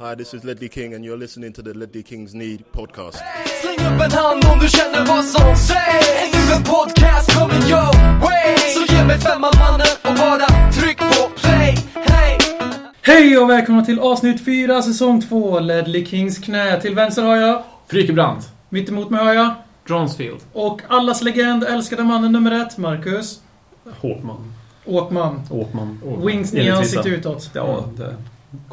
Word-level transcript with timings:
Hi, 0.00 0.14
this 0.14 0.34
is 0.34 0.44
Ledley 0.44 0.68
King, 0.68 0.94
and 0.94 1.04
you're 1.04 1.16
listening 1.16 1.52
to 1.54 1.62
the 1.62 1.74
Ledley 1.74 2.02
Kings 2.04 2.34
Need 2.34 2.64
podcast. 2.72 3.18
Släng 3.62 3.86
upp 3.86 4.02
en 4.02 4.10
hand 4.10 4.44
om 4.52 4.58
du 4.58 4.68
känner 4.68 5.06
vad 5.06 5.24
som 5.24 5.56
sägs 5.56 6.32
Nu 6.32 6.54
en 6.54 6.62
podcast 6.62 7.38
coming 7.38 7.62
your 7.62 8.20
way 8.20 8.56
Så 8.58 8.94
ge 8.94 9.04
mig 9.04 9.18
femman 9.18 9.52
mannen 9.58 9.86
och 10.02 10.14
bara 10.14 10.70
tryck 10.72 10.98
på 10.98 11.30
play 11.36 11.76
Hey! 11.94 12.38
Hej 13.02 13.38
och 13.38 13.50
välkomna 13.50 13.84
till 13.84 13.98
avsnitt 13.98 14.44
4, 14.44 14.82
säsong 14.82 15.20
2, 15.22 15.60
Ledley 15.60 16.06
Kings 16.06 16.38
knä. 16.38 16.80
Till 16.80 16.94
vänster 16.94 17.22
har 17.22 17.36
jag, 17.36 17.62
Frykebrant. 17.86 18.52
mitt 18.68 18.88
emot 18.88 19.10
mig 19.10 19.24
har 19.24 19.34
jag, 19.34 19.54
Dronsfield. 19.86 20.40
och 20.52 20.82
allas 20.88 21.22
legend, 21.22 21.64
älskade 21.64 22.04
mannen 22.04 22.32
nummer 22.32 22.62
ett, 22.62 22.78
Marcus 22.78 23.40
Håkman. 24.00 24.54
Åkman. 24.84 25.42
Åkman. 25.50 26.00
Wings 26.26 26.54
Enligt 26.54 26.74
ansikte 26.74 27.08
utåt. 27.08 27.50
Ja, 27.54 27.84
det 27.96 28.14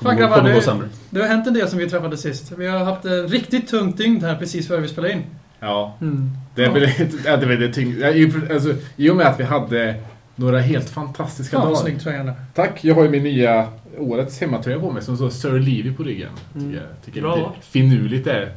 Fan 0.01 0.17
grabbar, 0.17 0.43
det, 0.43 0.89
det 1.09 1.19
har 1.21 1.27
hänt 1.27 1.47
en 1.47 1.53
del 1.53 1.67
som 1.69 1.79
vi 1.79 1.89
träffade 1.89 2.17
sist. 2.17 2.51
Vi 2.57 2.67
har 2.67 2.79
haft 2.85 3.05
en 3.05 3.27
riktigt 3.27 3.67
tungt 3.67 3.97
dygn 3.97 4.21
här 4.23 4.35
precis 4.35 4.67
före 4.67 4.81
vi 4.81 4.87
spelade 4.87 5.13
in. 5.13 5.23
Ja, 5.59 5.97
Mm. 6.01 6.29
det 6.55 6.63
är 6.65 6.69
väl 6.69 6.89
ja, 7.25 7.37
det, 7.37 7.55
det 7.57 7.73
tyng... 7.73 7.95
ja, 7.99 8.09
i 8.09 8.27
och 8.29 8.33
för- 8.33 8.53
alltså, 8.53 8.73
I 8.95 9.09
och 9.09 9.15
med 9.15 9.27
att 9.27 9.39
vi 9.39 9.43
hade 9.43 9.95
några 10.35 10.59
helt 10.59 10.89
fantastiska 10.89 11.57
Fan 11.57 11.65
dagar. 11.67 11.75
snygg 11.81 12.01
tröjan 12.01 12.27
är. 12.29 12.33
Tack, 12.53 12.83
jag 12.83 12.95
har 12.95 13.03
ju 13.03 13.09
min 13.09 13.23
nya 13.23 13.67
årets 13.97 14.41
hemmatröja 14.41 14.79
på 14.79 14.91
mig 14.91 15.03
som 15.03 15.15
står 15.15 15.29
Sir 15.29 15.59
Levi 15.59 15.93
på 15.93 16.03
ryggen. 16.03 16.29
Tycker 16.53 16.59
Mm. 16.65 16.73
jag 16.75 16.83
tycker 17.05 17.21
Bra. 17.21 17.35
lite 17.35 17.67
finurligt 17.67 18.27
är 18.27 18.39
det. 18.41 18.47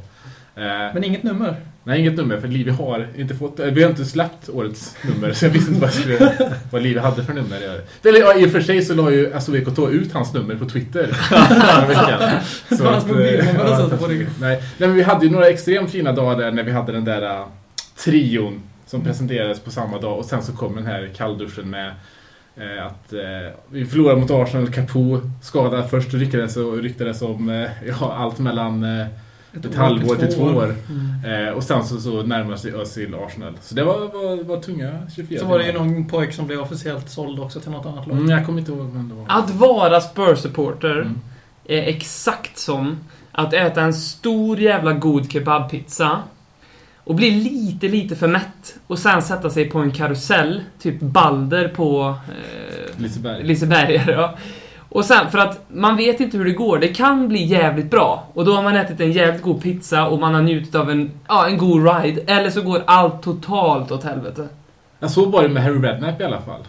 eh, 0.63 0.93
Men 0.93 1.03
inget 1.03 1.23
nummer. 1.23 1.55
Nej, 1.83 1.99
inget 1.99 2.15
nummer 2.17 2.39
för 2.39 2.47
Livi 2.47 2.71
har 2.71 3.07
inte 3.17 3.35
fått... 3.35 3.59
eh, 3.59 3.65
Vi 3.65 3.83
har 3.83 3.89
inte 3.89 4.05
släppt 4.05 4.49
årets 4.49 4.95
nummer 5.07 5.33
så 5.33 5.45
jag 5.45 5.49
visste 5.51 5.71
inte 5.71 5.81
vad, 5.81 5.93
skulle, 5.93 6.33
vad 6.71 6.81
Livi 6.81 6.99
hade 6.99 7.23
för 7.23 7.33
nummer. 7.33 7.57
Eller 8.03 8.19
ja, 8.19 8.35
i 8.37 8.45
och 8.45 8.51
för 8.51 8.61
sig 8.61 8.81
så 8.81 8.93
la 8.93 9.11
ju 9.11 9.31
SOVKT 9.39 9.79
ut 9.91 10.13
hans 10.13 10.33
nummer 10.33 10.55
på 10.55 10.65
Twitter 10.65 11.07
förra 11.29 11.87
veckan. 11.87 12.19
Var 12.83 12.91
hans 12.91 13.05
eh, 13.05 13.09
ja. 13.69 13.87
Nej, 14.39 14.61
men 14.77 14.93
vi 14.95 15.01
hade 15.03 15.25
ju 15.25 15.31
några 15.31 15.47
extremt 15.49 15.91
fina 15.91 16.11
dagar 16.11 16.37
där 16.37 16.51
när 16.51 16.63
vi 16.63 16.71
hade 16.71 16.91
den 16.91 17.05
där 17.05 17.21
uh, 17.39 17.45
trion 17.97 18.61
som 18.85 19.03
presenterades 19.03 19.59
på 19.59 19.71
samma 19.71 19.99
dag 19.99 20.17
och 20.19 20.25
sen 20.25 20.43
så 20.43 20.51
kom 20.51 20.75
den 20.75 20.85
här 20.85 21.09
kallduschen 21.15 21.69
med 21.69 21.87
eh, 22.57 22.85
att 22.85 23.13
eh, 23.13 23.53
vi 23.71 23.85
förlorade 23.85 24.19
mot 24.21 24.31
Arsenal, 24.31 24.69
Capo 24.71 25.21
skadad 25.41 25.89
först 25.89 26.13
ryktades 26.13 26.57
och 26.57 26.77
ryktades 26.77 27.21
om 27.21 27.49
eh, 27.49 27.69
ja, 27.87 28.13
allt 28.17 28.39
mellan 28.39 28.83
ett, 29.53 29.65
år 29.65 29.73
halvår 29.77 30.15
till 30.15 30.33
två 30.33 30.43
år. 30.43 30.75
Mm. 30.89 31.47
Eh, 31.47 31.53
och 31.53 31.63
sen 31.63 31.83
så, 31.85 31.99
så 32.01 32.23
närmade 32.23 32.57
sig 32.57 32.73
Özil 32.73 33.15
Arsenal. 33.15 33.53
Så 33.61 33.75
det 33.75 33.83
var, 33.83 33.97
var, 33.99 34.43
var 34.43 34.61
tunga 34.61 34.99
24 35.15 35.39
Så 35.39 35.45
var 35.45 35.59
det 35.59 35.65
ju 35.65 35.73
någon 35.73 36.07
pojk 36.07 36.33
som 36.33 36.47
blev 36.47 36.59
officiellt 36.59 37.09
såld 37.09 37.39
också 37.39 37.59
till 37.59 37.71
något 37.71 37.85
annat 37.85 38.07
lag. 38.07 38.17
Mm, 38.17 38.29
jag 38.29 38.45
kommer 38.45 38.59
inte 38.59 38.71
ihåg 38.71 38.89
vem 38.93 39.09
det 39.09 39.15
var. 39.15 39.25
Att 39.27 39.49
vara 39.51 39.99
Spurs-supporter 40.01 41.01
Mm. 41.01 41.21
är 41.67 41.81
exakt 41.81 42.57
som 42.57 42.97
att 43.31 43.53
äta 43.53 43.81
en 43.81 43.93
stor 43.93 44.59
jävla 44.59 44.93
god 44.93 45.31
kebabpizza 45.31 46.19
och 47.03 47.15
bli 47.15 47.31
lite, 47.31 47.87
lite 47.87 48.15
för 48.15 48.27
mätt 48.27 48.75
och 48.87 48.99
sen 48.99 49.21
sätta 49.21 49.49
sig 49.49 49.69
på 49.69 49.79
en 49.79 49.91
karusell, 49.91 50.63
typ 50.79 50.99
Balder 50.99 51.67
på 51.67 52.15
eh, 52.27 53.01
Liseberg. 53.01 53.43
Lisebergare. 53.43 54.11
Ja. 54.21 54.35
Och 54.89 55.05
sen, 55.05 55.31
för 55.31 55.37
att 55.37 55.65
man 55.67 55.97
vet 55.97 56.19
inte 56.19 56.37
hur 56.37 56.45
det 56.45 56.51
går. 56.51 56.79
Det 56.79 56.87
kan 56.87 57.27
bli 57.27 57.43
jävligt 57.43 57.91
bra. 57.91 58.27
Och 58.33 58.45
då 58.45 58.53
har 58.53 58.63
man 58.63 58.75
ätit 58.75 58.99
en 58.99 59.11
jävligt 59.11 59.41
god 59.41 59.61
pizza 59.61 60.07
och 60.07 60.19
man 60.19 60.33
har 60.33 60.41
njutit 60.41 60.75
av 60.75 60.89
en, 60.89 61.11
ja, 61.27 61.47
en 61.47 61.57
god 61.57 61.85
ride. 61.85 62.21
Eller 62.27 62.49
så 62.49 62.61
går 62.61 62.83
allt 62.87 63.23
totalt 63.23 63.91
åt 63.91 64.03
helvete. 64.03 64.47
Jag 64.99 65.11
såg 65.11 65.31
bara 65.31 65.41
det 65.41 65.49
med 65.49 65.63
Harry 65.63 65.81
Redknapp 65.81 66.21
i 66.21 66.23
alla 66.23 66.41
fall. 66.41 66.61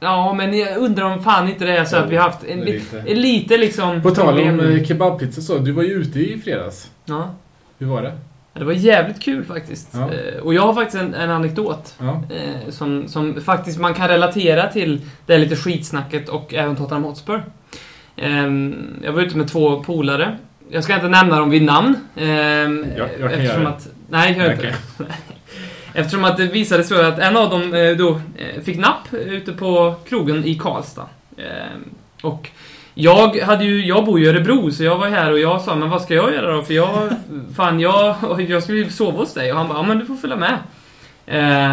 Ja, 0.00 0.32
men 0.32 0.58
jag 0.58 0.76
undrar 0.76 1.04
om 1.04 1.22
fan 1.22 1.48
inte 1.48 1.64
det 1.64 1.76
är 1.76 1.84
så 1.84 1.96
att 1.96 2.10
vi 2.10 2.16
har 2.16 2.24
haft 2.24 2.44
en, 2.44 2.60
lite. 2.60 2.98
en 2.98 3.20
lite 3.20 3.56
liksom... 3.56 4.02
På 4.02 4.10
tal 4.10 4.40
om 4.40 4.60
eh, 4.60 4.84
kebabpizza 4.84 5.40
så, 5.40 5.58
du 5.58 5.72
var 5.72 5.82
ju 5.82 5.92
ute 5.92 6.20
i 6.20 6.38
fredags. 6.38 6.90
Ja. 7.04 7.34
Hur 7.78 7.86
var 7.86 8.02
det? 8.02 8.12
Det 8.58 8.64
var 8.64 8.72
jävligt 8.72 9.20
kul 9.22 9.44
faktiskt. 9.44 9.88
Ja. 9.92 10.10
Eh, 10.12 10.40
Och 10.42 10.54
jag 10.54 10.62
har 10.62 10.74
faktiskt 10.74 11.02
en, 11.02 11.14
en 11.14 11.30
anekdot. 11.30 11.94
Ja. 11.98 12.22
Eh, 12.30 12.70
som, 12.70 13.08
som 13.08 13.40
faktiskt 13.40 13.78
man 13.78 13.94
kan 13.94 14.08
relatera 14.08 14.66
till 14.66 15.00
det 15.26 15.32
här 15.32 15.40
lite 15.40 15.56
skitsnacket 15.56 16.28
och 16.28 16.54
även 16.54 16.76
Tottenham 16.76 17.04
Hotspur. 17.04 17.42
Ehm, 18.16 18.76
jag 19.04 19.12
var 19.12 19.22
ute 19.22 19.36
med 19.36 19.48
två 19.48 19.82
polare. 19.82 20.38
Jag 20.70 20.84
ska 20.84 20.94
inte 20.94 21.08
nämna 21.08 21.38
dem 21.38 21.50
vid 21.50 21.62
namn. 21.62 21.94
ehm, 22.16 22.86
Jag- 22.96 23.08
jag 23.20 23.30
kan 23.34 23.44
göra 23.44 23.60
det. 23.60 23.68
att, 23.68 23.88
Nej, 24.08 24.38
gör 24.38 24.52
inte 24.52 24.66
det. 24.98 25.04
Eftersom 25.94 26.24
att 26.24 26.36
det 26.36 26.46
visade 26.46 26.84
sig 26.84 27.04
att 27.06 27.18
en 27.18 27.36
av 27.36 27.50
dem 27.50 27.74
eh, 27.74 27.96
då 27.96 28.20
fick 28.64 28.78
napp 28.78 29.12
ute 29.12 29.52
på 29.52 29.94
krogen 30.08 30.44
i 30.44 30.54
Karlstad. 30.54 31.06
Ehm, 31.36 31.84
och 32.22 32.50
jag 33.00 33.40
hade 33.40 33.64
ju, 33.64 33.86
jag 33.86 34.04
bor 34.04 34.18
ju 34.18 34.24
i 34.24 34.28
Örebro, 34.28 34.70
så 34.70 34.84
jag 34.84 34.98
var 34.98 35.08
här 35.08 35.32
och 35.32 35.38
jag 35.38 35.60
sa, 35.60 35.74
men 35.74 35.90
vad 35.90 36.02
ska 36.02 36.14
jag 36.14 36.34
göra 36.34 36.56
då? 36.56 36.62
För 36.62 36.74
jag, 36.74 37.08
fan 37.56 37.80
jag, 37.80 38.16
jag 38.48 38.62
skulle 38.62 38.78
ju 38.78 38.90
sova 38.90 39.18
hos 39.18 39.34
dig. 39.34 39.52
Och 39.52 39.58
han 39.58 39.68
bara, 39.68 39.78
ja 39.78 39.82
men 39.82 39.98
du 39.98 40.06
får 40.06 40.14
följa 40.14 40.36
med. 40.36 40.58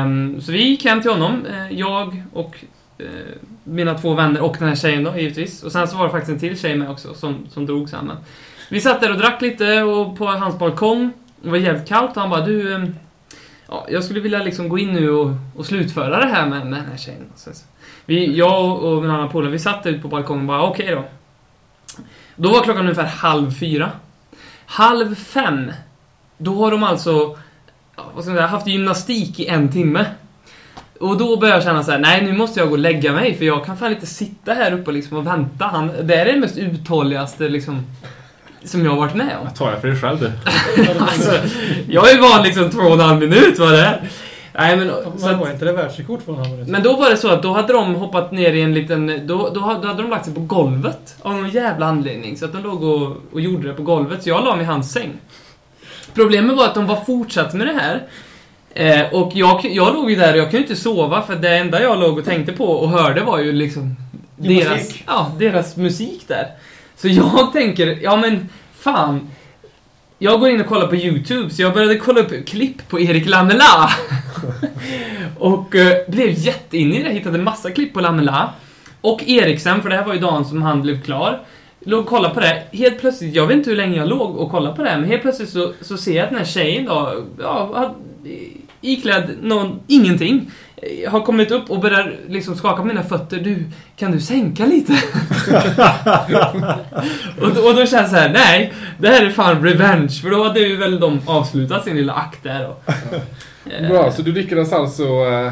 Um, 0.03 0.41
så 0.41 0.51
vi 0.51 0.63
gick 0.63 0.85
hem 0.85 1.01
till 1.01 1.11
honom, 1.11 1.45
eh, 1.45 1.79
jag 1.79 2.23
och 2.33 2.63
uh, 3.01 3.07
mina 3.63 3.93
två 3.93 4.13
vänner 4.13 4.41
och 4.41 4.55
den 4.59 4.67
här 4.67 4.75
tjejen 4.75 5.03
då, 5.03 5.17
givetvis. 5.17 5.63
Och 5.63 5.71
sen 5.71 5.87
så 5.87 5.97
var 5.97 6.05
det 6.05 6.11
faktiskt 6.11 6.31
en 6.31 6.39
till 6.39 6.59
tjej 6.59 6.75
med 6.75 6.89
också, 6.89 7.13
som, 7.13 7.47
som 7.49 7.65
drog 7.65 7.89
sen. 7.89 8.05
Men 8.05 8.17
vi 8.69 8.81
satt 8.81 9.01
där 9.01 9.11
och 9.11 9.17
drack 9.17 9.41
lite 9.41 9.83
och 9.83 10.17
på 10.17 10.25
hans 10.25 10.59
balkong. 10.59 11.11
Det 11.41 11.49
var 11.49 11.57
jävligt 11.57 11.87
kallt 11.87 12.15
och 12.15 12.21
han 12.21 12.29
bara, 12.29 12.45
du... 12.45 12.73
um, 12.73 12.95
Ja, 13.67 13.85
jag 13.89 14.03
skulle 14.03 14.19
vilja 14.19 14.43
liksom 14.43 14.69
gå 14.69 14.79
in 14.79 14.93
nu 14.93 15.09
och, 15.09 15.31
och 15.55 15.65
slutföra 15.65 16.19
det 16.19 16.25
här 16.25 16.49
med, 16.49 16.67
med 16.67 16.79
den 16.79 16.89
här 16.89 16.97
tjejen. 16.97 17.25
Så, 17.35 17.53
så. 17.53 17.63
Vi, 18.05 18.37
jag 18.37 18.83
och, 18.83 19.01
min 19.01 19.11
annan 19.11 19.29
polare, 19.29 19.51
vi 19.51 19.59
satt 19.59 19.85
ute 19.85 20.01
på 20.01 20.07
balkongen 20.07 20.41
och 20.41 20.47
bara, 20.47 20.63
okej 20.63 20.91
då. 20.91 21.05
Då 22.35 22.49
var 22.49 22.63
klockan 22.63 22.83
ungefär 22.83 23.05
halv 23.05 23.51
fyra. 23.51 23.91
Halv 24.65 25.15
fem, 25.15 25.71
då 26.37 26.55
har 26.55 26.71
de 26.71 26.83
alltså 26.83 27.37
vad 27.95 28.23
ska 28.23 28.31
man 28.31 28.37
säga, 28.37 28.47
haft 28.47 28.67
gymnastik 28.67 29.39
i 29.39 29.47
en 29.47 29.71
timme. 29.71 30.05
Och 30.99 31.17
då 31.17 31.37
börjar 31.37 31.55
jag 31.55 31.63
känna 31.63 31.83
så 31.83 31.91
här: 31.91 31.99
nej 31.99 32.21
nu 32.25 32.33
måste 32.33 32.59
jag 32.59 32.69
gå 32.69 32.73
och 32.73 32.79
lägga 32.79 33.11
mig 33.11 33.37
för 33.37 33.45
jag 33.45 33.65
kan 33.65 33.77
fan 33.77 33.91
inte 33.91 34.05
sitta 34.05 34.53
här 34.53 34.71
uppe 34.71 34.91
liksom 34.91 35.17
och 35.17 35.27
vänta. 35.27 35.65
Han, 35.65 35.91
det 36.01 36.15
är 36.15 36.25
det 36.25 36.39
mest 36.39 36.57
uthålligaste 36.57 37.49
liksom, 37.49 37.85
som 38.63 38.85
jag 38.85 38.91
har 38.91 38.97
varit 38.97 39.15
med 39.15 39.37
om. 39.39 39.45
Jag 39.45 39.55
tar 39.55 39.71
det 39.71 39.81
för 39.81 39.87
dig 39.87 39.97
själv 39.97 40.19
du. 40.19 40.31
Alltså, 40.99 41.31
jag 41.87 42.11
är 42.11 42.21
van 42.21 42.43
liksom 42.43 42.69
två 42.69 42.81
och 42.81 42.93
en 42.93 42.99
halv 42.99 43.19
minut 43.19 43.59
var 43.59 43.71
det. 43.71 44.01
Nej 44.57 44.77
men, 44.77 44.87
så 45.17 45.27
var 45.35 45.47
att, 45.47 45.53
inte 45.53 45.65
det 45.65 45.71
världsrekord 45.71 46.19
en 46.27 46.35
halv 46.35 46.67
men 46.69 46.83
då 46.83 46.95
var 46.95 47.09
det 47.09 47.17
så 47.17 47.29
att 47.29 47.43
då 47.43 47.53
hade 47.53 47.73
de 47.73 47.95
hoppat 47.95 48.31
ner 48.31 48.53
i 48.53 48.61
en 48.61 48.73
liten... 48.73 49.27
Då, 49.27 49.49
då, 49.53 49.59
hade- 49.59 49.93
de 49.93 50.09
lagt 50.09 50.25
sig 50.25 50.33
på 50.33 50.41
golvet 50.41 51.15
av 51.21 51.33
någon 51.33 51.49
jävla 51.49 51.85
anledning. 51.85 52.37
Så 52.37 52.45
att 52.45 52.53
de 52.53 52.63
låg 52.63 52.83
och, 52.83 53.17
och 53.33 53.41
gjorde 53.41 53.67
det 53.67 53.73
på 53.73 53.83
golvet. 53.83 54.23
Så 54.23 54.29
jag 54.29 54.45
la 54.45 54.55
mig 54.55 54.63
i 54.63 54.67
hans 54.67 54.91
säng. 54.91 55.11
Problemet 56.13 56.57
var 56.57 56.65
att 56.65 56.75
de 56.75 56.85
var 56.85 56.95
fortsatt 56.95 57.53
med 57.53 57.67
det 57.67 57.73
här. 57.73 58.03
Eh, 58.73 59.13
och 59.13 59.31
jag, 59.35 59.65
jag 59.65 59.93
låg 59.93 60.09
ju 60.09 60.15
där 60.15 60.33
och 60.33 60.39
jag 60.39 60.51
kunde 60.51 60.63
inte 60.63 60.75
sova 60.75 61.21
för 61.21 61.35
det 61.35 61.57
enda 61.57 61.81
jag 61.81 61.99
låg 61.99 62.17
och 62.17 62.25
tänkte 62.25 62.53
på 62.53 62.65
och 62.65 62.89
hörde 62.89 63.21
var 63.21 63.39
ju 63.39 63.51
liksom 63.51 63.95
Musik. 64.35 64.63
deras, 64.63 64.93
ja, 65.07 65.31
deras 65.39 65.75
musik 65.77 66.23
där. 66.27 66.47
Så 66.95 67.07
jag 67.07 67.53
tänker, 67.53 67.99
ja 68.01 68.15
men 68.15 68.49
fan. 68.79 69.31
Jag 70.19 70.39
går 70.39 70.49
in 70.49 70.61
och 70.61 70.67
kollar 70.67 70.87
på 70.87 70.95
YouTube, 70.95 71.49
så 71.49 71.61
jag 71.61 71.73
började 71.73 71.97
kolla 71.97 72.19
upp 72.19 72.45
klipp 72.45 72.89
på 72.89 72.99
Erik 72.99 73.25
Lamela. 73.25 73.89
och 75.39 75.75
eh, 75.75 75.97
blev 76.07 76.29
jätteinne 76.29 76.99
i 76.99 77.03
det, 77.03 77.09
hittade 77.09 77.37
massa 77.37 77.71
klipp 77.71 77.93
på 77.93 78.01
Lamela. 78.01 78.53
Och 79.01 79.23
Eriksen, 79.27 79.81
för 79.81 79.89
det 79.89 79.95
här 79.95 80.05
var 80.05 80.13
ju 80.13 80.19
dagen 80.19 80.45
som 80.45 80.61
han 80.61 80.81
blev 80.81 81.01
klar. 81.01 81.41
Låg 81.79 81.99
och 81.99 82.05
kollade 82.05 82.33
på 82.33 82.39
det. 82.39 82.63
Helt 82.71 82.99
plötsligt, 82.99 83.35
jag 83.35 83.47
vet 83.47 83.57
inte 83.57 83.69
hur 83.69 83.77
länge 83.77 83.97
jag 83.97 84.07
låg 84.07 84.37
och 84.37 84.51
kollade 84.51 84.75
på 84.75 84.83
det 84.83 84.97
men 84.97 85.09
helt 85.09 85.21
plötsligt 85.21 85.49
så, 85.49 85.73
så 85.81 85.97
ser 85.97 86.15
jag 86.15 86.23
att 86.23 86.29
den 86.29 86.39
här 86.39 86.45
tjejen 86.45 86.85
då, 86.85 87.23
ja, 87.39 87.95
iklädd 88.81 89.29
någon, 89.41 89.79
ingenting. 89.87 90.51
eh, 90.77 91.11
Har 91.11 91.21
kommit 91.21 91.51
upp 91.51 91.69
och 91.69 91.79
börjar 91.79 92.15
liksom 92.29 92.55
skaka 92.55 92.81
på 92.81 92.87
mina 92.87 93.03
fötter. 93.03 93.37
Du, 93.37 93.63
kan 93.97 94.11
du 94.11 94.19
sänka 94.19 94.65
lite? 94.65 94.93
och, 97.41 97.53
då, 97.55 97.61
och 97.61 97.75
då 97.75 97.85
känns 97.85 97.91
det 97.91 98.09
så 98.09 98.15
här, 98.15 98.29
nej, 98.33 98.73
det 98.97 99.07
här 99.07 99.25
är 99.25 99.29
fan 99.29 99.63
revenge. 99.63 100.09
För 100.21 100.29
då 100.29 100.43
hade 100.43 100.59
ju 100.59 100.75
väl 100.77 100.99
de 100.99 101.21
avslutat 101.25 101.83
sin 101.83 101.95
lilla 101.97 102.13
akt 102.13 102.43
där. 102.43 102.67
Och, 102.69 102.83
Eh, 103.79 103.87
Bra, 103.89 104.11
så 104.11 104.21
du 104.21 104.31
lyckades 104.31 104.73
alltså 104.73 105.03
eh, 105.03 105.51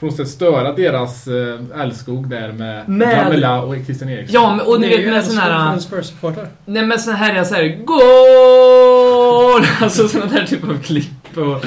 på 0.00 0.06
något 0.06 0.16
sätt 0.16 0.28
störa 0.28 0.72
deras 0.72 1.26
eh, 1.26 1.80
älskog 1.82 2.28
där 2.30 2.52
med, 2.52 2.88
Med- 2.88 3.60
och 3.64 3.74
Christian 3.86 4.10
Eriksson. 4.10 4.34
Ja, 4.42 4.54
men, 4.56 4.66
och 4.66 4.80
ni 4.80 4.88
vet 4.88 5.06
med 5.12 5.24
sån 5.24 5.38
här... 5.38 5.78
Spurs-supporter. 5.78 6.46
Nej 6.64 6.86
men 6.86 6.98
sån 6.98 7.14
här, 7.14 7.34
jag 7.34 7.46
säger 7.46 7.76
GÅL! 7.84 9.66
Alltså 9.80 10.08
såna 10.08 10.26
där 10.26 10.46
typ 10.46 10.64
av 10.64 10.82
klipp 10.82 11.23
och, 11.38 11.64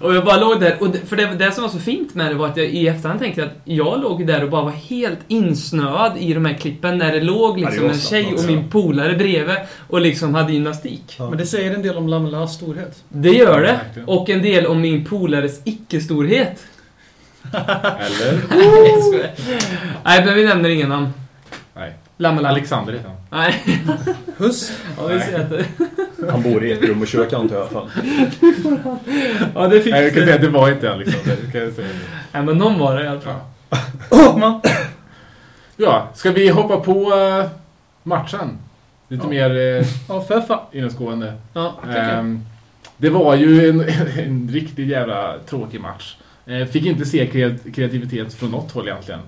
och 0.00 0.14
jag 0.14 0.24
bara 0.24 0.36
låg 0.36 0.60
där. 0.60 0.76
Och 0.80 0.90
det, 0.90 0.98
för 0.98 1.16
det, 1.16 1.26
det 1.26 1.52
som 1.52 1.62
var 1.62 1.70
så 1.70 1.78
fint 1.78 2.14
med 2.14 2.30
det 2.30 2.34
var 2.34 2.46
att 2.48 2.56
jag 2.56 2.66
i 2.66 2.88
efterhand 2.88 3.20
tänkte 3.20 3.44
att 3.44 3.52
jag 3.64 4.00
låg 4.00 4.26
där 4.26 4.44
och 4.44 4.50
bara 4.50 4.62
var 4.62 4.70
helt 4.70 5.18
insnöad 5.28 6.12
i 6.18 6.34
de 6.34 6.44
här 6.44 6.54
klippen 6.54 6.98
när 6.98 7.12
det 7.12 7.20
låg 7.20 7.60
Ja, 7.60 7.68
liksom 7.68 7.90
en 7.90 7.98
tjej 7.98 8.26
och 8.26 8.32
också. 8.32 8.46
min 8.46 8.70
polare 8.70 9.14
bredvid 9.16 9.56
och 9.88 10.00
liksom 10.00 10.34
hade 10.34 10.52
gymnastik. 10.52 11.16
Men 11.18 11.36
det 11.38 11.46
säger 11.46 11.74
en 11.74 11.82
del 11.82 11.96
om 11.96 12.08
Lamelas 12.08 12.54
storhet. 12.54 13.02
Det 13.08 13.30
gör 13.30 13.60
det. 13.62 13.80
Och 14.06 14.30
en 14.30 14.42
del 14.42 14.66
om 14.66 14.80
min 14.80 15.04
polares 15.04 15.60
icke-storhet. 15.64 16.64
Eller? 17.52 18.42
Nej, 20.04 20.24
men 20.24 20.34
vi 20.34 20.44
nämner 20.44 20.68
ingen 20.68 20.88
namn. 20.88 21.08
Lamela. 22.18 22.48
Alexander 22.48 22.92
heter 22.92 23.08
han. 23.08 23.16
Nej. 23.30 23.82
Huss. 24.36 24.72
Ja, 24.98 25.06
vi 25.06 25.20
ser 25.20 25.40
att 25.40 25.50
det... 25.50 25.64
Han 26.30 26.42
bor 26.42 26.64
i 26.64 26.72
ett 26.72 26.82
rum 26.84 27.00
och 27.02 27.08
kök 27.08 27.32
antar 27.32 27.56
jag 27.56 27.64
i 27.64 27.68
alla 27.76 27.80
fall. 27.80 27.90
Ja, 29.54 29.68
det 29.68 29.80
fick 29.80 29.92
Nej, 29.92 30.02
jag 30.04 30.14
kan 30.14 30.22
säga 30.22 30.34
att 30.34 30.40
det 30.40 30.48
var 30.48 30.70
inte 30.70 30.92
Alexander. 30.92 31.36
det 31.46 31.52
Kan 31.52 31.60
jag 31.60 31.72
säga. 31.72 31.88
Nej, 32.32 32.42
men 32.42 32.58
någon 32.58 32.78
var 32.78 32.96
det 32.96 33.04
i 33.04 33.08
alla 33.08 33.20
fall. 33.20 33.40
Åkman. 34.10 34.60
Ja, 35.76 36.08
ska 36.14 36.30
vi 36.32 36.48
hoppa 36.48 36.76
på 36.76 37.14
eh, 37.14 37.50
matchen? 38.02 38.58
Lite 39.08 39.24
Ja. 39.24 39.30
mer 39.30 39.50
eh, 39.80 39.86
Ja, 40.08 40.20
för 40.28 40.40
fan. 40.40 40.60
inåtgående. 40.72 41.32
Ja. 41.52 41.74
Ehm, 41.96 42.40
det 42.96 43.10
var 43.10 43.34
ju 43.34 43.68
en, 43.68 43.80
en 44.18 44.48
riktigt 44.52 44.88
jävla 44.88 45.34
tråkig 45.48 45.80
match. 45.80 46.16
Eh, 46.46 46.66
fick 46.66 46.86
inte 46.86 47.04
se 47.04 47.26
kreat- 47.26 47.74
kreativitet 47.74 48.34
från 48.34 48.50
något 48.50 48.72
håll 48.72 48.88
egentligen. 48.88 49.20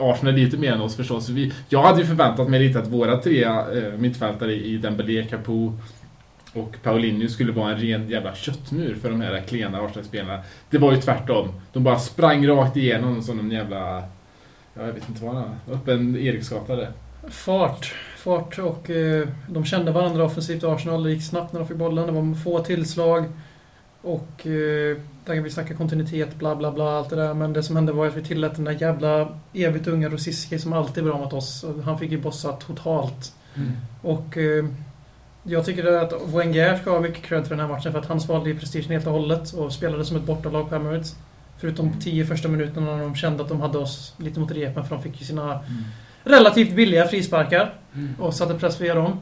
Arsenal 0.00 0.34
lite 0.34 0.56
mer 0.56 0.72
än 0.72 0.80
oss 0.80 0.96
förstås. 0.96 1.28
Vi, 1.28 1.52
jag 1.68 1.82
hade 1.82 2.00
ju 2.00 2.06
förväntat 2.06 2.48
mig 2.48 2.60
lite 2.60 2.78
att 2.78 2.88
våra 2.88 3.16
tre 3.16 3.44
eh, 3.44 3.98
mittfältare 3.98 4.54
i 4.54 4.76
Dembélé, 4.76 5.24
Capo 5.24 5.72
och 6.52 6.76
Paulinho 6.82 7.28
skulle 7.28 7.52
vara 7.52 7.72
en 7.72 7.78
ren 7.78 8.08
jävla 8.08 8.34
köttmur 8.34 8.94
för 8.94 9.10
de 9.10 9.20
här 9.20 9.42
klena 9.48 9.80
Arsenal-spelarna. 9.80 10.42
Det 10.70 10.78
var 10.78 10.92
ju 10.92 11.00
tvärtom. 11.00 11.48
De 11.72 11.84
bara 11.84 11.98
sprang 11.98 12.46
rakt 12.46 12.76
igenom 12.76 13.22
som 13.22 13.38
en 13.38 13.50
jävla... 13.50 14.02
Jag 14.74 14.92
vet 14.92 15.08
inte 15.08 15.24
vad 15.24 15.34
det 15.34 15.40
var. 15.40 15.74
Öppen 15.74 16.16
Eriksgata 16.16 16.76
där. 16.76 16.88
Fart. 17.28 17.94
Fart 18.16 18.58
och 18.58 18.90
eh, 18.90 19.28
de 19.48 19.64
kände 19.64 19.92
varandra 19.92 20.24
offensivt. 20.24 20.64
Arsenal 20.64 21.02
det 21.02 21.10
gick 21.10 21.22
snabbt 21.22 21.52
när 21.52 21.60
de 21.60 21.68
fick 21.68 21.76
bollen. 21.76 22.06
Det 22.06 22.12
var 22.12 22.34
få 22.34 22.58
tillslag. 22.58 23.24
Och 24.02 24.46
eh, 24.46 24.96
där 25.34 25.40
vi 25.40 25.50
snacka 25.50 25.74
kontinuitet, 25.74 26.36
bla 26.36 26.56
bla 26.56 26.72
bla, 26.72 26.98
allt 26.98 27.10
det 27.10 27.16
där. 27.16 27.34
Men 27.34 27.52
det 27.52 27.62
som 27.62 27.76
hände 27.76 27.92
var 27.92 28.06
att 28.06 28.16
vi 28.16 28.22
tillät 28.22 28.56
den 28.56 28.64
där 28.64 28.76
jävla 28.80 29.28
evigt 29.52 29.86
unga 29.86 30.08
Rosiski 30.08 30.58
som 30.58 30.72
alltid 30.72 31.04
är 31.04 31.08
bra 31.08 31.18
mot 31.18 31.32
oss. 31.32 31.64
Han 31.84 31.98
fick 31.98 32.10
ju 32.10 32.20
bossa 32.20 32.52
totalt. 32.52 33.32
Och 34.02 34.36
eh, 34.36 34.64
jag 35.42 35.64
tycker 35.64 35.86
att 35.86 36.12
Wenger 36.34 36.76
ska 36.76 36.90
ha 36.90 37.00
mycket 37.00 37.22
cred 37.22 37.42
för 37.46 37.56
den 37.56 37.60
här 37.60 37.74
matchen 37.74 37.92
för 37.92 37.98
att 37.98 38.06
han 38.06 38.20
svalde 38.20 38.50
ju 38.50 38.58
prestigen 38.58 38.90
helt 38.90 39.06
och 39.06 39.12
hållet 39.12 39.52
och 39.52 39.72
spelade 39.72 40.04
som 40.04 40.16
ett 40.16 40.22
bortalag 40.22 40.68
på 40.68 40.74
Emirates. 40.74 41.16
Förutom 41.58 42.00
tio 42.00 42.26
första 42.26 42.48
minuterna 42.48 42.96
när 42.96 43.02
de 43.02 43.14
kände 43.14 43.42
att 43.42 43.48
de 43.48 43.60
hade 43.60 43.78
oss 43.78 44.14
lite 44.16 44.40
mot 44.40 44.50
repen 44.50 44.84
för 44.84 44.94
de 44.94 45.02
fick 45.02 45.20
ju 45.20 45.26
sina 45.26 45.60
relativt 46.24 46.74
billiga 46.74 47.08
frisparkar 47.08 47.74
och 48.18 48.34
satte 48.34 48.54
press 48.54 48.80
via 48.80 48.94
dem. 48.94 49.20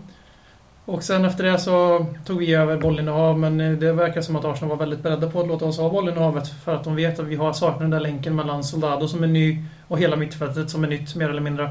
Och 0.89 1.03
sen 1.03 1.25
efter 1.25 1.45
det 1.45 1.59
så 1.59 2.07
tog 2.25 2.39
vi 2.39 2.55
över 2.55 2.77
bollinnehav 2.77 3.39
men 3.39 3.59
det 3.59 3.93
verkar 3.93 4.21
som 4.21 4.37
att 4.37 4.45
Arsenal 4.45 4.69
var 4.69 4.77
väldigt 4.77 5.03
beredda 5.03 5.31
på 5.31 5.41
att 5.41 5.49
låta 5.49 5.65
oss 5.65 5.79
ha 5.79 5.91
bollinnehavet 5.91 6.49
för 6.49 6.75
att 6.75 6.85
de 6.85 6.97
vet 6.97 7.19
att 7.19 7.27
vi 7.27 7.37
har 7.37 7.53
saknar 7.53 7.81
den 7.81 7.91
där 7.91 8.01
länken 8.01 8.37
mellan 8.37 8.65
Soldado 8.65 9.09
som 9.09 9.23
är 9.23 9.27
ny 9.27 9.65
och 9.89 9.99
hela 9.99 10.17
mittfältet 10.17 10.71
som 10.71 10.85
är 10.85 10.89
nytt 10.89 11.15
mer 11.15 11.31
eller 11.31 11.41
mindre. 11.41 11.71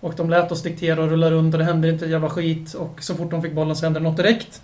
Och 0.00 0.14
de 0.16 0.30
lät 0.30 0.52
oss 0.52 0.62
diktera 0.62 1.02
och 1.02 1.10
rulla 1.10 1.30
runt 1.30 1.54
och 1.54 1.58
det 1.58 1.64
hände 1.64 1.88
inte 1.88 2.06
jävla 2.06 2.30
skit 2.30 2.74
och 2.74 3.02
så 3.02 3.14
fort 3.14 3.30
de 3.30 3.42
fick 3.42 3.52
bollen 3.52 3.76
så 3.76 3.86
hände 3.86 4.00
det 4.00 4.04
något 4.04 4.16
direkt. 4.16 4.62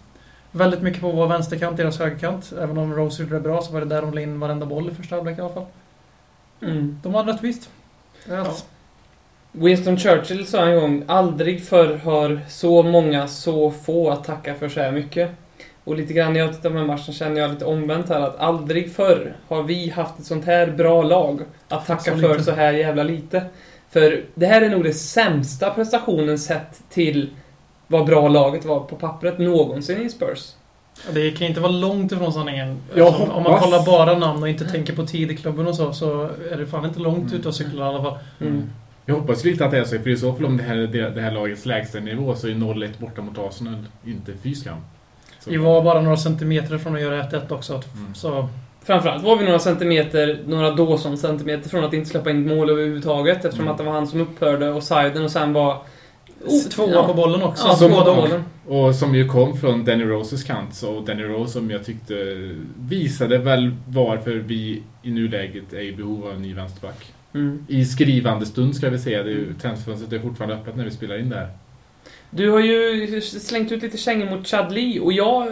Väldigt 0.50 0.82
mycket 0.82 1.00
på 1.00 1.12
vår 1.12 1.26
vänsterkant, 1.26 1.76
deras 1.76 1.98
högerkant. 1.98 2.52
Även 2.60 2.78
om 2.78 2.94
Rose 2.94 3.22
gjorde 3.22 3.34
det 3.34 3.40
bra 3.40 3.62
så 3.62 3.72
var 3.72 3.80
det 3.80 3.86
där 3.86 4.02
de 4.02 4.14
la 4.14 4.20
in 4.20 4.40
varenda 4.40 4.66
boll 4.66 4.88
i 4.88 4.94
första 4.94 5.14
halvlek 5.14 5.38
i 5.38 5.40
alla 5.40 5.54
fall. 5.54 5.66
Mm. 6.62 7.00
De 7.02 7.14
hade 7.14 7.32
rätt 7.32 7.42
visst. 7.42 7.70
Är 8.28 8.36
allt. 8.36 8.66
Winston 9.52 9.96
Churchill 9.96 10.46
sa 10.46 10.64
en 10.66 10.80
gång 10.80 11.04
aldrig 11.06 11.64
förr 11.64 12.00
har 12.04 12.40
så 12.48 12.82
många 12.82 13.28
så 13.28 13.70
få 13.70 14.10
att 14.10 14.24
tacka 14.24 14.54
för 14.54 14.68
så 14.68 14.80
här 14.80 14.92
mycket. 14.92 15.30
Och 15.84 15.96
lite 15.96 16.12
grann 16.12 16.32
när 16.32 16.40
jag 16.40 16.52
tittar 16.52 16.70
på 16.70 16.76
den 16.76 16.86
matchen 16.86 17.14
känner 17.14 17.40
jag 17.40 17.50
lite 17.50 17.64
omvänt 17.64 18.08
här 18.08 18.20
att 18.20 18.38
aldrig 18.38 18.92
förr 18.92 19.36
har 19.48 19.62
vi 19.62 19.88
haft 19.90 20.18
ett 20.18 20.24
sånt 20.24 20.44
här 20.44 20.66
bra 20.66 21.02
lag 21.02 21.40
att 21.68 21.86
tacka 21.86 22.10
Så 22.10 22.18
för 22.18 22.28
lite. 22.28 22.44
så 22.44 22.52
här 22.52 22.72
jävla 22.72 23.02
lite. 23.02 23.44
För 23.90 24.24
det 24.34 24.46
här 24.46 24.62
är 24.62 24.70
nog 24.70 24.84
det 24.84 24.92
sämsta 24.92 25.70
prestationen 25.70 26.38
sett 26.38 26.82
till 26.88 27.30
vad 27.86 28.06
bra 28.06 28.28
laget 28.28 28.64
var 28.64 28.80
på 28.80 28.96
pappret 28.96 29.38
någonsin 29.38 30.02
i 30.02 30.08
Spurs. 30.10 30.54
Det 31.12 31.30
kan 31.30 31.46
inte 31.46 31.60
vara 31.60 31.72
långt 31.72 32.12
ifrån 32.12 32.32
sanningen. 32.32 32.78
Alltså, 32.96 33.32
om 33.32 33.42
man 33.42 33.60
kollar 33.60 33.86
bara 33.86 34.18
namn 34.18 34.42
och 34.42 34.48
inte 34.48 34.64
tänker 34.64 34.92
på 34.92 35.06
tid 35.06 35.30
i 35.30 35.36
klubben 35.36 35.66
och 35.66 35.74
så, 35.74 35.92
så 35.92 36.22
är 36.52 36.56
det 36.56 36.66
fan 36.66 36.84
inte 36.84 37.00
långt 37.00 37.32
ute 37.32 37.48
och 37.48 37.54
cyklar 37.54 37.86
i 37.86 37.88
alla 37.88 38.02
fall. 38.02 38.18
Mm. 38.40 38.70
Jag 39.06 39.14
hoppas 39.14 39.44
lite 39.44 39.64
att 39.64 39.70
det 39.70 39.78
är 39.78 39.84
så, 39.84 39.98
för 39.98 40.10
i 40.10 40.16
så 40.16 40.32
fall 40.32 40.44
om 40.44 40.56
det 40.56 40.62
här 40.62 40.76
är 40.76 40.86
det, 40.86 41.10
det 41.10 41.20
här 41.20 41.30
lagets 41.30 41.66
lägsta 41.66 42.00
nivå 42.00 42.34
så 42.34 42.46
är 42.48 42.52
0-1 42.52 42.88
borta 42.98 43.22
mot 43.22 43.38
Arsenal 43.38 43.84
inte 44.06 44.32
fy 44.42 44.54
skam. 44.54 44.78
Vi 45.46 45.56
var 45.56 45.82
bara 45.82 46.00
några 46.00 46.16
centimeter 46.16 46.78
från 46.78 46.94
att 46.94 47.00
göra 47.02 47.22
1-1 47.22 47.52
också. 47.52 47.72
Mm. 47.72 48.14
Så 48.14 48.48
Framförallt 48.82 49.24
var 49.24 49.36
vi 49.36 49.44
några 49.44 49.58
centimeter, 49.58 50.40
några 50.46 50.70
Dawson-centimeter 50.70 51.68
från 51.70 51.84
att 51.84 51.92
inte 51.92 52.10
släppa 52.10 52.30
in 52.30 52.46
mål 52.48 52.70
överhuvudtaget 52.70 53.36
eftersom 53.44 53.60
Mm. 53.60 53.72
att 53.72 53.78
det 53.78 53.84
var 53.84 53.92
han 53.92 54.06
som 54.06 54.20
upphörde 54.20 54.68
och 54.70 54.82
siden 54.82 55.24
och 55.24 55.30
sen 55.30 55.52
var... 55.52 55.82
tvåa 56.70 56.90
ja. 56.92 57.06
på 57.06 57.14
bollen 57.14 57.42
också. 57.42 57.68
Ja, 57.68 57.74
Som- 57.74 57.90
på 57.90 57.96
Både 57.96 58.10
och. 58.10 58.16
bollen. 58.16 58.44
Och 58.66 58.94
som 58.94 59.14
ju 59.14 59.28
kom 59.28 59.56
från 59.56 59.84
Danny 59.84 60.04
Roses 60.04 60.44
kant, 60.44 60.74
så 60.74 61.00
Danny 61.00 61.22
Rose 61.22 61.52
som 61.52 61.70
jag 61.70 61.84
tyckte 61.84 62.14
visade 62.78 63.38
väl 63.38 63.74
varför 63.88 64.30
vi 64.30 64.82
i 65.02 65.10
nuläget 65.10 65.72
är 65.72 65.80
i 65.80 65.92
behov 65.92 66.24
av 66.26 66.32
en 66.32 66.42
ny 66.42 66.54
vänsterback. 66.54 67.12
Mm. 67.34 67.64
I 67.68 67.84
skrivande 67.84 68.46
stund 68.46 68.76
ska 68.76 68.90
vi 68.90 68.98
säga, 68.98 69.22
det 69.22 69.30
är 69.30 69.34
ju, 69.34 69.54
transferfönstret 69.62 70.12
är 70.12 70.18
fortfarande 70.18 70.54
öppet 70.56 70.76
när 70.76 70.84
vi 70.84 70.90
spelar 70.90 71.18
in 71.18 71.28
det 71.28 71.36
här. 71.36 71.48
Du 72.30 72.50
har 72.50 72.60
ju 72.60 73.20
slängt 73.20 73.72
ut 73.72 73.82
lite 73.82 73.96
kängor 73.98 74.30
mot 74.30 74.46
Chad 74.46 74.72
Lee 74.72 75.00
och 75.00 75.12
jag... 75.12 75.48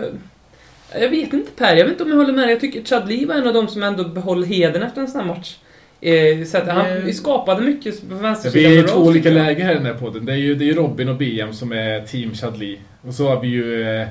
Jag 1.00 1.08
vet 1.08 1.32
inte 1.32 1.50
Per, 1.56 1.76
jag 1.76 1.84
vet 1.84 1.92
inte 1.92 2.02
om 2.04 2.10
jag 2.10 2.16
håller 2.16 2.32
med 2.32 2.44
dig. 2.44 2.50
Jag 2.50 2.60
tycker 2.60 2.82
Chad 2.84 3.08
Lee 3.08 3.26
var 3.26 3.34
en 3.34 3.46
av 3.46 3.54
de 3.54 3.68
som 3.68 3.82
ändå 3.82 4.04
behöll 4.04 4.44
heden 4.44 4.82
efter 4.82 5.00
en 5.00 5.08
sån 5.08 5.20
här 5.20 5.26
match. 5.28 5.56
Eh, 6.00 6.44
så 6.46 6.58
att 6.58 6.68
han 6.68 6.86
Det- 7.06 7.12
skapade 7.12 7.60
mycket 7.62 8.08
på 8.08 8.14
vänstersidan. 8.14 8.70
vi 8.72 8.78
är 8.78 8.84
i 8.84 8.88
två 8.88 9.00
olika 9.00 9.30
läger 9.30 9.64
här 9.64 9.72
i 9.72 9.74
den 9.74 9.86
här 9.86 9.94
podden. 9.94 10.24
Det 10.26 10.32
är 10.32 10.36
ju, 10.36 10.54
det 10.54 10.64
är 10.64 10.66
ju 10.66 10.74
Robin 10.74 11.08
och 11.08 11.16
BM 11.16 11.52
som 11.52 11.72
är 11.72 12.00
team 12.00 12.34
Chadli. 12.34 12.78
Och 13.02 13.14
så 13.14 13.28
har 13.28 13.40
vi 13.40 13.48
ju 13.48 13.82
eh, 14.00 14.06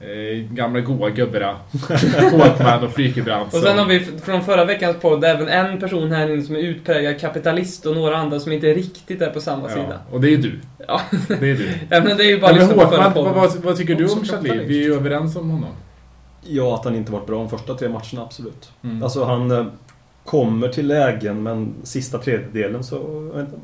eh, 0.00 0.52
gamla 0.52 0.80
goa 0.80 1.10
gubbarna. 1.10 1.56
Håkman 2.30 2.84
och 2.84 2.92
Frykebrant. 2.92 3.54
Och 3.54 3.60
sen 3.60 3.78
har 3.78 3.86
vi 3.86 4.00
från 4.00 4.44
förra 4.44 4.64
veckans 4.64 4.96
podd 5.00 5.24
även 5.24 5.48
en 5.48 5.80
person 5.80 6.12
här 6.12 6.30
inne 6.30 6.42
som 6.42 6.56
är 6.56 6.60
utpräglad 6.60 7.20
kapitalist 7.20 7.86
och 7.86 7.94
några 7.94 8.16
andra 8.16 8.40
som 8.40 8.52
inte 8.52 8.66
riktigt 8.66 9.22
är 9.22 9.30
på 9.30 9.40
samma 9.40 9.68
sida. 9.68 9.86
Ja, 9.88 10.14
och 10.14 10.20
det 10.20 10.28
är 10.28 10.30
ju 10.30 10.36
du. 10.36 10.60
Ja. 10.86 11.00
Det 11.28 11.50
är 11.50 11.56
du. 11.56 11.68
Ja, 11.90 12.00
men 12.04 12.16
det 12.16 12.24
är 12.24 12.28
ju 12.28 12.40
bara 12.40 12.50
Ja, 12.50 12.66
men 12.66 12.68
förra 12.68 13.02
Håkman, 13.02 13.24
vad, 13.24 13.34
vad, 13.34 13.56
vad 13.56 13.76
tycker 13.76 13.94
du 13.94 14.08
om 14.08 14.24
Chadli? 14.24 14.64
Vi 14.66 14.78
är 14.78 14.84
ju 14.84 14.94
överens 14.94 15.36
om 15.36 15.50
honom. 15.50 15.70
Ja, 16.42 16.74
att 16.74 16.84
han 16.84 16.94
inte 16.94 17.12
varit 17.12 17.26
bra 17.26 17.38
de 17.38 17.50
första 17.50 17.74
tre 17.74 17.88
matcherna, 17.88 18.22
absolut. 18.22 18.70
Mm. 18.82 19.02
Alltså 19.02 19.24
han 19.24 19.50
eh, 19.50 19.66
kommer 20.24 20.68
till 20.68 20.86
lägen 20.86 21.42
men 21.42 21.74
sista 21.82 22.18
tredjedelen 22.18 22.84
så 22.84 22.98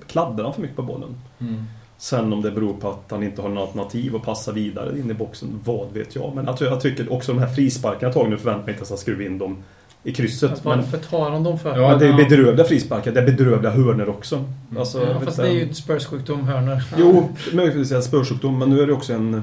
kladdar 0.07 0.45
han 0.45 0.55
för 0.55 0.61
mycket 0.61 0.77
på 0.77 0.83
bollen. 0.83 1.15
Mm. 1.41 1.65
Sen 1.99 2.33
om 2.33 2.43
det 2.43 2.51
beror 2.51 2.75
på 2.75 2.89
att 2.89 3.11
han 3.11 3.23
inte 3.23 3.43
har 3.43 3.49
något 3.49 3.69
alternativ 3.69 4.15
och 4.15 4.25
passar 4.25 4.53
vidare 4.53 4.99
in 4.99 5.11
i 5.11 5.15
boxen, 5.15 5.61
vad 5.65 5.93
vet 5.93 6.15
jag. 6.15 6.33
Men 6.35 6.49
alltså, 6.49 6.65
jag 6.65 6.81
tycker 6.81 7.13
också 7.13 7.33
de 7.33 7.39
här 7.39 7.49
frisparkarna 7.49 8.13
tagna, 8.13 8.31
nu 8.31 8.37
förväntar 8.37 8.65
mig 8.65 8.73
inte 8.73 8.83
att 8.83 8.89
han 8.89 8.99
skruvar 8.99 9.25
in 9.25 9.39
dem 9.39 9.57
i 10.05 10.13
krysset. 10.13 10.65
Men, 10.65 10.79
Varför 10.79 10.99
tar 10.99 11.31
han 11.31 11.45
dem 11.45 11.59
för? 11.59 11.77
Ja, 11.77 11.89
men 11.89 11.99
det 11.99 12.07
är 12.07 12.17
bedrövliga 12.17 12.67
frisparkar, 12.67 13.13
det 13.13 13.21
är 13.21 13.27
bedrövliga 13.27 13.73
hörnor 13.73 14.09
också. 14.09 14.45
Alltså, 14.79 14.99
jag 15.01 15.09
Ja, 15.09 15.21
fast 15.21 15.37
det 15.37 15.49
är 15.49 15.53
ju 15.53 15.73
Spurs-sjukdom, 15.73 16.45
hörnor. 16.45 16.83
Jo, 16.97 17.29
möjligtvis 17.53 17.93
en 17.93 18.03
spörsjukdom, 18.03 18.59
men 18.59 18.71
nu 18.71 18.81
är 18.81 18.87
det 18.87 18.93
också 18.93 19.13
en, 19.13 19.43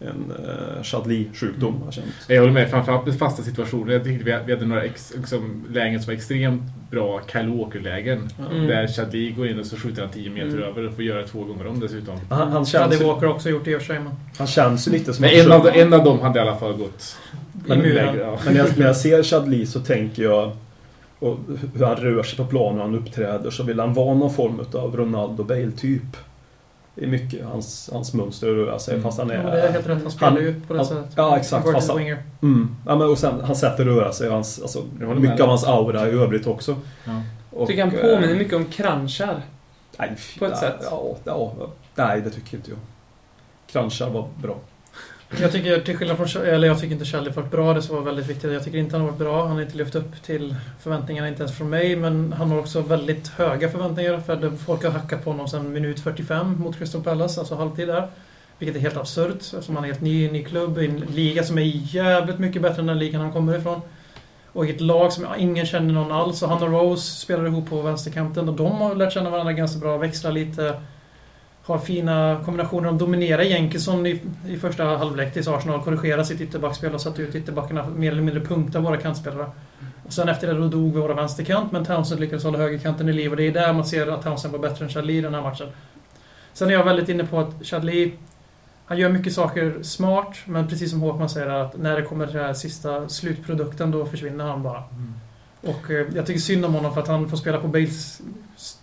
en 0.00 0.32
uh, 0.32 0.82
Chadli-sjukdom. 0.82 1.82
har 1.84 2.34
jag 2.34 2.40
håller 2.40 2.52
med, 2.52 2.70
framförallt 2.70 3.06
med 3.06 3.18
fasta 3.18 3.42
situationer. 3.42 3.92
Jag 3.92 4.04
tyckte 4.04 4.24
vi 4.24 4.38
vi 4.46 4.52
hade 4.52 4.66
några 4.66 4.84
ex, 4.84 5.12
liksom, 5.16 5.64
lägen 5.70 6.02
som 6.02 6.06
var 6.06 6.14
extremt 6.14 6.62
bra 6.90 7.20
Kyle 7.32 7.48
Walker-lägen. 7.48 8.28
Mm. 8.50 8.66
Där 8.66 8.86
Chadli 8.86 9.30
går 9.30 9.46
in 9.46 9.60
och 9.60 9.66
så 9.66 9.76
skjuter 9.76 10.02
han 10.02 10.10
10 10.10 10.30
meter 10.30 10.46
Mm. 10.48 10.62
över 10.62 10.86
och 10.86 10.94
får 10.94 11.04
göra 11.04 11.26
två 11.26 11.44
gånger 11.44 11.66
om 11.66 11.80
dessutom. 11.80 12.14
Han, 12.30 12.52
han, 12.52 12.66
känns, 12.66 13.00
ju, 13.00 13.04
Walker 13.04 13.28
också 13.28 13.50
gjort 13.50 13.64
det 13.64 13.70
i 13.70 13.76
och 13.76 13.80
för 13.80 13.86
sig, 13.86 13.98
men... 14.00 14.12
han 14.38 14.46
känns 14.46 14.88
ju 14.88 14.92
lite 14.92 15.14
som 15.14 15.22
Men 15.22 15.30
en 15.30 15.52
av, 15.52 15.68
en 15.68 15.92
av 15.92 16.04
dem 16.04 16.20
hade 16.20 16.38
i 16.38 16.42
alla 16.42 16.56
fall 16.56 16.72
gått 16.72 17.16
lägre, 17.66 18.20
ja. 18.20 18.38
Men 18.44 18.54
när 18.54 18.60
jag, 18.60 18.78
när 18.78 18.86
jag 18.86 18.96
ser 18.96 19.22
Chadli 19.30 19.66
så 19.66 19.80
tänker 19.80 20.22
jag 20.22 20.52
och 21.18 21.38
hur 21.74 21.84
han 21.84 21.96
rör 21.96 22.22
sig 22.22 22.36
på 22.36 22.44
planen 22.44 22.80
och 22.80 22.86
han 22.86 22.94
uppträder 22.94 23.50
så 23.50 23.62
vill 23.62 23.80
han 23.80 23.94
vara 23.94 24.14
någon 24.14 24.34
form 24.34 24.60
av 24.72 24.96
Ronaldo 24.96 25.44
Bale-typ. 25.44 26.16
Det 27.00 27.06
är 27.06 27.10
mycket 27.10 27.44
hans, 27.46 27.90
hans 27.92 28.14
mönster 28.14 28.48
att 28.50 28.54
röra 28.56 28.78
sig 28.78 28.94
Mm. 28.94 29.02
fast 29.04 29.18
han 29.18 29.28
Ja, 29.28 29.34
är... 29.34 29.42
men 29.42 29.52
det 29.52 29.60
är 29.62 29.72
helt 29.72 29.86
rätt. 29.86 30.02
Han 30.02 30.10
spelar 30.10 30.32
han- 30.32 30.40
ju 30.42 30.60
på 30.60 30.74
det 30.74 30.84
sättet. 30.84 31.12
ja, 31.16 31.36
exakt. 31.38 31.72
Fast 31.72 31.88
han- 31.88 31.98
winger. 31.98 32.22
Mm. 32.42 32.76
Ja, 32.86 32.96
men 32.96 33.08
och 33.08 33.18
sen 33.18 33.40
hans 33.40 33.60
sätt 33.60 33.72
att 33.80 33.86
röra 33.86 34.12
sig 34.12 34.30
hans, 34.30 34.62
alltså, 34.62 34.82
mycket 34.98 35.36
dig. 35.36 35.42
av 35.42 35.48
hans 35.48 35.64
aura 35.64 36.08
i 36.08 36.10
övrigt 36.10 36.46
också. 36.46 36.76
Ja. 37.04 37.22
Och, 37.50 37.66
tycker 37.68 37.84
han 37.84 37.94
eh, 37.94 38.00
påminner 38.00 38.34
mycket 38.34 38.54
om 38.54 38.64
Kranchar. 38.64 39.42
Nej, 39.98 40.16
på 40.38 40.44
ett 40.44 40.50
ja, 40.54 40.60
sätt. 40.60 40.76
Ja, 40.90 41.16
ja, 41.24 41.52
nej, 41.94 42.20
det 42.20 42.30
tycker 42.30 42.56
inte 42.56 42.70
jag. 42.70 42.78
Kranchar 43.66 44.10
var 44.10 44.28
bra. 44.42 44.56
Jag 45.38 45.52
tycker 45.52 45.80
till 45.80 45.96
skillnad 45.96 46.16
från... 46.16 46.44
Eller 46.44 46.68
jag 46.68 46.80
tycker 46.80 46.92
inte 46.92 47.04
Charlie 47.04 47.30
varit 47.30 47.50
bra, 47.50 47.74
det 47.74 47.82
som 47.82 47.96
var 47.96 48.02
väldigt 48.02 48.26
viktigt. 48.26 48.52
Jag 48.52 48.64
tycker 48.64 48.78
inte 48.78 48.96
han 48.96 49.00
har 49.00 49.08
varit 49.08 49.18
bra. 49.18 49.46
Han 49.46 49.56
har 49.56 49.62
inte 49.62 49.76
lyft 49.76 49.94
upp 49.94 50.22
till 50.22 50.56
förväntningarna, 50.80 51.28
inte 51.28 51.42
ens 51.42 51.56
från 51.56 51.70
mig. 51.70 51.96
Men 51.96 52.32
han 52.32 52.50
har 52.50 52.58
också 52.58 52.80
väldigt 52.80 53.28
höga 53.28 53.68
förväntningar. 53.68 54.20
För 54.20 54.50
folk 54.56 54.84
har 54.84 54.90
hackat 54.90 55.24
på 55.24 55.30
honom 55.30 55.48
sedan 55.48 55.72
minut 55.72 56.00
45 56.00 56.60
mot 56.60 56.78
Crystal 56.78 57.02
Palace, 57.02 57.40
alltså 57.40 57.54
halvtid 57.54 57.88
där. 57.88 58.08
Vilket 58.58 58.76
är 58.76 58.80
helt 58.80 58.96
absurt 58.96 59.38
eftersom 59.38 59.76
han 59.76 59.84
är 59.84 59.88
helt 59.88 60.00
ny 60.00 60.22
i 60.22 60.26
en 60.26 60.32
ny 60.32 60.44
klubb 60.44 60.78
i 60.78 60.86
en 60.86 61.00
liga 61.00 61.42
som 61.42 61.58
är 61.58 61.62
jävligt 61.94 62.38
mycket 62.38 62.62
bättre 62.62 62.80
än 62.80 62.86
den 62.86 62.98
ligan 62.98 63.20
han 63.20 63.32
kommer 63.32 63.58
ifrån. 63.58 63.80
Och 64.52 64.66
i 64.66 64.70
ett 64.70 64.80
lag 64.80 65.12
som 65.12 65.26
ingen 65.38 65.66
känner 65.66 65.94
någon 65.94 66.12
alls. 66.12 66.42
Och 66.42 66.48
han 66.48 66.62
och 66.62 66.70
Rose 66.70 67.20
spelar 67.20 67.46
ihop 67.46 67.70
på 67.70 67.82
vänsterkanten 67.82 68.48
och 68.48 68.54
de 68.54 68.72
har 68.72 68.94
lärt 68.94 69.12
känna 69.12 69.30
varandra 69.30 69.52
ganska 69.52 69.78
bra, 69.78 69.96
växlar 69.96 70.32
lite 70.32 70.80
har 71.70 71.78
fina 71.78 72.40
kombinationer. 72.44 72.86
De 72.86 72.98
dominerar 72.98 73.42
Jenkinson 73.42 74.06
i, 74.06 74.20
i 74.48 74.56
första 74.56 74.84
halvlek 74.84 75.32
tills 75.32 75.48
Arsenal 75.48 75.82
korrigerar 75.82 76.22
sitt 76.22 76.40
ytterbackspel 76.40 76.94
och 76.94 77.00
satt 77.00 77.18
ut 77.18 77.34
ytterbackarna 77.34 77.86
mer 77.86 78.12
eller 78.12 78.22
mindre 78.22 78.44
punkta 78.44 78.80
våra 78.80 78.96
kantspelare. 78.96 79.50
Och 80.06 80.12
sen 80.12 80.28
efter 80.28 80.46
det 80.46 80.60
då 80.60 80.68
dog 80.68 80.92
våra 80.92 81.14
vänsterkant, 81.14 81.72
men 81.72 81.84
Townsend 81.84 82.20
lyckades 82.20 82.44
hålla 82.44 82.58
högerkanten 82.58 83.08
i 83.08 83.12
liv 83.12 83.30
och 83.30 83.36
det 83.36 83.46
är 83.46 83.52
där 83.52 83.72
man 83.72 83.84
ser 83.84 84.06
att 84.06 84.22
Townsend 84.22 84.52
var 84.52 84.58
bättre 84.58 84.84
än 84.84 84.90
Chadli 84.90 85.18
i 85.18 85.20
den 85.20 85.34
här 85.34 85.42
matchen. 85.42 85.68
Sen 86.52 86.68
är 86.68 86.72
jag 86.72 86.84
väldigt 86.84 87.08
inne 87.08 87.26
på 87.26 87.38
att 87.38 87.66
Chadli, 87.66 88.12
han 88.86 88.98
gör 88.98 89.08
mycket 89.08 89.32
saker 89.32 89.82
smart, 89.82 90.36
men 90.44 90.68
precis 90.68 90.90
som 90.90 91.00
Håkman 91.00 91.28
säger 91.28 91.48
att 91.48 91.76
när 91.76 91.96
det 91.96 92.02
kommer 92.02 92.26
till 92.26 92.36
den 92.36 92.46
här 92.46 92.54
sista 92.54 93.08
slutprodukten, 93.08 93.90
då 93.90 94.06
försvinner 94.06 94.44
han 94.44 94.62
bara. 94.62 94.84
Mm. 94.92 95.14
Och 95.60 95.90
eh, 95.90 96.06
jag 96.14 96.26
tycker 96.26 96.40
synd 96.40 96.64
om 96.64 96.74
honom 96.74 96.94
för 96.94 97.00
att 97.00 97.08
han 97.08 97.28
får 97.28 97.36
spela 97.36 97.60
på 97.60 97.68
Bales... 97.68 98.22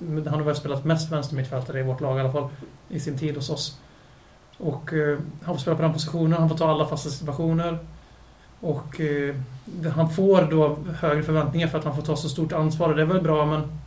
Han 0.10 0.28
har 0.28 0.42
väl 0.42 0.56
spelat 0.56 0.86
mest 0.86 1.12
vänstermittfältare 1.12 1.80
i 1.80 1.84
vårt 1.84 2.02
lag 2.02 2.18
i 2.18 2.20
alla 2.20 2.32
fall. 2.32 2.50
I 2.90 3.00
sin 3.00 3.18
tid 3.18 3.36
hos 3.36 3.50
oss. 3.50 3.80
Och 4.58 4.94
eh, 4.94 5.20
han 5.44 5.56
får 5.56 5.62
spela 5.62 5.76
på 5.76 5.82
den 5.82 5.94
positionen, 5.94 6.40
han 6.40 6.50
får 6.50 6.58
ta 6.58 6.70
alla 6.70 6.86
fasta 6.86 7.10
situationer. 7.10 7.80
Och 8.60 9.02
eh, 9.02 9.36
han 9.96 10.10
får 10.10 10.42
då 10.42 10.78
högre 11.00 11.24
förväntningar 11.24 11.68
för 11.68 11.78
att 11.78 11.86
han 11.86 11.96
får 11.96 12.02
ta 12.02 12.16
så 12.16 12.30
stort 12.30 12.54
ansvar 12.54 12.90
och 12.90 12.96
det 12.96 13.02
är 13.02 13.06
väl 13.06 13.22
bra 13.22 13.46
men 13.46 13.80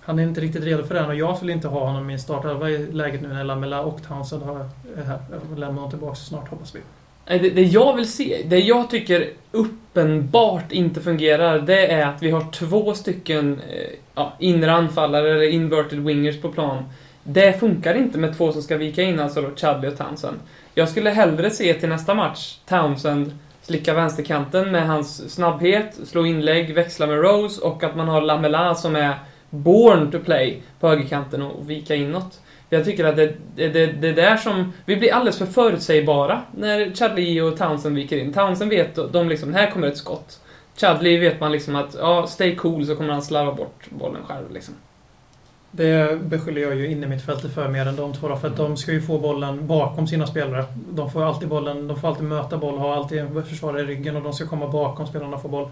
han 0.00 0.18
är 0.18 0.22
inte 0.22 0.40
riktigt 0.40 0.64
redo 0.64 0.84
för 0.84 0.94
det 0.94 1.00
än 1.00 1.06
och 1.06 1.14
jag 1.14 1.40
vill 1.40 1.50
inte 1.50 1.68
ha 1.68 1.86
honom 1.86 2.10
i 2.10 2.18
startelva 2.18 2.70
i 2.70 2.92
läget 2.92 3.22
nu 3.22 3.28
när 3.28 3.44
Lamela 3.44 3.82
och 3.82 4.02
Townsend 4.02 4.42
har, 4.42 4.68
är 4.96 5.02
här. 5.04 5.20
Lämnar 5.56 5.66
honom 5.66 5.90
tillbaka 5.90 6.14
snart 6.14 6.48
hoppas 6.48 6.74
vi. 6.74 6.80
Det, 7.24 7.38
det 7.38 7.62
jag 7.62 7.96
vill 7.96 8.08
se, 8.08 8.42
det 8.46 8.58
jag 8.58 8.90
tycker 8.90 9.30
uppenbart 9.52 10.72
inte 10.72 11.00
fungerar, 11.00 11.58
det 11.58 11.86
är 11.86 12.06
att 12.06 12.22
vi 12.22 12.30
har 12.30 12.52
två 12.52 12.94
stycken 12.94 13.60
eh, 13.70 13.90
ja, 14.14 14.32
inre 14.38 14.72
anfallare 14.72 15.30
eller 15.30 15.50
inverted 15.50 15.98
wingers 15.98 16.40
på 16.40 16.48
plan. 16.48 16.84
Det 17.22 17.60
funkar 17.60 17.94
inte 17.94 18.18
med 18.18 18.36
två 18.36 18.52
som 18.52 18.62
ska 18.62 18.76
vika 18.76 19.02
in, 19.02 19.20
alltså 19.20 19.42
då 19.42 19.50
Chadley 19.56 19.90
och 19.90 19.98
Townsend. 19.98 20.36
Jag 20.74 20.88
skulle 20.88 21.10
hellre 21.10 21.50
se 21.50 21.74
till 21.74 21.88
nästa 21.88 22.14
match 22.14 22.58
Townsend 22.68 23.38
slicka 23.62 23.94
vänsterkanten 23.94 24.70
med 24.70 24.86
hans 24.86 25.34
snabbhet, 25.34 25.98
slå 26.04 26.26
inlägg, 26.26 26.74
växla 26.74 27.06
med 27.06 27.20
Rose 27.20 27.60
och 27.60 27.84
att 27.84 27.96
man 27.96 28.08
har 28.08 28.20
Lamela 28.20 28.74
som 28.74 28.96
är 28.96 29.14
born 29.50 30.10
to 30.10 30.18
play 30.18 30.62
på 30.80 30.88
högerkanten 30.88 31.42
och 31.42 31.70
vika 31.70 31.94
inåt. 31.94 32.40
Jag 32.72 32.84
tycker 32.84 33.04
att 33.04 33.16
det, 33.16 33.32
det, 33.54 33.68
det, 33.68 33.86
det 33.86 34.12
där 34.12 34.36
som... 34.36 34.72
Vi 34.84 34.96
blir 34.96 35.12
alldeles 35.12 35.38
för 35.38 35.46
förutsägbara 35.46 36.42
när 36.56 36.94
Chadley 36.94 37.40
och 37.40 37.56
Townsend 37.56 37.96
viker 37.96 38.16
in. 38.16 38.32
Townsend 38.32 38.70
vet 38.70 39.12
de 39.12 39.28
liksom, 39.28 39.54
här 39.54 39.70
kommer 39.70 39.88
ett 39.88 39.96
skott. 39.96 40.40
Chadley 40.76 41.18
vet 41.18 41.40
man 41.40 41.52
liksom 41.52 41.76
att, 41.76 41.96
ja, 41.98 42.26
stay 42.26 42.56
cool 42.56 42.86
så 42.86 42.96
kommer 42.96 43.12
han 43.12 43.22
slarva 43.22 43.52
bort 43.52 43.90
bollen 43.90 44.22
själv 44.24 44.52
liksom. 44.52 44.74
Det 45.70 46.22
beskyller 46.22 46.60
jag 46.60 46.76
ju 46.76 46.90
inne 46.90 47.06
mitt 47.06 47.26
fält 47.26 47.54
för 47.54 47.68
mer 47.68 47.86
än 47.86 47.96
de 47.96 48.12
två 48.12 48.28
då, 48.28 48.36
för 48.36 48.48
att 48.48 48.56
de 48.56 48.76
ska 48.76 48.92
ju 48.92 49.02
få 49.02 49.18
bollen 49.18 49.66
bakom 49.66 50.06
sina 50.06 50.26
spelare. 50.26 50.64
De 50.90 51.10
får 51.10 51.22
alltid 51.22 51.48
bollen, 51.48 51.88
de 51.88 52.00
får 52.00 52.08
alltid 52.08 52.24
möta 52.24 52.56
boll, 52.56 52.78
ha 52.78 52.94
alltid 52.94 53.18
en 53.18 53.44
försvarare 53.44 53.80
i 53.80 53.84
ryggen 53.84 54.16
och 54.16 54.22
de 54.22 54.32
ska 54.32 54.46
komma 54.46 54.68
bakom 54.68 55.06
spelarna 55.06 55.36
och 55.36 55.42
få 55.42 55.48
boll. 55.48 55.68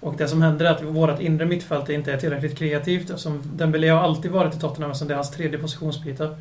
Och 0.00 0.14
det 0.16 0.28
som 0.28 0.42
händer 0.42 0.66
är 0.66 0.70
att 0.70 0.82
vårt 0.82 1.20
inre 1.20 1.46
mittfält 1.46 1.88
inte 1.88 2.12
är 2.12 2.16
tillräckligt 2.16 2.58
kreativt. 2.58 3.10
Eftersom 3.10 3.42
Dembélé 3.44 3.88
har 3.88 4.00
alltid 4.00 4.30
varit 4.30 4.54
i 4.54 4.58
Tottenham, 4.58 4.90
eftersom 4.90 5.08
det 5.08 5.14
är 5.14 5.16
hans 5.16 5.30
tredje 5.30 5.58
positionsbyte. 5.58 6.36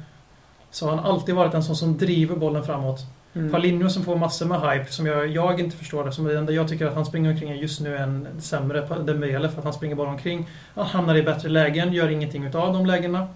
Så 0.71 0.85
har 0.85 0.95
han 0.95 1.05
alltid 1.05 1.35
varit 1.35 1.53
en 1.53 1.63
sån 1.63 1.75
som 1.75 1.97
driver 1.97 2.35
bollen 2.35 2.63
framåt. 2.63 2.99
Mm. 3.33 3.51
Paulinho 3.51 3.89
som 3.89 4.03
får 4.03 4.15
massor 4.15 4.45
med 4.45 4.61
hype, 4.61 4.91
som 4.91 5.05
jag, 5.05 5.27
jag 5.27 5.59
inte 5.59 5.77
förstår 5.77 6.05
det. 6.05 6.11
Som 6.11 6.25
det 6.25 6.37
enda 6.37 6.53
jag 6.53 6.67
tycker 6.67 6.85
att 6.85 6.93
han 6.93 7.05
springer 7.05 7.31
omkring 7.31 7.49
är 7.49 7.55
just 7.55 7.81
nu 7.81 7.97
en 7.97 8.27
sämre 8.39 9.03
Dembele 9.05 9.49
för 9.49 9.57
att 9.57 9.63
han 9.63 9.73
springer 9.73 9.95
bara 9.95 10.09
omkring. 10.09 10.47
Han 10.75 10.85
hamnar 10.85 11.15
i 11.15 11.23
bättre 11.23 11.49
lägen, 11.49 11.93
gör 11.93 12.09
ingenting 12.09 12.45
utav 12.45 12.73
de 12.73 12.85
lägena. 12.85 13.27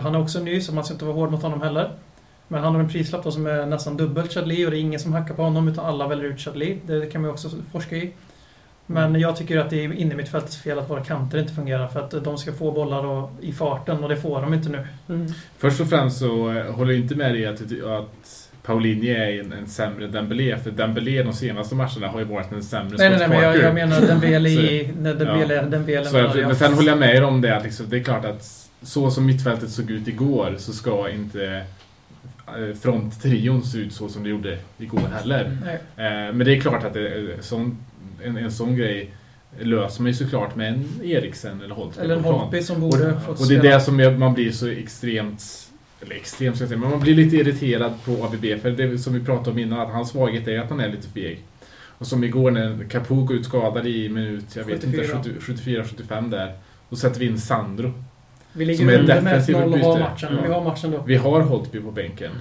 Han 0.00 0.14
är 0.14 0.20
också 0.20 0.40
ny, 0.40 0.60
så 0.60 0.74
man 0.74 0.84
ska 0.84 0.94
inte 0.94 1.04
vara 1.04 1.14
hård 1.14 1.30
mot 1.30 1.42
honom 1.42 1.62
heller. 1.62 1.90
Men 2.48 2.64
han 2.64 2.74
har 2.74 2.80
en 2.80 2.88
prislapp 2.88 3.32
som 3.32 3.46
är 3.46 3.66
nästan 3.66 3.96
dubbelt 3.96 4.32
Chadli 4.32 4.66
och 4.66 4.70
det 4.70 4.76
är 4.76 4.80
ingen 4.80 5.00
som 5.00 5.12
hackar 5.12 5.34
på 5.34 5.42
honom 5.42 5.68
utan 5.68 5.86
alla 5.86 6.08
väljer 6.08 6.24
ut 6.24 6.40
Chadli. 6.40 6.80
Det 6.86 7.06
kan 7.12 7.22
man 7.22 7.30
också 7.30 7.50
forska 7.72 7.96
i. 7.96 8.12
Men 8.86 9.20
jag 9.20 9.36
tycker 9.36 9.58
att 9.58 9.70
det 9.70 9.84
är 9.84 9.92
inne 9.92 10.14
i 10.14 10.16
mitt 10.16 10.28
fältets 10.28 10.56
fel 10.56 10.78
att 10.78 10.90
våra 10.90 11.04
kanter 11.04 11.38
inte 11.38 11.52
fungerar 11.52 11.88
för 11.88 12.00
att 12.00 12.24
de 12.24 12.38
ska 12.38 12.52
få 12.52 12.72
bollar 12.72 13.02
då 13.02 13.30
i 13.40 13.52
farten 13.52 14.02
och 14.02 14.08
det 14.08 14.16
får 14.16 14.40
de 14.40 14.54
inte 14.54 14.68
nu. 14.68 14.86
Mm. 15.08 15.26
Först 15.58 15.80
och 15.80 15.88
främst 15.88 16.18
så 16.18 16.50
eh, 16.52 16.74
håller 16.74 16.92
jag 16.92 17.00
inte 17.02 17.14
med 17.14 17.34
dig 17.34 17.46
att, 17.46 17.60
att 18.00 18.50
Paulinho 18.62 19.06
är 19.06 19.40
en, 19.40 19.52
en 19.52 19.66
sämre 19.66 20.06
Dembélé. 20.06 20.58
För 20.58 20.70
Dembélé 20.70 21.22
de 21.22 21.32
senaste 21.32 21.74
matcherna 21.74 22.08
har 22.08 22.18
ju 22.18 22.24
varit 22.24 22.52
en 22.52 22.62
sämre 22.62 22.96
Nej, 22.98 23.10
nej, 23.10 23.18
nej, 23.18 23.28
men 23.28 23.42
jag, 23.42 23.58
jag 23.58 23.74
menar 23.74 24.00
Dembele 24.00 24.48
Så- 24.54 24.60
i... 24.60 24.90
När 25.00 25.14
Dembele, 25.14 25.62
Dembele 25.62 26.04
Så, 26.04 26.16
jag. 26.16 26.36
men 26.36 26.56
sen 26.56 26.74
håller 26.74 26.88
jag 26.88 26.98
med 26.98 27.16
er 27.16 27.24
om 27.24 27.40
det 27.40 27.56
att 27.56 27.62
liksom, 27.64 27.86
det 27.88 27.96
är 27.98 28.02
klart 28.02 28.24
att 28.24 28.68
så 28.82 29.10
som 29.10 29.26
mittfältet 29.26 29.70
såg 29.70 29.90
ut 29.90 30.08
igår 30.08 30.54
så 30.58 30.72
ska 30.72 31.10
inte 31.10 31.62
eh, 32.46 32.76
fronttrion 32.82 33.62
se 33.62 33.78
ut 33.78 33.92
så 33.92 34.08
som 34.08 34.22
det 34.22 34.28
gjorde 34.28 34.58
igår 34.78 35.00
heller. 35.18 35.58
Nej. 35.64 35.74
Eh, 36.06 36.32
Men 36.34 36.38
det 36.38 36.56
är 36.56 36.60
klart 36.60 36.84
att 36.84 36.94
det, 36.94 37.08
är 37.08 37.36
sån, 37.40 37.78
en, 38.24 38.36
en 38.36 38.52
sån 38.52 38.76
grej 38.76 39.10
löser 39.58 40.02
man 40.02 40.12
ju 40.12 40.14
såklart 40.14 40.56
med 40.56 40.68
en 40.68 40.84
Eriksen 41.02 41.60
eller 41.60 41.74
Holtby 41.74 42.00
Eller 42.00 42.16
en. 42.16 42.24
Holtby 42.24 42.62
som 42.62 42.80
borde 42.80 43.20
fått 43.26 43.40
Och 43.40 43.48
det 43.48 43.54
är 43.54 43.62
det 43.62 43.80
som 43.80 44.00
gör, 44.00 44.16
man 44.16 44.34
blir 44.34 44.52
så 44.52 44.68
extremt 44.68 45.70
eller 46.02 46.16
extremt 46.16 46.56
ska 46.56 46.62
jag 46.62 46.68
säga, 46.68 46.80
men 46.80 46.90
man 46.90 47.00
blir 47.00 47.14
lite 47.14 47.36
irriterad 47.36 47.92
på 48.04 48.12
ABB 48.24 48.60
för 48.62 48.70
det 48.70 48.98
som 48.98 49.14
vi 49.14 49.20
pratade 49.20 49.50
om 49.50 49.58
innan, 49.58 49.80
att 49.80 49.92
hans 49.92 50.10
svaghet 50.10 50.48
är 50.48 50.60
att 50.60 50.70
han 50.70 50.80
är 50.80 50.88
lite 50.88 51.08
feg. 51.08 51.42
Och 51.98 52.06
som 52.06 52.24
igår 52.24 52.50
när 52.50 52.84
Capo 52.84 53.14
går 53.14 53.36
ut 53.36 53.44
skadad 53.44 53.86
i 53.86 54.08
minut, 54.08 54.56
jag 54.56 54.64
vet 54.64 54.84
74. 54.84 55.16
inte, 55.16 55.30
74-75 55.30 56.30
där. 56.30 56.52
Då 56.90 56.96
sätter 56.96 57.20
vi 57.20 57.26
in 57.26 57.38
Sandro. 57.40 57.92
Vi 58.52 58.76
som 58.76 58.86
ligger 58.86 59.00
under 59.00 59.20
med 59.20 59.32
defensiv 59.32 59.56
1-0 59.56 59.62
och 59.62 59.78
har 59.78 59.98
matchen. 59.98 60.28
Ja. 60.36 60.42
Vi 60.42 60.52
har 60.52 60.64
matchen 60.64 60.90
då. 60.90 61.02
Vi 61.06 61.16
har 61.16 61.40
Holtby 61.40 61.80
på 61.80 61.90
bänken. 61.90 62.32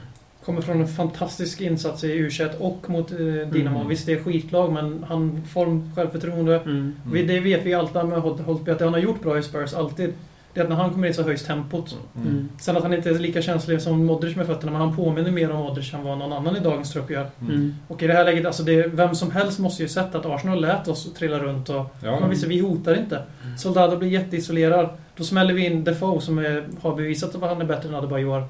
Kommer 0.45 0.61
från 0.61 0.81
en 0.81 0.87
fantastisk 0.87 1.61
insats 1.61 2.03
i 2.03 2.07
U21 2.07 2.57
och 2.57 2.89
mot 2.89 3.11
eh, 3.11 3.17
Dinamo. 3.51 3.77
Mm. 3.77 3.87
Visst, 3.87 4.05
det 4.05 4.13
är 4.13 4.23
skitlag, 4.23 4.73
men 4.73 5.05
han 5.07 5.41
form, 5.53 5.91
självförtroende. 5.95 6.55
Mm. 6.55 6.95
Vi, 7.11 7.23
det 7.23 7.39
vet 7.39 7.65
vi 7.65 7.73
alltid 7.73 8.05
med 8.05 8.19
Hol- 8.19 8.43
Holtby, 8.43 8.71
att 8.71 8.79
det 8.79 8.85
han 8.85 8.93
har 8.93 9.01
gjort 9.01 9.21
bra 9.21 9.37
i 9.37 9.43
Spurs, 9.43 9.73
alltid. 9.73 10.13
Det 10.53 10.59
är 10.59 10.63
att 10.63 10.69
när 10.69 10.75
han 10.75 10.91
kommer 10.91 11.07
in 11.07 11.13
så 11.13 11.23
höjs 11.23 11.43
tempot. 11.43 11.97
Mm. 12.15 12.49
Sen 12.59 12.77
att 12.77 12.83
han 12.83 12.93
inte 12.93 13.09
är 13.09 13.19
lika 13.19 13.41
känslig 13.41 13.81
som 13.81 14.05
Modric 14.05 14.35
med 14.35 14.45
fötterna, 14.45 14.71
men 14.71 14.81
han 14.81 14.95
påminner 14.95 15.31
mer 15.31 15.51
om 15.51 15.57
Modric 15.57 15.93
än 15.93 16.03
vad 16.03 16.17
någon 16.17 16.33
annan 16.33 16.55
i 16.57 16.59
dagens 16.59 16.91
trupp 16.91 17.09
gör. 17.09 17.27
Mm. 17.41 17.75
Och 17.87 18.03
i 18.03 18.07
det 18.07 18.13
här 18.13 18.25
läget, 18.25 18.45
alltså 18.45 18.63
det, 18.63 18.87
vem 18.87 19.15
som 19.15 19.31
helst 19.31 19.59
måste 19.59 19.83
ju 19.83 19.89
sett 19.89 20.15
att 20.15 20.25
Arsenal 20.25 20.61
lät 20.61 20.87
oss 20.87 21.13
trilla 21.13 21.39
runt 21.39 21.69
och... 21.69 21.95
Ja. 22.03 22.27
Visst, 22.27 22.43
vi 22.43 22.59
hotar 22.59 22.95
inte. 22.99 23.21
Soldado 23.57 23.97
blir 23.97 24.09
jätteisolerad. 24.09 24.89
Då 25.17 25.23
smäller 25.23 25.53
vi 25.53 25.65
in 25.65 25.83
Defoe 25.83 26.21
som 26.21 26.37
är, 26.37 26.67
har 26.81 26.95
bevisat 26.95 27.35
att 27.35 27.41
han 27.41 27.61
är 27.61 27.65
bättre 27.65 27.89
än 27.89 27.95
Adebayor. 27.95 28.43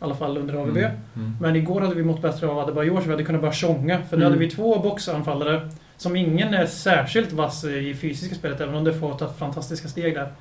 I 0.00 0.04
alla 0.04 0.14
fall 0.14 0.38
under 0.38 0.54
AVB. 0.54 0.76
Mm. 0.76 0.90
Mm. 1.16 1.36
Men 1.40 1.56
igår 1.56 1.80
hade 1.80 1.94
vi 1.94 2.02
mått 2.02 2.22
bättre 2.22 2.48
av 2.48 2.58
Adebayor 2.58 3.00
så 3.00 3.06
vi 3.06 3.10
hade 3.10 3.24
kunnat 3.24 3.40
börja 3.40 3.52
tjonga. 3.54 3.98
För 4.02 4.16
nu 4.16 4.22
Mm. 4.22 4.32
hade 4.32 4.44
vi 4.46 4.50
två 4.50 4.78
boxanfallare 4.78 5.70
som 5.96 6.16
ingen 6.16 6.54
är 6.54 6.66
särskilt 6.66 7.32
vass 7.32 7.64
i 7.64 7.94
fysiska 7.94 8.34
spelet, 8.34 8.60
även 8.60 8.74
om 8.74 8.84
det 8.84 8.92
får 8.94 9.14
ta 9.14 9.28
fantastiska 9.28 9.88
steg 9.88 10.14
där. 10.14 10.32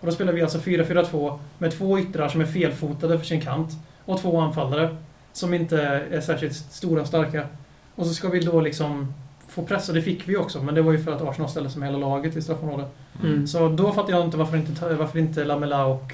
Och 0.00 0.06
då 0.06 0.12
spelar 0.12 0.32
vi 0.32 0.42
alltså 0.42 0.58
4-4-2 0.58 1.38
med 1.58 1.78
två 1.78 1.98
yttrar 1.98 2.28
som 2.28 2.40
är 2.40 2.44
felfotade 2.44 3.18
för 3.18 3.26
sin 3.26 3.40
kant 3.40 3.70
och 4.04 4.20
två 4.20 4.40
anfallare 4.40 4.96
som 5.32 5.54
inte 5.54 5.82
är 6.10 6.20
särskilt 6.20 6.54
stora 6.54 7.00
och 7.00 7.06
starka. 7.06 7.46
Och 7.94 8.06
så 8.06 8.14
ska 8.14 8.28
vi 8.28 8.40
då 8.40 8.60
liksom 8.60 9.14
få 9.48 9.62
press, 9.62 9.88
och 9.88 9.94
det 9.94 10.02
fick 10.02 10.28
vi 10.28 10.36
också, 10.36 10.62
men 10.62 10.74
det 10.74 10.82
var 10.82 10.92
ju 10.92 10.98
för 10.98 11.12
att 11.12 11.22
Arsenal 11.22 11.50
ställde 11.50 11.70
sig 11.70 11.80
med 11.80 11.88
hela 11.88 11.98
laget 11.98 12.36
i 12.36 12.42
straffområdet. 12.42 12.86
Mm. 13.22 13.46
Så 13.46 13.68
då 13.68 13.92
fattar 13.92 14.10
jag 14.12 14.24
inte 14.24 14.36
varför 14.36 14.56
inte, 14.56 14.94
varför 14.94 15.18
inte 15.18 15.44
Lamela 15.44 15.86
och, 15.86 16.12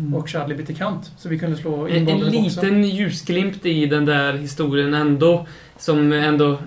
Mm. 0.00 0.14
och 0.14 0.28
Chadley 0.28 0.56
bytte 0.56 0.74
kant. 0.74 1.10
Så 1.18 1.28
vi 1.28 1.38
kunde 1.38 1.56
slå 1.56 1.88
in 1.88 1.96
En, 1.96 2.08
en 2.08 2.18
bollen 2.18 2.34
i 2.34 2.42
boxen. 2.42 2.64
liten 2.64 2.84
ljusglimt 2.84 3.66
i 3.66 3.86
den 3.86 4.04
där 4.04 4.32
historien 4.32 4.94
ändå, 4.94 5.46
som 5.78 6.12
ändå 6.12 6.58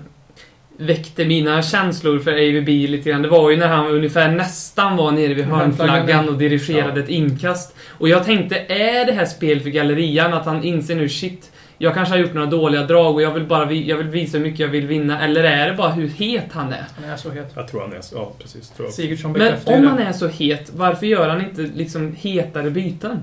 väckte 0.76 1.24
mina 1.24 1.62
känslor 1.62 2.18
för 2.18 2.32
AVB 2.32 2.68
lite 2.68 3.10
grann. 3.10 3.22
Det 3.22 3.28
var 3.28 3.50
ju 3.50 3.56
när 3.56 3.68
han 3.68 3.86
ungefär 3.86 4.30
nästan 4.30 4.96
var 4.96 5.12
nere 5.12 5.34
vid 5.34 5.44
hörnflaggan 5.44 6.28
och 6.28 6.38
dirigerade 6.38 7.00
ett 7.00 7.08
inkast. 7.08 7.76
Och 7.88 8.08
jag 8.08 8.24
tänkte, 8.24 8.56
är 8.68 9.06
det 9.06 9.12
här 9.12 9.24
spel 9.24 9.60
för 9.60 9.70
gallerian? 9.70 10.34
Att 10.34 10.46
han 10.46 10.64
inser 10.64 10.94
nu, 10.94 11.08
shit, 11.08 11.52
jag 11.78 11.94
kanske 11.94 12.14
har 12.14 12.18
gjort 12.18 12.34
några 12.34 12.46
dåliga 12.46 12.86
drag 12.86 13.14
och 13.14 13.22
jag 13.22 13.30
vill 13.34 13.46
bara 13.46 13.72
jag 13.72 13.96
vill 13.96 14.06
visa 14.08 14.38
hur 14.38 14.44
mycket 14.44 14.60
jag 14.60 14.68
vill 14.68 14.86
vinna. 14.86 15.24
Eller 15.24 15.44
är 15.44 15.70
det 15.70 15.76
bara 15.76 15.90
hur 15.90 16.08
het 16.08 16.52
han 16.52 16.72
är? 16.72 16.84
Han 17.00 17.10
är 17.10 17.16
så 17.16 17.30
het. 17.30 17.52
Jag 17.54 17.68
tror 17.68 17.80
han 17.80 17.92
är 17.92 18.00
så. 18.00 18.16
Ja, 18.16 18.32
precis. 18.38 18.70
Tror 18.70 18.86
jag. 18.86 18.94
Sigurdsson 18.94 19.32
Men 19.32 19.54
om 19.64 19.86
han 19.86 19.98
är 19.98 20.12
så 20.12 20.28
het, 20.28 20.70
varför 20.74 21.06
gör 21.06 21.28
han 21.28 21.40
inte 21.40 21.62
liksom 21.62 22.14
hetare 22.18 22.70
byten? 22.70 23.18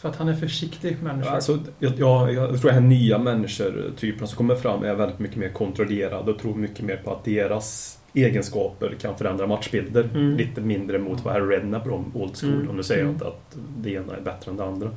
För 0.00 0.08
att 0.08 0.16
han 0.16 0.28
är 0.28 0.34
försiktig 0.34 0.96
människa. 1.02 1.28
Ja, 1.28 1.34
Alltså, 1.34 1.58
jag, 1.78 1.92
jag, 1.98 2.34
jag 2.34 2.48
tror 2.48 2.54
att 2.56 2.62
den 2.62 2.74
här 2.74 2.80
nya 2.80 3.18
människor-typerna 3.18 4.26
som 4.26 4.36
kommer 4.36 4.54
fram 4.54 4.84
är 4.84 4.94
väldigt 4.94 5.18
mycket 5.18 5.36
mer 5.36 5.48
kontrollerade 5.48 6.30
och 6.30 6.38
tror 6.38 6.54
mycket 6.54 6.84
mer 6.84 6.96
på 6.96 7.12
att 7.12 7.24
deras 7.24 7.98
egenskaper 8.14 8.94
kan 9.00 9.16
förändra 9.18 9.46
matchbilder. 9.46 10.08
Mm. 10.14 10.36
Lite 10.36 10.60
mindre 10.60 10.98
mot 10.98 11.24
vad 11.24 11.34
Harry 11.34 11.56
Redknapp 11.56 11.86
om 11.86 12.12
old 12.14 12.36
school. 12.36 12.52
Mm. 12.52 12.70
Om 12.70 12.76
du 12.76 12.82
säger 12.82 13.02
Mm. 13.02 13.16
att, 13.16 13.22
att 13.22 13.56
det 13.76 13.90
ena 13.90 14.16
är 14.16 14.20
bättre 14.20 14.50
än 14.50 14.56
det 14.56 14.64
andra. 14.64 14.90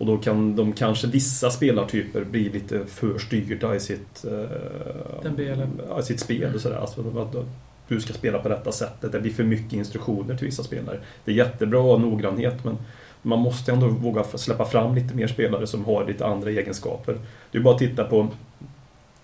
Och 0.00 0.06
då 0.06 0.18
kan 0.18 0.56
de 0.56 0.72
kanske, 0.72 1.06
vissa 1.06 1.50
spelartyper, 1.50 2.24
bli 2.24 2.48
lite 2.48 2.86
för 2.86 3.18
styrda 3.18 3.74
i 3.74 3.80
sitt, 3.80 4.24
eh, 4.24 5.98
i 6.00 6.02
sitt 6.02 6.20
spel. 6.20 6.54
Och 6.54 6.60
sådär. 6.60 6.76
Alltså, 6.76 7.00
att, 7.00 7.34
att 7.36 7.46
du 7.88 8.00
ska 8.00 8.12
spela 8.12 8.38
på 8.38 8.48
detta 8.48 8.72
sättet. 8.72 9.12
Det 9.12 9.20
blir 9.20 9.32
för 9.32 9.44
mycket 9.44 9.72
instruktioner 9.72 10.36
till 10.36 10.46
vissa 10.46 10.62
spelare. 10.62 10.98
Det 11.24 11.30
är 11.30 11.34
jättebra 11.34 11.96
noggrannhet 11.96 12.64
men 12.64 12.76
Man 13.22 13.38
måste 13.38 13.72
ändå 13.72 13.88
våga 13.88 14.24
släppa 14.24 14.64
fram 14.64 14.94
lite 14.94 15.14
mer 15.14 15.26
spelare 15.26 15.66
som 15.66 15.84
har 15.84 16.06
lite 16.06 16.26
andra 16.26 16.50
egenskaper. 16.50 17.18
Det 17.52 17.58
är 17.58 17.62
bara 17.62 17.74
att 17.74 17.78
titta 17.78 18.04
på 18.04 18.28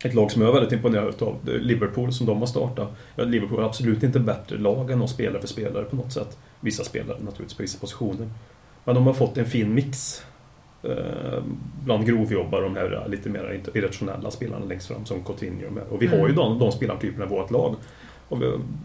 ett 0.05 0.15
lag 0.15 0.31
som 0.31 0.43
jag 0.43 0.49
är 0.49 0.55
väldigt 0.55 0.73
imponerad 0.73 1.23
är 1.23 1.59
Liverpool 1.59 2.13
som 2.13 2.27
de 2.27 2.39
har 2.39 2.47
startat. 2.47 2.89
Liverpool 3.17 3.61
är 3.61 3.65
absolut 3.65 4.03
inte 4.03 4.21
bättre 4.21 4.59
lag 4.59 4.91
än 4.91 5.03
oss 5.03 5.11
spelare 5.11 5.41
för 5.41 5.49
spelare 5.49 5.85
på 5.85 5.97
något 5.97 6.13
sätt. 6.13 6.39
Vissa 6.61 6.85
spelare 6.85 7.19
naturligtvis 7.21 7.57
på 7.57 7.63
vissa 7.63 7.79
positioner. 7.79 8.29
Men 8.85 8.95
de 8.95 9.07
har 9.07 9.15
fått 9.15 9.39
en 9.39 9.47
fin 9.47 9.75
mix. 9.75 10.23
Eh, 10.91 11.43
bland 11.85 12.07
grovjobbare 12.07 12.63
de 12.63 12.77
här 12.77 13.07
lite 13.09 13.29
mer 13.29 13.61
irrationella 13.75 14.31
spelarna 14.31 14.65
längst 14.65 14.89
fram 14.89 15.05
som 15.05 15.25
Coutinho. 15.25 15.67
Och 15.91 16.03
vi 16.03 16.07
har 16.07 16.29
ju 16.29 16.35
de, 16.35 16.59
de 16.59 16.73
spelartyperna 16.73 17.25
i 17.25 17.29
vårt 17.29 17.51
lag. 17.51 17.75
Och 18.29 18.39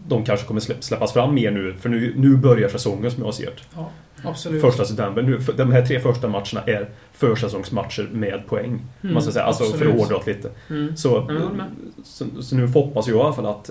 de 0.08 0.24
kanske 0.24 0.46
kommer 0.46 0.60
släpp- 0.60 0.80
släppas 0.80 1.12
fram 1.12 1.34
mer 1.34 1.50
nu, 1.50 1.74
för 1.74 1.88
nu, 1.88 2.14
nu 2.16 2.36
börjar 2.36 2.68
säsongen 2.68 3.10
som 3.10 3.24
jag 3.24 3.34
ser 3.34 3.46
det. 3.46 3.62
Ja, 3.76 3.90
absolut. 4.24 4.60
Första 4.60 4.84
september. 4.84 5.22
Nu, 5.22 5.40
för- 5.40 5.52
de 5.52 5.72
här 5.72 5.86
tre 5.86 6.00
första 6.00 6.28
matcherna 6.28 6.62
är 6.66 6.88
försäsongsmatcher 7.12 8.08
med 8.12 8.46
poäng. 8.46 8.82
Mm, 9.02 9.14
man 9.14 9.22
ska 9.22 9.32
säga. 9.32 9.44
Alltså 9.44 9.64
för 9.64 9.70
absolut. 9.72 9.94
att 9.94 10.00
hårdra 10.00 10.18
det 10.24 10.32
lite. 10.36 10.50
Mm. 10.70 10.96
Så, 10.96 11.20
med. 11.24 11.64
så, 12.04 12.24
så 12.40 12.56
nu 12.56 12.66
hoppas 12.66 13.08
jag 13.08 13.16
i 13.16 13.20
alla 13.20 13.32
fall 13.32 13.46
att 13.46 13.70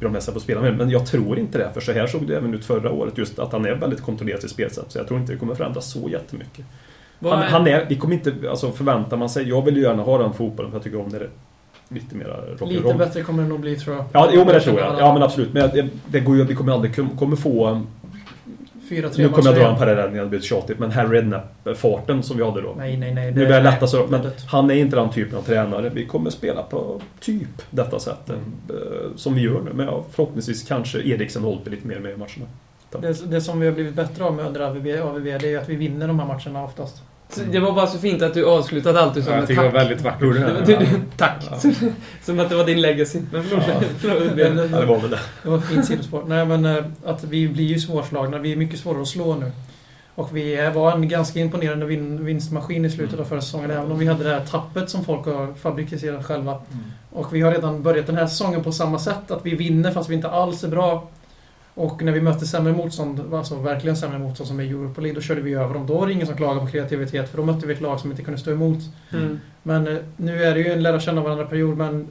de 0.00 0.14
här 0.14 0.32
får 0.32 0.40
spela 0.40 0.60
med. 0.60 0.76
Men 0.76 0.90
jag 0.90 1.06
tror 1.06 1.38
inte 1.38 1.58
det, 1.58 1.70
för 1.74 1.80
så 1.80 1.92
här 1.92 2.06
såg 2.06 2.26
det 2.26 2.36
även 2.36 2.54
ut 2.54 2.64
förra 2.64 2.92
året. 2.92 3.18
Just 3.18 3.38
att 3.38 3.52
han 3.52 3.64
är 3.64 3.74
väldigt 3.74 4.02
kontrollerad 4.02 4.44
i 4.44 4.48
spelsätt. 4.48 4.84
Så 4.88 4.98
jag 4.98 5.08
tror 5.08 5.20
inte 5.20 5.32
det 5.32 5.38
kommer 5.38 5.54
förändras 5.54 5.90
så 5.92 6.08
jättemycket. 6.08 6.64
Han, 7.20 7.32
är- 7.42 7.46
han 7.46 7.66
är, 7.66 7.86
vi 7.88 7.96
kommer 7.96 8.14
inte, 8.14 8.32
alltså 8.50 8.72
förväntar 8.72 9.16
man 9.16 9.28
sig, 9.28 9.48
jag 9.48 9.64
vill 9.64 9.76
ju 9.76 9.82
gärna 9.82 10.02
ha 10.02 10.18
den 10.18 10.32
fotbollen 10.32 10.70
för 10.70 10.78
jag 10.78 10.84
tycker 10.84 11.00
om 11.00 11.08
det 11.10 11.28
lite 11.88 12.16
mer 12.16 12.24
rock'n'roll. 12.24 12.68
Lite 12.68 12.94
bättre 12.98 13.22
kommer 13.22 13.42
det 13.42 13.48
nog 13.48 13.60
bli 13.60 13.76
tror 13.76 13.96
jag. 13.96 14.04
Ja, 14.12 14.28
jo 14.32 14.44
men 14.44 14.54
det 14.54 14.60
tror 14.60 14.80
jag. 14.80 14.94
Ja 14.98 15.12
men 15.12 15.22
absolut. 15.22 15.52
Men 15.52 15.70
det, 15.70 15.88
det 16.06 16.20
går 16.20 16.36
ju, 16.36 16.44
vi 16.44 16.54
kommer 16.54 16.72
aldrig 16.72 16.96
kom- 16.96 17.16
kommer 17.16 17.36
få... 17.36 17.80
Fyra, 18.88 19.08
tre 19.08 19.22
Nu 19.24 19.28
kommer 19.32 19.50
jag 19.50 19.58
dra 19.60 19.70
en 19.72 19.76
parallell 19.78 20.10
när 20.12 20.20
det 20.20 20.26
blir 20.26 20.40
tjatigt, 20.40 20.78
men 20.78 20.90
Harry 20.90 21.18
Redknapp-farten 21.18 22.22
som 22.22 22.36
vi 22.36 22.44
hade 22.44 22.60
då. 22.62 22.74
Nej, 22.78 22.96
nej, 22.96 23.14
nej. 23.14 23.26
Nu 23.32 23.32
börjar 23.46 23.50
jag 23.50 23.62
lätta 23.62 23.86
så, 23.86 24.06
men 24.10 24.22
det- 24.22 24.32
han 24.48 24.70
är 24.70 24.74
inte 24.74 24.96
den 24.96 25.10
typen 25.10 25.38
av 25.38 25.42
tränare. 25.42 25.88
Vi 25.94 26.06
kommer 26.06 26.30
spela 26.30 26.62
på 26.62 27.00
typ 27.20 27.62
detta 27.70 27.98
sättet. 27.98 28.30
Mm. 28.36 28.42
eh, 28.82 29.16
Som 29.16 29.34
vi 29.34 29.40
gör 29.40 29.60
nu. 29.64 29.70
Men 29.74 29.86
ja, 29.86 30.04
förhoppningsvis 30.12 30.68
kanske 30.68 30.98
Eriksen 30.98 31.42
Holtby 31.42 31.70
lite 31.70 31.86
mer 31.88 31.98
med 31.98 32.12
i 32.12 32.16
matcherna. 32.16 32.46
Det, 33.00 33.30
det 33.30 33.40
som 33.40 33.60
vi 33.60 33.66
har 33.66 33.74
blivit 33.74 33.94
bättre 33.94 34.24
av 34.24 34.34
med 34.34 34.46
under 34.46 34.60
AVB, 34.60 34.86
AVB 35.02 35.24
det 35.24 35.30
är 35.46 35.48
ju 35.50 35.56
att 35.56 35.68
vi 35.68 35.76
vinner 35.76 36.08
de 36.08 36.18
här 36.20 36.26
matcherna 36.26 36.64
oftast. 36.64 37.02
Det 37.52 37.60
var 37.60 37.72
bara 37.72 37.86
så 37.86 37.98
fint 37.98 38.22
att 38.22 38.34
du 38.34 38.46
avslutade 38.46 39.00
allt 39.00 39.14
du 39.14 39.22
sa 39.22 39.30
Jag 39.30 39.38
med 39.38 39.48
tycker 39.48 39.62
det 39.62 39.68
tack. 39.68 39.74
var 39.74 39.80
väldigt 39.80 40.00
vackert. 40.04 40.20
Det 40.20 40.26
det? 40.38 40.44
var- 40.44 40.50
Ja. 40.60 40.64
du- 40.66 40.76
du- 40.76 41.00
Tack. 41.16 41.44
Som 42.24 42.40
att 42.40 42.48
det 42.48 42.56
var 42.56 42.64
din 42.64 42.80
legacy. 42.82 43.20
Men 43.32 43.44
förlåt. 43.44 43.64
Ja. 43.68 43.74
förlåt. 43.98 44.36
Det, 44.36 44.42
Ja, 44.72 44.80
det 44.80 44.86
var 44.86 45.00
väl 45.00 45.10
det. 45.10 45.18
det 45.42 45.48
var 45.50 45.58
ett 45.58 45.64
fint 45.64 45.86
sidospår. 45.86 46.24
Nej 46.26 46.46
men 46.46 46.64
eh, 46.64 46.84
att 47.04 47.24
vi 47.24 47.48
blir 47.48 47.64
ju 47.64 47.78
svårslagna. 47.80 48.38
Vi 48.38 48.52
är 48.52 48.56
mycket 48.56 48.80
svårare 48.80 49.02
att 49.02 49.08
slå 49.08 49.34
nu. 49.34 49.50
Och 50.14 50.36
vi 50.36 50.54
är- 50.54 50.70
var 50.70 50.92
en 50.92 51.08
ganska 51.08 51.40
imponerande 51.40 51.86
vin, 51.86 52.24
vinstmaskin 52.24 52.84
i 52.84 52.90
slutet 52.90 53.20
av 53.20 53.24
förra 53.24 53.40
säsongen. 53.40 53.70
Även 53.70 53.92
om 53.92 53.98
vi 53.98 54.06
hade 54.06 54.24
det 54.24 54.30
här 54.34 54.44
tappet 54.44 54.90
som 54.90 55.04
folk 55.04 55.24
har 55.26 55.54
fabricerat 55.54 56.24
själva. 56.26 56.58
Och 57.12 57.34
vi 57.34 57.40
har 57.40 57.52
redan 57.52 57.82
börjat 57.82 58.06
den 58.06 58.16
här 58.16 58.26
säsongen 58.26 58.62
på 58.64 58.72
samma 58.72 58.98
sätt. 58.98 59.30
Att 59.30 59.46
vi 59.46 59.54
vinner 59.54 59.90
fast 59.90 60.10
vi 60.10 60.14
inte 60.14 60.28
alls 60.28 60.64
är 60.64 60.68
bra. 60.68 61.08
Och 61.74 62.02
när 62.02 62.12
vi 62.12 62.20
möter 62.20 62.46
sämre 62.46 62.72
motstånd, 62.72 63.34
alltså 63.34 63.54
verkligen 63.54 63.96
sämre 63.96 64.18
motstånd 64.18 64.48
som 64.48 64.60
i 64.60 64.68
Europa 64.68 65.00
League, 65.00 65.14
då 65.14 65.20
körde 65.20 65.40
vi 65.40 65.54
över 65.54 65.74
dem. 65.74 65.86
Då 65.86 65.98
var 65.98 66.06
det 66.06 66.12
ingen 66.12 66.26
som 66.26 66.36
klagade 66.36 66.60
på 66.60 66.66
kreativitet, 66.66 67.30
för 67.30 67.36
då 67.36 67.44
mötte 67.44 67.66
vi 67.66 67.74
ett 67.74 67.80
lag 67.80 68.00
som 68.00 68.10
inte 68.10 68.22
kunde 68.22 68.40
stå 68.40 68.52
emot. 68.52 68.78
Mm. 69.12 69.40
Men 69.62 69.88
eh, 69.88 69.96
nu 70.16 70.44
är 70.44 70.54
det 70.54 70.60
ju 70.60 70.72
en 70.72 70.82
lära 70.82 71.00
känna 71.00 71.22
varandra-period, 71.22 71.76
men 71.76 72.08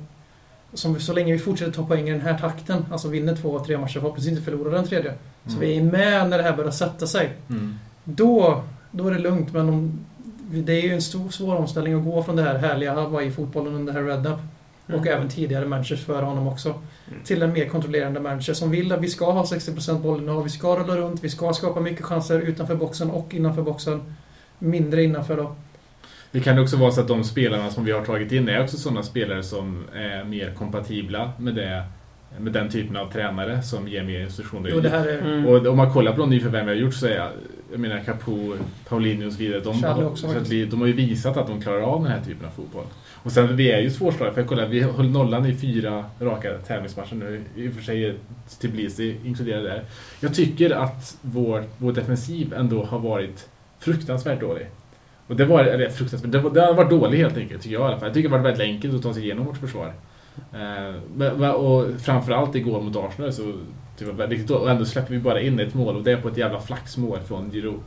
som, 0.73 0.99
så 0.99 1.13
länge 1.13 1.33
vi 1.33 1.39
fortsätter 1.39 1.71
ta 1.71 1.85
poäng 1.85 2.09
i 2.09 2.11
den 2.11 2.21
här 2.21 2.37
takten, 2.37 2.85
alltså 2.91 3.07
vinner 3.07 3.35
två, 3.35 3.59
tre 3.59 3.77
matcher, 3.77 3.99
förhoppningsvis 3.99 4.31
inte 4.31 4.43
förlorar 4.43 4.71
den 4.71 4.87
tredje. 4.87 5.13
Så 5.45 5.59
vi 5.59 5.77
är 5.77 5.83
med 5.83 6.29
när 6.29 6.37
det 6.37 6.43
här 6.43 6.55
börjar 6.55 6.71
sätta 6.71 7.07
sig. 7.07 7.33
Mm. 7.49 7.75
Då, 8.03 8.63
då 8.91 9.07
är 9.07 9.11
det 9.11 9.19
lugnt, 9.19 9.53
men 9.53 9.69
om, 9.69 10.05
det 10.51 10.73
är 10.73 10.81
ju 10.81 10.93
en 10.93 11.01
stor, 11.01 11.29
svår 11.29 11.55
omställning 11.55 11.93
att 11.93 12.03
gå 12.03 12.23
från 12.23 12.35
det 12.35 12.43
här 12.43 12.57
härliga 12.57 12.93
Hawaii-fotbollen 12.93 13.75
under 13.75 13.93
herr 13.93 14.03
Redknapp 14.03 14.39
och 14.39 14.62
Mm. 14.87 15.07
även 15.07 15.29
tidigare 15.29 15.65
managers 15.65 16.05
före 16.05 16.25
honom 16.25 16.47
också. 16.47 16.81
Till 17.23 17.41
en 17.41 17.53
mer 17.53 17.65
kontrollerande 17.65 18.19
manager 18.19 18.53
som 18.53 18.71
vill 18.71 18.91
att 18.91 19.01
vi 19.01 19.07
ska 19.07 19.31
ha 19.31 19.43
60% 19.43 20.01
bollinnehav, 20.01 20.43
vi 20.43 20.49
ska 20.49 20.75
rulla 20.75 20.97
runt, 20.97 21.23
vi 21.23 21.29
ska 21.29 21.53
skapa 21.53 21.79
mycket 21.79 22.05
chanser 22.05 22.39
utanför 22.39 22.75
boxen 22.75 23.11
och 23.11 23.33
innanför 23.33 23.61
boxen. 23.61 24.15
Mindre 24.59 25.03
innanför 25.03 25.37
då. 25.37 25.55
Det 26.31 26.39
kan 26.39 26.59
också 26.59 26.77
vara 26.77 26.91
så 26.91 27.01
att 27.01 27.07
de 27.07 27.23
spelarna 27.23 27.69
som 27.69 27.85
vi 27.85 27.91
har 27.91 28.05
tagit 28.05 28.31
in 28.31 28.49
är 28.49 28.63
också 28.63 28.77
sådana 28.77 29.03
spelare 29.03 29.43
som 29.43 29.83
är 29.93 30.23
mer 30.23 30.53
kompatibla 30.57 31.31
med, 31.37 31.55
det, 31.55 31.83
med 32.37 32.53
den 32.53 32.69
typen 32.69 32.97
av 32.97 33.11
tränare 33.11 33.61
som 33.61 33.87
ger 33.87 34.03
mer 34.03 34.19
instruktioner. 34.19 34.69
Jo, 34.73 34.79
det 34.79 34.89
här 34.89 35.07
är... 35.07 35.21
Mm. 35.21 35.45
Och 35.45 35.67
om 35.67 35.77
man 35.77 35.93
kollar 35.93 36.11
på 36.11 36.19
de 36.19 36.29
nyförvärv 36.29 36.65
vi 36.65 36.71
har 36.71 36.77
gjort 36.77 36.93
så 36.93 37.07
är 37.07 37.29
jag 37.73 37.79
menar 37.79 37.99
Capo, 37.99 38.55
Paulinho 38.89 39.27
och 39.27 39.33
så 39.33 39.39
vidare. 39.39 39.59
De, 39.59 39.83
har, 39.83 40.03
också 40.03 40.27
så 40.27 40.37
att 40.37 40.49
vi, 40.49 40.65
de 40.65 40.79
har 40.79 40.87
ju 40.87 40.93
visat 40.93 41.37
att 41.37 41.47
de 41.47 41.61
klarar 41.61 41.81
av 41.81 42.03
den 42.03 42.11
här 42.11 42.21
typen 42.21 42.45
av 42.45 42.51
fotboll. 42.51 42.85
Och 43.23 43.31
sen 43.31 43.55
vi 43.55 43.71
är 43.71 43.79
ju 43.79 43.89
svårslagna. 43.89 44.33
För 44.33 44.41
jag 44.41 44.49
kollar, 44.49 44.67
vi 44.67 44.79
höll 44.79 45.09
nollan 45.09 45.45
i 45.45 45.55
fyra 45.55 46.05
raka 46.19 46.57
tävlingsmatcher 46.67 47.15
nu. 47.15 47.43
I 47.55 47.69
och 47.69 47.73
för 47.73 47.81
sig 47.81 48.05
är 48.05 48.15
Tbilisi 48.61 49.17
inkluderade 49.25 49.63
där. 49.63 49.83
Jag 50.19 50.33
tycker 50.33 50.69
att 50.69 51.17
vår, 51.21 51.63
vår 51.77 51.93
defensiv 51.93 52.53
ändå 52.53 52.83
har 52.83 52.99
varit 52.99 53.49
fruktansvärt 53.79 54.39
dålig. 54.41 54.67
Och 55.27 55.35
det 55.35 55.45
var, 55.45 55.63
eller 55.63 55.89
fruktansvärt, 55.89 56.31
det, 56.31 56.39
var, 56.39 56.49
det 56.49 56.61
har 56.61 56.73
varit 56.73 56.89
dålig 56.89 57.17
helt 57.17 57.37
enkelt 57.37 57.61
tycker 57.61 57.73
jag 57.73 57.81
i 57.81 57.85
alla 57.85 57.97
fall. 57.97 58.07
Jag 58.07 58.13
tycker 58.13 58.29
det 58.29 58.35
har 58.35 58.43
varit 58.43 58.59
väldigt 58.59 58.75
enkelt 58.75 58.95
att 58.95 59.01
ta 59.01 59.13
sig 59.13 59.23
igenom 59.23 59.45
vårt 59.45 59.57
försvar. 59.57 59.93
Eh, 60.53 61.49
och 61.49 62.01
framförallt 62.01 62.55
igår 62.55 62.81
mot 62.81 62.95
Arsenal 62.95 63.33
så 63.33 63.53
det 63.97 64.05
var 64.05 64.13
väldigt. 64.13 64.49
Och 64.49 64.71
ändå 64.71 64.85
släpper 64.85 65.13
vi 65.13 65.19
bara 65.19 65.41
in 65.41 65.59
ett 65.59 65.73
mål 65.73 65.95
och 65.95 66.03
det 66.03 66.11
är 66.11 66.17
på 66.17 66.27
ett 66.27 66.37
jävla 66.37 66.59
flaxmål 66.59 67.19
från 67.19 67.51
Giroud. 67.51 67.79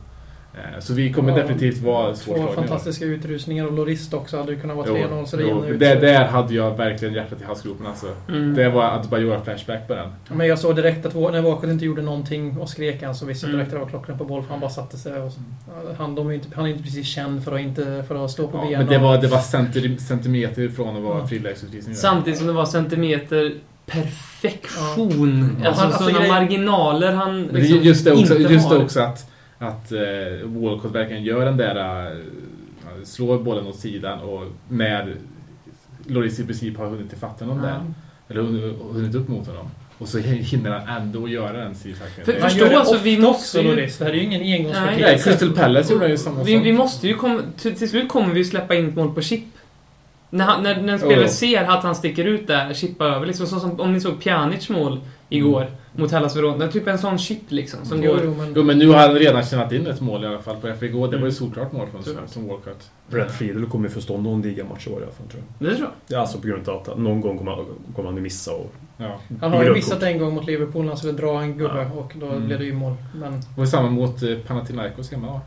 Eh, 0.57 0.79
så 0.79 0.93
vi 0.93 1.13
kommer 1.13 1.29
Ja, 1.31 1.37
definitivt 1.37 1.77
vara 1.81 2.07
Två 2.07 2.15
svårslagna. 2.15 2.51
fantastiska 2.51 3.05
utrustningar 3.05 3.65
och 3.65 3.73
Lorist 3.73 4.13
också 4.13 4.37
hade 4.37 4.51
ju 4.51 4.59
kunnat 4.59 4.77
vara 4.77 4.87
Jo, 4.89 4.95
3-0 4.95 5.25
så 5.25 5.37
det 5.37 5.43
jo, 5.43 5.63
det. 5.77 5.95
Där 5.95 6.25
hade 6.25 6.53
jag 6.53 6.77
verkligen 6.77 7.13
hjärtat 7.13 7.41
i 7.41 7.43
halsgropen 7.43 7.85
alltså. 7.87 8.05
Mm. 8.29 8.53
Det 8.55 8.69
var 8.69 8.83
Adebayor-flashback 8.83 9.87
på 9.87 9.95
den. 9.95 10.09
Men 10.29 10.47
jag 10.47 10.59
såg 10.59 10.75
direkt 10.75 11.05
att 11.05 11.13
när 11.15 11.41
Walcott 11.41 11.69
inte 11.69 11.85
gjorde 11.85 12.01
någonting 12.01 12.57
och 12.57 12.69
skrek 12.69 13.03
han 13.03 13.15
så 13.15 13.25
visste 13.25 13.45
jag 13.45 13.53
Mm. 13.53 13.57
direkt 13.59 13.73
att 13.73 13.79
det 13.79 13.85
var 13.85 13.89
klockan 13.91 14.17
på 14.17 14.23
boll 14.25 14.43
för 14.43 14.49
han 14.49 14.59
bara 14.59 14.69
satte 14.69 14.97
sig. 14.97 15.21
Och, 15.21 15.31
han, 15.97 16.15
de 16.15 16.27
är 16.29 16.33
inte, 16.33 16.47
han 16.55 16.65
är 16.65 16.69
inte 16.69 16.83
precis 16.83 17.07
känd 17.07 17.43
för 17.43 17.51
att, 17.55 17.61
inte, 17.61 18.03
för 18.07 18.25
att 18.25 18.31
stå 18.31 18.47
på 18.47 18.57
Ja, 18.57 18.61
benen. 18.63 18.79
men 18.79 18.87
det 18.87 18.97
var, 18.99 19.17
det 19.17 19.27
var 19.27 19.39
centi- 19.39 19.97
centimeter 19.97 20.61
ifrån 20.61 20.97
att 20.97 21.03
vara 21.03 21.19
Ja. 21.19 21.27
frilägesutvisning. 21.27 21.95
Samtidigt 21.95 22.37
som 22.39 22.47
det 22.47 22.53
var 22.53 22.65
centimeter 22.65 23.53
perfektion. 23.85 25.57
Ja. 25.61 25.67
Alltså 25.67 25.83
Han- 25.83 25.93
alltså 25.93 26.09
sådana 26.09 26.27
marginaler 26.27 27.11
han 27.13 27.41
Men 27.41 27.53
det 27.53 27.59
är 27.59 27.61
liksom 27.61 27.83
just 27.83 28.05
det 28.05 28.11
också, 28.11 28.37
inte 28.39 28.53
just 28.53 28.69
det 28.69 28.75
har. 28.75 28.83
också 28.83 28.99
att, 28.99 29.29
att 29.59 29.91
eh, 29.91 29.99
Walcott 30.43 30.91
verkligen 30.91 31.23
gör 31.23 31.45
den 31.45 31.57
där... 31.57 32.05
Eh, 32.11 32.17
slår 33.03 33.37
bollen 33.39 33.67
åt 33.67 33.75
sidan 33.79 34.19
och 34.19 34.43
när 34.69 35.15
Loris 36.05 36.39
i 36.39 36.45
princip 36.45 36.77
har 36.77 36.87
hunnit 36.87 37.13
ifatt 37.13 37.39
honom 37.39 37.61
där. 37.61 37.79
Eller 38.29 38.41
hunnit, 38.41 38.75
hunnit 38.91 39.15
upp 39.15 39.27
mot 39.27 39.47
honom. 39.47 39.67
Och 39.97 40.07
så 40.07 40.17
hinner 40.19 40.71
han 40.79 41.01
ändå 41.01 41.27
göra 41.27 41.57
den 41.57 41.75
sidtackningen. 41.75 42.25
För- 42.25 42.33
Han 42.41 42.41
förstå 42.49 42.65
gör 42.65 42.69
det 42.71 42.79
alltså, 42.79 42.97
vi 43.03 43.17
också, 43.17 43.27
måste 43.27 43.59
ju- 43.61 43.67
Loris. 43.67 43.97
Det 43.97 44.05
här 44.05 44.11
är 44.11 44.15
ju 44.15 44.23
ingen 44.23 44.41
Nej. 44.41 44.53
engångsföreteelse. 44.57 45.05
Nej, 45.05 45.23
Crystal 45.23 45.53
Palace 45.55 45.93
gjorde 45.93 46.07
ju 46.09 46.17
samma 46.17 46.43
Vi, 46.43 46.55
sak. 46.55 46.65
vi 46.65 46.73
måste 46.73 47.07
ju 47.07 47.13
komma... 47.13 47.41
Till, 47.57 47.75
till 47.75 47.89
slut 47.89 48.09
kommer 48.09 48.33
vi 48.33 48.45
släppa 48.45 48.75
in 48.75 48.87
ett 48.89 48.95
mål 48.95 49.13
på 49.13 49.21
chip. 49.21 49.43
När, 50.29 50.45
han, 50.45 50.63
när, 50.63 50.81
när 50.81 50.93
en 50.93 50.99
spelare 50.99 51.21
Ja. 51.21 51.27
ser 51.27 51.63
att 51.63 51.83
han 51.83 51.95
sticker 51.95 52.25
ut 52.25 52.47
där, 52.47 52.73
chippar 52.73 53.05
över. 53.05 53.25
Liksom, 53.25 53.47
så 53.47 53.59
som 53.59 53.79
om 53.79 53.93
ni 53.93 53.99
såg 54.01 54.19
Pjanic 54.23 54.69
mål 54.69 54.99
igår 55.29 55.71
mot 55.95 56.11
Hellas 56.11 56.35
Verona. 56.35 56.67
Typ 56.67 56.87
en 56.87 56.97
sån 56.97 57.17
chip 57.17 57.41
liksom. 57.47 57.85
Som 57.85 58.03
Jo, 58.03 58.11
går... 58.11 58.21
jo, 58.23 58.33
men, 58.37 58.53
Jo 58.55 58.63
men 58.63 58.77
nu 58.79 58.87
har 58.87 58.97
han 58.97 59.15
redan 59.15 59.43
tjänat 59.43 59.71
in 59.71 59.87
ett 59.87 60.01
mål 60.01 60.23
i 60.23 60.27
alla 60.27 60.39
fall 60.39 60.55
på 60.55 60.85
igår. 60.85 61.07
Det 61.07 61.11
var 61.11 61.11
ju 61.11 61.17
Mm. 61.17 61.31
solklart 61.31 61.71
mål 61.71 61.87
från 61.91 62.03
Såklart. 62.03 62.29
som 62.29 62.47
Walcott. 62.47 62.89
Brad 63.09 63.31
Friedel 63.31 63.65
kommer 63.65 63.89
få 63.89 64.01
stå 64.01 64.17
någon 64.17 64.41
ligamatch 64.41 64.87
i 64.87 64.89
år 64.89 64.99
i 64.99 65.03
alla 65.03 65.11
fall 65.11 65.27
tror 65.27 65.43
jag. 65.59 65.69
Det 65.69 65.75
tror 65.75 65.89
jag. 66.07 66.17
Ja, 66.17 66.21
alltså 66.21 66.37
på 66.39 66.47
grund 66.47 66.69
av 66.69 66.75
att 66.81 66.97
någon 66.97 67.21
gång 67.21 67.37
kommer, 67.37 67.55
kommer 67.95 68.09
han 68.09 68.17
att 68.17 68.23
missa 68.23 68.51
och... 68.53 68.73
Ja. 68.97 69.19
han 69.41 69.51
har 69.51 69.63
ju 69.63 69.73
missat 69.73 70.03
en 70.03 70.19
gång 70.19 70.33
mot 70.33 70.45
Liverpool 70.45 70.81
när 70.81 70.89
han 70.89 70.97
skulle 70.97 71.13
dra 71.13 71.41
en 71.41 71.57
gubbe 71.57 71.87
Ja. 71.93 71.99
och 72.01 72.13
då 72.15 72.25
Mm. 72.25 72.45
blev 72.45 72.59
det 72.59 72.65
ju 72.65 72.73
mål. 72.73 72.93
Men 73.15 73.31
Det 73.31 73.39
var 73.57 73.65
samma 73.65 73.89
mot 73.89 74.23
eh, 74.23 74.35
Panathinaikos 74.47 75.11
hemma 75.11 75.27
va? 75.31 75.41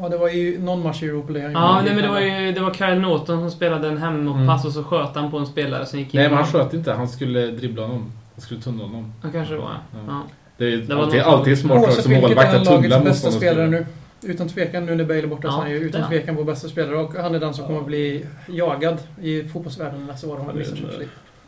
Ja, 0.00 0.08
det 0.08 0.16
var 0.16 0.28
ju 0.28 0.58
någon 0.62 0.82
match 0.82 1.02
i 1.02 1.06
Europa 1.06 1.32
League. 1.32 1.52
Ja, 1.52 1.82
nej, 1.84 1.94
men 1.94 2.02
det 2.04 2.08
var 2.10 2.20
ju 2.20 2.52
det 2.52 2.60
var 2.60 2.74
Kyle 2.74 2.98
Norton 3.00 3.40
som 3.40 3.50
spelade 3.50 3.88
en 3.88 3.98
hemåtpass 3.98 4.64
Mm. 4.64 4.66
och 4.66 4.72
så 4.72 4.84
sköt 4.84 5.14
han 5.14 5.30
på 5.30 5.38
en 5.38 5.46
spelare 5.46 5.86
som 5.86 5.98
gick 5.98 6.14
in. 6.14 6.20
Nej 6.20 6.28
men 6.28 6.38
han 6.38 6.46
sköt 6.46 6.74
inte, 6.74 6.92
han 6.92 7.08
skulle 7.08 7.46
dribbla 7.46 7.82
honom. 7.82 8.12
Han 8.34 8.40
skulle 8.40 8.60
tunnla 8.60 8.84
honom. 8.84 9.12
Ja, 9.22 9.28
kanske 9.32 9.54
det 9.54 9.60
var. 9.60 9.70
Ja. 9.92 9.98
Ja. 10.08 10.22
Det 10.56 10.64
är 10.72 10.76
Det 10.76 10.94
var 10.94 11.02
alltid, 11.02 11.18
något- 11.20 11.26
alltid 11.28 11.58
smart 11.58 11.82
lag 11.82 11.92
som 11.92 12.12
målvakt 12.12 12.36
är 12.36 12.56
att 12.60 12.66
han 12.66 12.82
tunnla 12.82 12.96
lagets 12.98 13.04
bästa 13.04 13.30
spelare 13.30 13.54
spelare. 13.68 13.70
nu. 13.70 13.86
Utan 14.32 14.48
tvekan, 14.48 14.86
nu 14.86 14.94
när 14.94 15.04
Bale 15.04 15.18
är 15.22 15.26
borta 15.26 15.42
så 15.42 15.48
Ja, 15.48 15.58
är 15.58 15.62
han 15.62 15.70
ju 15.70 15.76
är 15.76 15.80
utan 15.80 16.00
han. 16.00 16.10
tvekan 16.10 16.36
vår 16.36 16.44
bästa 16.44 16.68
spelare. 16.68 16.96
Och 16.96 17.14
han 17.14 17.34
är 17.34 17.40
den 17.40 17.54
som 17.54 17.66
kommer 17.66 17.80
att 17.80 17.86
bli 17.86 18.26
jagad 18.48 18.96
i 19.22 19.44
fotbollsvärlden 19.44 20.06
nästa 20.06 20.28
år 20.28 20.40
om 20.40 20.46
han 20.46 20.58
missar 20.58 20.72
en- 20.72 20.78
Champions 20.82 20.98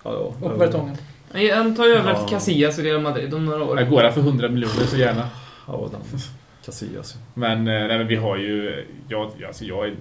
League. 0.03 0.19
Och 0.53 0.61
Vertongen. 0.61 0.97
Han 1.55 1.77
tar 1.77 1.85
ju 1.85 1.93
över 1.93 2.11
Ja. 2.11 2.17
efter 2.17 2.29
Casillas 2.29 2.79
i 2.79 2.83
Real 2.83 3.01
Madrid 3.01 3.35
om 3.35 3.45
några 3.45 3.65
år. 3.65 3.81
Jag 3.81 3.91
går 3.91 4.03
där 4.03 4.11
för 4.11 4.21
100 4.21 4.49
miljoner 4.49 4.75
så 4.87 4.97
gärna. 4.97 5.29
Ja, 5.67 5.89
Casillas. 6.65 7.17
Men, 7.35 7.59
eh, 7.59 7.65
nej, 7.65 7.99
men 7.99 8.07
vi 8.07 8.17
har 8.17 8.37
ju... 8.37 8.85
Jag, 9.09 9.31
alltså 9.47 9.65
jag, 9.65 9.87
är- 9.87 9.97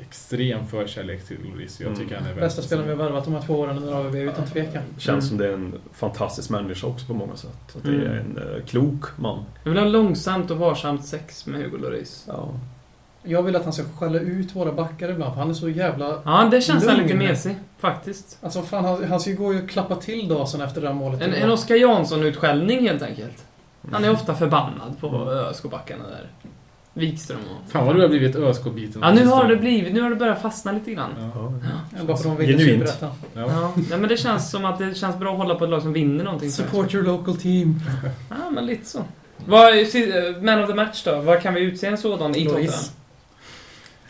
extrem 0.00 0.66
förkärlek 0.66 1.24
till 1.26 1.36
Lloris. 1.44 1.80
Jag 1.80 1.96
tycker 1.96 2.16
han 2.16 2.26
är 2.26 2.34
Bästa 2.34 2.62
spelaren 2.62 2.88
vi 2.88 2.94
har 2.94 3.04
värvat 3.04 3.24
de 3.24 3.34
här 3.34 3.42
två 3.42 3.54
åren 3.54 3.78
under 3.78 3.94
AVB, 3.94 4.14
utan 4.14 4.46
tvekan. 4.46 4.82
Känns 4.98 5.28
som 5.28 5.38
det 5.38 5.48
är 5.48 5.52
en 5.52 5.74
fantastisk 5.92 6.50
människa 6.50 6.86
också 6.86 7.06
på 7.06 7.14
många 7.14 7.36
sätt. 7.36 7.76
Att 7.76 7.82
det 7.84 7.90
är 7.90 8.24
en 8.26 8.38
eh, 8.38 8.64
klok 8.66 9.04
man. 9.16 9.44
Jag 9.64 9.70
vill 9.70 9.80
ha 9.80 9.88
långsamt 9.88 10.50
och 10.50 10.56
varsamt 10.58 11.04
sex 11.06 11.46
med 11.46 11.60
Hugo 11.60 11.76
Lloris. 11.78 12.24
Ja. 12.28 12.48
Jag 13.22 13.42
vill 13.42 13.56
att 13.56 13.64
han 13.64 13.72
ska 13.72 13.84
skälla 13.98 14.20
ut 14.20 14.56
våra 14.56 14.72
backar 14.72 15.08
ibland, 15.08 15.32
för 15.34 15.40
han 15.40 15.50
är 15.50 15.54
så 15.54 15.68
jävla... 15.68 16.22
Ja, 16.24 16.48
det 16.50 16.60
känns 16.60 16.86
han 16.86 16.96
Lugn. 16.96 17.06
lite 17.08 17.18
mesig. 17.18 17.56
Faktiskt. 17.78 18.38
Alltså 18.40 18.62
fan, 18.62 18.84
han, 18.84 19.04
han 19.04 19.20
ska 19.20 19.30
ju 19.30 19.36
gå 19.36 19.46
och 19.46 19.70
klappa 19.70 19.96
till 19.96 20.28
Dasen 20.28 20.60
efter 20.60 20.80
det 20.80 20.86
här 20.86 20.94
målet. 20.94 21.22
En, 21.22 21.34
en 21.34 21.50
Oskar 21.50 21.74
Jansson-utskällning 21.76 22.88
helt 22.88 23.02
enkelt. 23.02 23.44
Han 23.92 24.04
är 24.04 24.10
ofta 24.12 24.34
förbannad 24.34 25.00
på 25.00 25.30
ÖSK-backarna 25.30 26.04
där. 26.08 26.30
Wikström 26.94 27.38
och... 27.38 27.70
Fan 27.72 27.86
vad 27.86 27.96
du 27.96 28.00
har 28.00 28.08
blivit 28.08 28.36
ÖSK-biten. 28.36 29.02
Ja, 29.04 29.12
nu 29.12 29.26
har 29.26 29.48
det 29.48 29.56
blivit... 29.56 29.92
Nu 29.94 30.00
har 30.00 30.10
det 30.10 30.16
börjat 30.16 30.42
fastna 30.42 30.72
lite 30.72 30.90
grann. 30.92 31.10
Ja. 31.34 31.52
Ja, 31.98 32.04
bara 32.04 32.16
för 32.16 32.24
de 32.28 32.36
vill 32.36 32.58
Genuint. 32.58 32.96
Ja. 33.00 33.12
Ja, 33.34 33.72
nej, 33.90 33.98
men 33.98 34.08
det 34.08 34.16
känns 34.16 34.50
som 34.50 34.64
att 34.64 34.78
det 34.78 34.94
känns 34.94 35.18
bra 35.18 35.32
att 35.32 35.38
hålla 35.38 35.54
på 35.54 35.64
ett 35.64 35.70
lag 35.70 35.82
som 35.82 35.92
vinner 35.92 36.24
någonting. 36.24 36.50
Support 36.50 36.94
your 36.94 37.04
local 37.06 37.36
team. 37.36 37.80
Ja, 38.30 38.50
men 38.50 38.66
lite 38.66 38.86
så. 38.86 39.04
Vad, 39.46 39.68
är- 39.68 40.42
man 40.44 40.60
of 40.62 40.68
the 40.68 40.74
match 40.74 41.02
då? 41.04 41.20
Vad 41.20 41.42
kan 41.42 41.54
vi 41.54 41.60
utse 41.60 41.86
en 41.86 41.98
sådan 41.98 42.36
i 42.36 42.46
Tottenham? 42.46 42.72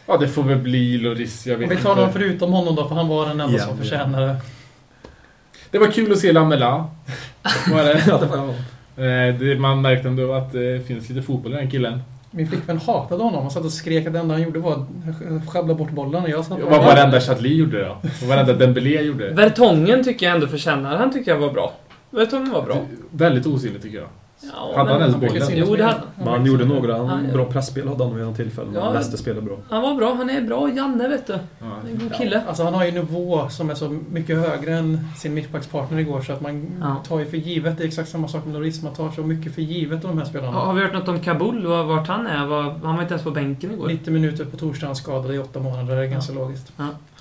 Ja, 0.07 0.17
det 0.17 0.29
får 0.29 0.43
väl 0.43 0.59
bli 0.59 0.99
Lloris. 0.99 1.47
Jag 1.47 1.57
vet 1.57 1.71
Om 1.71 1.77
vi 1.77 1.83
tar 1.83 1.91
inte. 1.91 2.03
någon 2.03 2.13
förutom 2.13 2.53
honom 2.53 2.75
då, 2.75 2.89
för 2.89 2.95
han 2.95 3.09
var 3.09 3.27
den 3.29 3.41
enda 3.41 3.59
Ja, 3.59 3.65
som 3.65 3.71
ja. 3.71 3.77
förtjänar 3.83 4.21
det. 4.27 4.37
Det 5.71 5.79
var 5.79 5.87
kul 5.87 6.13
att 6.13 6.19
se 6.19 6.33
Lamela. 6.33 6.87
Var 7.73 7.85
det? 7.85 8.03
Ja, 8.09 8.19
det 8.19 8.27
var. 8.27 8.49
Eh, 8.49 8.55
det, 9.39 9.61
man 9.61 9.83
märkte 9.83 10.09
ändå 10.09 10.33
att 10.33 10.53
det 10.53 10.87
finns 10.87 11.09
lite 11.09 11.23
fotboll 11.23 11.53
i 11.53 11.57
den 11.57 11.71
killen. 11.71 12.03
Min 12.31 12.49
flickvän 12.49 12.79
hatade 12.79 13.23
honom. 13.23 13.43
Han 13.43 13.51
satt 13.51 13.65
och 13.65 13.73
skrek 13.73 14.07
att 14.07 14.13
det 14.13 14.19
enda 14.19 14.35
han 14.35 14.43
gjorde 14.43 14.59
var 14.59 14.73
att 14.73 15.49
sjabbla 15.49 15.75
bort 15.75 15.91
bollen. 15.91 16.23
Och 16.23 16.29
jag 16.29 16.45
satt 16.45 16.63
Och 16.63 16.71
vad 16.71 16.85
varenda 16.85 17.21
Chatli 17.21 17.57
gjorde 17.57 17.85
då. 17.85 17.97
Och 18.23 18.29
varenda 18.29 18.53
Dembélé 18.53 19.03
gjorde. 19.03 19.31
Vertongen 19.31 20.05
tycker 20.05 20.27
jag 20.27 20.35
ändå 20.35 20.47
förtjänar. 20.47 20.97
Han 20.97 21.13
tycker 21.13 21.31
jag 21.31 21.39
var 21.39 21.51
bra. 21.51 21.73
Vertongen 22.11 22.51
var 22.53 22.63
bra. 22.63 22.77
Väldigt 23.11 23.47
osynlig 23.47 23.83
tycker 23.83 23.99
jag. 23.99 24.09
Ja, 24.53 24.73
Hade 24.77 24.93
han 24.93 25.01
ens 25.01 25.17
bollen? 25.17 25.43
Jo, 25.51 25.77
det 25.77 25.85
hade- 25.85 26.01
Men 26.19 26.29
han 26.29 26.47
gjorde 26.47 26.65
några 26.65 26.97
Ja, 26.97 27.19
ja. 27.27 27.33
bra 27.33 27.45
pressspel 27.45 27.89
hade 27.89 28.05
han 28.05 28.15
vid 28.15 28.23
några 28.25 28.37
tillfällen. 28.37 28.73
Ja. 28.75 28.93
Nästa 28.93 29.17
spelade 29.17 29.43
bra. 29.47 29.57
Han 29.71 29.83
var 29.83 29.95
bra. 29.95 30.15
Han 30.15 30.31
är 30.31 30.41
bra. 30.41 30.69
Janne, 30.77 31.09
vet 31.09 31.27
du. 31.27 31.33
Ja. 31.33 31.39
Han 31.59 31.87
en 31.87 31.99
god 31.99 32.15
kille. 32.15 32.43
Alltså 32.49 32.65
han 32.65 32.75
har 32.75 32.83
ju 32.83 32.89
en 32.89 32.95
nivå 32.95 33.49
som 33.49 33.71
är 33.71 33.75
så 33.75 33.99
mycket 34.11 34.37
högre 34.39 34.73
än 34.75 35.01
sin 35.17 35.35
mittbackspartner 35.35 35.99
igår 35.99 36.21
så 36.21 36.33
att 36.33 36.41
man 36.41 36.67
Ja. 36.81 36.97
tar 37.09 37.19
ju 37.19 37.27
för 37.27 37.37
givet. 37.37 37.79
Det 37.79 37.85
är 37.85 37.89
exakt 37.89 38.09
samma 38.09 38.29
sak 38.29 38.45
med 38.45 38.55
Lloris. 38.55 38.83
Man 38.83 38.93
tar 38.93 39.11
så 39.11 39.23
mycket 39.23 39.55
för 39.55 39.63
givet 39.63 40.05
av 40.05 40.11
de 40.11 40.19
här 40.19 40.25
spelarna. 40.25 40.53
Har, 40.53 40.67
har 40.67 40.75
vi 40.75 40.83
hört 40.83 40.93
något 40.93 41.09
om 41.09 41.21
Kabul? 41.21 41.67
Var- 41.67 41.85
Vart 41.85 42.09
han 42.09 42.27
är? 42.27 42.37
Han 42.37 42.49
var 42.95 43.03
inte 43.03 43.15
ens 43.15 43.23
på 43.25 43.31
bänken 43.31 43.71
igår. 43.73 43.87
90 43.89 44.13
minuter 44.13 44.45
på 44.45 44.57
torsdagen 44.57 44.97
skadad 44.97 45.35
i 45.35 45.39
åtta 45.39 45.61
månader. 45.61 45.97
Det 45.97 46.03
är 46.03 46.07
ganska 46.07 46.33
logiskt. 46.33 46.73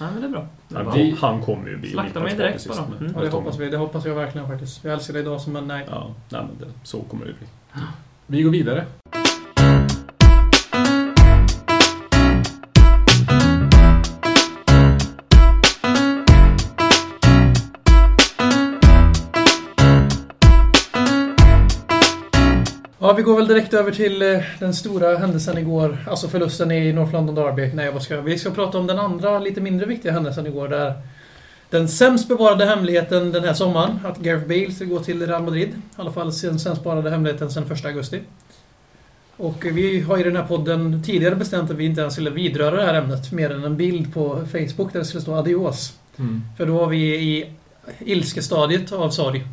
Ja, 0.01 0.07
ja 0.07 0.11
men 0.11 0.21
det 0.21 0.27
är 0.27 0.31
bra. 0.31 0.45
Det 0.67 0.73
är 0.75 0.77
Han, 0.77 0.85
bra. 0.85 0.93
Vi- 0.95 1.15
han 1.21 1.41
kommer 1.41 1.69
ju 1.69 1.77
bli 1.77 1.89
Slakta 1.91 2.19
mig 2.19 2.35
direkt 2.35 2.67
bara. 2.67 2.77
Mm. 2.77 2.87
Ja, 2.91 2.97
det 2.99 3.05
Vertongen. 3.07 3.31
hoppas 3.31 3.59
vi. 3.59 3.69
Det 3.69 3.77
hoppas 3.77 4.05
jag 4.05 4.15
verkligen 4.15 4.47
faktiskt. 4.47 4.83
Jag 4.83 4.93
älskar 4.93 5.13
dig 5.13 5.21
idag 5.21 5.41
som 5.41 5.53
men 5.53 5.67
nej. 5.67 5.85
Ja, 5.89 6.07
nej 6.29 6.41
men 6.41 6.67
det, 6.67 6.73
så 6.83 7.01
kommer 7.01 7.25
det 7.25 7.33
bli. 7.33 7.47
Vi 8.27 8.41
går 8.43 8.51
vidare. 8.51 8.85
Ja, 23.11 23.15
vi 23.15 23.23
går 23.23 23.35
väl 23.35 23.47
direkt 23.47 23.73
över 23.73 23.91
till 23.91 24.21
eh, 24.21 24.39
den 24.59 24.73
stora 24.73 25.17
händelsen 25.17 25.57
igår. 25.57 25.97
Alltså 26.07 26.27
förlusten 26.27 26.71
i 26.71 26.93
North 26.93 27.13
London 27.13 27.35
Derby. 27.35 27.71
Nej, 27.73 27.91
vad 27.91 28.01
ska? 28.01 28.21
Vi 28.21 28.37
ska 28.37 28.51
prata 28.51 28.77
om 28.77 28.87
den 28.87 28.99
andra, 28.99 29.39
lite 29.39 29.61
mindre 29.61 29.85
viktiga 29.85 30.11
händelsen 30.11 30.47
igår. 30.47 30.67
Där 30.67 30.93
den 31.69 31.87
sämst 31.87 32.27
bevarade 32.27 32.65
hemligheten 32.65 33.31
den 33.31 33.43
här 33.43 33.53
sommaren, 33.53 33.99
att 34.05 34.17
Gareth 34.17 34.47
Bale 34.47 34.71
ska 34.71 34.85
gå 34.85 34.99
till 34.99 35.27
Real 35.27 35.43
Madrid. 35.43 35.69
I 35.69 35.73
alla 35.95 36.11
fall 36.11 36.31
den 36.41 36.59
sämst 36.59 36.83
bevarade 36.83 37.09
hemligheten 37.09 37.51
sedan 37.51 37.71
1 37.71 37.85
augusti. 37.85 38.19
Och 39.37 39.65
vi 39.65 40.01
har 40.01 40.17
i 40.17 40.23
den 40.23 40.35
här 40.35 40.45
podden 40.45 41.03
tidigare 41.03 41.35
bestämt 41.35 41.71
att 41.71 41.77
vi 41.77 41.85
inte 41.85 42.01
ens 42.01 42.13
skulle 42.13 42.29
vidröra 42.29 42.75
det 42.75 42.85
här 42.85 42.93
ämnet 42.93 43.31
mer 43.31 43.49
än 43.49 43.63
en 43.63 43.77
bild 43.77 44.13
på 44.13 44.45
Facebook 44.51 44.93
där 44.93 44.99
det 44.99 45.05
skulle 45.05 45.21
stå 45.21 45.33
adios. 45.33 45.93
Mm. 46.19 46.41
För 46.57 46.65
då 46.65 46.77
var 46.77 46.87
vi 46.87 47.15
i 47.15 47.53
ilskestadiet 47.99 48.91
av 48.91 49.09
sorg. 49.09 49.45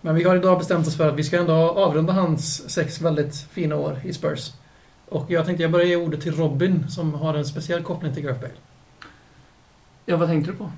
Men 0.00 0.14
vi 0.14 0.24
har 0.24 0.36
idag 0.36 0.58
bestämt 0.58 0.86
oss 0.86 0.96
för 0.96 1.08
att 1.08 1.16
vi 1.16 1.24
ska 1.24 1.38
ändå 1.38 1.54
avrunda 1.54 2.12
hans 2.12 2.70
sex 2.70 3.00
väldigt 3.00 3.36
fina 3.52 3.76
år 3.76 4.00
i 4.04 4.12
Spurs. 4.12 4.52
Och 5.08 5.30
jag 5.30 5.46
tänkte 5.46 5.62
jag 5.62 5.72
börjar 5.72 5.86
ge 5.86 5.96
ordet 5.96 6.20
till 6.20 6.34
Robin 6.34 6.84
som 6.88 7.14
har 7.14 7.34
en 7.34 7.44
speciell 7.44 7.82
koppling 7.82 8.14
till 8.14 8.22
Gareth 8.22 8.40
Bale. 8.40 8.52
Ja, 10.06 10.16
vad 10.16 10.28
tänkte 10.28 10.50
du 10.50 10.56
på? 10.56 10.70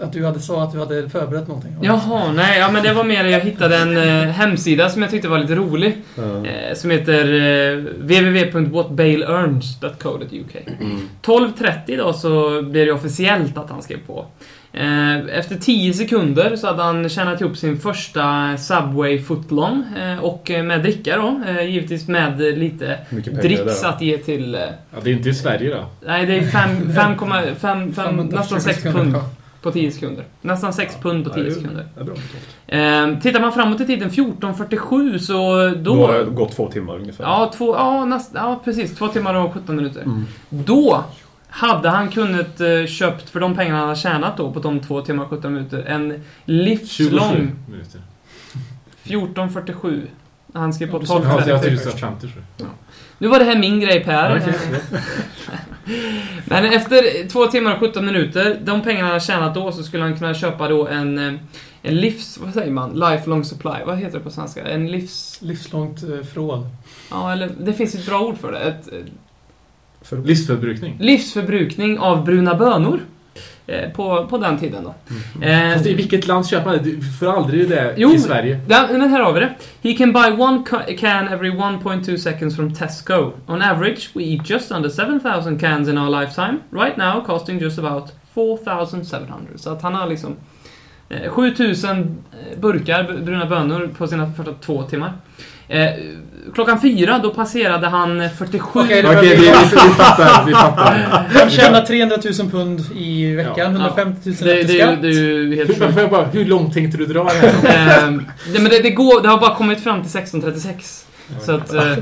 Att 0.00 0.12
du 0.12 0.24
hade 0.24 0.40
sa 0.40 0.62
att 0.62 0.72
du 0.72 0.78
hade 0.78 1.10
förberett 1.10 1.48
någonting. 1.48 1.76
Jaha, 1.82 2.32
nej, 2.32 2.58
ja, 2.58 2.70
men 2.70 2.82
det 2.82 2.92
var 2.92 3.04
mer 3.04 3.24
jag 3.24 3.40
hittade 3.40 3.76
en 3.76 3.96
eh, 3.96 4.24
hemsida 4.28 4.90
som 4.90 5.02
jag 5.02 5.10
tyckte 5.10 5.28
var 5.28 5.38
lite 5.38 5.54
rolig. 5.54 5.96
Eh, 6.16 6.74
som 6.74 6.90
heter 6.90 7.32
eh, 7.32 7.76
www.whatbaleearns.co.uk. 7.76 10.56
Mm. 10.80 11.08
12.30 11.22 11.72
idag 11.86 12.14
så 12.14 12.62
blev 12.62 12.86
det 12.86 12.92
officiellt 12.92 13.58
att 13.58 13.70
han 13.70 13.82
skrev 13.82 13.98
på. 14.06 14.26
Eh, 14.78 15.38
Efter 15.38 15.56
10 15.56 15.92
sekunder 15.94 16.56
så 16.56 16.66
hade 16.66 16.82
han 16.82 17.08
tjänat 17.08 17.40
ihop 17.40 17.56
sin 17.56 17.78
första 17.78 18.56
Subway 18.56 19.18
footlong 19.22 19.84
eh, 19.96 20.18
och 20.24 20.50
med 20.64 20.82
dricka 20.82 21.16
då, 21.16 21.40
eh, 21.48 21.62
givetvis 21.70 22.08
med 22.08 22.40
lite 22.40 22.98
dricks 23.42 23.84
att 23.84 24.00
ge 24.02 24.18
till... 24.18 24.54
Ja, 24.94 24.98
det 25.02 25.10
är 25.10 25.14
inte 25.14 25.28
i 25.28 25.34
Sverige 25.34 25.74
då. 25.74 25.86
Nej, 26.06 26.26
det 26.26 26.36
är 26.36 26.40
5,5, 26.42 27.54
fem- 27.54 27.92
fem- 27.92 28.16
nästan 28.16 28.60
6 28.60 28.82
pund 28.82 29.14
Ja. 29.16 29.24
på 29.62 29.70
10 29.70 29.90
sekunder. 29.92 30.24
Nästan 30.40 30.72
6 30.72 30.96
pund 31.02 31.24
på 31.24 31.30
Ja, 31.30 31.34
10 31.34 31.42
det 31.44 31.50
är- 31.50 31.54
sekunder. 31.54 31.86
Det 31.94 32.00
är 32.00 32.04
bra 32.04 32.14
betalt. 32.14 33.16
Eh, 33.16 33.22
tittar 33.22 33.40
man 33.40 33.52
framåt 33.52 33.80
i 33.80 33.86
tiden 33.86 34.10
14.47 34.10 35.18
så 35.18 35.34
Då 35.68 35.94
då... 35.94 36.06
har 36.06 36.18
det 36.18 36.24
gått 36.24 36.52
två 36.56 36.70
timmar 36.70 36.94
ungefär. 36.96 37.24
Ja, 37.24 37.52
två, 37.56 37.74
ja, 37.76 38.04
näst, 38.04 38.30
ja, 38.34 38.60
precis. 38.64 38.94
Två 38.96 39.08
timmar 39.08 39.34
och 39.34 39.54
17 39.54 39.76
minuter. 39.76 40.02
Mm. 40.02 40.24
Då 40.50 41.04
hade 41.50 41.88
han 41.88 42.08
kunnat 42.10 42.60
eh, 42.60 42.86
köpt, 42.86 43.30
för 43.30 43.40
de 43.40 43.54
pengarna 43.56 43.78
han 43.78 43.88
har 43.88 43.94
tjänat 43.94 44.36
då 44.36 44.52
på 44.52 44.60
de 44.60 44.80
två 44.80 45.00
timmar 45.02 45.24
och 45.24 45.30
17 45.30 45.52
minuter, 45.54 45.84
en 45.86 46.10
27 46.10 46.22
livslång 46.46 47.52
minuter. 47.68 48.00
14.47. 49.04 50.02
Han 50.52 50.72
skrev 50.72 50.90
på 50.90 50.96
Ja, 50.96 51.00
du 51.00 51.06
sa- 51.06 51.18
12.30. 51.18 51.24
Ja, 51.40 51.48
jag 51.48 51.62
tyckte 51.62 51.76
först. 51.84 51.94
du 51.96 52.00
sa 52.00 52.06
50 52.06 52.20
tror 52.20 52.44
jag. 52.56 52.66
Nu 53.18 53.28
var 53.28 53.38
det 53.38 53.44
här 53.44 53.58
min 53.58 53.80
grej 53.80 54.04
Per. 54.04 54.42
Men 56.44 56.64
efter 56.64 57.28
två 57.28 57.46
timmar 57.46 57.72
och 57.74 57.80
17 57.80 58.06
minuter, 58.06 58.60
de 58.64 58.82
pengarna 58.82 59.04
han 59.04 59.12
har 59.12 59.20
tjänat 59.20 59.54
då, 59.54 59.72
så 59.72 59.82
skulle 59.82 60.02
han 60.02 60.18
kunna 60.18 60.34
köpa 60.34 60.68
då 60.68 60.86
en, 60.88 61.18
eh, 61.18 61.34
en 61.82 61.94
livs... 61.96 62.38
Vad 62.38 62.52
säger 62.54 62.70
man? 62.72 62.92
Lifelong 63.00 63.44
supply. 63.44 63.70
Vad 63.86 63.98
heter 63.98 64.18
det 64.18 64.24
på 64.24 64.30
svenska? 64.30 64.64
En 64.68 64.86
livs... 64.90 65.38
Livslångt 65.42 66.02
eh, 66.02 66.08
förråd. 66.32 66.66
Ja, 67.10 67.32
eller 67.32 67.50
det 67.60 67.72
finns 67.72 67.94
ett 67.94 68.06
bra 68.06 68.20
ord 68.20 68.38
för 68.38 68.52
det. 68.52 68.58
Ett, 68.58 68.88
För, 70.02 70.16
Livsförbrukning. 70.16 70.96
livsförbrukning 71.00 71.98
av 71.98 72.24
bruna 72.24 72.54
bönor. 72.54 73.00
Eh, 73.66 73.90
på, 73.90 74.26
på 74.26 74.38
den 74.38 74.58
tiden 74.58 74.84
då. 74.84 74.94
Eh, 75.46 75.72
Fast 75.72 75.86
i 75.86 75.94
vilket 75.94 76.26
land 76.26 76.46
köper 76.46 76.66
man 76.66 76.74
det? 76.84 76.90
Du 76.90 77.00
får 77.02 77.26
aldrig 77.26 77.68
det 77.68 77.94
Jo. 77.96 78.12
i 78.14 78.18
Sverige. 78.18 78.60
Ja, 78.68 78.88
men 78.92 79.00
här 79.10 79.20
har 79.20 79.32
vi 79.32 79.40
det. 79.40 79.54
He 79.82 79.92
can 79.94 80.12
buy 80.12 80.30
one 80.42 80.62
ca- 80.70 80.96
can 80.98 81.28
every 81.28 81.50
1.2 81.50 82.16
seconds 82.16 82.56
from 82.56 82.74
Tesco. 82.74 83.32
On 83.46 83.62
average, 83.62 84.10
we 84.14 84.22
eat 84.22 84.50
just 84.50 84.70
under 84.72 84.88
7000 84.90 85.58
cans 85.58 85.88
in 85.88 85.98
our 85.98 86.20
lifetime. 86.20 86.58
Right 86.70 86.96
now, 86.96 87.24
costing 87.26 87.58
just 87.58 87.78
about 87.78 88.04
4700. 88.34 89.36
Så 89.56 89.70
att 89.70 89.82
han 89.82 89.94
har 89.94 90.06
liksom 90.06 90.36
7000 91.30 92.18
burkar 92.60 93.02
b- 93.02 93.18
bruna 93.24 93.46
bönor 93.46 93.90
på 93.98 94.06
sina 94.06 94.32
första 94.32 94.52
två 94.52 94.82
timmar. 94.82 95.12
Eh, 95.68 95.90
klockan 96.54 96.80
fyra, 96.80 97.18
då 97.22 97.30
passerade 97.30 97.86
han 97.86 98.28
47... 98.38 98.80
Okej, 98.80 99.02
det- 99.02 99.08
Okej, 99.18 99.28
vi, 99.36 99.36
vi, 99.36 99.46
vi 99.88 99.94
fattar. 99.94 100.46
Vi 100.46 100.52
fattar. 100.52 101.26
Han 101.40 101.50
tjänar 101.50 101.80
300 101.80 102.16
000 102.40 102.50
pund 102.50 102.80
i 102.96 103.34
veckan. 103.34 103.54
Ja. 103.56 103.64
150 103.64 104.20
000 104.28 104.36
det, 104.40 104.60
efter 104.60 104.74
det, 104.74 104.80
skatt. 104.84 105.02
det 105.02 105.08
är 105.08 105.12
ju 105.12 105.56
helt 105.56 105.70
Hur, 105.98 106.08
bara, 106.08 106.24
hur 106.24 106.44
långt 106.44 106.74
tänkte 106.74 106.98
du 106.98 107.06
dra 107.06 107.24
det 107.24 107.30
här? 107.30 108.10
Det, 108.52 108.58
men 108.60 108.70
det, 108.70 108.82
det, 108.82 108.90
går, 108.90 109.22
det 109.22 109.28
har 109.28 109.38
bara 109.40 109.54
kommit 109.54 109.80
fram 109.84 110.02
till 110.02 110.18
1636. 110.18 111.04
Så 111.40 111.52
att, 111.52 111.74
eh, 111.74 111.92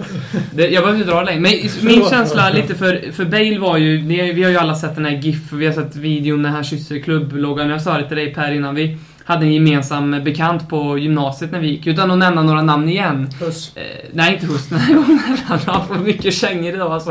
det, 0.52 0.68
jag 0.68 0.82
behöver 0.82 1.00
inte 1.00 1.10
dra 1.10 1.22
längre. 1.22 1.40
Men 1.40 1.52
min 1.82 2.10
känsla 2.10 2.50
lite 2.50 2.74
för, 2.74 3.12
för 3.12 3.24
Bale 3.24 3.58
var 3.58 3.76
ju, 3.76 3.98
det, 3.98 4.32
vi 4.32 4.42
har 4.42 4.50
ju 4.50 4.56
alla 4.56 4.74
sett 4.74 4.94
den 4.94 5.04
här 5.04 5.16
GIF, 5.16 5.52
vi 5.52 5.66
har 5.66 5.72
sett 5.72 5.96
videon 5.96 6.42
när 6.42 6.50
han 6.50 6.64
kysser 6.64 6.98
klubbloggan. 6.98 7.70
Jag 7.70 7.82
sa 7.82 7.98
det 7.98 8.08
till 8.08 8.16
dig 8.16 8.34
Per 8.34 8.52
innan 8.52 8.74
vi 8.74 8.98
hade 9.26 9.46
en 9.46 9.52
gemensam 9.52 10.24
bekant 10.24 10.68
på 10.68 10.98
gymnasiet 10.98 11.52
när 11.52 11.58
vi 11.60 11.68
gick. 11.68 11.86
Utan 11.86 12.10
att 12.10 12.18
nämna 12.18 12.42
några 12.42 12.62
namn 12.62 12.88
igen. 12.88 13.28
Puss. 13.38 13.72
Eh, 13.76 13.82
nej, 14.12 14.34
inte 14.34 14.46
Hust. 14.46 14.70
Han 15.66 15.86
får 15.86 15.94
mycket 15.94 16.34
kängor 16.34 16.74
idag 16.74 16.92
alltså. 16.92 17.10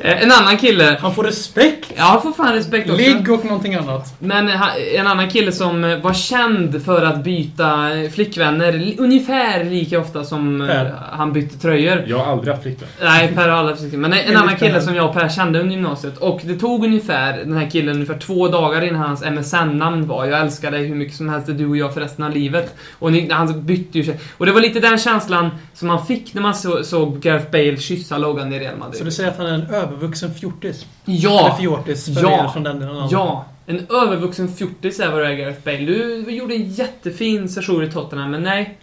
Eh, 0.00 0.22
en 0.22 0.32
annan 0.32 0.56
kille. 0.56 0.98
Han 1.00 1.14
får 1.14 1.24
respekt! 1.24 1.92
Ja, 1.96 2.02
han 2.04 2.22
får 2.22 2.32
fan 2.32 2.54
respekt 2.54 2.90
också. 2.90 3.02
Ligg 3.02 3.30
och 3.32 3.44
någonting 3.44 3.74
annat. 3.74 4.14
Men 4.18 4.48
eh, 4.48 4.60
en 4.98 5.06
annan 5.06 5.28
kille 5.30 5.52
som 5.52 5.84
eh, 5.84 5.98
var 5.98 6.12
känd 6.12 6.82
för 6.84 7.02
att 7.04 7.24
byta 7.24 7.96
eh, 7.98 8.10
flickvänner 8.10 8.72
li- 8.72 8.96
ungefär 8.98 9.64
lika 9.64 9.98
ofta 10.00 10.24
som 10.24 10.64
Per. 10.68 10.92
han 11.12 11.32
bytte 11.32 11.58
tröjor. 11.58 12.04
Jag 12.06 12.18
har 12.18 12.32
aldrig 12.32 12.50
haft 12.52 12.62
flickvän. 12.62 12.88
Nej, 13.02 13.32
Per 13.34 13.48
har 13.48 13.56
aldrig 13.58 13.76
haft 13.78 13.92
Men 13.92 14.04
en 14.12 14.18
Enligt 14.18 14.36
annan 14.36 14.56
kille 14.56 14.80
som 14.80 14.94
jag 14.94 15.08
och 15.08 15.14
Per 15.14 15.28
kände 15.28 15.60
under 15.60 15.74
gymnasiet. 15.74 16.18
Och 16.18 16.40
det 16.44 16.54
tog 16.54 16.84
ungefär, 16.84 17.36
den 17.36 17.56
här 17.56 17.70
killen, 17.70 17.94
ungefär 17.94 18.18
två 18.18 18.48
dagar 18.48 18.84
innan 18.84 19.00
hans 19.00 19.24
MSN-namn 19.24 20.06
var 20.06 20.24
Jag 20.24 20.40
älskar 20.40 20.70
dig 20.70 20.86
hur 20.86 20.94
mycket 20.94 21.16
som 21.16 21.28
helst, 21.28 21.43
är 21.48 21.54
du 21.54 21.66
och 21.66 21.76
jag 21.76 21.94
för 21.94 22.00
resten 22.00 22.24
av 22.24 22.30
livet. 22.30 22.74
Och 22.98 23.12
ni, 23.12 23.30
han 23.30 23.66
bytte 23.66 23.98
ju. 23.98 24.14
Och 24.36 24.46
det 24.46 24.52
var 24.52 24.60
lite 24.60 24.80
den 24.80 24.98
känslan 24.98 25.50
som 25.74 25.88
man 25.88 26.06
fick 26.06 26.34
när 26.34 26.42
man 26.42 26.54
så, 26.54 26.84
såg 26.84 27.20
Gareth 27.20 27.50
Bale 27.50 27.76
kyssa 27.76 28.18
Logan 28.18 28.52
i 28.52 28.58
Real 28.58 28.76
Madrid. 28.76 28.98
Så 28.98 29.04
du 29.04 29.10
säger 29.10 29.30
att 29.30 29.36
han 29.38 29.46
är 29.46 29.54
en 29.54 29.66
övervuxen 29.74 30.34
fjortis? 30.34 30.86
Ja! 31.04 31.46
Eller 31.46 31.56
fjortis, 31.56 32.14
för 32.14 32.22
Ja. 32.22 32.44
er 32.44 32.48
från 32.48 32.62
den 32.62 32.80
delen 32.80 32.96
av 32.96 33.12
Ja, 33.12 33.44
en 33.66 33.86
övervuxen 33.90 34.54
fjortis 34.54 35.00
är 35.00 35.10
vad 35.10 35.20
du 35.20 35.24
är 35.26 35.32
Gareth 35.34 35.60
Bale. 35.64 35.78
Du 35.78 36.30
gjorde 36.30 36.54
en 36.54 36.70
jättefin 36.70 37.48
session 37.48 37.84
i 37.84 37.90
Tottenham, 37.90 38.30
men 38.30 38.42
nej. 38.42 38.78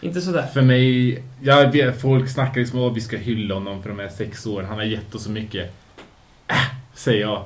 Inte 0.00 0.20
sådär. 0.20 0.46
För 0.54 0.62
mig, 0.62 1.22
jag 1.42 1.72
vet, 1.72 2.00
folk 2.00 2.28
snackar 2.30 2.60
liksom 2.60 2.82
att 2.82 2.96
vi 2.96 3.00
ska 3.00 3.16
hylla 3.16 3.54
honom 3.54 3.82
för 3.82 3.88
de 3.88 3.98
här 3.98 4.08
sex 4.08 4.46
åren. 4.46 4.66
Han 4.68 4.78
har 4.78 4.84
gett 4.84 5.14
oss 5.14 5.24
så 5.24 5.30
mycket. 5.30 5.74
Äh, 6.48 6.56
säger 6.94 7.20
jag. 7.20 7.44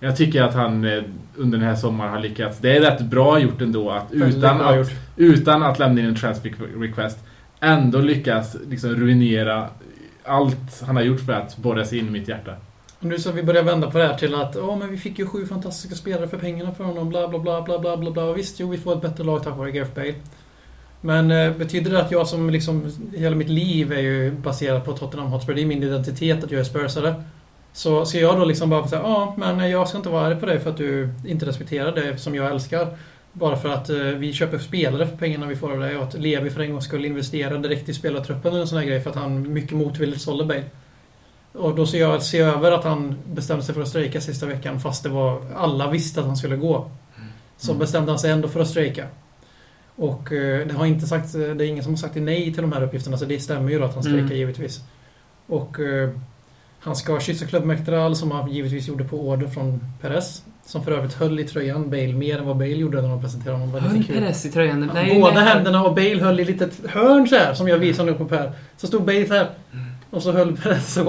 Jag 0.00 0.16
tycker 0.16 0.42
att 0.42 0.54
han 0.54 0.84
eh, 0.84 1.02
under 1.36 1.58
den 1.58 1.66
här 1.66 1.76
sommaren 1.76 2.12
har 2.12 2.20
lyckats. 2.20 2.58
Det 2.58 2.76
är 2.76 2.80
rätt 2.80 3.00
bra 3.00 3.38
gjort 3.38 3.60
ändå 3.60 3.90
att 3.90 4.06
utan 4.10 4.60
att, 4.60 4.76
gjort. 4.76 4.90
utan 5.16 5.62
att 5.62 5.78
lämna 5.78 6.00
in 6.00 6.06
en 6.06 6.16
transfer 6.16 6.52
request 6.80 7.18
ändå 7.60 7.98
lyckas 7.98 8.56
liksom 8.68 8.90
ruinera 8.90 9.68
allt 10.24 10.82
han 10.86 10.96
har 10.96 11.02
gjort 11.02 11.20
för 11.20 11.32
att 11.32 11.56
borra 11.56 11.84
sig 11.84 11.98
in 11.98 12.06
i 12.06 12.10
mitt 12.10 12.28
hjärta. 12.28 12.52
Och 12.98 13.04
nu 13.04 13.18
så 13.18 13.32
vi 13.32 13.42
börjar 13.42 13.62
vända 13.62 13.90
på 13.90 13.98
det 13.98 14.06
här 14.06 14.14
till 14.14 14.34
att 14.34 14.56
Åh, 14.56 14.78
men 14.78 14.90
vi 14.90 14.96
fick 14.96 15.18
ju 15.18 15.26
sju 15.26 15.46
fantastiska 15.46 15.96
spelare 15.96 16.28
för 16.28 16.38
pengarna 16.38 16.74
för 16.74 16.84
honom, 16.84 17.08
bla 17.08 17.28
bla 17.28 17.38
bla 17.38 17.62
bla 17.62 17.78
bla 17.78 17.96
bla 17.96 18.10
bla. 18.10 18.24
Och 18.24 18.38
visst, 18.38 18.60
jo, 18.60 18.70
vi 18.70 18.78
får 18.78 18.92
ett 18.92 19.02
bättre 19.02 19.24
lag 19.24 19.42
tack 19.44 19.56
vare 19.56 19.70
Gareth 19.70 19.94
Bale. 19.94 20.14
Men 21.00 21.30
eh, 21.30 21.52
betyder 21.52 21.90
det 21.90 22.00
att 22.00 22.10
jag 22.10 22.26
som 22.26 22.50
liksom, 22.50 22.92
hela 23.16 23.36
mitt 23.36 23.48
liv 23.48 23.92
är 23.92 24.00
ju 24.00 24.30
baserat 24.30 24.84
på 24.84 24.92
Tottenham 24.92 25.28
Hotspur, 25.28 25.54
det 25.54 25.62
är 25.62 25.66
min 25.66 25.82
identitet 25.82 26.44
att 26.44 26.50
jag 26.50 26.60
är 26.60 26.64
spursare. 26.64 27.14
Så 27.78 28.04
ska 28.04 28.18
jag 28.18 28.38
då 28.38 28.44
liksom 28.44 28.70
bara 28.70 28.88
säga, 28.88 29.02
ja, 29.02 29.34
men 29.38 29.70
jag 29.70 29.88
ska 29.88 29.96
inte 29.98 30.08
vara 30.08 30.26
arg 30.26 30.36
på 30.40 30.46
dig 30.46 30.58
för 30.60 30.70
att 30.70 30.76
du 30.76 31.08
inte 31.26 31.46
respekterar 31.46 31.92
det 31.92 32.18
som 32.18 32.34
jag 32.34 32.50
älskar. 32.50 32.96
Bara 33.32 33.56
för 33.56 33.68
att 33.68 33.90
eh, 33.90 33.96
vi 33.96 34.32
köper 34.32 34.58
spelare 34.58 35.06
för 35.06 35.16
pengarna 35.16 35.46
vi 35.46 35.56
får 35.56 35.72
av 35.72 35.80
dig 35.80 35.96
och 35.96 36.02
att 36.02 36.14
Levi 36.14 36.50
för 36.50 36.60
en 36.60 36.72
gång 36.72 36.82
skulle 36.82 37.06
investera 37.08 37.58
direkt 37.58 37.88
i 37.88 37.94
spelartruppen 37.94 38.50
eller 38.52 38.60
en 38.60 38.66
sån 38.68 38.78
här 38.78 38.84
grej 38.84 39.00
för 39.00 39.10
att 39.10 39.16
han 39.16 39.52
mycket 39.52 39.72
motvilligt 39.76 40.20
sålde 40.22 40.44
Bale. 40.44 40.64
Och 41.52 41.74
då 41.74 41.86
ser 41.86 41.98
jag 42.00 42.22
se 42.22 42.38
över 42.38 42.72
att 42.72 42.84
han 42.84 43.14
bestämde 43.32 43.64
sig 43.64 43.74
för 43.74 43.82
att 43.82 43.88
strejka 43.88 44.20
sista 44.20 44.46
veckan 44.46 44.80
fast 44.80 45.02
det 45.02 45.08
var 45.08 45.42
alla 45.56 45.90
visste 45.90 46.20
att 46.20 46.26
han 46.26 46.36
skulle 46.36 46.56
gå. 46.56 46.90
Så 47.56 47.70
Mm. 47.72 47.78
bestämde 47.80 48.12
han 48.12 48.18
sig 48.18 48.30
ändå 48.30 48.48
för 48.48 48.60
att 48.60 48.68
strejka. 48.68 49.06
Och 49.96 50.32
eh, 50.32 50.66
det 50.66 50.74
har 50.74 50.86
inte 50.86 51.06
sagt, 51.06 51.32
det 51.32 51.40
är 51.40 51.62
ingen 51.62 51.84
som 51.84 51.92
har 51.92 51.98
sagt 51.98 52.14
nej 52.14 52.44
till 52.54 52.62
de 52.62 52.72
här 52.72 52.82
uppgifterna 52.82 53.16
så 53.18 53.24
det 53.24 53.40
stämmer 53.40 53.70
ju 53.70 53.78
då 53.78 53.84
att 53.84 53.94
han 53.94 54.02
strejkar 54.02 54.24
Mm. 54.26 54.36
givetvis. 54.38 54.80
Och 55.46 55.80
eh, 55.80 56.10
han 56.80 56.96
ska 56.96 57.20
kyssa 57.20 57.46
klubbmäktare 57.46 58.14
som 58.14 58.30
han 58.30 58.50
givetvis 58.52 58.88
gjorde 58.88 59.04
på 59.04 59.28
order 59.28 59.48
från 59.48 59.80
Perez. 60.00 60.42
Som 60.66 60.84
för 60.84 60.92
övrigt 60.92 61.14
höll 61.14 61.40
i 61.40 61.44
tröjan 61.44 61.90
Bale 61.90 62.12
mer 62.12 62.38
än 62.38 62.46
vad 62.46 62.56
Bale 62.56 62.70
gjorde 62.70 63.02
när 63.02 63.08
de 63.08 63.20
presenterade 63.22 63.58
honom. 63.58 63.74
Väldigt 63.74 63.92
Höll 63.92 64.04
kul. 64.04 64.16
Perez 64.16 64.46
i 64.46 64.50
tröjan? 64.50 64.90
Ja, 64.94 65.14
Båda 65.14 65.34
nej, 65.34 65.44
händerna 65.44 65.84
och 65.84 65.94
Bale 65.94 66.20
höll 66.20 66.40
i 66.40 66.44
litet 66.44 66.80
hörn 66.88 67.28
så 67.28 67.36
här 67.36 67.54
som 67.54 67.68
jag 67.68 67.78
visar 67.78 68.04
nu 68.04 68.14
på 68.14 68.24
Per. 68.24 68.52
Så 68.76 68.86
stod 68.86 69.04
Bale 69.04 69.26
så 69.26 69.34
här. 69.34 69.48
Och 70.10 70.22
så 70.22 70.32
höll 70.32 70.56
Perez 70.56 70.94
så. 70.94 71.04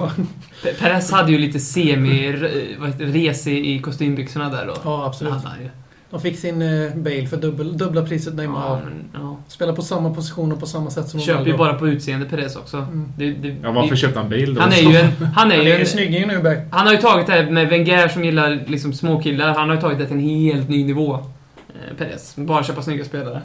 Pe- 0.63 0.79
Perez 0.79 1.12
hade 1.12 1.32
ju 1.32 1.38
lite 1.38 1.60
semi 1.60 2.32
vad 2.79 2.89
heter, 2.89 3.05
det, 3.05 3.12
res 3.12 3.47
i, 3.47 3.79
kostymbyxorna 3.79 4.49
där 4.49 4.65
då. 4.65 4.73
Ja, 4.84 5.05
absolut. 5.05 5.34
Han. 5.34 5.69
De 6.12 6.22
fick 6.22 6.39
sin 6.39 6.62
eh, 6.62 6.95
Bale 6.95 7.28
för 7.28 7.38
dubbel, 7.38 7.78
dubbla 7.78 8.06
priset 8.06 8.34
Neymar. 8.34 8.69
Ja, 8.69 8.82
men, 8.84 9.24
ja. 9.24 9.38
Spelar 9.48 9.74
på 9.74 9.82
samma 9.82 10.13
position 10.13 10.52
och 10.52 10.60
på 10.60 10.65
samma 10.65 10.89
sätt 10.89 11.10
som 11.10 11.19
Köper 11.19 11.45
ju 11.45 11.58
bara 11.58 11.74
på 11.74 11.88
utseende 11.88 12.26
Perez 12.26 12.56
också. 12.56 12.78
Mm. 12.78 13.13
Det, 13.17 13.32
det, 13.32 13.56
Ja, 13.63 13.72
varför 13.72 13.95
köpte 13.95 14.19
han 14.19 14.30
Bale 14.30 14.45
då? 14.45 14.62
Han 14.62 14.72
är 14.72 14.91
ju 14.91 14.98
en... 14.98 15.12
Han 15.36 15.52
är 15.52 15.58
Han 15.58 15.65
ju 15.65 15.72
en 15.72 15.86
snygging 15.86 16.28
nu 16.28 16.39
Beck. 16.39 16.60
han 16.72 16.86
har 16.88 16.93
ju 16.93 17.00
tagit 17.00 17.28
det 17.28 17.34
här 17.34 17.50
med 17.50 17.69
Wenger 17.69 18.08
som 18.08 18.24
gillar 18.24 18.63
liksom 18.67 18.93
småkillar. 18.93 19.54
Han 19.54 19.69
har 19.69 19.76
ju 19.76 19.82
tagit 19.82 20.00
det 20.00 20.06
till 20.06 20.15
en 20.15 20.24
helt 20.24 20.69
ny 20.69 20.84
nivå. 20.84 21.13
Eh, 21.13 21.98
Perez. 21.98 22.36
Bara 22.36 22.63
köpa 22.63 22.82
snygga 22.82 23.06
spelare. 23.06 23.41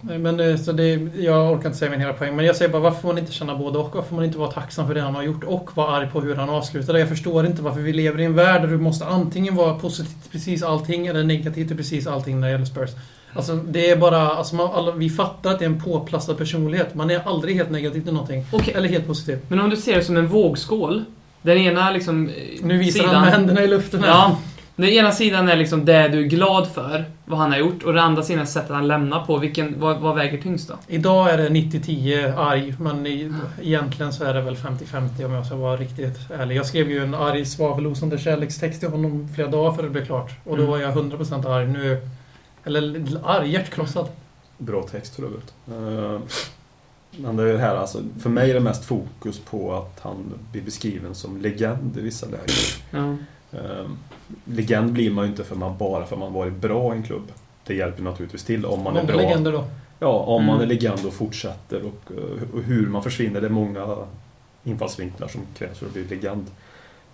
Nej, 0.00 0.18
Men 0.18 0.40
eh, 0.40 0.56
så 0.56 0.72
det, 0.72 1.08
jag 1.18 1.52
orkar 1.52 1.66
inte 1.66 1.78
säga 1.78 1.90
min 1.90 2.00
hela 2.00 2.12
poäng. 2.12 2.36
Men 2.36 2.44
jag 2.44 2.56
säger 2.56 2.72
bara 2.72 2.82
varför 2.82 3.00
får 3.00 3.08
man 3.08 3.18
inte 3.18 3.32
känna 3.32 3.54
både 3.54 3.78
och? 3.78 3.94
Varför 3.94 4.08
får 4.08 4.16
man 4.16 4.24
inte 4.24 4.38
vara 4.38 4.50
tacksam 4.50 4.86
för 4.86 4.94
det 4.94 5.00
han 5.00 5.14
har 5.14 5.22
gjort 5.22 5.44
och 5.44 5.76
vara 5.76 5.96
arg 5.96 6.08
på 6.12 6.20
hur 6.20 6.34
han 6.36 6.50
avslutade? 6.50 6.98
Jag 6.98 7.08
förstår 7.08 7.46
inte 7.46 7.62
varför 7.62 7.80
vi 7.80 7.92
lever 7.92 8.20
i 8.20 8.24
en 8.24 8.34
värld 8.34 8.62
där 8.62 8.68
du 8.68 8.78
måste 8.78 9.06
antingen 9.06 9.54
vara 9.56 9.74
positiv 9.74 10.14
till 10.22 10.30
precis 10.32 10.62
allting 10.62 11.06
eller 11.06 11.24
negativ 11.24 11.68
till 11.68 11.76
precis 11.76 12.06
allting 12.06 12.40
när 12.40 12.46
det 12.48 12.52
gäller 12.52 12.64
Spurs. 12.64 12.90
Alltså 13.32 13.56
det 13.56 13.90
är 13.90 13.96
bara, 13.96 14.30
alltså 14.30 14.54
man, 14.56 14.68
alla, 14.74 14.92
vi 14.92 15.10
fattar 15.10 15.50
att 15.50 15.58
det 15.58 15.64
är 15.64 15.68
en 15.70 15.80
påplastad 15.82 16.34
personlighet. 16.34 16.94
Man 16.94 17.10
är 17.10 17.20
aldrig 17.28 17.56
helt 17.56 17.70
negativ 17.70 18.00
till 18.00 18.12
någonting. 18.12 18.44
Okej. 18.52 18.74
Eller 18.76 18.88
helt 18.88 19.06
positiv. 19.06 19.38
Men 19.48 19.60
om 19.60 19.70
du 19.70 19.76
ser 19.76 19.96
det 19.96 20.04
som 20.04 20.16
en 20.16 20.26
vågskål. 20.26 21.04
Den 21.42 21.58
ena 21.58 21.90
liksom... 21.90 22.28
eh, 22.28 22.34
Nu 22.62 22.78
visar 22.78 22.98
sidan, 23.00 23.14
han 23.14 23.24
med 23.24 23.32
händerna 23.32 23.62
i 23.62 23.66
luften 23.66 24.00
här. 24.02 24.08
Ja. 24.08 24.38
Den 24.78 24.88
ena 24.88 25.12
sidan 25.12 25.48
är 25.48 25.56
liksom 25.56 25.84
det 25.84 26.08
du 26.08 26.18
är 26.18 26.28
glad 26.28 26.68
för, 26.68 27.04
vad 27.24 27.38
han 27.38 27.50
har 27.50 27.58
gjort. 27.58 27.82
Och 27.82 27.92
den 27.92 28.04
andra 28.04 28.22
sidan 28.22 28.42
är 28.42 28.46
sättet 28.46 28.70
han 28.70 28.88
lämnar 28.88 29.26
på. 29.26 29.38
Vilken, 29.38 29.80
vad, 29.80 30.00
vad 30.00 30.14
väger 30.16 30.42
tyngst 30.42 30.68
då? 30.68 30.74
Idag 30.86 31.30
är 31.30 31.38
det 31.38 31.48
90-10 31.48 32.38
arg, 32.38 32.74
men 32.80 33.06
i, 33.06 33.32
egentligen 33.62 34.12
så 34.12 34.24
är 34.24 34.34
det 34.34 34.40
väl 34.40 34.56
50-50 34.56 35.24
om 35.24 35.32
jag 35.32 35.46
ska 35.46 35.56
vara 35.56 35.76
riktigt 35.76 36.18
ärlig. 36.38 36.56
Jag 36.56 36.66
skrev 36.66 36.90
ju 36.90 37.02
en 37.02 37.14
arg 37.14 37.44
svavelosande 37.44 38.18
kärlekstext 38.18 38.80
till 38.80 38.88
honom 38.88 39.28
flera 39.34 39.48
dagar 39.48 39.72
före 39.72 39.86
det 39.86 39.90
blev 39.90 40.06
klart. 40.06 40.30
Och 40.44 40.56
då 40.56 40.62
Mm. 40.62 40.70
var 40.70 40.78
jag 40.78 40.92
100% 40.96 41.46
arg. 41.48 41.66
Nu... 41.68 42.08
Eller 42.64 43.04
arg, 43.24 43.50
hjärtkrossad. 43.50 44.08
Bra 44.58 44.82
text 44.82 45.16
för 45.16 45.22
övrigt. 45.22 45.54
Eh, 45.68 46.20
Men 47.16 47.36
det 47.36 47.42
är 47.42 47.52
det 47.52 47.58
här 47.58 47.76
alltså, 47.76 47.98
för 48.22 48.30
mig 48.30 48.50
är 48.50 48.54
det 48.54 48.60
mest 48.60 48.84
fokus 48.84 49.38
på 49.38 49.74
att 49.74 50.00
han 50.02 50.16
blir 50.52 50.62
beskriven 50.62 51.14
som 51.14 51.40
legend 51.40 51.96
i 51.98 52.00
vissa 52.00 52.26
lägen. 52.26 52.46
Ja. 52.90 53.16
Eh, 53.52 53.86
Legend 54.44 54.92
blir 54.92 55.10
man 55.10 55.24
ju 55.24 55.30
inte 55.30 55.44
för 55.44 55.56
man, 55.56 55.78
bara 55.78 56.06
för 56.06 56.16
att 56.16 56.20
man 56.20 56.32
varit 56.32 56.52
bra 56.56 56.94
i 56.94 56.96
en 56.96 57.02
klubb. 57.02 57.32
Det 57.66 57.74
hjälper 57.74 58.02
naturligtvis 58.02 58.44
till 58.44 58.66
om 58.66 58.82
man 58.82 58.96
är 58.96 59.00
Många 59.02 59.12
bra. 59.12 59.16
legender 59.22 59.52
då. 59.52 59.64
Ja, 60.00 60.08
om 60.18 60.44
man 60.44 60.54
är 60.60 60.64
Mm. 60.64 60.68
legend 60.68 61.06
och 61.06 61.12
fortsätter 61.12 61.82
och, 61.82 62.12
eh, 62.16 62.54
och 62.56 62.62
hur 62.62 62.86
man 62.86 63.02
försvinner. 63.02 63.40
Det 63.40 63.46
är 63.46 63.50
många 63.50 63.96
infallsvinklar 64.64 65.28
som 65.28 65.40
krävs 65.58 65.78
för 65.78 65.86
att 65.86 65.92
bli 65.92 66.04
legend. 66.04 66.44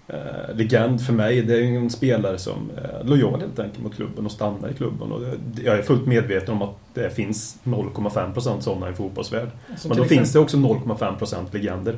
Eh, 0.09 0.55
legend 0.55 1.07
för 1.07 1.13
mig, 1.13 1.43
det 1.43 1.55
är 1.55 1.61
ju 1.61 1.77
en 1.77 1.91
spelare 1.91 2.39
som 2.39 2.71
är 2.77 3.05
lojal 3.05 3.41
helt 3.41 3.59
enkelt 3.59 3.83
mot 3.85 3.95
klubben 3.97 4.27
och 4.27 4.33
stannar 4.33 4.69
i 4.71 4.75
klubben. 4.75 5.13
Och 5.13 5.21
det, 5.21 5.63
jag 5.63 5.79
är 5.79 5.83
fullt 5.83 6.07
medveten 6.07 6.55
om 6.55 6.63
att 6.63 6.77
det 6.95 7.11
finns 7.11 7.59
0,5% 7.65 8.61
sådana 8.61 8.91
i 8.91 8.93
fotbollsvärld. 8.93 9.49
Som 9.77 9.89
Men 9.89 9.99
då 9.99 10.05
finns 10.05 10.33
det 10.33 10.39
också 10.39 10.57
0,5% 10.57 11.53
legender. 11.53 11.97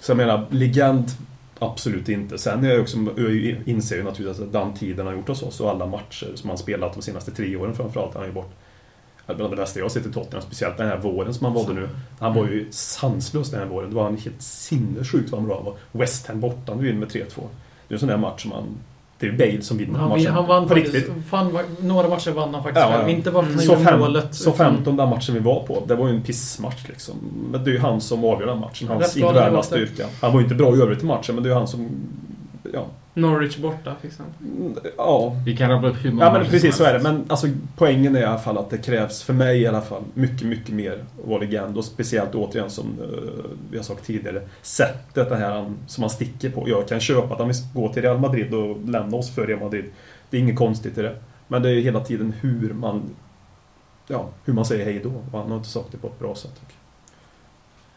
Så 0.00 0.10
jag 0.10 0.16
menar, 0.16 0.46
legend 0.50 1.04
Absolut 1.62 2.08
inte. 2.08 2.38
Sen 2.38 2.64
är 2.64 2.70
jag 2.70 2.80
också, 2.80 2.96
jag 3.16 3.62
inser 3.66 3.96
ju 3.96 4.02
naturligtvis 4.02 4.46
att 4.46 4.52
den 4.52 4.74
tiden 4.74 5.06
har 5.06 5.12
gjort 5.12 5.28
hos 5.28 5.42
oss 5.42 5.60
och 5.60 5.70
alla 5.70 5.86
matcher 5.86 6.32
som 6.34 6.48
han 6.48 6.58
spelat 6.58 6.94
de 6.94 7.02
senaste 7.02 7.30
tre 7.30 7.56
åren 7.56 7.74
framförallt, 7.74 8.14
han 8.14 8.22
är 8.22 8.26
ju 8.26 8.32
bort. 8.32 8.50
Bland 9.26 9.52
det 9.52 9.56
bästa 9.56 9.78
jag 9.78 9.84
har 9.84 9.90
sett 9.90 10.06
i 10.06 10.12
Tottenham, 10.12 10.42
speciellt 10.42 10.76
den 10.76 10.88
här 10.88 10.96
våren 10.96 11.34
som 11.34 11.44
han 11.44 11.54
valde 11.54 11.72
nu. 11.72 11.88
Han 12.18 12.34
var 12.34 12.46
ju 12.46 12.66
sanslös 12.70 13.50
den 13.50 13.60
här 13.60 13.66
våren. 13.66 13.90
Det 13.90 13.96
var 13.96 14.04
han 14.04 14.16
helt 14.16 14.42
sinnessjukt 14.42 15.30
vad 15.30 15.40
han 15.40 15.48
bra 15.48 15.60
var. 15.60 16.00
West 16.00 16.26
Ham 16.26 16.40
borta, 16.40 16.74
nu 16.74 16.82
vinner 16.82 16.98
med 16.98 17.08
3-2. 17.08 17.14
Det 17.88 17.94
är 17.94 17.96
en 17.96 17.98
sån 17.98 18.08
där 18.08 18.16
match 18.16 18.42
som 18.42 18.52
han... 18.52 18.76
Det 19.22 19.28
är 19.28 19.32
Bale 19.50 19.62
som 19.62 19.78
vinner 19.78 19.98
Han, 19.98 20.08
matchen. 20.08 20.32
han 20.32 20.46
vann 20.46 20.62
på 20.62 20.68
faktiskt. 20.74 20.94
riktigt. 20.94 21.12
Fan, 21.30 21.58
några 21.80 22.08
matcher 22.08 22.30
vann 22.30 22.54
han 22.54 22.62
faktiskt 22.62 22.86
Ja, 22.90 22.96
själv. 22.96 23.08
Inte 23.08 23.30
bara 23.30 23.44
för 23.46 23.52
att 23.72 23.78
han 23.78 23.84
fem, 23.86 23.98
målet. 24.00 24.34
så 24.34 24.50
utan- 24.50 24.74
15 24.76 24.96
den 24.96 25.08
matchen 25.08 25.34
vi 25.34 25.40
var 25.40 25.60
på, 25.66 25.82
det 25.86 25.94
var 25.94 26.08
ju 26.08 26.14
en 26.14 26.22
pissmatch 26.22 26.88
liksom. 26.88 27.14
Men 27.52 27.64
det 27.64 27.70
är 27.70 27.72
ju 27.72 27.78
han 27.80 28.00
som 28.00 28.24
avgör 28.24 28.46
den 28.46 28.58
matchen. 28.60 28.88
Hans 28.88 29.16
individuella 29.16 29.62
styrka. 29.62 30.06
Han 30.20 30.32
var 30.32 30.38
ju 30.40 30.44
inte 30.44 30.54
bra 30.54 30.76
i 30.76 30.80
övrigt 30.80 31.02
i 31.02 31.06
matchen, 31.06 31.34
men 31.34 31.44
det 31.44 31.48
är 31.48 31.52
ju 31.52 31.58
han 31.58 31.68
som... 31.68 31.88
Ja. 32.72 32.86
Norwich 33.14 33.56
borta, 33.58 33.94
till 34.00 34.10
exempel. 34.10 34.46
Ja, 34.96 35.36
Vi 35.46 35.56
kan 35.56 35.70
rabbla 35.70 35.88
upp 35.88 36.04
hur 36.04 36.12
många 36.12 36.24
Ja 36.24 36.32
men 36.32 36.46
precis 36.46 36.76
så 36.76 36.84
är 36.84 36.92
det. 36.92 36.98
Men 37.02 37.24
alltså, 37.28 37.46
poängen 37.76 38.16
är 38.16 38.20
i 38.20 38.24
alla 38.24 38.38
fall 38.38 38.58
att 38.58 38.70
det 38.70 38.78
krävs, 38.78 39.22
för 39.22 39.32
mig 39.32 39.60
i 39.60 39.66
alla 39.66 39.80
fall, 39.80 40.02
mycket, 40.14 40.46
mycket 40.46 40.74
mer 40.74 40.92
att 40.92 41.28
vara 41.28 41.40
legend. 41.40 41.78
Och 41.78 41.84
speciellt 41.84 42.34
återigen 42.34 42.70
som 42.70 42.86
eh, 42.86 43.44
vi 43.70 43.76
har 43.76 43.84
sagt 43.84 44.06
tidigare, 44.06 44.42
sättet 44.62 45.28
det 45.28 45.36
här 45.36 45.72
som 45.86 46.02
han 46.02 46.10
sticker 46.10 46.50
på. 46.50 46.68
Jag 46.68 46.88
kan 46.88 47.00
köpa 47.00 47.32
att 47.32 47.38
han 47.38 47.48
vill 47.48 47.56
gå 47.74 47.92
till 47.92 48.02
Real 48.02 48.18
Madrid 48.18 48.54
och 48.54 48.88
lämna 48.88 49.16
oss 49.16 49.34
för 49.34 49.46
Real 49.46 49.60
Madrid. 49.60 49.84
Det 50.30 50.36
är 50.36 50.40
inget 50.40 50.56
konstigt 50.56 50.98
i 50.98 51.02
det. 51.02 51.16
Men 51.48 51.62
det 51.62 51.70
är 51.70 51.80
hela 51.80 52.00
tiden 52.00 52.34
hur 52.40 52.72
man 52.72 53.02
Ja, 54.08 54.28
hur 54.44 54.52
man 54.52 54.64
säger 54.64 54.84
hej 54.84 55.00
då. 55.04 55.10
Och 55.32 55.38
han 55.38 55.50
har 55.50 55.56
inte 55.56 55.68
sagt 55.68 55.92
det 55.92 55.98
på 55.98 56.06
ett 56.06 56.18
bra 56.18 56.34
sätt. 56.34 56.60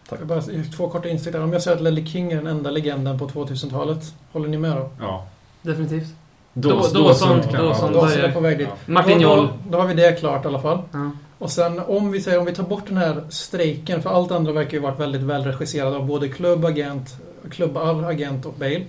Tack. 0.10 0.20
Jag 0.20 0.28
bara, 0.28 0.42
två 0.78 0.90
korta 0.90 1.10
instick 1.10 1.34
där. 1.34 1.44
Om 1.44 1.54
jag 1.54 1.62
säger 1.62 1.78
att 1.78 1.84
Lelle 1.84 2.06
King 2.06 2.32
är 2.32 2.36
den 2.36 2.48
enda 2.48 2.72
legenden 2.72 3.20
på 3.20 3.28
2000-talet, 3.28 4.14
håller 4.32 4.48
ni 4.48 4.58
med 4.58 4.78
då? 4.78 4.90
Ja. 5.00 5.28
Definitivt. 5.62 6.08
Dawson, 6.54 7.40
är 7.40 8.32
på 8.32 8.40
väg 8.40 8.58
dit. 8.58 8.68
Martin 8.86 9.18
då, 9.18 9.24
Joll. 9.24 9.48
då, 9.48 9.54
då 9.70 9.78
har 9.78 9.88
vi 9.88 9.94
det 9.94 10.20
klart 10.20 10.46
i 10.46 10.48
alla 10.48 10.60
fall. 10.60 10.80
Ja. 10.92 11.12
Och 11.38 11.52
sen 11.52 11.80
om 11.88 12.12
vi 12.12 12.22
säger 12.22 12.40
om 12.40 12.46
vi 12.46 12.54
tar 12.54 12.64
bort 12.64 12.88
den 12.88 12.98
här 12.98 13.24
strejken, 13.30 14.02
för 14.02 14.10
allt 14.10 14.32
andra 14.32 14.52
verkar 14.52 14.74
ju 14.74 14.80
varit 14.80 15.00
väldigt 15.00 15.22
välregisserat 15.22 15.94
av 15.94 16.06
både 16.06 16.30
klubb, 16.30 16.66
agent, 16.66 17.16
klubb, 17.52 17.78
agent 17.78 18.46
och 18.46 18.54
Bale. 18.54 18.82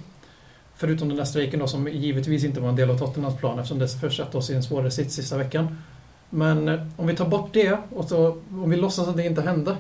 Förutom 0.77 1.09
den 1.09 1.17
där 1.17 1.25
strejken 1.25 1.61
då 1.61 1.67
som 1.67 1.89
givetvis 1.89 2.45
inte 2.45 2.61
var 2.61 2.69
en 2.69 2.77
del 2.77 2.91
av 2.91 2.99
Tottenhams 2.99 3.37
plan 3.37 3.59
eftersom 3.59 3.79
det 3.79 3.89
försatte 3.89 4.37
oss 4.37 4.51
i 4.51 4.55
en 4.55 4.63
svårare 4.63 4.91
sits 4.91 5.15
sista 5.15 5.37
veckan. 5.37 5.79
Men 6.31 6.69
eh, 6.69 6.81
om 6.97 7.07
vi 7.07 7.17
tar 7.17 7.29
bort 7.29 7.51
det 7.53 7.79
och 7.95 8.05
så, 8.05 8.29
om 8.51 8.71
vi 8.71 8.77
låtsas 8.77 9.09
att 9.09 9.17
det 9.17 9.27
inte 9.27 9.43
hände. 9.43 9.77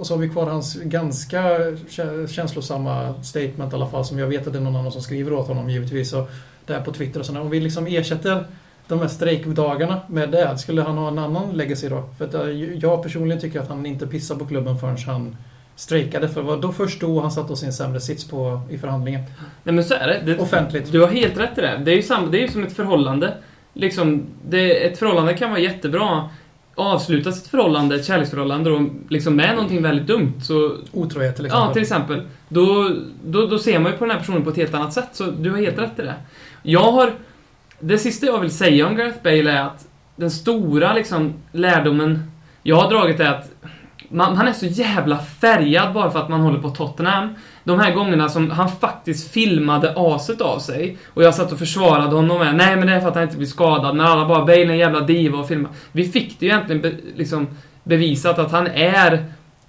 Och 0.00 0.06
så 0.06 0.14
har 0.14 0.18
vi 0.18 0.28
kvar 0.28 0.46
hans 0.46 0.74
ganska 0.74 1.58
kä- 1.68 2.26
känslosamma 2.26 3.14
statement 3.22 3.72
i 3.72 3.76
alla 3.76 3.86
fall 3.86 4.04
som 4.04 4.18
jag 4.18 4.26
vet 4.26 4.46
att 4.46 4.52
det 4.52 4.58
är 4.58 4.62
någon 4.62 4.76
annan 4.76 4.92
som 4.92 5.02
skriver 5.02 5.32
åt 5.32 5.48
honom 5.48 5.70
givetvis. 5.70 6.12
Och 6.12 6.30
där 6.66 6.80
på 6.80 6.92
Twitter 6.92 7.20
och 7.20 7.26
sådär. 7.26 7.40
Om 7.40 7.50
vi 7.50 7.60
liksom 7.60 7.86
ersätter 7.86 8.44
de 8.88 8.98
här 8.98 9.08
strejkdagarna 9.08 10.00
med 10.06 10.30
det. 10.30 10.58
Skulle 10.58 10.82
han 10.82 10.98
ha 10.98 11.08
en 11.08 11.18
annan 11.18 11.56
legacy 11.56 11.88
då? 11.88 12.04
För 12.18 12.24
att 12.24 12.34
eh, 12.34 12.50
jag 12.74 13.02
personligen 13.02 13.40
tycker 13.40 13.60
att 13.60 13.68
han 13.68 13.86
inte 13.86 14.06
pissar 14.06 14.36
på 14.36 14.46
klubben 14.46 14.78
förrän 14.78 14.96
han 15.06 15.36
strejkade. 15.76 16.28
För 16.28 16.42
var 16.42 16.56
då 16.56 16.72
först 16.72 17.00
då 17.00 17.20
han 17.20 17.32
satte 17.32 17.52
oss 17.52 17.62
i 17.62 17.66
en 17.66 17.72
sämre 17.72 18.00
sits 18.00 18.28
på, 18.28 18.60
i 18.70 18.78
förhandlingen. 18.78 19.20
Nej 19.64 19.74
men 19.74 19.84
så 19.84 19.94
är 19.94 20.08
det. 20.08 20.22
det. 20.32 20.38
Offentligt. 20.38 20.92
Du 20.92 21.00
har 21.00 21.08
helt 21.08 21.38
rätt 21.38 21.58
i 21.58 21.60
det. 21.60 21.82
Det 21.84 21.90
är 21.90 21.96
ju, 21.96 22.02
samma, 22.02 22.26
det 22.26 22.38
är 22.38 22.42
ju 22.42 22.48
som 22.48 22.64
ett 22.64 22.72
förhållande. 22.72 23.34
Liksom, 23.72 24.22
det, 24.48 24.86
ett 24.86 24.98
förhållande 24.98 25.34
kan 25.34 25.50
vara 25.50 25.60
jättebra. 25.60 26.28
Avslutas 26.80 27.42
ett 27.42 27.48
förhållande, 27.48 27.96
ett 27.96 28.04
kärleksförhållande 28.04 28.70
då, 28.70 28.86
liksom 29.08 29.36
med 29.36 29.54
någonting 29.54 29.82
väldigt 29.82 30.06
dumt 30.06 30.32
så... 30.42 30.76
Otrohet 30.92 31.36
till 31.36 31.46
exempel. 31.46 31.68
Ja, 31.68 31.72
till 31.72 31.82
exempel. 31.82 32.22
Då, 32.48 32.90
då, 33.24 33.46
då 33.46 33.58
ser 33.58 33.78
man 33.78 33.92
ju 33.92 33.98
på 33.98 34.04
den 34.04 34.10
här 34.10 34.18
personen 34.18 34.44
på 34.44 34.50
ett 34.50 34.56
helt 34.56 34.74
annat 34.74 34.92
sätt. 34.92 35.08
Så 35.12 35.24
du 35.24 35.50
har 35.50 35.58
helt 35.58 35.78
rätt 35.78 35.98
i 35.98 36.02
det. 36.02 36.14
Jag 36.62 36.92
har... 36.92 37.12
Det 37.80 37.98
sista 37.98 38.26
jag 38.26 38.40
vill 38.40 38.50
säga 38.50 38.86
om 38.86 38.96
Gareth 38.96 39.22
Bale 39.22 39.50
är 39.50 39.62
att 39.62 39.86
den 40.16 40.30
stora 40.30 40.94
liksom 40.94 41.34
lärdomen 41.52 42.30
jag 42.62 42.76
har 42.76 42.90
dragit 42.90 43.20
är 43.20 43.28
att 43.28 43.50
man, 44.10 44.36
han 44.36 44.48
är 44.48 44.52
så 44.52 44.66
jävla 44.66 45.18
färgad 45.18 45.92
bara 45.92 46.10
för 46.10 46.18
att 46.18 46.28
man 46.28 46.40
håller 46.40 46.58
på 46.58 46.70
Tottenham. 46.70 47.34
De 47.64 47.80
här 47.80 47.94
gångerna 47.94 48.28
som 48.28 48.50
han 48.50 48.68
faktiskt 48.68 49.32
filmade 49.32 49.94
aset 49.96 50.40
av 50.40 50.58
sig 50.58 50.98
och 51.06 51.22
jag 51.22 51.34
satt 51.34 51.52
och 51.52 51.58
försvarade 51.58 52.16
honom 52.16 52.38
med 52.38 52.54
Nej 52.54 52.76
men 52.76 52.86
det 52.86 52.92
är 52.92 53.00
för 53.00 53.08
att 53.08 53.14
han 53.14 53.24
inte 53.24 53.36
blir 53.36 53.46
skadad. 53.46 53.96
När 53.96 54.04
alla 54.04 54.28
bara 54.28 54.44
Bale 54.44 54.60
är 54.60 54.70
en 54.70 54.78
jävla 54.78 55.00
diva 55.00 55.38
och 55.38 55.48
filmar. 55.48 55.70
Vi 55.92 56.04
fick 56.04 56.40
det 56.40 56.46
ju 56.46 56.52
egentligen 56.52 56.82
be, 56.82 56.92
liksom 57.16 57.46
bevisat 57.84 58.38
att 58.38 58.52
han 58.52 58.66
är 58.66 59.24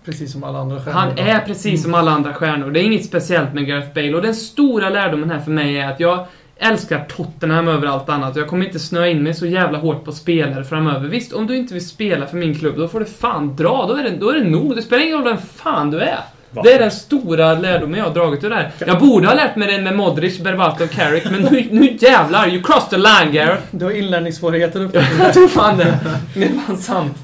Precis 0.06 0.32
som 0.32 0.43
alla 0.43 0.60
andra 0.60 0.80
stjärnor. 0.80 0.99
han 0.99 1.17
är 1.17 1.39
precis 1.39 1.84
som 1.84 1.93
alla 1.93 2.12
andra 2.12 2.34
stjärnor. 2.34 2.71
Det 2.71 2.80
är 2.80 2.84
inget 2.84 3.06
speciellt 3.06 3.54
med 3.54 3.67
Gareth 3.67 3.93
Bale. 3.93 4.15
Och 4.15 4.21
den 4.21 4.36
stora 4.36 4.89
lärdomen 4.89 5.30
här 5.30 5.39
för 5.39 5.51
mig 5.51 5.77
är 5.77 5.91
att 5.91 5.99
jag 5.99 6.25
älskar 6.62 7.06
Tottenham 7.10 7.67
över 7.67 7.88
allt 7.88 8.10
annat. 8.10 8.36
Jag 8.36 8.47
kommer 8.47 8.65
inte 8.65 8.80
snöa 8.80 9.08
in 9.08 9.24
mig 9.24 9.34
så 9.34 9.45
jävla 9.45 9.78
hårt 9.78 10.06
på 10.06 10.12
spelare 10.12 10.63
framöver. 10.63 11.08
Visst, 11.08 11.34
om 11.34 11.47
du 11.47 11.56
inte 11.56 11.74
vill 11.74 11.88
spela 11.88 12.28
för 12.28 12.38
min 12.38 12.56
klubb, 12.56 12.78
då 12.78 12.88
får 12.88 13.00
du 13.00 13.06
fan 13.06 13.56
dra. 13.56 13.86
Då 13.88 13.95
är 13.95 14.04
det, 14.04 14.10
då 14.10 14.30
är 14.30 14.34
det 14.34 14.50
nog. 14.50 14.76
Det 14.76 14.82
spelar 14.82 15.04
ingen 15.04 15.17
roll 15.17 15.24
vem 15.24 15.38
fan 15.38 15.91
du 15.91 16.00
är. 16.00 16.19
Va? 16.52 16.62
Det 16.63 16.74
är 16.74 16.80
den 16.80 16.91
stora 16.91 17.54
lärdomen 17.54 18.00
jag 18.00 18.06
har 18.06 18.13
dragit 18.13 18.43
ur 18.43 18.50
det 18.50 18.56
här. 18.56 18.71
Jag 18.80 19.00
borde 19.00 19.28
ha 19.28 19.34
lärt 19.34 19.56
mig 19.56 19.67
det 19.67 19.82
med 19.82 19.95
Modric, 19.95 20.39
Berbatov, 20.39 20.88
Carrick, 20.88 21.32
men 21.32 21.41
nu, 21.41 21.67
nu 21.71 21.97
jävlar, 22.00 22.47
you 22.47 22.63
crossed 22.63 22.89
the 22.89 22.97
line, 22.97 23.34
Gareth. 23.34 23.63
Du 23.71 23.86
har 23.86 23.91
inlärningssvårigheter 23.91 24.84
uppe. 24.84 25.06
Jag 25.19 25.34
tror 25.34 25.47
fan 25.47 25.78
det. 25.78 26.00
Det 26.34 26.43
är 26.43 26.50
fan 26.50 26.78
sant. 26.78 27.17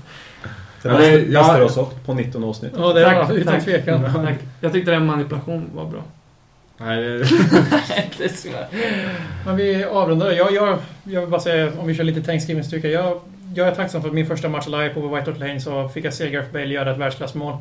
Det 0.82 0.90
ja. 1.30 1.56
du 1.58 1.62
har 1.62 1.70
sagt 1.70 2.06
på 2.06 2.14
19 2.14 2.44
avsnitt. 2.44 2.72
Ja, 2.78 2.94
det 2.94 3.04
Tack, 3.04 3.30
var 3.30 3.36
utan 3.36 3.62
tvekan. 3.62 4.04
Tack. 4.26 4.38
Jag 4.62 4.74
tyckte 4.74 4.92
den 4.92 5.06
manipulation 5.06 5.70
var 5.76 5.86
bra. 5.86 6.04
Nej, 6.78 7.02
det- 7.04 7.18
Det 8.18 8.24
är 8.26 8.68
Men 9.46 9.56
vi 9.58 9.84
avrundar. 9.86 10.32
Jag, 10.32 10.54
jag, 10.54 10.78
jag 11.04 11.22
vill 11.22 11.30
bara 11.30 11.42
säga, 11.42 11.72
om 11.80 11.88
vi 11.88 11.96
kör 11.96 12.04
lite 12.04 12.22
Thanksgiving-styrka. 12.22 12.88
Jag, 12.88 13.20
jag 13.56 13.68
är 13.68 13.72
tacksam 13.76 14.02
för 14.02 14.08
att 14.10 14.16
min 14.16 14.26
första 14.26 14.50
match 14.50 14.68
live 14.68 14.90
på 14.90 15.08
White 15.08 15.32
Hart 15.32 15.40
Lane 15.40 15.60
så 15.62 15.90
fick 15.90 16.06
jag 16.06 16.14
se 16.14 16.30
Gareth 16.30 16.52
Bale 16.54 16.66
göra 16.66 16.92
ett 16.92 16.98
världsklassmål. 16.98 17.58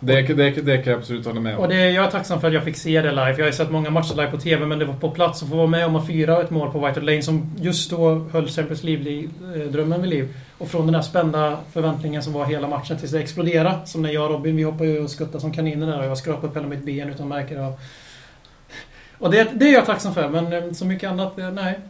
det, 0.00 0.22
det, 0.22 0.50
det 0.50 0.78
kan 0.78 0.90
jag 0.92 0.98
absolut 0.98 1.26
hålla 1.26 1.40
med 1.40 1.56
Och 1.56 1.62
om. 1.64 1.68
det, 1.70 1.90
jag 1.90 2.04
är 2.06 2.10
tacksam 2.10 2.40
för 2.40 2.48
att 2.48 2.54
jag 2.54 2.64
fick 2.64 2.76
se 2.76 3.00
det 3.02 3.10
live. 3.10 3.30
Jag 3.30 3.38
har 3.38 3.46
ju 3.46 3.52
sett 3.52 3.70
många 3.70 3.90
matcher 3.90 4.14
live 4.16 4.30
på 4.30 4.36
TV, 4.38 4.66
men 4.66 4.78
det 4.78 4.84
var 4.84 4.94
på 4.94 5.10
plats 5.10 5.42
att 5.42 5.48
få 5.48 5.56
vara 5.56 5.66
med 5.66 5.86
om 5.86 5.96
att 5.96 6.06
fira 6.06 6.42
ett 6.42 6.50
mål 6.50 6.70
på 6.72 6.78
White 6.78 7.00
Hart 7.00 7.04
Lane 7.04 7.22
som 7.22 7.50
just 7.60 7.90
då 7.90 8.26
höll 8.32 8.48
Champions 8.48 8.82
League-drömmen 8.84 10.00
vid 10.02 10.10
liv. 10.10 10.28
Och 10.58 10.68
från 10.68 10.86
den 10.86 10.94
här 10.94 11.02
spända 11.02 11.58
förväntningen 11.72 12.22
som 12.22 12.32
var 12.32 12.44
hela 12.46 12.68
matchen 12.68 12.96
tills 12.98 13.10
det 13.12 13.20
exploderade. 13.20 13.74
Som 13.84 14.02
när 14.02 14.10
jag 14.10 14.24
och 14.24 14.30
Robin, 14.30 14.56
vi 14.56 14.62
hoppade 14.62 14.90
ju 14.90 15.00
och 15.04 15.10
skuttade 15.10 15.40
som 15.40 15.52
kaniner 15.52 15.86
där 15.86 15.98
och 15.98 16.06
jag 16.06 16.18
skrapade 16.18 16.46
upp 16.48 16.56
hela 16.56 16.66
mitt 16.66 16.84
ben 16.84 17.10
utan 17.10 17.28
märke. 17.28 17.58
Och, 17.60 17.80
och 19.22 19.30
det, 19.30 19.50
det 19.54 19.68
är 19.68 19.72
jag 19.72 19.86
tacksam 19.86 20.14
för, 20.14 20.28
men 20.28 20.52
eh, 20.52 20.72
så 20.72 20.84
mycket 20.84 21.10
annat, 21.10 21.38
eh, 21.38 21.50
nej. 21.50 21.80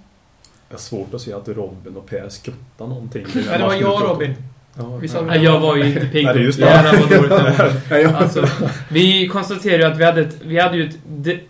Jag 0.69 0.75
har 0.75 0.81
svårt 0.81 1.15
att 1.15 1.21
se 1.21 1.33
att 1.33 1.49
Robin 1.49 1.97
och 1.97 2.07
Per 2.07 2.29
skuttar 2.29 2.87
någonting. 2.87 3.27
Nej, 3.35 3.59
det 3.59 3.65
var 3.65 3.75
jag 3.75 4.03
och. 4.03 4.09
Robin. 4.09 4.35
Ja, 4.79 5.01
Nej, 5.27 5.45
jag 5.45 5.61
var 5.61 5.77
ju 5.77 5.85
inte 5.87 6.01
pigg. 6.07 6.25
Nej, 6.25 6.35
det 6.35 6.41
är 6.41 6.45
just 6.45 6.59
det. 6.61 6.65
Jävlar 6.67 7.01
vad 7.01 7.11
dåligt 7.11 7.31
det 7.31 7.73
var. 7.91 7.99
Jag- 7.99 8.15
Alltså, 8.15 8.47
vi 8.91 9.29
konstaterade 9.29 9.79
ju 9.87 9.93
att 9.93 9.99
vi 9.99 10.05
hade, 10.05 10.21
ett, 10.21 10.37
vi 10.45 10.59
hade 10.59 10.77
ju 10.77 10.85
ett 10.89 10.97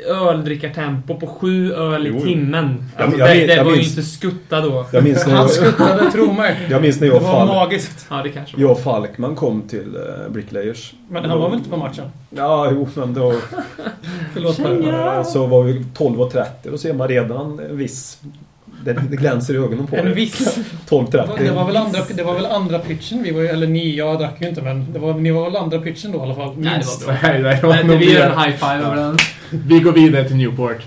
öldrickartempo 0.07 1.21
på 1.21 1.27
sju 1.27 1.73
öl 1.73 2.07
i 2.07 2.21
timmen. 2.21 2.85
Jag- 2.97 3.05
Alltså, 3.05 3.19
jag 3.21 3.29
det 3.29 3.35
minns- 3.35 3.47
det 3.49 3.55
jag 3.55 3.65
var 3.65 3.71
ju 3.71 3.77
minns- 3.77 3.89
inte 3.99 4.03
skutta 4.03 4.61
då. 4.61 4.87
Jag 4.93 5.05
minns 5.05 5.27
när 5.27 5.35
Han 5.35 5.43
jag, 5.43 5.51
skuttade, 5.51 6.11
tro 6.13 6.33
mig. 6.33 6.57
jag, 6.71 6.83
minns 6.83 7.01
när 7.01 7.07
Det 7.09 7.15
jag, 7.15 7.17
och 7.17 7.29
var 7.29 7.33
Falk, 7.47 7.51
magiskt. 7.53 8.07
Ja, 8.11 8.21
det 8.23 8.29
kanske 8.29 8.57
var. 8.57 8.63
jag 8.63 8.71
och 8.71 8.81
Falkman 8.81 9.35
kom 9.35 9.63
till 9.63 9.97
uh, 9.97 10.33
Bricklayers. 10.33 10.93
Men 11.09 11.25
han 11.25 11.39
var 11.41 11.49
väl 11.49 11.59
inte 11.59 11.71
på 11.71 11.77
matchen? 11.77 12.05
Ja, 12.31 12.69
jo, 12.71 12.89
men 12.95 13.15
då... 13.15 13.35
Förlåt. 14.33 14.59
eh, 14.59 15.23
Så 15.25 15.47
var 15.47 15.63
vi 15.63 15.73
12.30 15.99 16.45
och 16.65 16.71
då 16.71 16.79
ser 16.79 16.95
man 16.95 17.09
redan 17.09 17.59
en 17.71 17.77
viss... 17.77 18.19
Det, 18.85 18.93
det 19.11 19.17
glänser 19.17 19.55
i 19.55 19.57
ögonen 19.57 19.87
på 19.87 19.97
En 19.97 20.05
dig. 20.05 20.15
viss. 20.15 20.59
12.30. 20.89 21.39
Det 21.39 21.51
var, 21.51 21.67
väl 21.67 21.77
andra, 21.77 22.01
det 22.15 22.23
var 22.23 22.35
väl 22.35 22.47
andra 22.47 22.79
pitchen 22.79 23.23
vi 23.23 23.31
var 23.31 23.43
Eller 23.43 23.67
ni, 23.67 23.97
jag 23.97 24.19
drack 24.19 24.35
ju 24.41 24.49
inte 24.49 24.63
men 24.63 24.93
det 24.93 24.99
var, 24.99 25.15
ni 25.15 25.31
var 25.31 25.45
väl 25.45 25.57
andra 25.57 25.79
pitchen 25.79 26.13
då 26.13 26.19
i 26.19 26.23
alla 26.23 26.35
fall. 26.35 26.55
Nej, 26.57 26.65
det 26.71 26.77
Minst. 26.77 27.07
var 27.07 27.13
bra. 27.13 27.21
Nej, 27.23 27.43
nej, 27.43 27.59
det 27.61 27.67
var 27.67 27.83
Nej, 27.85 27.97
vi 27.97 28.13
gör 28.13 28.31
en 28.31 28.39
high 28.39 28.57
five 28.57 28.87
över 28.87 28.97
den. 28.97 29.17
Vi 29.51 29.81
går 29.81 29.93
vidare 29.93 30.25
till 30.25 30.37
Newport. 30.37 30.83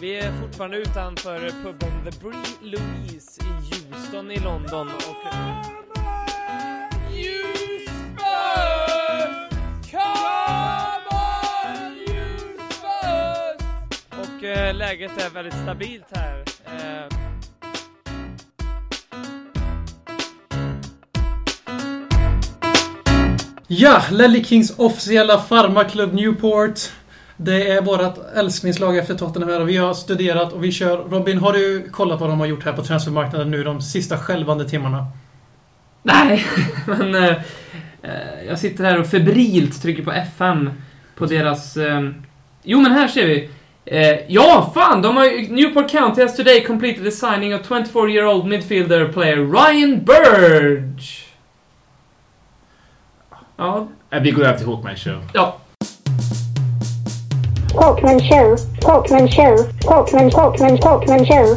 Vi 0.00 0.16
är 0.16 0.32
fortfarande 0.42 0.76
utanför 0.76 1.38
puben 1.62 1.90
The 2.04 2.18
Bree 2.20 2.70
Louise 2.70 3.40
i 3.42 3.74
Houston 3.94 4.30
i 4.30 4.38
London 4.38 4.88
och... 4.88 5.73
Och 14.44 14.50
eh, 14.50 14.74
läget 14.74 15.22
är 15.22 15.30
väldigt 15.30 15.54
stabilt 15.54 16.04
här. 16.10 16.44
Eh, 16.66 17.16
Ja, 23.66 24.02
Lelly 24.10 24.44
Kings 24.44 24.78
officiella 24.78 25.38
farmaklubb 25.38 26.14
Newport. 26.14 26.80
Det 27.36 27.70
är 27.70 27.82
vårt 27.82 28.18
älsklingslag 28.34 28.96
efter 28.96 29.14
Tottenham 29.14 29.50
här 29.50 29.60
och 29.60 29.68
vi 29.68 29.76
har 29.76 29.94
studerat 29.94 30.52
och 30.52 30.64
vi 30.64 30.72
kör. 30.72 30.96
Robin, 30.96 31.38
har 31.38 31.52
du 31.52 31.88
kollat 31.90 32.20
vad 32.20 32.30
de 32.30 32.40
har 32.40 32.46
gjort 32.46 32.64
här 32.64 32.72
på 32.72 32.82
transfermarknaden 32.82 33.50
nu 33.50 33.64
de 33.64 33.82
sista 33.82 34.18
skälvande 34.18 34.68
timmarna? 34.68 35.06
Nej, 36.02 36.44
men 36.86 37.14
eh, 37.14 37.36
eh, 38.02 38.44
jag 38.48 38.58
sitter 38.58 38.84
här 38.84 39.00
och 39.00 39.06
febrilt 39.06 39.82
trycker 39.82 40.02
på 40.02 40.12
FM 40.12 40.70
på 41.14 41.26
deras... 41.26 41.76
Eh, 41.76 42.10
jo, 42.62 42.80
men 42.80 42.92
här 42.92 43.08
ser 43.08 43.26
vi. 43.26 43.50
Eh, 43.86 44.16
ja, 44.28 44.70
fan! 44.74 45.02
De 45.02 45.08
har 45.08 45.48
Newport 45.52 45.90
County 45.90 46.20
has 46.22 46.36
today 46.36 46.64
completed 46.66 47.04
the 47.04 47.10
signing 47.10 47.54
of 47.54 47.62
24-year-old 47.62 48.46
midfielder 48.46 49.12
player 49.12 49.36
Ryan 49.36 50.04
Burge. 50.04 51.24
Ja, 53.56 53.86
Eh, 54.10 54.20
Vi 54.22 54.30
går 54.30 54.42
över 54.44 54.58
till 54.58 54.66
Hawkman 54.66 54.96
Show. 54.96 55.20
ja. 55.34 55.56
Hawkman 57.74 58.20
Show, 58.20 58.56
Hawkman 58.86 59.28
Show, 59.28 59.56
Hawkman, 59.88 60.30
Hawkman, 60.30 60.78
Hawkman 60.82 61.26
Show. 61.26 61.56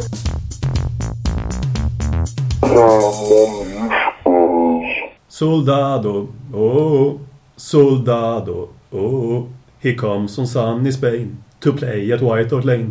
Soldado, 5.28 6.28
oh, 6.52 7.20
soldado, 7.56 8.70
oh. 8.92 9.48
He 9.80 9.94
comes 9.94 10.36
on 10.38 10.46
sunny 10.46 10.90
Spain 10.90 11.44
to 11.60 11.72
play 11.72 12.12
at 12.12 12.22
White 12.22 12.54
Hart 12.54 12.64
Lane. 12.64 12.90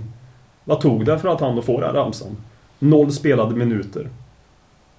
Vad 0.63 0.81
tog 0.81 1.05
det 1.05 1.19
för 1.19 1.29
att 1.29 1.41
han 1.41 1.59
att 1.59 1.65
få 1.65 1.79
den 1.79 1.89
här 1.89 1.93
ramsan? 1.93 2.37
Noll 2.79 3.11
spelade 3.11 3.55
minuter. 3.55 4.09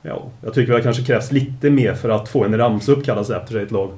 Ja, 0.02 0.22
jag 0.44 0.54
tycker 0.54 0.72
det 0.72 0.82
kanske 0.82 1.04
krävs 1.04 1.32
lite 1.32 1.70
mer 1.70 1.94
för 1.94 2.08
att 2.08 2.28
få 2.28 2.44
en 2.44 2.58
ramsa 2.58 2.92
uppkallad 2.92 3.30
efter 3.30 3.52
sig 3.52 3.60
i 3.60 3.64
ett 3.64 3.70
lag. 3.70 3.90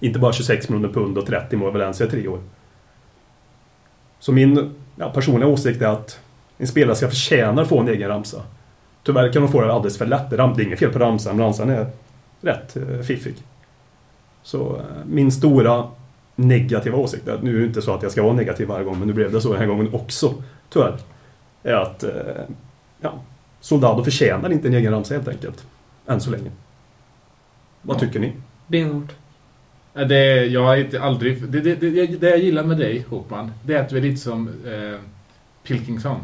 Inte 0.00 0.18
bara 0.18 0.32
26 0.32 0.68
miljoner 0.68 0.94
pund 0.94 1.18
och 1.18 1.26
30 1.26 1.56
mål 1.56 1.68
i 1.68 1.72
Valencia 1.72 2.06
i 2.06 2.10
tre 2.10 2.28
år. 2.28 2.40
Så 4.18 4.32
min 4.32 4.74
ja, 4.96 5.10
personliga 5.10 5.48
åsikt 5.48 5.82
är 5.82 5.86
att 5.86 6.20
en 6.58 6.66
spelare 6.66 6.96
ska 6.96 7.08
förtjäna 7.08 7.62
att 7.62 7.68
få 7.68 7.80
en 7.80 7.88
egen 7.88 8.08
ramsa. 8.08 8.42
Tyvärr 9.02 9.32
kan 9.32 9.42
de 9.42 9.52
få 9.52 9.60
det 9.60 9.72
alldeles 9.72 9.98
för 9.98 10.06
lätt. 10.06 10.30
Det 10.30 10.36
är 10.36 10.60
inget 10.60 10.78
fel 10.78 10.92
på 10.92 10.98
ramsan, 10.98 11.36
men 11.36 11.46
ramsan 11.46 11.70
är 11.70 11.86
rätt 12.40 12.76
eh, 12.76 13.00
fiffig. 13.00 13.34
Så 14.42 14.76
eh, 14.76 14.82
min 15.06 15.32
stora 15.32 15.84
negativa 16.36 16.96
åsikter. 16.98 17.38
Nu 17.42 17.56
är 17.56 17.60
det 17.60 17.66
inte 17.66 17.82
så 17.82 17.94
att 17.94 18.02
jag 18.02 18.12
ska 18.12 18.22
vara 18.22 18.32
negativ 18.32 18.68
varje 18.68 18.84
gång, 18.84 18.98
men 18.98 19.08
nu 19.08 19.14
blev 19.14 19.32
det 19.32 19.40
så 19.40 19.52
den 19.52 19.60
här 19.60 19.66
gången 19.68 19.94
också. 19.94 20.34
Tyvärr. 20.70 20.96
Är 21.62 21.72
att 21.74 22.02
eh, 22.04 22.10
ja, 23.00 23.14
Soldado 23.60 24.04
förtjänar 24.04 24.52
inte 24.52 24.68
en 24.68 24.74
egen 24.74 24.92
ramsa 24.92 25.14
helt 25.14 25.28
enkelt. 25.28 25.66
Än 26.06 26.20
så 26.20 26.30
länge. 26.30 26.50
Vad 27.82 27.96
Ja. 27.96 28.00
tycker 28.00 28.20
ni? 28.20 28.32
Benhårt. 28.66 29.12
Det, 30.08 30.46
jag 30.46 30.64
har 30.64 30.76
inte 30.76 31.00
aldrig, 31.02 31.42
det, 31.48 31.60
det, 31.60 31.74
det, 31.74 32.06
det 32.06 32.30
jag 32.30 32.38
gillar 32.38 32.64
med 32.64 32.78
dig, 32.78 33.04
Håkman, 33.08 33.52
det 33.62 33.74
är 33.74 33.80
att 33.82 33.88
du 33.88 33.96
är 33.96 34.00
lite 34.00 34.20
som 34.20 34.48
eh, 34.48 35.00
Pilkington. 35.62 36.16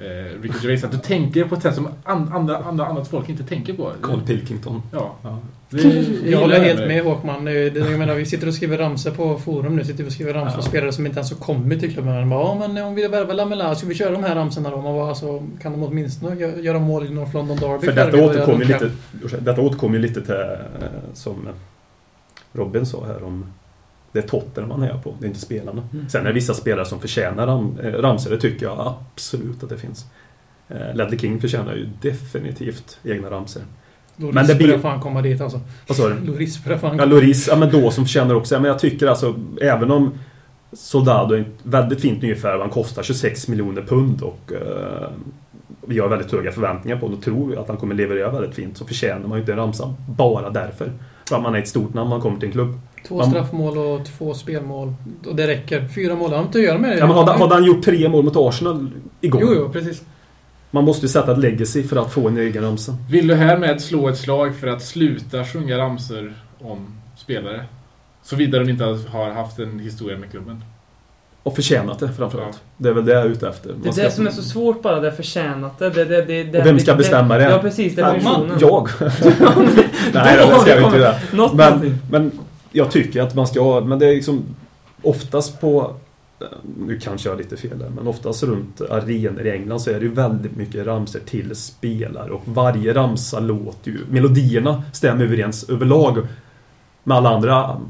Eh, 0.00 0.42
Ricky 0.42 0.54
Gervais, 0.62 0.84
att 0.84 0.92
du 0.92 0.98
tänker 0.98 1.44
på 1.44 1.54
ett 1.54 1.62
sätt 1.62 1.74
som 1.74 1.88
an, 2.04 2.30
andra, 2.34 2.56
andra, 2.56 2.86
annat 2.86 3.08
folk 3.08 3.28
inte 3.28 3.42
tänker 3.44 3.72
på. 3.72 3.92
Carl 4.02 4.20
Pilkington. 4.26 4.82
Ja. 4.92 5.14
Ja. 5.22 5.38
Det, 5.70 6.06
Jag 6.30 6.38
håller 6.40 6.60
helt 6.60 6.80
med 6.88 7.04
Håkman. 7.04 7.46
Jag 7.46 7.98
menar, 7.98 8.14
vi 8.14 8.26
sitter 8.26 8.46
och 8.48 8.54
skriver 8.54 8.78
ramsor 8.78 9.10
på 9.10 9.38
forum 9.38 9.76
nu. 9.76 9.84
Sitter 9.84 10.02
vi 10.04 10.08
och 10.08 10.12
skriver 10.12 10.34
ramsor 10.34 10.56
på 10.56 10.58
Ja. 10.58 10.68
spelare 10.68 10.92
som 10.92 11.06
inte 11.06 11.18
ens 11.18 11.30
har 11.30 11.38
kommit 11.38 11.80
till 11.80 11.92
klubben. 11.92 12.14
Man 12.14 12.28
bara, 12.30 12.40
ja 12.40 12.68
men 12.68 12.84
om 12.84 12.94
vi 12.94 13.06
värvar 13.08 13.34
Lamela, 13.34 13.74
ska 13.74 13.86
vi 13.86 13.94
köra 13.94 14.10
de 14.10 14.24
här 14.24 14.34
ramsorna 14.34 14.70
då? 14.70 14.76
Man 14.76 14.94
bara, 14.94 15.08
alltså, 15.08 15.42
kan 15.62 15.72
de 15.72 15.82
åtminstone 15.82 16.34
gö- 16.34 16.60
göra 16.60 16.78
mål 16.78 17.06
i 17.06 17.10
North 17.10 17.34
London 17.34 17.56
Derby? 17.56 17.86
För 17.86 17.92
detta 17.92 18.24
återkommer 18.24 18.64
lite, 18.64 18.90
detta 19.40 19.60
återkommer 19.60 19.96
ju 19.96 20.02
lite 20.02 20.20
till, 20.22 20.34
eh, 20.34 20.88
som 21.14 21.48
Robin 22.52 22.86
sa 22.86 23.04
här 23.06 23.22
om 23.24 23.46
det 24.12 24.18
är 24.18 24.22
Tottenham 24.28 24.68
man 24.68 24.82
är 24.82 24.98
på, 24.98 25.14
det 25.20 25.24
är 25.26 25.28
inte 25.28 25.40
spelarna. 25.40 25.82
Mm. 25.92 26.08
Sen 26.08 26.20
är 26.20 26.24
det 26.28 26.32
vissa 26.32 26.54
spelare 26.54 26.84
som 26.86 27.00
förtjänar 27.00 27.46
ram, 27.46 27.78
eh, 27.82 27.92
ramsor, 27.92 28.30
det 28.30 28.38
tycker 28.40 28.66
jag 28.66 28.94
absolut 29.14 29.62
att 29.62 29.68
det 29.68 29.78
finns. 29.78 30.06
Eh, 30.68 30.94
Ledley 30.94 31.18
King 31.18 31.40
förtjänar 31.40 31.74
ju 31.74 31.88
definitivt 32.02 32.98
egna 33.04 33.30
ramsor. 33.30 33.62
Loris 34.16 34.34
Men 34.34 34.46
det 34.46 34.54
blir- 34.54 34.66
börjar 34.66 34.80
fan 34.80 35.00
komma 35.00 35.22
dit 35.22 35.40
alltså. 35.40 35.60
Vad 35.88 35.96
sa 35.96 36.08
du? 36.08 36.14
Loris 36.26 36.64
börjar 36.64 36.78
fan 36.78 36.96
Ja, 36.96 37.04
Loris, 37.04 37.48
ja 37.48 37.56
men 37.56 37.70
då 37.70 37.90
som 37.90 38.04
förtjänar 38.04 38.34
också. 38.34 38.54
Men 38.60 38.64
jag 38.70 38.78
tycker 38.78 39.06
alltså, 39.06 39.34
även 39.62 39.90
om 39.90 40.12
Soldado 40.72 41.34
är 41.34 41.40
ett 41.40 41.46
väldigt 41.62 42.00
fint 42.00 42.22
nyförvärv, 42.22 42.60
han 42.60 42.70
kostar 42.70 43.02
26 43.02 43.48
miljoner 43.48 43.82
pund 43.82 44.22
och 44.22 44.52
eh, 44.52 45.08
vi 45.86 45.98
har 45.98 46.08
väldigt 46.08 46.32
höga 46.32 46.52
förväntningar 46.52 46.96
på 46.98 47.06
honom 47.06 47.18
och 47.18 47.24
tror 47.24 47.58
att 47.58 47.68
han 47.68 47.76
kommer 47.76 47.94
leverera 47.94 48.30
väldigt 48.30 48.54
fint, 48.54 48.76
så 48.76 48.84
förtjänar 48.86 49.26
man 49.28 49.32
ju 49.38 49.40
inte 49.40 49.52
en 49.52 49.58
ramsa 49.58 49.94
bara 50.08 50.50
därför. 50.50 50.92
För 51.28 51.36
att 51.36 51.42
man 51.42 51.54
är 51.54 51.58
ett 51.58 51.68
stort 51.68 51.94
namn 51.94 52.10
man 52.10 52.20
kommer 52.20 52.38
till 52.38 52.46
en 52.46 52.52
klubb. 52.52 52.80
Två 53.08 53.16
Man- 53.16 53.30
straffmål 53.30 53.78
och 53.78 54.04
två 54.06 54.34
spelmål. 54.34 54.94
Och 55.26 55.36
det 55.36 55.46
räcker. 55.46 55.88
Fyra 55.94 56.14
mål, 56.14 56.30
han 56.30 56.38
har 56.38 56.46
inte 56.46 56.58
att 56.58 56.64
göra 56.64 56.78
med 56.78 56.90
det. 56.90 56.98
Ja, 56.98 57.06
men 57.06 57.16
hade, 57.16 57.32
hade 57.32 57.54
han 57.54 57.64
gjort 57.64 57.84
tre 57.84 58.08
mål 58.08 58.24
mot 58.24 58.36
Arsenal 58.36 58.90
igår? 59.20 59.40
Jo, 59.42 59.52
jo, 59.56 59.68
precis. 59.72 60.02
Man 60.70 60.84
måste 60.84 61.06
ju 61.06 61.08
sätta 61.12 61.32
ett 61.32 61.38
legacy 61.38 61.82
för 61.82 61.96
att 61.96 62.12
få 62.12 62.28
en 62.28 62.38
egen 62.38 62.62
ramsa. 62.62 62.96
Vill 63.10 63.26
du 63.26 63.34
härmed 63.34 63.80
slå 63.80 64.08
ett 64.08 64.18
slag 64.18 64.56
för 64.56 64.66
att 64.66 64.82
sluta 64.82 65.44
sjunga 65.44 65.78
ramsor 65.78 66.34
om 66.60 66.86
spelare? 67.16 67.64
Såvida 68.22 68.58
de 68.58 68.68
inte 68.70 68.84
har 68.84 69.30
haft 69.30 69.58
en 69.58 69.78
historia 69.78 70.18
med 70.18 70.30
klubben. 70.30 70.64
Och 71.42 71.54
förtjänat 71.54 71.98
det 71.98 72.08
framförallt. 72.12 72.60
Det 72.76 72.88
är 72.88 72.92
väl 72.92 73.04
det 73.04 73.12
jag 73.12 73.22
är 73.22 73.26
ute 73.26 73.48
efter. 73.48 73.68
Det 73.68 73.74
Man 73.78 73.88
är 73.88 73.92
ska- 73.92 74.02
det 74.02 74.10
som 74.10 74.26
är 74.26 74.30
så 74.30 74.42
svårt 74.42 74.82
bara, 74.82 75.00
det 75.00 75.06
är 75.06 75.12
förtjänat. 75.12 75.78
Det, 75.78 75.90
det, 75.90 76.04
det, 76.04 76.44
det, 76.44 76.58
Och 76.60 76.66
vem 76.66 76.78
ska 76.78 76.94
bestämma 76.94 77.38
det? 77.38 77.44
Ja, 77.44 77.58
precis. 77.58 77.96
Definitionen. 77.96 78.48
Man, 78.48 78.58
jag! 78.60 78.88
Nej, 80.14 80.36
det 80.36 80.58
ska 80.60 80.70
jag 80.70 80.82
inte 80.84 80.98
göra. 81.32 81.50
Men, 81.54 81.98
men 82.10 82.32
jag 82.72 82.90
tycker 82.90 83.22
att 83.22 83.34
man 83.34 83.46
ska 83.46 83.62
ha, 83.62 83.80
men 83.80 83.98
det 83.98 84.06
är 84.06 84.14
liksom 84.14 84.42
oftast 85.02 85.60
på, 85.60 85.94
nu 86.78 86.98
kanske 86.98 87.28
jag 87.28 87.34
har 87.34 87.42
lite 87.42 87.56
fel 87.56 87.78
där, 87.78 87.88
men 87.88 88.06
oftast 88.06 88.42
runt 88.42 88.80
arenor 88.80 89.46
i 89.46 89.50
England 89.50 89.80
så 89.80 89.90
är 89.90 89.94
det 89.94 90.00
ju 90.04 90.12
väldigt 90.14 90.56
mycket 90.56 90.86
ramser 90.86 91.20
till 91.20 91.56
spelare 91.56 92.30
och 92.30 92.42
varje 92.44 92.94
ramsa 92.94 93.40
låter 93.40 93.90
ju, 93.90 93.98
melodierna 94.10 94.82
stämmer 94.92 95.24
överens 95.24 95.70
överlag 95.70 96.18
med 97.04 97.16
alla 97.16 97.30
andra 97.30 97.80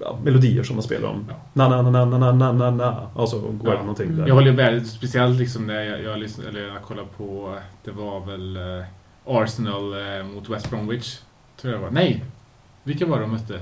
ja, 0.00 0.18
melodier 0.24 0.62
som 0.62 0.76
man 0.76 0.82
spelar 0.82 1.08
om. 1.08 1.24
Ja. 1.28 1.34
Na, 1.52 1.68
na, 1.68 1.82
na, 1.90 2.04
na, 2.04 2.18
na, 2.18 2.32
na, 2.32 2.52
na, 2.52 2.70
na. 2.70 3.08
Alltså, 3.16 3.38
går 3.40 3.74
Ja. 3.74 3.80
någonting 3.80 4.16
där. 4.16 4.26
Jag 4.26 4.34
håller 4.34 4.52
med, 4.52 4.86
speciellt 4.86 5.38
liksom 5.38 5.66
när 5.66 5.82
jag, 5.82 6.02
jag, 6.02 6.18
lyssnade, 6.18 6.48
eller 6.50 6.68
jag 6.68 6.82
kollade 6.82 7.08
på, 7.16 7.58
det 7.84 7.90
var 7.90 8.26
väl 8.26 8.56
eh, 8.56 8.84
Arsenal 9.26 9.92
eh, 9.92 10.24
mot 10.34 10.48
West 10.48 10.70
Bromwich. 10.70 11.18
Tror 11.60 11.72
jag 11.72 11.80
det 11.80 11.84
var. 11.84 11.90
Nej! 11.92 12.24
Vilka 12.88 13.06
var 13.06 13.16
det 13.16 13.22
de 13.22 13.30
mötte? 13.32 13.60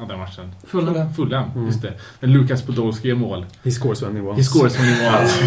Andra 0.00 0.16
matchen. 0.16 0.44
Fulham. 0.66 1.14
Fulham, 1.14 1.44
Mm. 1.54 1.66
just 1.66 1.82
det. 1.82 1.92
När 2.20 2.28
Lukas 2.28 2.62
Podolski 2.62 3.08
gör 3.08 3.16
mål. 3.16 3.46
He 3.64 3.70
scores 3.70 4.02
when 4.02 4.16
he 4.16 4.22
wants. 4.22 4.38
He 4.38 4.44
scores 4.44 4.78
when 4.78 4.84
he 4.86 5.10
wants. 5.12 5.40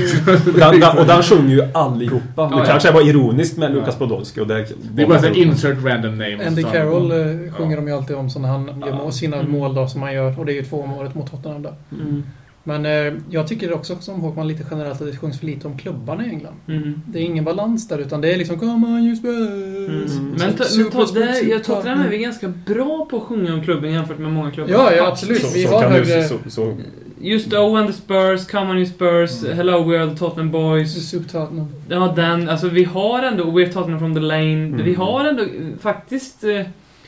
Och 0.48 0.54
den, 0.60 0.80
den, 0.80 0.98
och 0.98 1.06
den 1.06 1.24
sjunger 1.24 1.56
ju 1.56 1.64
allihopa. 1.74 2.26
Ja, 2.36 2.50
det 2.50 2.58
ja. 2.58 2.66
kanske 2.66 2.92
var 2.92 3.02
ironiskt 3.10 3.58
med 3.58 3.70
Ja. 3.72 3.74
Lukas 3.76 3.96
Podolski. 3.96 4.42
Och 4.42 4.48
det, 4.48 4.66
Det 4.94 5.04
är 5.04 5.08
bara 5.08 5.20
så 5.20 5.26
här 5.28 5.38
insert 5.38 5.84
random 5.84 6.18
name. 6.18 6.48
Andy 6.48 6.64
Carroll 6.64 7.12
eh, 7.12 7.18
Ja. 7.18 7.52
sjunger 7.54 7.76
de 7.76 7.88
ju 7.88 7.94
alltid 7.94 8.16
om 8.16 8.30
så 8.30 8.40
när 8.40 8.50
han 8.50 8.84
gör 8.88 9.12
sina 9.12 9.38
Mm. 9.38 9.52
mål 9.52 9.76
då 9.76 9.88
som 9.88 10.02
han 10.02 10.14
gör. 10.14 10.40
Och 10.40 10.46
det 10.46 10.52
är 10.52 10.56
ju 10.56 10.64
två 10.66 10.82
om 10.84 10.94
året 10.94 11.16
mot 11.16 11.32
Tottenham 11.32 11.62
där. 11.62 11.74
Mm. 11.92 12.24
Men 12.68 12.86
eh, 12.86 13.14
jag 13.30 13.48
tycker 13.48 13.74
också 13.74 13.96
som 14.00 14.22
Håkman 14.22 14.48
lite 14.48 14.66
generellt 14.72 15.02
att 15.02 15.12
det 15.12 15.18
sjungs 15.18 15.40
för 15.40 15.46
lite 15.46 15.68
om 15.68 15.78
klubbarna 15.78 16.26
i 16.26 16.30
England. 16.30 16.56
Mm. 16.68 17.02
Det 17.06 17.20
är 17.20 17.24
ingen 17.24 17.44
balans 17.44 17.88
där 17.88 17.98
utan 17.98 18.22
det 18.22 18.34
är 18.34 18.38
liksom 18.38 18.60
Come 18.60 18.88
on 18.88 19.04
you 19.04 19.16
Spurs! 19.16 20.18
Mm. 20.18 20.30
Men, 20.30 20.54
to, 20.54 20.58
men 20.58 20.68
super, 20.68 20.92
to, 20.92 21.14
det, 21.14 21.34
super, 21.34 21.50
jag 21.52 21.64
Tottenham 21.64 22.00
är 22.00 22.04
super. 22.04 22.18
vi 22.18 22.24
ganska 22.24 22.48
bra 22.48 23.08
på 23.10 23.18
att 23.18 23.24
sjunga 23.24 23.54
om 23.54 23.64
klubben 23.64 23.92
jämfört 23.92 24.20
med 24.20 24.32
många 24.32 24.52
klubbar. 24.52 24.74
Ja, 24.74 24.94
ja 24.94 25.08
absolut. 25.08 25.42
så, 25.42 25.54
vi 25.54 25.64
så 25.64 25.70
har 25.70 25.82
kan 25.82 25.92
högre... 25.92 26.22
du, 26.22 26.28
så, 26.28 26.38
så, 26.48 26.76
Just 27.20 27.54
Oh 27.54 27.80
and 27.80 27.88
the 27.88 27.94
Spurs, 27.94 28.48
Come 28.48 28.72
on 28.72 28.78
you 28.78 28.86
Spurs, 28.86 29.44
Mm. 29.44 29.58
Hello 29.58 29.84
We 29.84 30.00
are 30.00 30.10
the 30.10 30.16
Tottenham 30.16 30.52
Boys. 30.52 31.10
Super 31.10 31.30
Tottenham. 31.30 31.68
Ja, 31.90 32.14
den. 32.16 32.50
Alltså 32.50 32.70
vi 32.70 32.84
har 32.84 33.24
ändå 33.24 33.44
We're 33.44 33.72
Tottenham 33.72 34.00
from 34.00 34.14
the 34.14 34.20
lane. 34.20 34.54
Mm. 34.54 34.84
Vi 34.84 34.94
har 34.94 35.26
ändå 35.26 35.44
eh, 35.44 35.48
faktiskt... 35.80 36.44
Eh, 36.44 36.62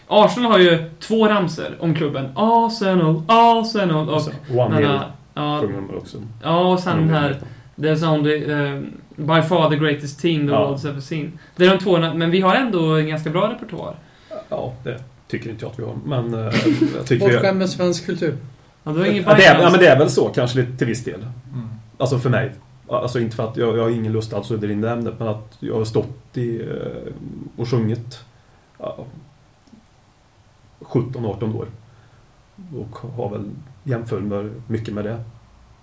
Arsenal 0.07 0.51
har 0.51 0.59
ju 0.59 0.83
två 0.99 1.27
ramser 1.27 1.77
om 1.79 1.95
klubben. 1.95 2.25
Arsenal, 2.35 3.21
Arsenal 3.27 4.09
och... 4.09 4.21
så, 4.21 4.31
One 4.51 4.75
här- 4.75 5.11
Ja, 5.37 5.61
de 5.61 5.97
också. 5.97 6.17
ja, 6.43 6.71
och 6.71 6.79
sen 6.79 6.97
den 6.97 7.09
här... 7.09 7.39
There's 7.75 8.13
only... 8.13 8.45
Uh, 8.45 8.83
by 9.15 9.41
far 9.41 9.69
the 9.69 9.75
greatest 9.75 10.19
team 10.19 10.47
the 10.47 10.53
Ja. 10.53 10.67
world's 10.67 10.89
ever 10.89 11.01
seen. 11.01 11.39
Det 11.55 11.65
är 11.65 11.69
de 11.69 11.77
två, 11.77 11.97
men 11.97 12.31
vi 12.31 12.41
har 12.41 12.55
ändå 12.55 12.95
en 12.95 13.07
ganska 13.07 13.29
bra 13.29 13.49
repertoar. 13.53 13.95
Ja, 14.49 14.73
det 14.83 15.03
tycker 15.27 15.49
inte 15.49 15.65
jag 15.65 15.71
att 15.71 15.79
vi 15.79 15.83
har. 15.83 15.95
Men 16.05 16.33
eh, 16.33 16.39
jag 16.95 17.05
tycker... 17.05 17.25
Bortskämd 17.25 17.59
med 17.59 17.69
svensk 17.69 18.05
kultur. 18.05 18.37
Ja, 18.83 18.91
det 18.91 19.07
Ja, 19.07 19.33
det 19.33 19.45
är, 19.45 19.61
ja, 19.61 19.69
men 19.69 19.79
det 19.79 19.87
är 19.87 19.99
väl 19.99 20.09
så 20.09 20.29
kanske 20.29 20.57
lite 20.59 20.77
till 20.77 20.87
viss 20.87 21.03
del. 21.03 21.19
Mm. 21.53 21.69
Alltså 21.97 22.19
för 22.19 22.29
mig. 22.29 22.51
Alltså 22.89 23.19
inte 23.19 23.35
för 23.35 23.43
att 23.47 23.57
jag, 23.57 23.77
jag 23.77 23.83
har 23.83 23.89
ingen 23.89 24.11
lust 24.11 24.33
alls 24.33 24.51
att 24.51 24.63
in 24.63 24.81
det 24.81 24.91
ämnet, 24.91 25.13
men 25.19 25.27
att 25.27 25.57
jag 25.59 25.75
har 25.75 25.85
stått 25.85 26.37
i 26.37 26.61
eh, 26.61 27.13
och 27.55 27.69
sjungit 27.69 28.19
ja, 28.79 29.05
17-18 30.79 31.55
år. 31.57 31.67
Och 32.75 32.97
har 32.97 33.29
väl 33.29 33.45
jämför 33.87 34.19
med, 34.19 34.61
mycket 34.67 34.93
med 34.93 35.05
det. 35.05 35.23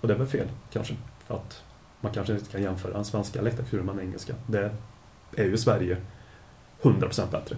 Och 0.01 0.09
det 0.09 0.15
är 0.15 0.19
väl 0.19 0.27
fel, 0.27 0.49
kanske. 0.73 0.97
För 1.27 1.35
att 1.35 1.63
man 2.01 2.13
kanske 2.13 2.33
inte 2.33 2.51
kan 2.51 2.63
jämföra 2.63 2.93
den 2.93 3.05
svenska 3.05 3.43
läktarkulturen 3.43 3.87
med 3.87 3.97
den 3.97 4.05
engelska. 4.05 4.35
Det 4.47 4.71
är 5.37 5.45
ju 5.45 5.57
Sverige 5.57 5.97
100% 6.83 7.31
bättre. 7.31 7.57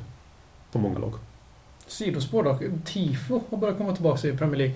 På 0.72 0.78
många 0.78 0.99
lag. 0.99 1.14
Sidospår 1.86 2.42
dock. 2.42 2.62
Tifo 2.84 3.40
har 3.51 3.59
börjat 3.59 3.78
komma 3.78 3.94
tillbaka 3.94 4.28
i 4.28 4.36
Premier 4.36 4.59
League. 4.59 4.74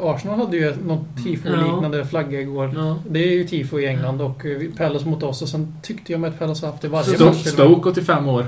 Arsenal 0.00 0.38
hade 0.38 0.56
ju 0.56 0.74
något 0.86 1.06
tifo-liknande 1.24 2.04
flagga 2.04 2.40
igår. 2.40 2.72
Ja. 2.76 2.98
Det 3.08 3.18
är 3.24 3.32
ju 3.32 3.44
tifo 3.44 3.78
i 3.80 3.86
England 3.86 4.20
och 4.20 4.46
eh, 4.46 4.60
Palace 4.76 5.06
mot 5.08 5.22
oss 5.22 5.42
och 5.42 5.48
sen 5.48 5.74
tyckte 5.82 6.12
jag 6.12 6.20
med 6.20 6.30
att 6.30 6.38
Palace 6.38 6.66
har 6.66 6.70
haft 6.72 6.82
det 6.82 6.88
varje 6.88 7.04
Stoke, 7.04 7.24
match. 7.24 7.46
Stoke 7.46 7.88
85 7.88 8.28
år. 8.28 8.46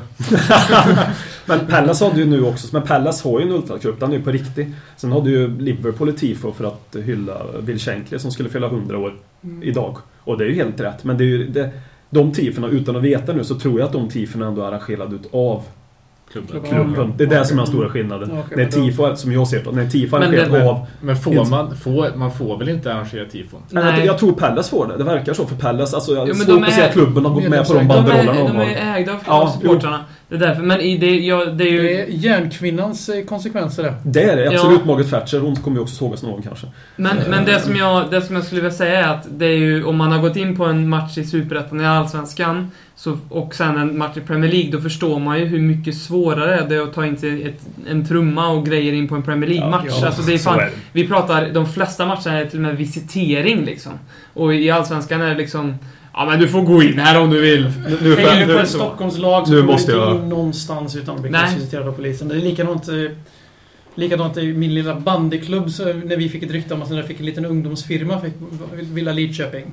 Men 1.47 1.66
Pallas 1.66 2.01
hade 2.01 2.18
ju 2.20 2.26
nu 2.26 2.45
också, 2.45 2.68
men 2.72 2.82
Pallas 2.82 3.22
har 3.24 3.41
ju 3.41 3.47
en 3.47 3.53
ultracup, 3.53 4.01
den 4.01 4.12
är 4.12 4.16
ju 4.16 4.22
på 4.22 4.30
riktigt. 4.30 4.68
Sen 4.97 5.12
hade 5.12 5.30
ju 5.30 5.59
Liverpool 5.61 6.09
ett 6.09 6.16
tifo 6.18 6.53
för 6.53 6.64
att 6.64 6.97
hylla 7.05 7.43
Bill 7.62 7.78
Shankly 7.78 8.18
som 8.18 8.30
skulle 8.30 8.49
fylla 8.49 8.66
100 8.66 8.99
år 8.99 9.14
Mm. 9.45 9.62
idag. 9.62 9.97
Och 10.18 10.39
det 10.39 10.45
är 10.45 10.49
ju 10.49 10.55
helt 10.55 10.80
rätt, 10.80 11.05
men 11.05 11.18
det 11.18 11.24
är 11.24 11.26
ju 11.26 11.47
det, 11.49 11.70
de 12.11 12.32
tifona, 12.32 12.68
utan 12.68 12.97
att 12.97 13.03
veta 13.03 13.32
nu, 13.32 13.45
så 13.45 13.55
tror 13.55 13.80
jag 13.80 13.87
att 13.87 13.93
de 13.93 14.09
tifona 14.09 14.47
ändå 14.47 14.62
är 14.62 14.66
arrangerade 14.68 15.14
ut 15.16 15.28
av 15.32 15.62
Klubben. 16.33 16.62
klubben. 16.62 17.12
Det 17.16 17.24
är 17.24 17.29
det 17.29 17.45
som 17.45 17.59
är 17.59 17.62
den 17.62 17.66
stora 17.66 17.89
skillnaden. 17.89 18.31
Ja, 18.35 18.43
okej, 18.47 18.57
När 18.57 18.70
tifo, 18.70 19.16
som 19.16 19.33
jag 19.33 19.49
ser 19.49 19.64
det, 19.64 19.72
när 19.72 19.89
tifo 19.91 20.18
det- 20.18 20.68
av... 20.70 20.87
Men 21.01 21.16
får 21.16 21.51
man, 21.51 21.77
får, 21.77 22.16
man 22.16 22.33
får 22.33 22.59
väl 22.59 22.68
inte 22.68 22.95
arrangera 22.95 23.24
tifon? 23.24 23.61
Nej. 23.70 23.85
Nej. 23.85 24.07
Jag 24.07 24.18
tror 24.18 24.33
Pallas 24.33 24.70
får 24.70 24.87
det. 24.87 24.97
Det 24.97 25.05
verkar 25.05 25.35
så 25.35 25.47
för 25.47 25.57
Pallas. 25.57 25.95
Alltså, 25.95 26.12
jag 26.14 26.27
men 26.27 26.37
svårt 26.37 26.62
att 26.62 26.72
se 26.72 26.83
att 26.83 26.93
klubben 26.93 27.24
har 27.24 27.35
gått 27.35 27.49
med 27.49 27.66
på 27.66 27.74
de 27.74 27.89
banderollerna 27.89 28.33
de, 28.33 28.47
de 28.47 28.61
är, 28.61 28.97
ägda 28.97 29.12
av 29.12 29.18
Ja, 29.27 29.59
supportrarna. 29.61 30.05
Det 30.29 30.35
är 30.35 30.39
därför. 30.39 30.62
Men 30.62 30.81
i 30.81 30.99
det, 30.99 31.18
ja, 31.18 31.45
det 31.45 31.64
är 31.64 31.70
ju... 31.70 31.83
Det 31.83 32.03
är 32.03 32.07
järnkvinnans 32.09 33.09
eh, 33.09 33.24
konsekvenser 33.24 33.83
det. 33.83 33.95
Det 34.05 34.22
är 34.22 34.37
det, 34.37 34.49
absolut. 34.49 34.81
Ja. 34.81 34.87
Margaret 34.87 35.11
Thatcher, 35.11 35.39
hon 35.41 35.57
kommer 35.57 35.77
ju 35.77 35.83
också 35.83 35.95
sågas 35.95 36.22
någon 36.22 36.43
kanske. 36.43 36.66
Men, 36.97 37.16
men 37.29 37.45
det, 37.45 37.61
som 37.61 37.77
jag, 37.77 38.11
det 38.11 38.22
som 38.22 38.37
jag 38.37 38.45
skulle 38.45 38.61
vilja 38.61 38.77
säga 38.77 39.07
är 39.07 39.09
att 39.14 39.27
det 39.31 39.47
är 39.47 39.57
ju, 39.57 39.85
om 39.85 39.97
man 39.97 40.12
har 40.12 40.18
gått 40.18 40.37
in 40.37 40.57
på 40.57 40.64
en 40.64 40.89
match 40.89 41.18
i 41.18 41.24
Superettan 41.24 41.81
i 41.81 41.87
Allsvenskan 41.87 42.70
så, 42.99 43.19
och 43.29 43.55
sen 43.55 43.77
en 43.79 43.99
match 43.99 44.17
i 44.17 44.21
Premier 44.21 44.53
League, 44.53 44.71
då 44.71 44.81
förstår 44.81 45.19
man 45.21 45.39
ju 45.39 45.45
hur 45.45 45.61
mycket 45.61 45.97
svårare 45.97 46.67
det 46.69 46.77
är 46.77 46.81
att 46.83 46.93
ta 46.95 47.07
in 47.07 47.17
sig 47.17 47.43
ett, 47.45 47.67
en 47.89 48.07
trumma 48.07 48.49
och 48.49 48.67
grejer 48.67 48.93
in 48.93 49.09
på 49.09 49.15
en 49.15 49.23
Premier 49.23 49.51
League-match. 49.51 49.85
Ja, 50.01 50.07
alltså 50.07 50.23
det 50.23 50.35
är 50.35 50.39
så 50.39 50.45
fan, 50.51 50.61
är 50.61 50.65
det. 50.65 50.73
vi 50.93 51.07
pratar, 51.09 51.51
de 51.53 51.67
flesta 51.67 52.07
matcherna 52.07 52.41
är 52.41 52.47
till 52.47 52.59
och 52.59 52.63
med 52.63 52.77
visitering 52.77 53.65
liksom. 53.65 53.93
Och 54.35 54.55
i 54.55 54.71
Allsvenskan 54.71 55.21
är 55.23 55.29
det 55.29 55.35
liksom, 55.35 55.75
ja 56.13 56.27
men 56.27 56.41
du 56.41 56.49
får 56.49 56.63
gå 56.63 56.83
in 56.83 56.99
här 56.99 57.21
om 57.21 57.31
du 57.31 57.41
vill. 57.41 57.73
Nu, 57.89 57.99
nu, 58.03 58.17
Hänger 58.17 58.47
du 58.47 58.55
på 58.55 58.61
ett 58.61 58.69
Stockholmslag 58.69 59.47
så 59.47 59.53
Nu 59.53 59.63
måste 59.63 59.93
du 59.93 59.99
inte 59.99 60.09
jag- 60.11 60.17
in 60.23 60.29
någonstans 60.29 60.97
utan 60.97 61.15
att 61.15 61.23
bli 61.23 61.31
visiterad 61.55 61.89
av 61.89 61.93
polisen. 61.93 62.29
Det 62.29 62.35
är 62.35 62.39
likadant... 62.41 62.89
eh, 62.89 62.95
Likadant 63.99 64.37
i 64.37 64.53
min 64.53 64.75
lilla 64.75 64.95
bandyklubb 65.01 65.71
så 65.71 65.85
när 65.85 66.17
vi 66.17 66.29
fick 66.29 66.43
ett 66.43 66.51
rykte 66.51 66.75
om 66.75 66.83
att 66.83 66.91
jag 66.91 67.07
fick 67.07 67.21
en 67.21 67.27
liten 67.27 67.45
ungdomsfirma, 67.45 68.21
fick 68.21 68.33
Villa 68.81 69.13
Lidköping. 69.13 69.65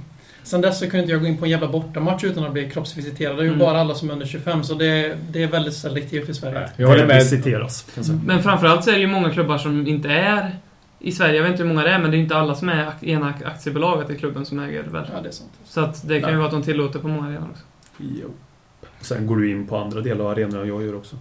Sen 0.44 0.62
dess 0.62 0.80
så 0.80 0.86
kunde 0.86 1.00
inte 1.00 1.12
jag 1.12 1.22
gå 1.22 1.28
in 1.28 1.38
på 1.38 1.46
en 1.46 1.52
jävla 1.52 1.68
bortamatch 1.68 2.24
utan 2.24 2.44
att 2.44 2.54
bli 2.54 2.70
kroppsvisiterad. 2.70 3.36
Det 3.38 3.42
är 3.42 3.44
ju 3.44 3.48
Mm. 3.48 3.60
bara 3.60 3.80
alla 3.80 3.96
som 3.96 4.10
är 4.10 4.14
under 4.14 4.26
25, 4.26 4.64
så 4.64 4.74
det, 4.74 5.18
det 5.32 5.44
är 5.44 5.48
väldigt 5.48 5.74
selektivt 5.74 6.30
i 6.30 6.34
Sverige. 6.34 6.70
Jag 6.78 6.88
håller 6.88 7.06
med. 7.08 7.16
Visiteras. 7.18 7.86
säga. 8.06 8.20
Men 8.26 8.44
framförallt 8.44 8.84
så 8.84 8.90
är 8.90 8.96
det 8.96 9.02
ju 9.02 9.08
många 9.08 9.30
klubbar 9.30 9.58
som 9.58 9.88
inte 9.88 10.10
är 10.10 10.56
i 11.00 11.12
Sverige. 11.12 11.36
Jag 11.36 11.44
vet 11.44 11.52
inte 11.52 11.64
hur 11.64 11.70
många 11.70 11.84
det 11.84 11.90
är, 11.92 12.00
men 12.00 12.12
det 12.12 12.18
är 12.18 12.20
inte 12.20 12.36
alla 12.36 12.56
som 12.56 12.70
är 12.70 12.92
ena 13.02 13.34
aktiebolaget 13.46 14.10
i 14.10 14.16
klubben 14.18 14.46
som 14.46 14.60
äger 14.60 14.84
väl. 14.84 15.06
Ja, 15.16 15.22
det 15.22 15.28
är 15.28 15.32
sant. 15.34 15.52
Så 15.66 15.82
att 15.82 16.08
det 16.08 16.22
kan 16.22 16.30
ju 16.32 16.36
vara 16.36 16.46
att 16.46 16.52
de 16.54 16.64
tillåter 16.64 17.00
på 17.00 17.08
många 17.08 17.28
arenor 17.28 17.48
också. 17.52 17.64
Jo. 17.98 18.30
Sen 19.02 19.28
går 19.28 19.36
du 19.38 19.52
in 19.52 19.68
på 19.68 19.78
andra 19.78 20.02
delar 20.02 20.26
av 20.26 20.32
arenorna 20.32 20.66
jag 20.66 20.84
gör 20.84 20.96
också. 20.96 21.16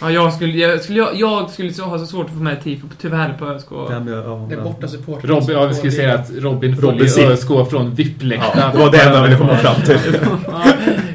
Ja, 0.00 0.10
jag 0.10 0.32
skulle, 0.32 0.58
jag 0.58 0.80
skulle, 0.82 0.98
jag, 0.98 1.08
jag 1.14 1.50
skulle 1.50 1.72
så- 1.72 1.84
ha 1.84 1.98
så 1.98 2.06
svårt 2.06 2.26
att 2.26 2.32
få 2.32 2.38
med 2.42 2.64
tifo, 2.64 2.86
tyvär, 3.00 3.34
på 3.38 3.46
ÖSK. 3.46 3.66
Ja, 3.70 3.86
men, 4.00 4.08
ja, 4.14 4.46
Det 4.48 4.54
är 4.54 4.60
borta 4.60 4.88
supportrar. 4.88 5.28
Robin, 5.30 5.48
ja, 5.56 5.66
vi 5.66 5.74
skulle 5.74 5.92
säga 5.92 6.14
att 6.14 6.30
Robin 6.38 6.76
Robin 6.80 7.08
följer. 7.08 7.30
ÖSK 7.30 7.48
från 7.70 7.94
VIP-läktaren. 7.94 8.52
Ja, 8.56 8.70
det 8.72 8.78
var 8.78 8.90
det 8.90 8.98
enda 9.02 9.14
jag 9.18 9.22
ville 9.22 9.36
komma 9.38 9.56
fram 9.56 9.82
till. 9.82 9.98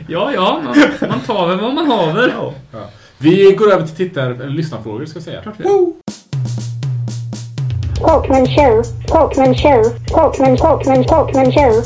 Ja, 0.08 0.32
ja, 0.36 0.62
man, 0.66 0.76
man 1.10 1.20
tar 1.20 1.48
väl 1.48 1.60
vad 1.60 1.74
man 1.74 1.92
haver. 1.92 2.34
Ja. 2.38 2.54
Vi 3.18 3.52
går 3.52 3.72
över 3.74 3.88
till 3.88 3.96
tittar 3.96 4.30
eller 4.32 4.50
lyssnarfrågor 4.50 5.06
ska 5.06 5.18
jag 5.18 5.24
säga. 5.24 5.42
Klart. 5.42 5.56
Talkman 8.00 8.46
show. 8.48 8.84
Talkman 9.08 9.56
show. 9.56 9.84
Talkman, 10.08 10.58
Talkman, 10.58 11.04
Talkman 11.04 11.52
show. 11.52 11.84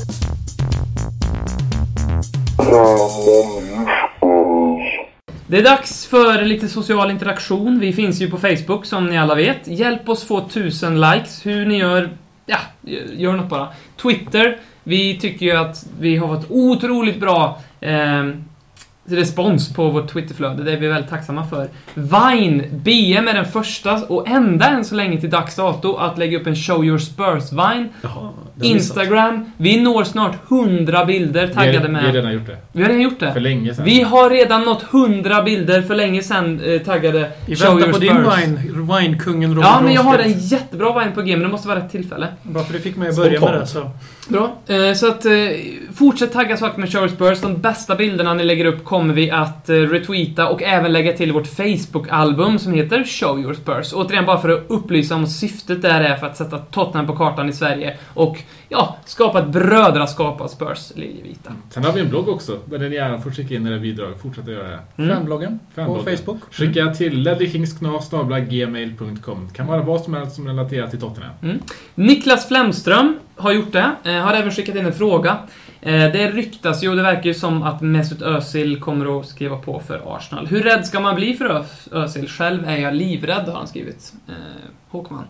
Det 5.55 5.59
är 5.59 5.63
dags 5.63 6.07
för 6.07 6.45
lite 6.45 6.67
social 6.67 7.11
interaktion. 7.11 7.79
Vi 7.79 7.93
finns 7.93 8.21
ju 8.21 8.29
på 8.29 8.37
Facebook 8.37 8.85
som 8.85 9.05
ni 9.05 9.17
alla 9.17 9.35
vet. 9.35 9.67
Hjälp 9.67 10.09
oss 10.09 10.23
få 10.23 10.37
1000 10.37 11.01
likes. 11.01 11.45
Hur 11.45 11.65
ni 11.65 11.77
gör, 11.77 12.09
ja, 12.45 12.57
gör 13.15 13.33
något 13.33 13.49
bara. 13.49 13.67
Twitter. 14.01 14.57
Vi 14.83 15.19
tycker 15.19 15.45
ju 15.45 15.51
att 15.51 15.87
vi 15.99 16.17
har 16.17 16.27
fått 16.27 16.45
otroligt 16.49 17.19
bra 17.19 17.59
eh, 17.81 18.29
respons 19.05 19.73
på 19.73 19.89
vårt 19.89 20.13
Twitterflöde. 20.13 20.63
Det 20.63 20.71
är 20.71 20.77
vi 20.77 20.87
väldigt 20.87 21.09
tacksamma 21.09 21.45
för. 21.45 21.69
Vine, 21.93 22.63
BM 22.71 23.27
är 23.27 23.33
den 23.33 23.45
första 23.45 23.93
och 23.93 24.27
enda 24.27 24.65
än 24.65 24.85
så 24.85 24.95
länge 24.95 25.21
till 25.21 25.29
dags 25.29 25.55
dato 25.55 25.95
att 25.95 26.17
lägga 26.17 26.39
upp 26.39 26.47
en 26.47 26.55
Show 26.55 26.85
Your 26.85 26.97
Spurs-Vine. 26.97 27.89
Jaha, 28.01 28.29
har. 28.59 28.65
Instagram. 28.65 29.45
Vi 29.57 29.81
når 29.81 30.03
snart 30.03 30.35
100 30.51 31.05
bilder 31.05 31.47
Vi 31.47 31.53
taggade 31.53 31.79
har, 31.79 31.87
vi 31.87 31.95
har 31.95 32.01
med... 32.03 32.15
redan 32.15 32.33
gjort 32.33 32.47
det. 32.47 32.57
Vi 32.71 32.81
har 32.81 32.89
redan 32.89 33.03
gjort 33.03 33.19
det. 33.19 33.33
För 33.33 33.39
länge 33.39 33.73
sedan. 33.73 33.85
Vi 33.85 34.01
har 34.01 34.29
redan 34.29 34.61
nått 34.61 34.83
100 34.93 35.41
bilder 35.41 35.81
för 35.81 35.95
länge 35.95 36.23
sedan 36.23 36.59
eh, 36.65 36.81
taggade 36.81 37.31
Vi 37.45 37.55
Show 37.55 37.79
väntar 37.79 37.87
Your 37.87 37.93
på 37.93 37.99
din 37.99 38.17
wine, 38.17 38.93
winekungen 38.99 39.49
Robin 39.49 39.63
Ja, 39.63 39.81
men 39.83 39.93
jag 39.93 40.01
har 40.01 40.19
en 40.19 40.39
jättebra 40.39 40.99
vine 40.99 41.11
på 41.11 41.21
G, 41.21 41.35
men 41.35 41.43
det 41.43 41.51
måste 41.51 41.67
vara 41.67 41.79
rätt 41.79 41.91
tillfälle. 41.91 42.27
Bra, 42.43 42.63
för 42.63 42.73
du 42.73 42.79
fick 42.79 42.95
mig 42.95 43.09
att 43.09 43.15
börja 43.15 43.39
med 43.39 43.53
det. 43.53 43.67
Så. 43.67 43.91
Bra. 44.29 44.57
Eh, 44.67 44.93
så 44.93 45.07
att, 45.07 45.25
eh, 45.25 45.31
fortsätt 45.95 46.33
tagga 46.33 46.57
saker 46.57 46.79
med 46.79 46.91
Show 46.91 47.07
Spurs. 47.07 47.41
De 47.41 47.61
bästa 47.61 47.95
bilderna 47.95 48.33
ni 48.33 48.43
lägger 48.43 48.65
upp 48.65 48.83
kommer 48.83 49.13
vi 49.13 49.31
att 49.31 49.69
eh, 49.69 49.73
retweeta 49.73 50.47
och 50.47 50.63
även 50.63 50.93
lägga 50.93 51.13
till 51.13 51.31
vårt 51.31 51.47
Facebook-album 51.47 52.59
som 52.59 52.73
heter 52.73 53.03
Show 53.03 53.39
Your 53.39 53.53
Spurs. 53.53 53.93
Återigen, 53.93 54.25
bara 54.25 54.41
för 54.41 54.49
att 54.49 54.65
upplysa 54.67 55.15
om 55.15 55.27
syftet 55.27 55.81
där 55.81 56.01
är 56.01 56.15
för 56.15 56.27
att 56.27 56.37
sätta 56.37 56.57
Tottenham 56.57 57.07
på 57.07 57.15
kartan 57.15 57.49
i 57.49 57.53
Sverige 57.53 57.97
och, 58.13 58.37
ja, 58.69 58.97
skapa 59.05 59.39
ett 59.39 59.47
brödraskap 59.47 60.41
av 60.41 60.47
Spurs 60.47 60.91
liljevita. 60.95 61.51
Sen 61.69 61.83
har 61.83 61.91
vi 61.91 62.01
en 62.01 62.09
blogg 62.09 62.29
också, 62.29 62.59
där 62.65 62.79
ni 62.79 62.95
gärna 62.95 63.21
får 63.21 63.31
skicka 63.31 63.53
in 63.53 63.67
era 63.67 63.79
bidrag. 63.79 64.13
Fortsätt 64.21 64.43
att 64.43 64.51
göra 64.53 64.67
det. 64.67 64.79
Mm. 64.97 65.15
Fanbloggen 65.15 65.59
på. 65.75 66.03
Facebook. 66.03 66.37
Skicka 66.51 66.93
till 66.93 67.19
ledderkingsknas.gmail.com. 67.19 69.47
Det 69.47 69.53
kan 69.53 69.67
vara 69.67 69.81
vad 69.81 70.01
som 70.01 70.13
helst 70.13 70.35
som 70.35 70.47
relaterar 70.47 70.87
till 70.87 70.99
Tottenham. 70.99 71.33
Niklas 71.95 72.47
Flemström 72.47 73.19
har 73.35 73.51
gjort 73.51 73.71
det. 73.71 73.91
Eh, 74.03 74.13
har 74.13 74.33
även 74.33 74.51
skickat 74.51 74.75
in 74.75 74.85
en 74.85 74.93
fråga. 74.93 75.37
Eh, 75.81 76.11
det 76.11 76.31
ryktas 76.31 76.83
ju 76.83 76.89
och 76.89 76.95
det 76.95 77.01
verkar 77.01 77.23
ju 77.23 77.33
som 77.33 77.63
att 77.63 77.81
Mesut 77.81 78.21
Özil 78.21 78.79
kommer 78.81 79.19
att 79.19 79.25
skriva 79.27 79.57
på 79.57 79.79
för 79.79 80.15
Arsenal. 80.15 80.47
Hur 80.47 80.63
rädd 80.63 80.85
ska 80.85 80.99
man 80.99 81.15
bli 81.15 81.33
för 81.33 81.65
Özil? 81.91 82.27
Själv 82.27 82.67
är 82.67 82.77
jag 82.77 82.95
livrädd, 82.95 83.47
har 83.47 83.57
han 83.57 83.67
skrivit. 83.67 84.13
Eh, 84.27 84.33
Håkman. 84.89 85.23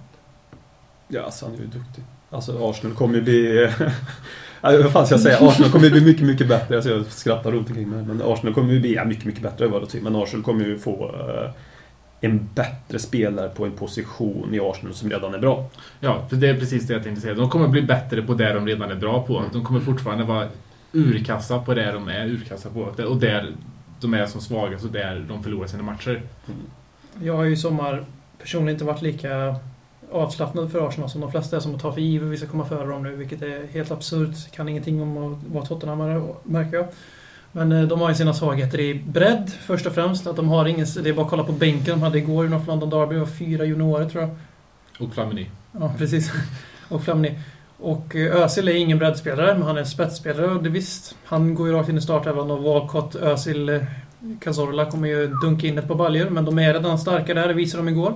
Ja, 1.08 1.24
alltså, 1.24 1.46
han 1.46 1.56
är 1.56 1.60
ju 1.60 1.66
duktig. 1.66 2.04
Alltså 2.36 2.70
Arsenal 2.70 2.96
kommer 2.96 3.16
ju 3.16 3.22
bli... 3.22 3.70
Vad 4.62 4.92
fan 4.92 5.06
ska 5.06 5.14
jag 5.16 5.22
säga? 5.22 5.38
Arsenal 5.42 5.72
kommer 5.72 5.86
ju 5.86 5.92
bli 5.92 6.02
mycket, 6.02 6.26
mycket 6.26 6.48
bättre. 6.48 6.76
Alltså, 6.76 6.90
jag 6.90 7.06
skrattar 7.06 7.52
runt 7.52 7.70
omkring 7.70 7.90
mig. 7.90 8.04
Men 8.04 8.22
Arsenal 8.22 8.54
kommer 8.54 8.74
ju 8.74 8.80
bli 8.80 8.96
ja, 8.96 9.06
mycket, 9.06 9.26
mycket 9.26 9.42
bättre 9.42 9.68
vad 9.68 9.92
det. 9.92 10.02
Men 10.02 10.16
Arsenal 10.16 10.44
kommer 10.44 10.66
ju 10.66 10.80
få 10.80 11.16
eh, 11.16 11.52
en 12.22 12.50
bättre 12.56 13.00
spelare 13.00 13.50
på 13.50 13.66
en 13.66 13.72
position 13.72 14.54
i 14.54 14.60
Arsenal 14.60 14.94
som 14.94 15.10
redan 15.10 15.34
är 15.34 15.40
bra. 15.40 15.70
Ja, 16.00 16.26
för 16.30 16.36
det 16.36 16.48
är 16.48 16.60
precis 16.60 16.88
det 16.88 16.94
jag 16.94 17.04
tänkte 17.04 17.22
säga. 17.22 17.34
De 17.34 17.50
kommer 17.50 17.68
bli 17.68 17.82
bättre 17.82 18.22
på 18.22 18.34
det 18.34 18.54
de 18.54 18.68
redan 18.68 18.92
är 18.92 18.96
bra 18.96 19.24
på. 19.24 19.44
De 19.54 19.64
kommer 19.64 19.80
fortfarande 19.80 20.24
vara 20.24 20.48
urkassa 20.92 21.60
på 21.60 21.74
det 21.74 21.92
de 21.92 22.08
är 22.08 22.26
urkassa 22.26 22.70
på. 22.70 22.80
Och 23.04 23.18
där 23.18 23.52
de 24.02 24.14
är 24.14 24.26
som 24.26 24.42
svagast 24.42 24.86
och 24.86 24.92
där 24.92 25.26
de 25.28 25.44
förlorar 25.44 25.68
sina 25.68 25.84
matcher. 25.84 26.22
Jag 27.22 27.36
har 27.36 27.44
ju 27.44 27.52
i 27.52 27.58
sommar 27.58 28.06
personligen 28.40 28.76
inte 28.76 28.86
varit 28.86 29.02
lika 29.02 29.56
avslappnad 30.12 30.72
för 30.72 30.88
Arsenal 30.88 31.10
som 31.10 31.22
de 31.22 31.32
flesta 31.32 31.56
är 31.56 31.60
som 31.60 31.76
att 31.76 31.82
ta 31.82 31.92
för 31.92 32.02
givet 32.02 32.30
vi 32.30 32.38
ska 32.38 32.48
komma 32.48 32.66
före 32.66 32.88
dem 32.88 33.04
nu, 33.04 33.16
vilket 33.16 33.42
är 33.42 33.68
helt 33.74 33.92
absurt. 33.92 34.52
Kan 34.52 34.70
ingenting 34.70 35.02
om 35.02 35.18
att 35.18 35.54
vara 35.54 35.66
Tottenhamare, 35.66 36.24
märker 36.44 36.78
jag. 36.78 36.88
Men 37.52 37.72
eh, 37.72 37.82
de 37.82 38.02
har 38.02 38.10
ju 38.10 38.16
sina 38.16 38.34
svagheter 38.34 38.80
i 38.80 38.94
bredd, 38.94 39.52
först 39.62 39.86
och 39.86 39.94
främst. 39.94 40.28
Att 40.28 40.36
de 40.36 40.50
har 40.50 40.66
ingen... 40.66 40.86
Det 41.04 41.10
är 41.10 41.14
bara 41.14 41.26
att 41.26 41.30
kolla 41.30 41.44
på 41.44 41.52
bänken 41.52 41.94
de 41.94 42.02
hade 42.02 42.18
igår 42.18 42.46
i 42.46 42.50
North 42.50 42.68
London 42.68 42.90
Derby. 42.90 43.14
Det 43.14 43.20
var 43.20 43.28
fyra 43.28 43.66
juniorer, 43.66 44.10
tror 44.10 44.24
jag. 44.24 44.36
Och 45.00 45.14
Flamini. 45.14 45.50
Ja, 45.72 45.94
precis. 45.98 46.32
Och 46.90 47.04
Flamini. 47.04 47.40
Och 47.78 48.16
eh, 48.16 48.36
Özil 48.36 48.68
är 48.68 48.76
ingen 48.76 48.98
breddspelare, 48.98 49.54
men 49.54 49.64
han 49.64 49.76
är 49.76 49.80
en 49.80 49.86
spetsspelare. 49.86 50.48
Och 50.48 50.64
det 50.64 50.70
visst, 50.70 51.16
han 51.24 51.56
går 51.56 51.68
ju 51.68 51.74
rakt 51.74 51.90
in 51.90 51.98
i 51.98 52.02
startelvan 52.02 52.52
och 52.52 52.64
Walcott, 52.64 53.16
Özil, 53.16 53.70
eh, 53.70 53.82
Cazorla 54.40 54.92
kommer 54.92 55.08
ju 55.08 55.28
dunka 55.28 55.68
in 55.68 55.78
ett 55.78 55.88
par 55.88 55.96
baljor. 55.96 56.30
Men 56.30 56.46
de 56.46 56.60
är 56.60 56.74
redan 56.74 57.00
starka 57.00 57.34
där, 57.34 57.48
det 57.48 57.54
visade 57.54 57.84
de 57.84 57.90
igår. 57.90 58.14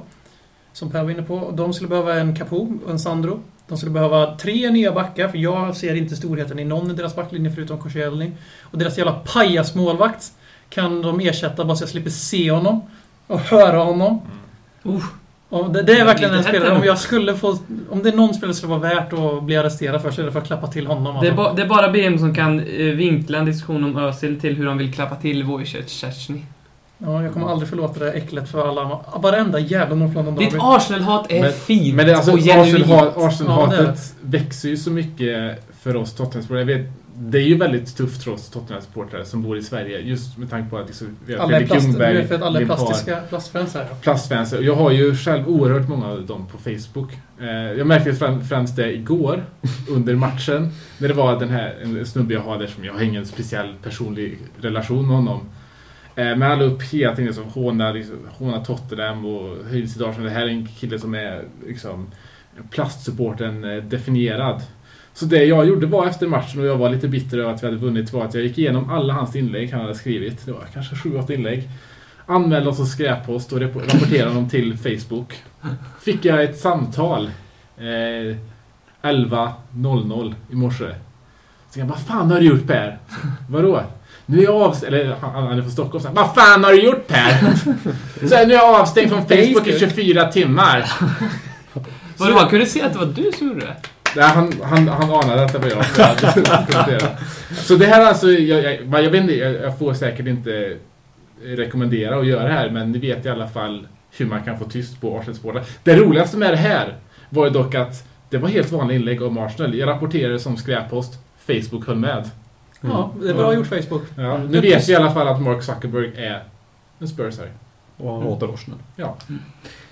Som 0.73 0.91
Per 0.91 1.03
var 1.03 1.11
inne 1.11 1.23
på. 1.23 1.53
De 1.55 1.73
skulle 1.73 1.89
behöva 1.89 2.13
en 2.15 2.35
Capo 2.35 2.77
och 2.85 2.91
en 2.91 2.99
Sandro. 2.99 3.39
De 3.67 3.77
skulle 3.77 3.91
behöva 3.91 4.35
tre 4.35 4.69
nya 4.69 4.91
backar, 4.91 5.27
för 5.27 5.37
jag 5.37 5.75
ser 5.75 5.95
inte 5.95 6.15
storheten 6.15 6.59
i 6.59 6.65
någon 6.65 6.91
i 6.91 6.93
deras 6.93 7.15
backlinje 7.15 7.51
förutom 7.51 7.77
Korselny. 7.77 8.31
Och 8.61 8.77
deras 8.77 8.97
jävla 8.97 9.13
pajasmålvakt 9.13 10.31
kan 10.69 11.01
de 11.01 11.19
ersätta 11.19 11.65
bara 11.65 11.75
så 11.75 11.83
jag 11.83 11.89
slipper 11.89 12.09
se 12.09 12.51
honom. 12.51 12.81
Och 13.27 13.39
höra 13.39 13.77
honom. 13.77 14.21
Uh, 14.85 15.05
Och 15.49 15.71
det, 15.71 15.81
det 15.81 15.99
är 15.99 16.05
verkligen 16.05 16.33
en 16.33 16.43
spelare, 16.43 16.77
om 16.77 16.83
jag 16.83 16.99
skulle 16.99 17.35
få... 17.35 17.57
Om 17.89 18.03
det 18.03 18.09
är 18.09 18.15
någon 18.15 18.33
spelare 18.33 18.53
som 18.53 18.57
skulle 18.57 18.79
vara 18.79 18.95
värt 18.95 19.13
att 19.13 19.43
bli 19.43 19.57
arresterad 19.57 20.01
för 20.01 20.11
så 20.11 20.21
är 20.21 20.25
det 20.25 20.31
för 20.31 20.39
att 20.39 20.47
klappa 20.47 20.67
till 20.67 20.87
honom. 20.87 21.17
det, 21.21 21.27
är 21.27 21.31
Alltså. 21.31 21.43
ba, 21.43 21.53
det 21.53 21.61
är 21.61 21.67
bara 21.67 21.89
BM 21.89 22.17
som 22.17 22.35
kan 22.35 22.59
eh, 22.59 22.85
vinkla 22.85 23.37
en 23.37 23.45
diskussion 23.45 23.83
om 23.83 23.97
Özil 23.97 24.39
till 24.41 24.55
hur 24.55 24.67
han 24.67 24.77
vill 24.77 24.93
klappa 24.93 25.15
till 25.15 25.43
Wojciech 25.43 25.89
Szczesny. 25.89 26.41
Ja, 27.01 27.23
jag 27.23 27.33
kommer 27.33 27.47
aldrig 27.47 27.69
förlåta 27.69 27.99
det 27.99 28.11
äcklet 28.11 28.49
för 28.49 28.67
alla... 28.69 28.99
Varenda 29.15 29.59
jävla 29.59 29.95
North 29.95 30.15
London 30.15 30.35
Ditt. 30.35 30.55
Arsenal-hat 30.59 31.25
är 31.31 31.41
Men- 31.41 31.51
fint 31.51 31.95
Men 31.95 32.07
det, 32.07 32.15
alltså, 32.15 32.31
och 32.31 32.39
genuint. 32.39 32.91
Arsenal-hatet 33.17 33.79
Ja, 34.21 34.27
växer 34.29 34.69
ju 34.69 34.77
så 34.77 34.91
mycket 34.91 35.63
för 35.81 35.95
oss 35.95 36.13
Tottenham-supportrar. 36.15 36.57
Jag 36.59 36.65
vet, 36.65 36.85
Det 37.21 37.37
är 37.37 37.41
ju 37.47 37.57
väldigt 37.57 37.97
tufft 37.97 38.23
för 38.23 38.31
oss 38.31 38.49
Tottenham-supportrar 38.49 39.23
som 39.23 39.43
bor 39.43 39.57
i 39.57 39.63
Sverige. 39.63 39.99
Just 39.99 40.37
med 40.37 40.49
tanke 40.49 40.69
på 40.69 40.77
att 40.77 40.87
liksom, 40.87 41.07
vi 41.25 41.33
har 41.33 41.39
Alla 41.43 41.51
är, 41.55 41.57
Fredrik 41.59 41.69
plast, 41.71 41.83
det 41.85 41.89
Ljungberg, 41.91 42.17
är 42.17 42.27
för 42.27 42.35
att 42.35 42.41
alla 42.41 42.61
är 42.61 42.65
plastiska 42.65 43.15
plastfans 43.29 43.73
här. 43.73 43.85
plastfans. 44.01 44.53
Jag 44.61 44.75
har 44.75 44.91
ju 44.91 45.15
själv 45.15 45.47
oerhört 45.49 45.87
många 45.87 46.07
av 46.07 46.25
dem 46.25 46.47
på 46.51 46.57
Facebook. 46.57 47.09
Eh, 47.41 47.47
Jag 47.49 47.87
märkte 47.87 48.11
främ- 48.11 48.41
främst 48.43 48.75
det 48.75 48.93
igår 48.93 49.43
under 49.89 50.15
matchen. 50.15 50.71
När 50.97 51.07
det 51.07 51.13
var 51.13 51.39
den 51.39 51.49
här 51.49 51.75
en 51.83 52.05
snubbe 52.05 52.33
jag 52.33 52.41
har 52.41 52.57
där 52.59 52.67
som 52.67 52.85
jag 52.85 52.93
har 52.93 53.01
ingen 53.01 53.25
speciell 53.25 53.73
personlig 53.83 54.37
relation 54.61 55.07
med 55.07 55.15
honom. 55.15 55.39
Eh, 56.19 56.35
men 56.37 56.41
han 56.41 56.59
la 56.59 56.65
upp 56.65 56.83
hela 56.83 57.15
tiden 57.15 57.25
liksom, 57.25 57.43
hånar, 57.43 57.93
liksom, 57.93 58.17
hånar 58.31 58.63
Tottenham 58.63 59.25
och 59.25 59.65
höjde 59.65 59.87
sitt 59.87 60.01
Arsenal. 60.01 60.23
Det 60.23 60.29
här 60.29 60.41
är 60.41 60.49
en 60.49 60.67
kille 60.67 60.99
som 60.99 61.15
är 61.15 61.43
liksom 61.67 62.07
plastsupporten 62.69 63.63
eh, 63.63 63.83
definierad. 63.83 64.61
Så 65.13 65.25
det 65.25 65.43
jag 65.43 65.67
gjorde 65.67 65.87
var 65.87 66.07
efter 66.07 66.27
matchen 66.27 66.59
och 66.59 66.65
jag 66.65 66.77
var 66.77 66.89
lite 66.89 67.07
bitter 67.07 67.37
över 67.37 67.53
att 67.53 67.63
vi 67.63 67.67
hade 67.67 67.77
vunnit 67.77 68.13
var 68.13 68.25
att 68.25 68.33
jag 68.33 68.43
gick 68.43 68.57
igenom 68.57 68.89
alla 68.89 69.13
hans 69.13 69.35
inlägg 69.35 69.71
han 69.71 69.81
hade 69.81 69.95
skrivit. 69.95 70.45
Det 70.45 70.51
var 70.51 70.65
kanske 70.73 70.95
7-8 70.95 71.31
inlägg. 71.31 71.69
Anmälde 72.25 72.69
oss 72.69 72.77
som 72.77 72.85
skräppost 72.85 73.53
och 73.53 73.61
rapporterade 73.61 74.33
dem 74.33 74.49
till 74.49 74.77
Facebook. 74.77 75.33
Fick 76.01 76.25
jag 76.25 76.43
ett 76.43 76.57
samtal 76.59 77.31
eh, 77.77 78.35
11.00 79.01 80.35
i 80.51 80.55
morse. 80.55 80.95
Så 81.69 81.79
jag 81.79 81.85
vad 81.85 81.99
fan 81.99 82.31
har 82.31 82.39
du 82.39 82.45
gjort 82.45 82.67
Per? 82.67 82.97
Vadå? 83.49 83.83
Nu 84.31 84.39
är 84.39 84.43
jag 84.43 84.61
avstängd, 84.61 84.93
eller 84.93 85.15
han 85.21 85.43
han 85.43 85.57
är 85.57 85.61
från 85.61 85.71
Stockholm, 85.71 86.03
så 86.03 86.09
vad 86.11 86.35
fan 86.35 86.63
har 86.63 86.71
du 86.71 86.81
gjort 86.81 87.07
Per? 87.07 87.31
Så 88.27 88.35
här, 88.35 88.45
nu 88.45 88.53
är 88.53 88.57
jag 88.57 88.81
avstängd 88.81 89.09
från 89.09 89.21
Facebook 89.21 89.67
i 89.67 89.79
24 89.79 90.31
timmar. 90.31 90.91
Vadå, 92.17 92.33
man 92.33 92.49
kunde 92.49 92.65
se 92.65 92.81
att 92.81 92.93
det 92.93 92.99
var 92.99 93.05
du 93.05 93.31
som 93.37 93.47
gjorde 93.47 93.59
det? 93.59 93.75
Nej, 94.15 94.25
han, 94.25 94.53
han, 94.63 94.87
han 94.87 95.11
anade 95.11 95.43
att 95.43 95.53
det 95.53 95.59
var 95.59 95.67
jag. 95.67 95.85
Så, 96.89 97.05
så 97.55 97.75
det 97.75 97.85
här 97.85 98.01
är 98.01 98.05
alltså, 98.05 98.27
jag, 98.31 98.63
jag, 98.63 99.03
jag 99.03 99.09
vet 99.09 99.21
inte, 99.21 99.35
jag 99.35 99.79
får 99.79 99.93
säkert 99.93 100.27
inte 100.27 100.77
rekommendera 101.43 102.19
att 102.19 102.27
göra 102.27 102.43
det 102.43 102.53
här, 102.53 102.69
men 102.69 102.91
ni 102.91 102.99
vet 102.99 103.25
i 103.25 103.29
alla 103.29 103.47
fall 103.47 103.87
hur 104.17 104.25
man 104.25 104.43
kan 104.43 104.59
få 104.59 104.65
tyst 104.65 105.01
på 105.01 105.17
Arsenal-supportrar. 105.17 105.63
Det 105.83 105.95
roligaste 105.95 106.37
med 106.37 106.53
det 106.53 106.57
här 106.57 106.95
var 107.29 107.45
ju 107.45 107.51
dock 107.51 107.75
att 107.75 108.07
det 108.29 108.37
var 108.37 108.49
helt 108.49 108.71
vanliga 108.71 108.97
inlägg 108.99 109.21
om 109.21 109.37
Arsenal. 109.37 109.75
Jag 109.75 109.89
rapporterade 109.89 110.39
som 110.39 110.57
skräppost. 110.57 111.13
Facebook 111.47 111.87
höll 111.87 111.95
med. 111.95 112.29
Ja, 112.81 113.13
det 113.21 113.29
är 113.29 113.33
bra 113.33 113.53
gjort 113.53 113.67
Facebook. 113.67 114.03
Ja, 114.15 114.37
nu 114.37 114.61
vet 114.61 114.89
vi 114.89 114.93
i 114.93 114.95
alla 114.95 115.13
fall 115.13 115.27
att 115.27 115.41
Mark 115.41 115.63
Zuckerberg 115.63 116.25
är 116.25 116.43
en 116.99 117.07
Spursare. 117.07 117.49
Och 117.97 118.13
han 118.13 118.23
hatar 118.23 118.53
Arsenal. 118.53 118.79
Ja. 118.95 119.17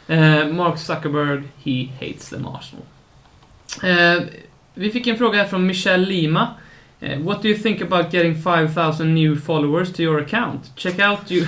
Eh, 0.08 0.48
Mark 0.48 0.78
Zuckerberg, 0.78 1.44
he 1.64 1.88
hates 2.00 2.30
them 2.30 2.48
Arsenal. 2.48 2.86
Eh, 3.84 4.24
vi 4.74 4.90
fick 4.92 5.08
en 5.08 5.18
fråga 5.18 5.40
här 5.40 5.48
från 5.48 5.66
Michelle 5.68 6.06
Lima. 6.06 6.48
Eh, 7.00 7.20
what 7.20 7.42
do 7.42 7.48
you 7.48 7.58
think 7.58 7.82
about 7.82 8.14
getting 8.14 8.36
5000 8.36 9.16
new 9.16 9.36
followers 9.36 9.94
to 9.94 10.02
your 10.02 10.22
account? 10.22 10.72
Check 10.76 11.00
out 11.00 11.32
you... 11.32 11.46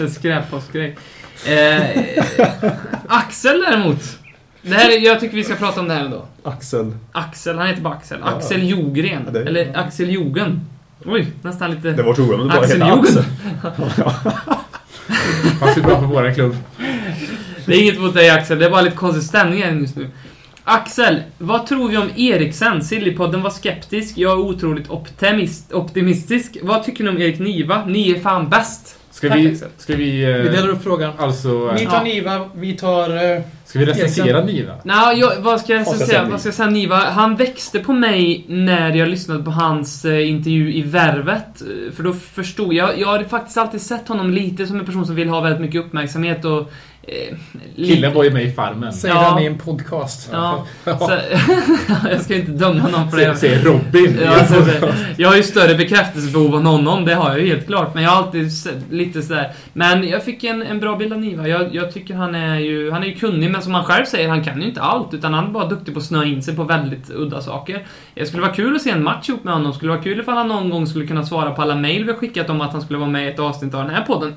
Skräppostgrej. 0.08 0.96
Eh, 1.46 1.82
Axel 3.08 3.60
däremot. 3.60 4.21
Det 4.62 4.74
här, 4.74 4.90
är- 4.90 5.00
jag 5.04 5.20
tycker 5.20 5.36
vi 5.36 5.44
ska 5.44 5.54
prata 5.54 5.80
om 5.80 5.88
det 5.88 5.94
här 5.94 6.04
ändå. 6.04 6.24
Axel. 6.42 6.92
Axel, 7.12 7.58
han 7.58 7.66
heter 7.66 7.82
bara 7.82 7.94
Axel. 7.94 8.18
Ja. 8.20 8.26
Axel 8.30 8.68
Jogren. 8.68 9.22
Ja, 9.26 9.32
det- 9.32 9.42
Eller 9.48 9.76
Axel 9.78 10.10
Jogen. 10.12 10.60
Oj, 11.06 11.26
nästan 11.42 11.70
lite... 11.70 11.90
Det 11.90 12.02
var 12.02 12.14
roligt 12.14 12.40
om 12.40 12.48
det 12.48 12.54
bara 12.54 12.60
Axel 12.60 12.82
hette 12.82 12.96
Jogen. 12.96 13.24
Axel. 13.62 14.12
Han 15.60 15.74
ser 15.74 15.80
bra 15.82 16.00
på 16.00 16.06
våran 16.06 16.34
klubb. 16.34 16.56
Det 17.66 17.74
är 17.74 17.80
inget 17.82 18.00
mot 18.00 18.14
dig 18.14 18.30
Axel, 18.30 18.58
det 18.58 18.66
är 18.66 18.70
bara 18.70 18.80
lite 18.82 18.96
konstig 18.96 19.22
stämning 19.22 19.62
här 19.62 19.70
just 19.72 19.96
nu. 19.96 20.08
Axel, 20.64 21.22
vad 21.38 21.66
tror 21.66 21.88
vi 21.88 21.96
om 21.96 22.10
Eriksen? 22.16 22.84
Sillypodden 22.84 23.42
var 23.42 23.50
skeptisk, 23.50 24.18
jag 24.18 24.32
är 24.32 24.38
otroligt 24.38 24.90
optimist, 24.90 25.72
optimistisk. 25.72 26.56
Vad 26.62 26.84
tycker 26.84 27.04
ni 27.04 27.10
om 27.10 27.18
Erik 27.18 27.38
Niva? 27.38 27.84
Ni 27.84 28.10
är 28.10 28.20
fan 28.20 28.48
bäst. 28.48 28.98
Ska 29.12 29.28
Tack, 29.28 29.38
vi... 29.38 29.60
Ska 29.78 29.96
vi... 29.96 30.22
eh, 30.24 30.36
Vi 30.36 30.48
delar 30.48 30.68
upp 30.68 30.82
frågan. 30.82 31.12
Alltså... 31.18 31.72
Ni 31.72 31.86
tar 31.86 31.92
Ja. 31.96 32.02
Niva, 32.02 32.48
vi 32.54 32.72
tar... 32.72 33.34
eh, 33.34 33.40
Ska 33.64 33.78
vi 33.78 33.84
recensera. 33.86 34.44
Niva? 34.44 34.72
Nej, 34.82 35.18
jag, 35.20 35.32
vad 35.40 35.60
ska 35.60 35.72
jag 35.72 35.86
säga, 35.86 36.24
Vad 36.30 36.40
ska 36.40 36.48
jag 36.48 36.54
säga 36.54 36.70
Niva? 36.70 36.96
Han 36.96 37.36
växte 37.36 37.78
på 37.78 37.92
mig 37.92 38.44
när 38.48 38.94
jag 38.94 39.08
lyssnade 39.08 39.42
på 39.44 39.50
hans 39.50 40.04
eh, 40.04 40.28
intervju 40.30 40.72
i 40.74 40.82
Värvet. 40.82 41.62
För 41.96 42.02
då 42.02 42.12
förstod 42.12 42.74
jag. 42.74 42.98
Jag 43.00 43.08
hade 43.08 43.24
faktiskt 43.24 43.58
alltid 43.58 43.80
sett 43.80 44.08
honom 44.08 44.30
lite 44.30 44.66
som 44.66 44.78
en 44.80 44.86
person 44.86 45.06
som 45.06 45.14
vill 45.14 45.28
ha 45.28 45.40
väldigt 45.40 45.60
mycket 45.60 45.80
uppmärksamhet 45.80 46.44
och... 46.44 46.72
Eh, 47.08 47.36
Killen 47.76 48.14
var 48.14 48.24
ju 48.24 48.30
med 48.30 48.44
i 48.44 48.50
Farmen. 48.52 48.92
Säger 48.92 49.14
Ja. 49.14 49.20
han 49.20 49.42
i 49.42 49.46
en 49.46 49.58
podcast. 49.58 50.28
Ja, 50.32 50.66
så, 50.84 51.12
jag 52.10 52.20
ska 52.20 52.34
inte 52.34 52.52
döma 52.52 52.88
någon 52.88 53.10
för 53.10 53.16
det. 53.18 53.36
Säger 53.36 53.58
säger 53.58 53.62
Robin. 53.64 54.18
Ja, 54.24 54.30
det- 54.80 54.94
jag 55.16 55.28
har 55.28 55.36
ju 55.36 55.42
större 55.42 55.74
bekräftelsebehov 55.74 56.54
än 56.54 56.66
honom, 56.66 57.04
det 57.04 57.14
har 57.14 57.30
jag 57.30 57.40
ju 57.40 57.46
helt 57.46 57.66
klart. 57.66 57.94
Men 57.94 58.02
jag 58.02 58.10
har 58.10 58.22
alltid 58.22 58.52
sett 58.52 58.74
lite 58.90 59.22
sådär. 59.22 59.52
Men 59.72 60.08
jag 60.08 60.24
fick 60.24 60.44
en, 60.44 60.62
en 60.62 60.80
bra 60.80 60.96
bild 60.96 61.12
av 61.12 61.20
Niva. 61.20 61.48
Jag, 61.48 61.74
jag 61.74 61.92
tycker 61.94 62.14
han 62.14 62.34
är 62.34 62.58
ju 62.58 62.90
han 62.90 63.02
är 63.02 63.06
ju 63.06 63.14
kunnig, 63.14 63.50
men 63.50 63.62
som 63.62 63.74
han 63.74 63.84
själv 63.84 64.04
säger, 64.04 64.28
han 64.28 64.44
kan 64.44 64.60
ju 64.60 64.68
inte 64.68 64.80
allt. 64.80 65.14
Utan 65.14 65.34
han 65.34 65.44
är 65.44 65.48
bara 65.50 65.66
duktig 65.68 65.94
på 65.94 65.98
att 66.00 66.06
snöa 66.06 66.24
in 66.24 66.42
sig 66.42 66.56
på 66.56 66.64
väldigt 66.64 67.10
udda 67.10 67.40
saker. 67.40 67.86
Det 68.14 68.26
skulle 68.26 68.42
vara 68.42 68.52
kul 68.54 68.76
att 68.76 68.82
se 68.82 68.90
en 68.90 69.02
match 69.04 69.28
ihop 69.28 69.44
med 69.44 69.54
honom. 69.54 69.72
skulle 69.72 69.92
vara 69.92 70.02
kul 70.02 70.20
ifall 70.20 70.36
han 70.36 70.48
någon 70.48 70.70
gång 70.70 70.86
skulle 70.86 71.06
kunna 71.06 71.24
svara 71.24 71.50
på 71.50 71.62
alla 71.62 71.74
mejl 71.74 72.04
vi 72.04 72.12
skickat 72.12 72.50
om 72.50 72.60
att 72.60 72.72
han 72.72 72.82
skulle 72.82 72.98
vara 72.98 73.10
med 73.10 73.24
i 73.26 73.28
ett 73.28 73.38
avsnitt 73.38 73.74
av 73.74 73.84
den 73.84 73.94
här 73.94 74.02
podden. 74.02 74.34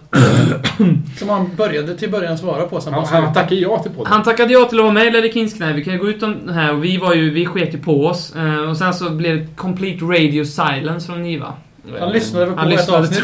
Som 1.19 1.29
han 1.29 1.55
började 1.55 1.95
till 1.97 2.11
början 2.11 2.37
svara 2.37 2.54
på. 2.63 2.81
Sen 2.81 2.93
Han, 2.93 3.03
bara 3.03 3.21
han 3.21 3.33
tackar 3.33 3.55
ja 3.55 3.79
till 3.79 3.91
podden. 3.91 4.13
Han 4.13 4.23
tackade 4.23 4.53
ja 4.53 4.65
till 4.65 4.77
att 4.79 4.83
vara 4.83 4.93
med 4.93 5.07
i 5.07 5.11
Ledder 5.11 5.29
Kings 5.29 5.53
Knä. 5.53 5.73
Vi 5.73 5.83
kan 5.83 5.93
ju 5.93 5.99
gå 5.99 6.09
ut 6.09 6.23
om 6.23 6.47
det 6.47 6.53
här 6.53 6.73
och 6.73 6.83
vi 6.83 6.97
var 6.97 7.13
ju, 7.13 7.29
vi 7.29 7.45
sket 7.45 7.73
ju 7.73 7.77
på 7.77 8.05
oss. 8.05 8.35
Eh, 8.35 8.69
Och 8.69 8.77
sen 8.77 8.93
så 8.93 9.09
blev 9.09 9.37
det 9.37 9.47
complete 9.55 10.05
radio 10.05 10.45
silence 10.45 11.07
från 11.07 11.23
Niva. 11.23 11.53
Han 11.99 12.11
lyssnade 12.11 12.45
väl 12.45 12.53
på 12.55 12.59
Han 12.61 12.71
ett 12.71 12.89
avsnitt. 12.89 13.23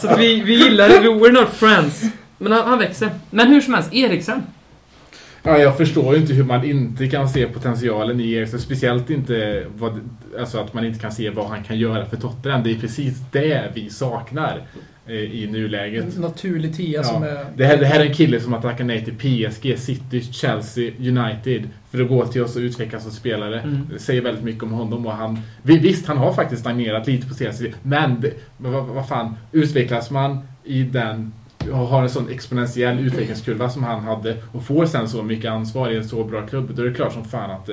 Så 0.00 0.08
att 0.08 0.18
vi, 0.18 0.40
vi 0.40 0.54
gillar 0.64 0.88
det, 0.88 1.00
we're 1.00 1.32
not 1.32 1.48
friends. 1.48 2.02
Men 2.38 2.52
han, 2.52 2.66
han 2.68 2.78
växer. 2.78 3.10
Men 3.30 3.48
hur 3.48 3.60
som 3.60 3.74
helst, 3.74 3.94
Eriksen. 3.94 4.42
Ja, 5.42 5.58
jag 5.58 5.76
förstår 5.76 6.14
ju 6.14 6.20
inte 6.20 6.32
hur 6.34 6.44
man 6.44 6.64
inte 6.64 7.08
kan 7.08 7.28
se 7.28 7.46
potentialen 7.46 8.20
i 8.20 8.32
Eriksen. 8.32 8.60
Speciellt 8.60 9.10
inte 9.10 9.64
vad, 9.78 10.00
alltså 10.40 10.58
att 10.58 10.74
man 10.74 10.84
inte 10.84 10.98
kan 10.98 11.12
se 11.12 11.30
vad 11.30 11.46
han 11.48 11.62
kan 11.64 11.78
göra 11.78 12.06
för 12.06 12.16
Tottenham. 12.16 12.62
Det 12.62 12.70
är 12.70 12.74
precis 12.78 13.14
det 13.32 13.70
vi 13.74 13.90
saknar 13.90 14.62
i 15.12 15.46
nuläget. 15.50 16.16
En 16.16 16.22
naturlig 16.22 16.76
tia 16.76 17.02
som 17.04 17.22
Ja. 17.22 17.28
är... 17.28 17.46
Det 17.56 17.64
här, 17.64 17.76
det 17.76 17.86
här 17.86 18.00
är 18.00 18.06
en 18.06 18.14
kille 18.14 18.40
som 18.40 18.52
har 18.52 18.60
tackat 18.60 18.86
nej 18.86 19.04
till 19.04 19.14
PSG, 19.50 19.78
City, 19.78 20.20
Chelsea, 20.32 20.90
United 20.98 21.68
för 21.90 22.02
att 22.02 22.08
gå 22.08 22.26
till 22.26 22.42
oss 22.42 22.56
och 22.56 22.60
utvecklas 22.60 23.02
som 23.02 23.12
spelare. 23.12 23.60
Mm. 23.60 23.80
Det 23.92 23.98
säger 23.98 24.20
väldigt 24.22 24.44
mycket 24.44 24.62
om 24.62 24.70
honom 24.72 25.06
och 25.06 25.12
han... 25.12 25.40
vi- 25.62 25.78
Visst, 25.78 26.06
han 26.06 26.16
har 26.16 26.32
faktiskt 26.32 26.60
stagnerat 26.60 27.06
lite 27.06 27.28
på 27.28 27.34
senaste 27.34 27.72
men, 27.82 28.20
det, 28.20 28.30
vad, 28.56 28.84
vad 28.86 29.08
fan, 29.08 29.36
utvecklas 29.52 30.10
man 30.10 30.38
i 30.64 30.82
den 30.82 31.32
och 31.72 31.76
har 31.78 32.02
en 32.02 32.10
sån 32.10 32.28
exponentiell 32.28 32.98
utvecklingskurva 32.98 33.70
som 33.70 33.84
han 33.84 34.00
hade 34.04 34.36
och 34.52 34.64
får 34.64 34.86
sen 34.86 35.08
så 35.08 35.22
mycket 35.22 35.50
ansvar 35.50 35.90
i 35.90 35.96
en 35.96 36.08
så 36.08 36.24
bra 36.24 36.46
klubb, 36.46 36.70
då 36.74 36.82
är 36.82 36.86
det 36.86 36.94
klart 36.94 37.12
som 37.12 37.24
fan 37.24 37.50
att 37.50 37.70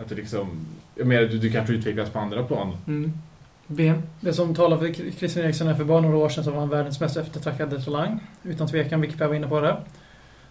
att 0.00 0.08
det 0.08 0.14
liksom... 0.14 0.48
Jag 0.94 1.06
menar, 1.06 1.22
du, 1.22 1.38
du 1.38 1.50
kanske 1.50 1.72
utvecklas 1.74 2.10
på 2.10 2.18
andra 2.18 2.42
plan. 2.42 2.76
Mm. 2.86 3.12
Ben. 3.68 4.02
Det 4.20 4.32
som 4.32 4.54
talar 4.54 4.76
för 4.76 4.92
Christian 5.12 5.44
Eriksen 5.44 5.68
är 5.68 5.74
för 5.74 5.84
bara 5.84 6.00
några 6.00 6.16
år 6.16 6.28
sedan 6.28 6.44
så 6.44 6.50
var 6.50 6.60
han 6.60 6.68
världens 6.68 7.00
mest 7.00 7.16
eftertraktade 7.16 7.82
talang. 7.82 8.20
Utan 8.42 8.68
tvekan, 8.68 9.00
vilket 9.00 9.20
jag 9.20 9.28
var 9.28 9.34
inne 9.34 9.48
på 9.48 9.60
det. 9.60 9.76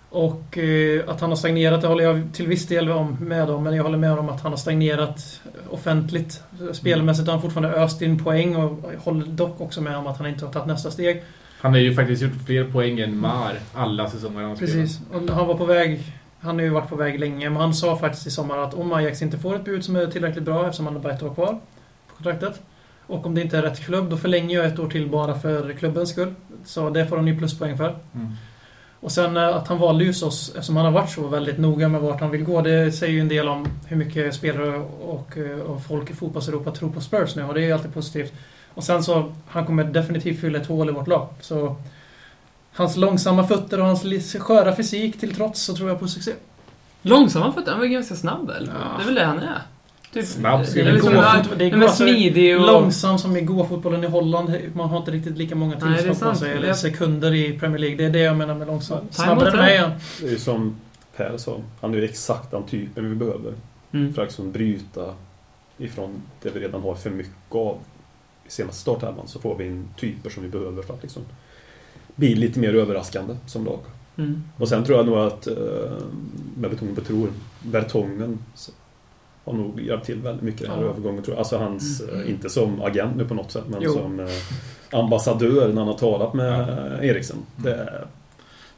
Och 0.10 0.58
eh, 0.58 1.10
att 1.10 1.22
han 1.22 1.30
har 1.30 1.38
stagnerat, 1.38 1.82
det 1.82 1.88
håller 1.88 2.04
jag 2.04 2.30
till 2.34 2.48
viss 2.48 2.68
del 2.68 2.92
om, 2.92 3.18
med 3.20 3.50
om. 3.50 3.64
Men 3.64 3.76
jag 3.76 3.84
håller 3.84 3.98
med 3.98 4.12
om 4.12 4.30
att 4.30 4.42
han 4.42 4.52
har 4.52 4.58
stagnerat 4.58 5.42
offentligt. 5.70 6.44
Spelmässigt 6.74 7.28
har 7.28 7.34
han 7.34 7.42
fortfarande 7.42 7.78
öst 7.78 8.02
in 8.02 8.24
poäng 8.24 8.56
och 8.56 8.80
jag 8.94 9.00
håller 9.00 9.26
dock 9.26 9.62
också 9.62 9.82
med 9.82 9.98
om 9.98 10.08
att 10.08 10.18
han 10.18 10.28
inte 10.28 10.46
har 10.46 10.54
tagit 10.54 10.68
nästa 10.68 10.92
steg. 10.92 11.24
Han 11.60 11.72
har 11.72 11.80
ju 11.80 11.96
faktiskt 11.96 12.22
gjort 12.22 12.46
fler 12.46 12.64
poäng 12.64 13.00
än 13.00 13.18
Mar 13.18 13.54
alla 13.74 14.10
säsonger 14.10 14.44
han 14.44 14.56
spelat. 14.56 14.74
Precis. 14.74 15.00
Och 15.14 15.36
han 15.36 15.48
var 15.48 15.56
på 15.56 15.66
väg... 15.66 16.04
Han 16.40 16.56
har 16.56 16.64
ju 16.64 16.70
varit 16.70 16.90
på 16.90 16.96
väg 16.96 17.20
länge, 17.20 17.50
men 17.50 17.62
han 17.62 17.74
sa 17.74 17.98
faktiskt 17.98 18.28
i 18.28 18.32
sommar 18.32 18.58
att 18.58 18.74
om 18.74 18.94
Ajax 18.94 19.22
inte 19.22 19.38
får 19.38 19.56
ett 19.56 19.66
bud 19.66 19.86
som 19.86 19.96
är 19.96 20.08
tillräckligt 20.08 20.44
bra, 20.44 20.66
eftersom 20.66 20.86
han 20.86 20.96
har 20.96 21.02
bara 21.02 21.14
ett 21.14 21.24
år 21.24 21.34
kvar 21.34 21.60
på 22.08 22.16
kontraktet, 22.16 22.62
och 23.08 23.26
om 23.26 23.36
det 23.36 23.42
inte 23.42 23.58
är 23.58 23.62
rätt 23.62 23.80
klubb, 23.80 24.10
då 24.10 24.18
förlänger 24.18 24.56
jag 24.58 24.66
ett 24.66 24.80
år 24.80 24.90
till 24.90 25.10
bara 25.10 25.40
för 25.40 25.74
klubbens 25.74 26.10
skull. 26.10 26.34
Så 26.66 26.90
det 26.90 27.08
får 27.08 27.18
han 27.18 27.28
ju 27.28 27.38
pluspoäng 27.38 27.78
för. 27.78 27.96
Mm. 28.16 28.32
Och 29.00 29.12
sen 29.12 29.38
eh, 29.38 29.56
att 29.56 29.68
han 29.68 29.78
valde 29.78 30.04
just 30.04 30.24
oss, 30.24 30.50
eftersom 30.50 30.76
han 30.76 30.86
har 30.86 30.92
varit 30.92 31.10
så 31.10 31.28
väldigt 31.28 31.58
noga 31.58 31.88
med 31.88 32.02
vart 32.02 32.22
han 32.22 32.32
vill 32.32 32.44
gå, 32.44 32.62
det 32.62 32.92
säger 32.92 33.14
ju 33.14 33.20
en 33.20 33.28
del 33.28 33.48
om 33.48 33.68
hur 33.86 33.98
mycket 33.98 34.36
spelare 34.36 34.78
och, 35.02 35.38
eh, 35.38 35.60
och 35.60 35.84
folk 35.84 36.10
i 36.10 36.14
fotbolls-Europa 36.14 36.72
tror 36.72 36.90
på 36.90 37.02
Spurs 37.02 37.36
nu, 37.36 37.44
och 37.44 37.54
det 37.54 37.62
är 37.62 37.66
ju 37.66 37.72
alltid 37.72 37.94
positivt. 37.94 38.34
Och 38.74 38.84
sen 38.84 39.04
så, 39.04 39.34
han 39.48 39.66
kommer 39.66 39.84
definitivt 39.84 40.42
fylla 40.42 40.60
ett 40.60 40.68
hål 40.68 40.90
i 40.90 40.92
vårt 40.92 41.08
lag. 41.08 41.28
Så 41.42 41.76
hans 42.74 42.98
långsamma 42.98 43.48
fötter 43.48 43.80
och 43.80 43.86
hans 43.86 44.36
sköra 44.40 44.76
fysik 44.76 45.20
till 45.20 45.36
trots 45.36 45.62
så 45.62 45.76
tror 45.76 45.90
jag 45.90 46.00
på 46.00 46.08
succé. 46.08 46.32
Långsamma 47.02 47.54
fötter, 47.54 47.72
han 47.72 47.80
var 47.80 47.88
ganska 47.88 48.16
snabb 48.16 48.48
väl? 48.48 48.72
Ja. 48.74 48.98
Det 48.98 49.04
är 49.04 49.06
väl 49.06 49.16
det 49.16 49.26
han 49.26 49.40
är? 49.40 49.62
Typ, 50.22 50.26
Snabb 50.26 50.60
det 50.60 50.66
skulle 50.66 50.84
är 50.84 50.88
jag 50.88 50.94
liksom, 50.94 51.14
gå 51.14 51.56
det 51.56 51.66
är 51.66 51.88
smidig 51.88 52.60
och... 52.60 52.68
Långsam 52.68 53.18
som 53.18 53.38
i 53.38 53.42
gåfotbollen 53.42 54.04
i 54.04 54.08
Holland. 54.08 54.56
Man 54.74 54.90
har 54.90 54.98
inte 54.98 55.12
riktigt 55.12 55.38
lika 55.38 55.56
många 55.56 55.80
tillskott 55.80 56.20
på 56.20 56.36
sig, 56.36 56.54
eller 56.54 56.74
sekunder 56.74 57.34
i 57.34 57.60
Premier 57.60 57.80
League. 57.80 57.98
Det 57.98 58.06
är 58.06 58.10
det 58.10 58.20
jag 58.20 58.38
menar 58.38 58.56
med 58.56 58.68
långsam. 58.68 59.08
Snabbare 59.12 59.50
än 59.50 59.58
mig. 59.58 59.98
Det 60.22 60.28
är 60.28 60.32
ju 60.32 60.40
som 60.40 60.76
Per 61.16 61.38
sa, 61.38 61.58
han 61.82 61.94
är 61.94 61.98
ju 61.98 62.06
exakt 62.06 62.52
den 62.52 62.64
typen 62.64 63.10
vi 63.10 63.16
behöver. 63.16 63.54
Mm. 63.92 64.14
För 64.14 64.22
att 64.22 64.28
liksom 64.28 64.52
bryta 64.52 65.14
ifrån 65.78 66.22
det 66.42 66.50
vi 66.50 66.60
redan 66.60 66.82
har 66.82 66.96
för 66.96 67.10
mycket 67.10 67.56
av 67.56 67.78
i 68.48 68.52
senaste 68.52 68.82
startelvan 68.82 69.28
så 69.28 69.40
får 69.40 69.56
vi 69.58 69.66
in 69.66 69.90
typer 70.00 70.30
som 70.30 70.44
vi 70.44 70.50
behöver 70.50 70.84
för 70.84 70.94
att 70.94 71.04
liksom 71.04 71.24
bli 72.16 72.36
lite 72.36 72.60
mer 72.60 72.76
överraskande 72.76 73.36
som 73.48 73.66
lag. 73.66 73.80
Mm. 74.18 74.44
Och 74.58 74.70
sen 74.70 74.84
tror 74.86 74.98
jag 74.98 75.06
nog 75.06 75.18
att, 75.18 75.48
eh, 75.48 75.56
med 76.58 76.70
betoning 76.70 76.96
på 76.96 77.02
tror, 77.02 77.30
Vertongen 77.60 78.40
har 79.48 79.54
nog 79.54 79.82
hjälpt 79.82 80.06
till 80.06 80.22
väldigt 80.22 80.44
mycket 80.44 80.62
i 80.62 80.64
den 80.66 80.74
här 80.76 80.82
Ja. 80.84 80.90
övergången. 80.90 81.24
Tror 81.24 81.36
jag. 81.36 81.40
Alltså 81.40 81.58
hans, 81.58 82.02
Mm. 82.02 82.22
eh, 82.22 82.30
inte 82.30 82.50
som 82.50 82.82
agent 82.82 83.16
nu 83.16 83.26
på 83.26 83.34
något 83.34 83.52
sätt, 83.52 83.64
men 83.68 83.82
Jo. 83.82 83.94
som 83.94 84.20
eh, 84.20 84.28
ambassadör 84.92 85.68
när 85.68 85.76
han 85.82 85.88
har 85.88 85.98
talat 85.98 86.34
med 86.34 86.70
Eriksen. 87.02 87.38
Det, 87.56 88.04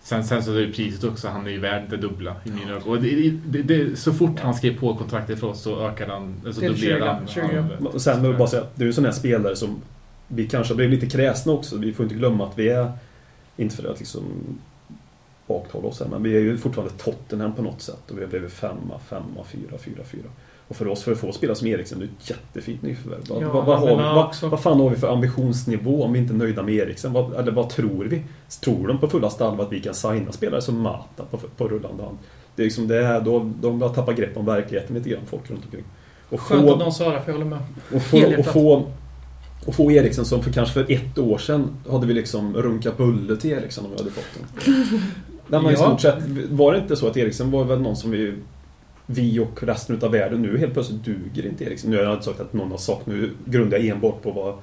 Sen, 0.02 0.24
sen 0.24 0.44
så 0.44 0.52
är 0.54 0.62
det 0.62 0.74
priset 0.74 1.04
också, 1.04 1.28
han 1.28 1.48
är 1.48 1.52
ju 1.52 1.60
värd 1.60 1.84
det 1.90 1.98
dubbla 1.98 2.36
i 2.44 2.50
mina 2.52 2.72
ögon. 2.72 2.84
Och 2.98 3.02
det, 3.02 3.30
det, 3.46 3.62
det, 3.62 4.00
så 4.00 4.14
fort 4.14 4.40
han 4.40 4.54
skrev 4.56 4.80
på 4.80 4.96
kontraktet 4.96 5.40
för 5.40 5.48
oss 5.48 5.62
så 5.62 5.88
ökade 5.88 6.12
han, 6.14 6.36
alltså 6.46 6.62
dubblerade 6.62 7.12
han. 7.12 7.28
20, 7.28 7.42
han- 7.42 7.88
Och 7.88 8.02
Sen 8.02 8.22
vill 8.22 8.30
jag 8.32 8.38
bara 8.40 8.48
säga, 8.48 8.64
det 8.76 8.82
är 8.82 8.86
ju 8.86 8.90
en 8.90 8.94
sån 8.94 9.06
här 9.06 9.12
spelare 9.12 9.56
som 9.56 9.82
vi 10.28 10.48
kanske 10.48 10.76
blivit 10.76 11.02
lite 11.04 11.18
kräsna 11.18 11.52
också. 11.54 11.78
Vi 11.78 11.94
får 11.94 12.04
inte 12.04 12.16
glömma 12.16 12.48
att 12.48 12.58
vi 12.58 12.70
är, 12.70 12.92
inte 13.58 13.76
för 13.76 13.92
att 13.92 14.00
liksom 14.00 14.24
baktala 15.48 15.88
oss 15.88 16.00
här, 16.00 16.08
men 16.08 16.24
vi 16.24 16.36
är 16.36 16.40
ju 16.40 16.58
fortfarande 16.58 16.94
Tottenham 16.94 17.54
på 17.56 17.62
något 17.62 17.82
sätt. 17.82 18.12
Och 18.12 18.18
vi 18.18 18.22
har 18.22 18.30
blivit 18.30 18.52
femma, 18.54 19.00
femma, 19.10 19.44
fyra, 19.52 19.78
fyra, 19.78 20.04
fyra. 20.12 20.30
Och 20.70 20.76
för 20.76 20.88
oss, 20.88 21.04
för 21.04 21.12
att 21.12 21.18
få 21.18 21.32
spela 21.32 21.56
som 21.56 21.68
Eriksen, 21.68 22.00
det 22.00 22.06
är 22.06 22.08
ett 22.08 22.30
jättefint 22.30 22.82
nyförvärv. 22.82 23.20
Vad, 23.30 23.44
Ja, 23.44 23.52
vad, 23.54 23.66
vad, 23.66 23.80
har 23.80 23.88
vi, 23.88 23.94
vad, 24.42 24.52
vad 24.52 24.60
fan 24.60 24.80
har 24.80 24.90
vi 24.90 24.96
för 24.96 25.14
ambitionsnivå 25.14 26.04
om 26.04 26.14
vi 26.14 26.20
inte 26.20 26.34
är 26.34 26.38
nöjda 26.38 26.64
med 26.64 26.74
Eriksen? 26.76 27.14
Vad, 27.14 27.34
eller 27.34 27.52
vad 27.52 27.70
tror 27.70 28.06
vi? 28.06 28.22
Tror 28.62 28.88
de 28.88 28.98
på 29.00 29.08
fullaste 29.08 29.46
allvar 29.46 29.66
att 29.66 29.72
vi 29.72 29.80
kan 29.82 29.94
signa 29.94 30.32
spelare 30.32 30.62
som 30.62 30.80
Mata 30.82 31.24
på, 31.32 31.38
på 31.38 31.68
rullande 31.68 32.04
hand? 32.04 32.18
Det 32.56 32.62
är 32.62 32.64
liksom 32.64 32.88
det 32.88 33.06
är, 33.06 33.22
då, 33.22 33.52
de 33.62 33.82
har 33.82 33.90
tappat 33.90 34.16
grepp 34.16 34.38
om 34.38 34.46
verkligheten 34.46 34.96
lite 34.96 35.10
grann, 35.10 35.22
folk 35.26 35.50
runt 35.52 35.66
omkring. 35.66 35.84
Och 36.30 36.42
Skönt 36.42 36.62
få- 36.68 36.74
att 36.74 36.80
någon 36.80 36.94
sa 36.94 37.10
det, 37.12 37.22
för 37.22 37.32
jag 37.32 37.38
håller 37.38 37.50
med. 37.50 37.60
och 37.96 38.02
få, 38.02 38.36
och 38.40 38.46
få, 38.46 38.86
Och 39.66 39.76
få 39.76 39.92
Eriksen 39.92 40.26
som 40.26 40.44
för 40.44 40.52
kanske 40.52 40.74
för 40.74 40.92
ett 40.94 41.18
år 41.18 41.38
sedan 41.38 41.70
hade 41.92 42.08
vi 42.08 42.14
liksom 42.14 42.54
runkat 42.58 42.98
bulle 42.98 43.36
till 43.38 43.52
Eriksen 43.52 43.86
om 43.86 43.92
vi 43.92 43.98
hade 43.98 44.12
fått 44.12 44.26
den. 44.34 44.66
Nej, 45.48 45.62
men 45.62 45.72
i 45.72 45.74
Ja. 45.74 45.86
stort 45.88 46.02
sett, 46.02 46.24
var 46.50 46.74
det 46.74 46.80
inte 46.80 46.96
så 46.96 47.08
att 47.08 47.18
Eriksen 47.18 47.52
var 47.52 47.64
väl 47.64 47.82
någon 47.82 47.96
som 47.96 48.12
vi 48.12 48.34
vi 49.12 49.40
och 49.40 49.64
resten 49.64 49.96
utav 49.96 50.12
världen 50.12 50.42
nu 50.42 50.58
helt 50.58 50.74
plötsligt 50.74 51.04
duger 51.04 51.46
inte 51.46 51.64
Eriksen. 51.64 51.92
Nu 51.92 51.98
har 51.98 52.04
jag 52.04 52.14
inte 52.14 52.26
sagt 52.26 52.40
att 52.40 52.54
någon 52.54 52.72
har 52.72 52.78
sagt, 52.78 53.06
nu 53.06 53.32
grundar 53.46 53.78
jag 53.78 53.88
enbart 53.88 54.22
på 54.22 54.32
vad 54.32 54.58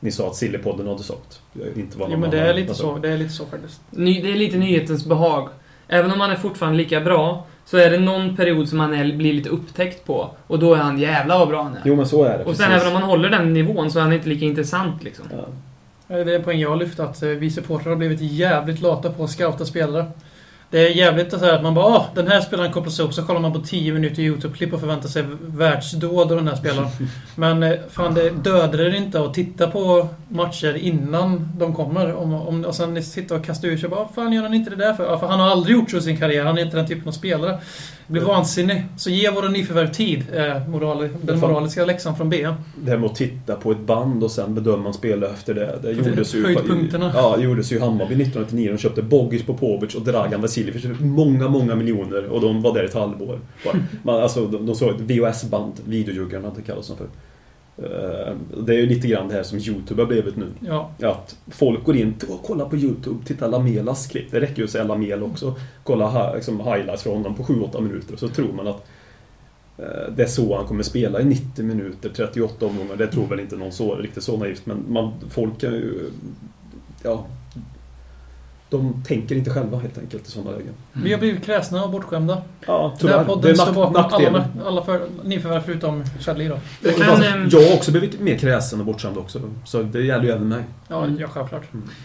ni 0.00 0.10
sa 0.10 0.26
att 0.26 0.36
Sillypodden 0.36 0.86
hade 0.86 1.02
sagt. 1.02 1.40
Inte 1.76 1.98
vad 1.98 2.10
Jo, 2.12 2.18
men 2.18 2.30
det 2.30 2.38
är 2.38 2.54
lite 2.54 2.74
så, 2.74 2.90
sagt. 2.92 3.02
det 3.02 3.08
är 3.08 3.18
lite 3.18 3.32
så 3.32 3.46
faktiskt. 3.46 3.80
Ny, 3.90 4.22
det 4.22 4.32
är 4.32 4.36
lite 4.36 4.56
nyhetens 4.56 5.06
behag. 5.06 5.48
Även 5.88 6.10
om 6.12 6.20
han 6.20 6.30
är 6.30 6.36
fortfarande 6.36 6.78
lika 6.78 7.00
bra, 7.00 7.46
så 7.64 7.76
är 7.76 7.90
det 7.90 7.98
någon 7.98 8.36
period 8.36 8.68
som 8.68 8.80
han 8.80 8.94
är, 8.94 9.16
blir 9.16 9.32
lite 9.32 9.48
upptäckt 9.48 10.04
på. 10.06 10.30
Och 10.46 10.58
då 10.58 10.74
är 10.74 10.78
han 10.78 10.98
jävla 10.98 11.38
vad 11.38 11.48
bra 11.48 11.62
han 11.62 11.74
är. 11.74 11.82
Jo 11.84 11.96
men 11.96 12.06
så 12.06 12.24
är 12.24 12.38
det. 12.38 12.44
och 12.44 12.56
sen 12.56 12.66
precis. 12.66 12.82
även 12.82 12.96
om 12.96 13.00
han 13.02 13.10
håller 13.10 13.30
den 13.30 13.52
nivån 13.52 13.90
så 13.90 13.98
är 13.98 14.02
han 14.02 14.12
inte 14.12 14.28
lika 14.28 14.44
intressant 14.44 15.02
liksom. 15.02 15.26
Ja. 15.30 15.46
Det 16.08 16.14
är 16.14 16.28
en 16.28 16.42
poäng 16.44 16.60
jag 16.60 16.70
har 16.70 16.76
lyft 16.76 17.00
att 17.00 17.22
eh, 17.22 17.28
vi 17.28 17.50
supportrar 17.50 17.90
har 17.90 17.96
blivit 17.96 18.20
jävligt 18.20 18.80
lata 18.80 19.12
på 19.12 19.24
att 19.24 19.30
scouta 19.30 19.64
spelare. 19.64 20.06
Det 20.74 20.88
är 20.88 20.90
jävligt 20.90 21.30
så 21.30 21.46
att 21.46 21.62
man 21.62 21.74
bara 21.74 21.84
ah, 21.84 22.06
den 22.14 22.26
här 22.28 22.40
spelaren 22.40 22.72
kopplas 22.72 23.00
upp, 23.00 23.14
så 23.14 23.22
kollar 23.22 23.40
man 23.40 23.52
på 23.52 23.58
10 23.60 23.92
minuter 23.92 24.22
YouTube-klipp 24.22 24.72
och 24.72 24.80
förväntar 24.80 25.08
sig 25.08 25.24
världsdåd 25.46 26.32
av 26.32 26.36
den 26.36 26.48
här 26.48 26.56
spelaren. 26.56 26.88
Men 27.36 27.62
eh, 27.62 27.72
fan, 27.90 28.14
det 28.14 28.30
dödar 28.30 28.80
er 28.80 28.94
inte 28.94 29.20
att 29.20 29.34
titta 29.34 29.70
på 29.70 30.08
matcher 30.28 30.74
innan 30.76 31.48
de 31.58 31.74
kommer. 31.74 32.14
Om, 32.14 32.34
om, 32.34 32.64
och 32.64 32.74
sen 32.74 33.02
sitta 33.02 33.34
och 33.34 33.44
kasta 33.44 33.66
ur 33.66 33.76
sig 33.76 33.88
bara, 33.88 34.00
"Ah, 34.00 34.10
fan 34.14 34.32
gör 34.32 34.42
han 34.42 34.54
inte 34.54 34.70
det 34.70 34.76
där 34.76 34.94
för? 34.94 35.04
Ja, 35.04 35.18
för 35.18 35.26
han 35.26 35.40
har 35.40 35.48
aldrig 35.48 35.76
gjort 35.76 35.90
så 35.90 35.96
i 35.96 36.00
sin 36.00 36.16
karriär, 36.16 36.44
han 36.44 36.58
är 36.58 36.62
inte 36.62 36.76
den 36.76 36.86
typen 36.86 37.08
av 37.08 37.12
spelare. 37.12 37.58
Det 38.06 38.12
blir 38.12 38.22
vansinnig. 38.22 38.84
Så 38.96 39.10
ge 39.10 39.30
våra 39.30 39.48
nyförvärv 39.48 39.92
tid, 39.92 40.24
är 40.34 40.68
moral, 40.68 41.08
den 41.22 41.38
moraliska 41.40 41.84
läxan 41.84 42.16
från 42.16 42.30
B. 42.30 42.48
Det 42.76 42.90
här 42.90 42.98
med 42.98 43.10
att 43.10 43.16
titta 43.16 43.54
på 43.56 43.72
ett 43.72 43.80
band 43.86 44.24
och 44.24 44.30
sen 44.30 44.54
bedöma 44.54 44.92
spelare 44.92 45.30
efter 45.30 45.54
det. 45.54 45.78
Det 45.82 45.92
gjordes 45.92 46.34
ju, 46.34 46.44
höjdpunkterna. 46.44 47.12
ja, 47.14 47.34
det 47.36 47.42
gjordes 47.42 47.72
ju 47.72 47.76
i 47.76 47.80
Hammarby 47.80 48.14
1999. 48.14 48.70
De 48.72 48.78
köpte 48.78 49.02
Bogic 49.02 49.46
Popovic 49.46 49.94
och 49.94 50.02
Dragan 50.02 50.40
Vasiljevic 50.40 50.63
för 50.72 51.04
många, 51.04 51.48
många 51.48 51.74
miljoner. 51.74 52.26
Och 52.26 52.40
de 52.40 52.62
var 52.62 52.74
där 52.74 52.84
ett 52.84 52.94
halvår. 52.94 53.40
Man, 54.02 54.22
alltså, 54.22 54.46
de, 54.46 54.66
de 54.66 54.74
såg 54.74 54.90
ett 54.90 55.00
VHS-band, 55.00 55.72
videojuggarna 55.86 56.52
det 56.56 56.62
kallas 56.62 56.88
de 56.88 56.96
för. 56.96 57.06
Eh, 57.76 58.34
Det 58.66 58.74
är 58.74 58.78
ju 58.78 58.86
lite 58.86 59.08
grann 59.08 59.28
det 59.28 59.34
här 59.34 59.42
som 59.42 59.58
YouTube 59.58 60.02
har 60.02 60.06
blivit 60.06 60.36
nu. 60.36 60.46
Ja, 60.60 60.90
Att 61.02 61.36
folk 61.48 61.84
går 61.84 61.96
in 61.96 62.14
och 62.28 62.42
kollar 62.42 62.68
på 62.68 62.76
YouTube, 62.76 63.24
titta 63.24 63.46
Lamelas 63.46 64.06
klipp. 64.06 64.30
Det 64.30 64.40
räcker 64.40 64.58
ju 64.58 64.64
att 64.64 64.70
säga 64.70 64.84
Lamel 64.84 65.22
också. 65.22 65.54
Kolla 65.82 66.34
liksom, 66.34 66.60
highlights 66.60 67.02
från 67.02 67.16
honom 67.16 67.34
på 67.34 67.42
7-8 67.42 67.80
minuter 67.80 68.12
och 68.12 68.18
så 68.20 68.28
tror 68.28 68.52
man 68.52 68.66
att 68.68 68.86
eh, 69.78 70.12
det 70.16 70.22
är 70.22 70.26
så 70.26 70.56
han 70.56 70.66
kommer 70.66 70.82
spela 70.82 71.20
i 71.20 71.24
90 71.24 71.64
minuter, 71.64 72.08
38 72.16 72.66
omgångar. 72.66 72.96
Det 72.96 73.06
tror 73.06 73.26
väl 73.26 73.40
inte 73.40 73.56
någon 73.56 73.72
så, 73.72 73.94
riktigt 73.94 74.22
så 74.22 74.36
naivt. 74.36 74.66
Men 74.66 74.84
man, 74.88 75.12
folk 75.30 75.60
kan 75.60 75.72
ju... 75.72 76.10
Ja, 77.02 77.26
de 78.78 79.02
tänker 79.06 79.34
inte 79.36 79.50
själva 79.50 79.78
helt 79.78 79.98
enkelt 79.98 80.28
i 80.28 80.30
sådana 80.30 80.50
lägen. 80.50 80.72
vi 80.92 81.12
har 81.12 81.18
blivit 81.20 81.44
kräsna 81.44 81.84
och 81.84 81.90
bortskämda. 81.90 82.42
Ja, 82.66 82.72
Den 82.72 82.90
här 82.90 82.96
tyvärr. 82.98 83.18
Det 83.18 83.24
podden 83.24 83.56
står 83.56 83.72
bakom 83.72 83.96
alla, 84.26 84.44
alla 84.66 84.82
för, 84.82 85.00
nyförvärv 85.24 85.60
förutom 85.66 86.04
Chadley 86.20 86.48
då. 86.48 86.58
Jag 86.80 86.96
kan, 86.96 87.22
ehm, 87.22 87.48
Jag 87.50 87.60
har 87.68 87.74
också 87.76 87.90
blivit 87.90 88.20
mer 88.20 88.38
kräsen 88.38 88.80
och 88.80 88.86
bortskämd 88.86 89.18
också. 89.18 89.40
Så 89.64 89.82
det 89.82 90.02
gäller 90.02 90.24
ju 90.24 90.30
även 90.30 90.48
mig. 90.48 90.62
Ja, 90.88 91.04
Mm. 91.04 91.16
ja 91.20 91.28
självklart. 91.28 91.62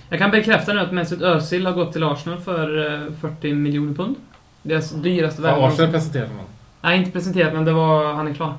Jag 0.09 0.19
kan 0.19 0.31
bekräfta 0.31 0.73
nu 0.73 0.79
att 0.79 0.91
Mesut 0.91 1.21
Özil 1.21 1.65
har 1.65 1.73
gått 1.73 1.93
till 1.93 2.03
Arsenal 2.03 2.39
för 2.39 2.93
eh, 3.07 3.11
40 3.21 3.53
miljoner 3.53 3.93
pund. 3.93 4.15
Deras 4.63 4.91
dyraste 4.91 5.41
Har 5.41 5.47
värvning. 5.49 5.65
Arsenal 5.67 5.91
presenterat 5.91 6.29
någon? 6.29 6.45
Nej, 6.81 6.97
inte 6.97 7.11
presenterat, 7.11 7.53
men 7.53 7.65
det 7.65 7.71
var... 7.71 8.13
Han 8.13 8.27
är 8.27 8.33
klar. 8.33 8.53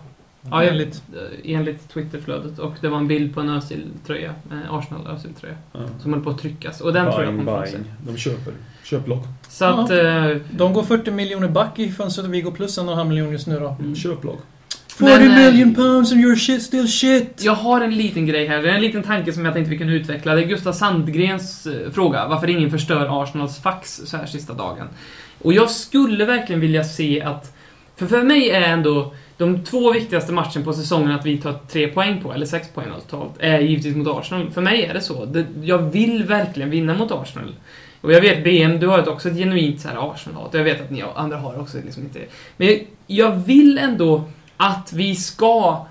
Ja, 0.51 0.63
Enligt. 0.65 1.03
enligt, 1.13 1.41
enligt 1.45 1.89
Twitterflödet. 1.89 2.59
Och 2.59 2.75
det 2.81 2.89
var 2.89 2.99
en 2.99 3.09
bild 3.09 3.35
på 3.35 3.41
en 3.41 3.49
Özil-tröja. 3.51 4.35
Eh, 4.51 4.75
Arsenal 4.75 5.07
Özil-tröja. 5.07 5.55
Ja. 5.73 5.79
Som 6.03 6.11
håller 6.13 6.25
på 6.25 6.31
att 6.31 6.39
tryckas. 6.39 6.81
Och 6.81 6.93
den 6.93 7.13
tror 7.13 7.25
jag 7.25 7.33
Buying, 7.35 7.47
kommer 7.47 7.61
få 7.65 7.71
sig. 7.71 7.79
buying. 7.81 7.95
De 8.15 8.17
köper. 8.19 8.53
Köplock. 8.85 9.25
Så 9.49 9.65
att... 9.65 9.91
Eh, 9.91 10.27
De 10.51 10.73
går 10.73 10.83
40 10.83 11.11
miljoner 11.11 11.49
back 11.49 11.79
i 11.79 11.91
fönstret 11.93 12.27
och 12.27 12.35
vi 12.35 12.41
går 12.41 12.51
plus 12.51 12.79
en 12.79 12.87
och 12.87 12.93
en 12.93 12.99
halv 12.99 13.09
miljon 13.09 13.33
just 13.33 13.47
nu 13.47 13.59
då. 13.61 13.77
mm. 13.81 13.97
Köplock. 13.97 14.41
40 14.89 15.05
Men, 15.13 15.31
eh, 15.31 15.37
million 15.53 15.75
pounds 15.75 16.13
and 16.13 16.21
you're 16.25 16.37
shit, 16.37 16.63
still 16.63 16.89
shit! 16.89 17.43
Jag 17.45 17.53
har 17.55 17.81
en 17.81 17.95
liten 17.95 18.27
grej 18.27 18.47
här. 18.47 18.63
Det 18.63 18.71
är 18.71 18.75
en 18.75 18.81
liten 18.81 19.03
tanke 19.03 19.33
som 19.33 19.45
jag 19.45 19.55
tänkte 19.55 19.71
vi 19.71 19.79
kunde 19.79 19.93
utveckla. 19.93 20.35
Det 20.35 20.43
är 20.43 20.47
Gustav 20.47 20.73
Sandgrens 20.73 21.67
eh, 21.67 21.91
fråga. 21.91 22.29
Varför 22.29 22.51
ingen 22.51 22.71
förstör 22.71 23.23
Arsenals 23.23 23.59
fax 23.59 24.01
så 24.05 24.17
här 24.17 24.27
sista 24.27 24.55
dagen. 24.55 24.87
Och 25.43 25.53
jag 25.53 25.71
skulle 25.71 26.25
verkligen 26.25 26.61
vilja 26.61 26.85
se 26.85 27.23
att... 27.23 27.57
För 28.01 28.07
för 28.07 28.23
mig 28.23 28.51
är 28.51 28.63
ändå 28.63 29.15
de 29.37 29.65
två 29.65 29.93
viktigaste 29.93 30.33
matcherna 30.33 30.65
på 30.65 30.73
säsongen 30.73 31.11
att 31.11 31.27
vi 31.27 31.39
tar 31.39 31.59
tre 31.69 31.89
poäng 31.89 32.23
på, 32.23 32.33
eller 32.33 32.47
sex 32.47 32.69
poäng 32.75 32.89
alltså, 32.95 33.09
totalt, 33.09 33.33
är 33.39 33.61
givetvis 33.61 33.97
mot 33.97 34.09
Arsenal. 34.09 34.51
För 34.51 34.61
mig 34.61 34.85
är 34.85 34.95
det 34.95 35.01
så. 35.01 35.45
Jag 35.63 35.79
vill 35.79 36.25
verkligen 36.25 36.71
vinna 36.71 36.95
mot 36.95 37.11
Arsenal. 37.13 37.55
Och 38.01 38.13
jag 38.13 38.21
vet, 38.21 38.45
BM, 38.45 38.81
du 38.81 38.87
har 38.87 39.09
också 39.09 39.29
ett 39.29 39.37
genuint 39.37 39.81
så 39.81 39.89
här 39.89 40.13
Arsenal-hat. 40.13 40.55
Jag 40.55 40.65
vet 40.65 40.81
att 40.81 40.91
ni 40.91 41.05
andra 41.15 41.37
har 41.37 41.61
också 41.61 41.79
liksom 41.85 42.03
inte 42.03 42.21
Men 42.57 42.79
jag 43.07 43.31
vill 43.31 43.79
ändå 43.79 44.25
att 44.57 44.93
vi 44.93 45.17
ska 45.17 45.87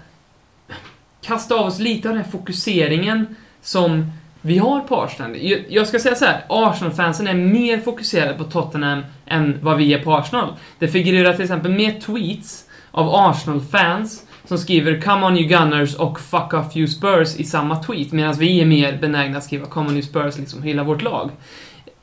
kasta 1.22 1.56
av 1.56 1.66
oss 1.66 1.80
lite 1.80 2.10
av 2.10 2.16
den 2.16 2.24
här 2.24 2.32
fokuseringen 2.32 3.36
som 3.62 4.12
vi 4.42 4.58
har 4.58 4.80
på 4.80 5.02
Arsenal. 5.02 5.38
Jag, 5.70 5.88
ska 5.88 6.00
säga 6.00 6.16
så 6.16 6.26
här, 6.26 6.46
Arsenal-fansen 6.50 7.28
är 7.28 7.34
mer 7.34 7.78
fokuserade 7.78 8.34
på 8.34 8.44
Tottenham 8.44 9.04
än 9.26 9.60
vad 9.62 9.78
vi 9.78 9.94
är 9.94 10.04
på 10.04 10.16
Arsenal. 10.16 10.54
Det 10.80 10.88
figurerar 10.88 11.34
till 11.34 11.44
exempel 11.44 11.72
mer 11.72 12.00
tweets 12.00 12.66
av 12.92 13.16
Arsenal-fans 13.16 14.26
som 14.46 14.58
skriver 14.58 15.02
'Come 15.02 15.26
on 15.26 15.38
you 15.38 15.50
Gunners' 15.50 15.98
och 15.98 16.20
'Fuck 16.20 16.54
off 16.54 16.76
you 16.78 16.88
Spurs' 16.88 17.40
i 17.40 17.44
samma 17.44 17.84
tweet, 17.84 18.12
medan 18.12 18.34
vi 18.34 18.62
är 18.62 18.66
mer 18.66 18.98
benägna 18.98 19.38
att 19.38 19.44
skriva 19.44 19.66
'Come 19.66 19.90
on 19.90 19.94
you 19.94 20.02
Spurs' 20.02 20.40
liksom 20.40 20.64
hela 20.64 20.84
vårt 20.84 21.02
lag. 21.02 21.32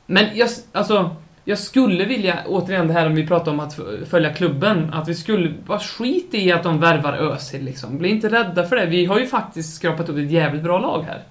Men 0.05 0.25
jag, 0.33 0.49
alltså, 0.71 1.15
jag 1.45 1.59
skulle 1.59 2.05
vilja, 2.05 2.39
återigen 2.47 2.87
det 2.87 2.93
här 2.93 3.05
om 3.05 3.15
vi 3.15 3.27
pratar 3.27 3.51
om 3.51 3.59
att 3.59 3.79
följa 4.09 4.33
klubben, 4.33 4.93
att 4.93 5.09
vi 5.09 5.15
skulle 5.15 5.53
bara 5.65 5.79
skit 5.79 6.29
i 6.31 6.51
att 6.51 6.63
de 6.63 6.79
värvar 6.79 7.13
Özil 7.13 7.65
liksom. 7.65 7.97
Bli 7.97 8.09
inte 8.09 8.29
rädda 8.29 8.63
för 8.63 8.75
det. 8.75 8.85
Vi 8.85 9.05
har 9.05 9.19
ju 9.19 9.27
faktiskt 9.27 9.75
skrapat 9.75 10.09
upp 10.09 10.17
ett 10.17 10.31
jävligt 10.31 10.63
bra 10.63 10.79
lag 10.79 11.03
här. 11.07 11.23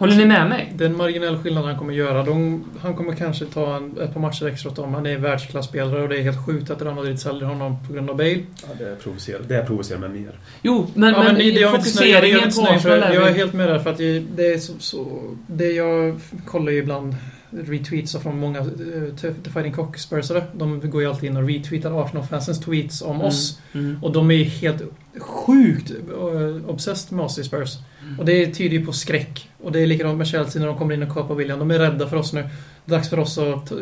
Håller 0.00 0.16
ni 0.16 0.24
med 0.26 0.48
mig? 0.48 0.72
Det 0.76 0.84
är 0.84 0.88
en 0.88 0.96
marginell 0.96 1.38
skillnad 1.38 1.64
han 1.64 1.78
kommer 1.78 1.92
göra. 1.94 2.22
De, 2.22 2.64
han 2.80 2.94
kommer 2.96 3.14
kanske 3.14 3.44
ta 3.44 3.76
en, 3.76 3.98
ett 4.00 4.12
par 4.14 4.20
matcher 4.20 4.46
extra 4.46 4.70
åt 4.70 4.76
dem. 4.76 4.94
Han 4.94 5.06
är 5.06 5.18
världsklasspelare 5.18 6.02
och 6.02 6.08
det 6.08 6.18
är 6.18 6.22
helt 6.22 6.46
sjukt 6.46 6.70
att 6.70 6.82
Real 6.82 6.94
Madrid 6.94 7.20
säljer 7.20 7.44
honom 7.46 7.76
på 7.86 7.92
grund 7.92 8.10
av 8.10 8.16
Bale. 8.16 8.30
Ja, 8.62 8.68
det 8.78 9.02
provocerar, 9.02 9.40
det 9.48 9.64
provocerar 9.66 9.98
mig 9.98 10.08
mer. 10.08 10.38
Jo, 10.62 10.86
men, 10.94 11.12
Ja, 11.14 11.22
men, 11.22 11.34
det- 11.34 11.42
jag 11.44 11.74
är 11.74 11.76
fokuseringen 11.78 12.50
på 12.50 12.88
är 12.88 13.14
Jag 13.14 13.28
är 13.28 13.32
helt 13.34 13.52
med 13.52 13.68
där 13.68 13.78
för 13.78 13.90
att 13.90 13.98
det, 13.98 14.18
det 14.36 14.52
är 14.52 14.58
så, 14.58 14.72
så... 14.78 15.06
Det 15.46 15.70
jag 15.72 16.20
kollar 16.46 16.72
ju 16.72 16.78
ibland 16.78 17.16
retweets 17.50 18.16
från 18.16 18.38
många 18.40 18.60
uh, 18.60 19.14
The 19.16 19.50
Fighting 19.50 19.72
Cock-spursare. 19.72 20.42
De 20.52 20.90
går 20.90 21.02
ju 21.02 21.08
alltid 21.08 21.30
in 21.30 21.36
och 21.36 21.48
retweetar 21.48 22.04
Arsenal-fansens 22.04 22.60
tweets 22.60 23.02
om 23.02 23.14
Mm, 23.14 23.26
oss. 23.26 23.58
Mm. 23.72 23.98
Och 24.02 24.12
de 24.12 24.30
är 24.30 24.44
helt 24.44 24.82
sjukt 25.18 25.90
uh, 25.90 26.70
obsessed 26.70 27.12
med 27.16 27.24
oss 27.24 27.38
i 27.38 27.44
Spurs. 27.44 27.76
Och 28.18 28.24
det 28.24 28.46
tyder 28.46 28.76
ju 28.76 28.86
på 28.86 28.92
skräck. 28.92 29.48
Och 29.62 29.72
det 29.72 29.80
är 29.80 29.86
likadant 29.86 30.18
med 30.18 30.26
Chelsea 30.26 30.60
när 30.60 30.66
de 30.66 30.78
kommer 30.78 30.94
in 30.94 31.02
och 31.02 31.14
kapar 31.14 31.34
William. 31.34 31.58
De 31.58 31.70
är 31.70 31.78
rädda 31.78 32.08
för 32.08 32.16
oss 32.16 32.32
nu. 32.32 32.48
Dags 32.84 33.10
för 33.10 33.18
oss 33.18 33.38
att 33.38 33.72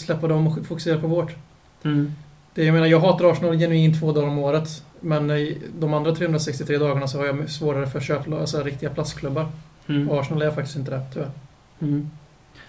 släppa 0.00 0.28
dem 0.28 0.46
och 0.46 0.66
fokusera 0.66 1.00
på 1.00 1.06
vårt. 1.06 1.34
Mm. 1.82 2.12
Det, 2.54 2.64
jag 2.64 2.72
menar, 2.72 2.86
jag 2.86 3.00
hatar 3.00 3.30
Arsenal 3.30 3.58
genuint 3.58 4.00
två 4.00 4.12
dagar 4.12 4.28
om 4.28 4.38
året. 4.38 4.82
Men 5.00 5.32
de 5.78 5.94
andra 5.94 6.14
363 6.14 6.78
dagarna 6.78 7.08
så 7.08 7.18
har 7.18 7.26
jag 7.26 7.50
svårare 7.50 7.86
för 7.86 8.00
köp, 8.00 8.32
alltså 8.32 8.62
riktiga 8.62 8.90
plastklubbar. 8.90 9.46
Mm. 9.86 10.10
Och 10.10 10.20
Arsenal 10.20 10.42
är 10.42 10.50
faktiskt 10.50 10.76
inte 10.76 10.90
det, 10.90 11.00
tyvärr. 11.12 11.30
Mm. 11.82 12.10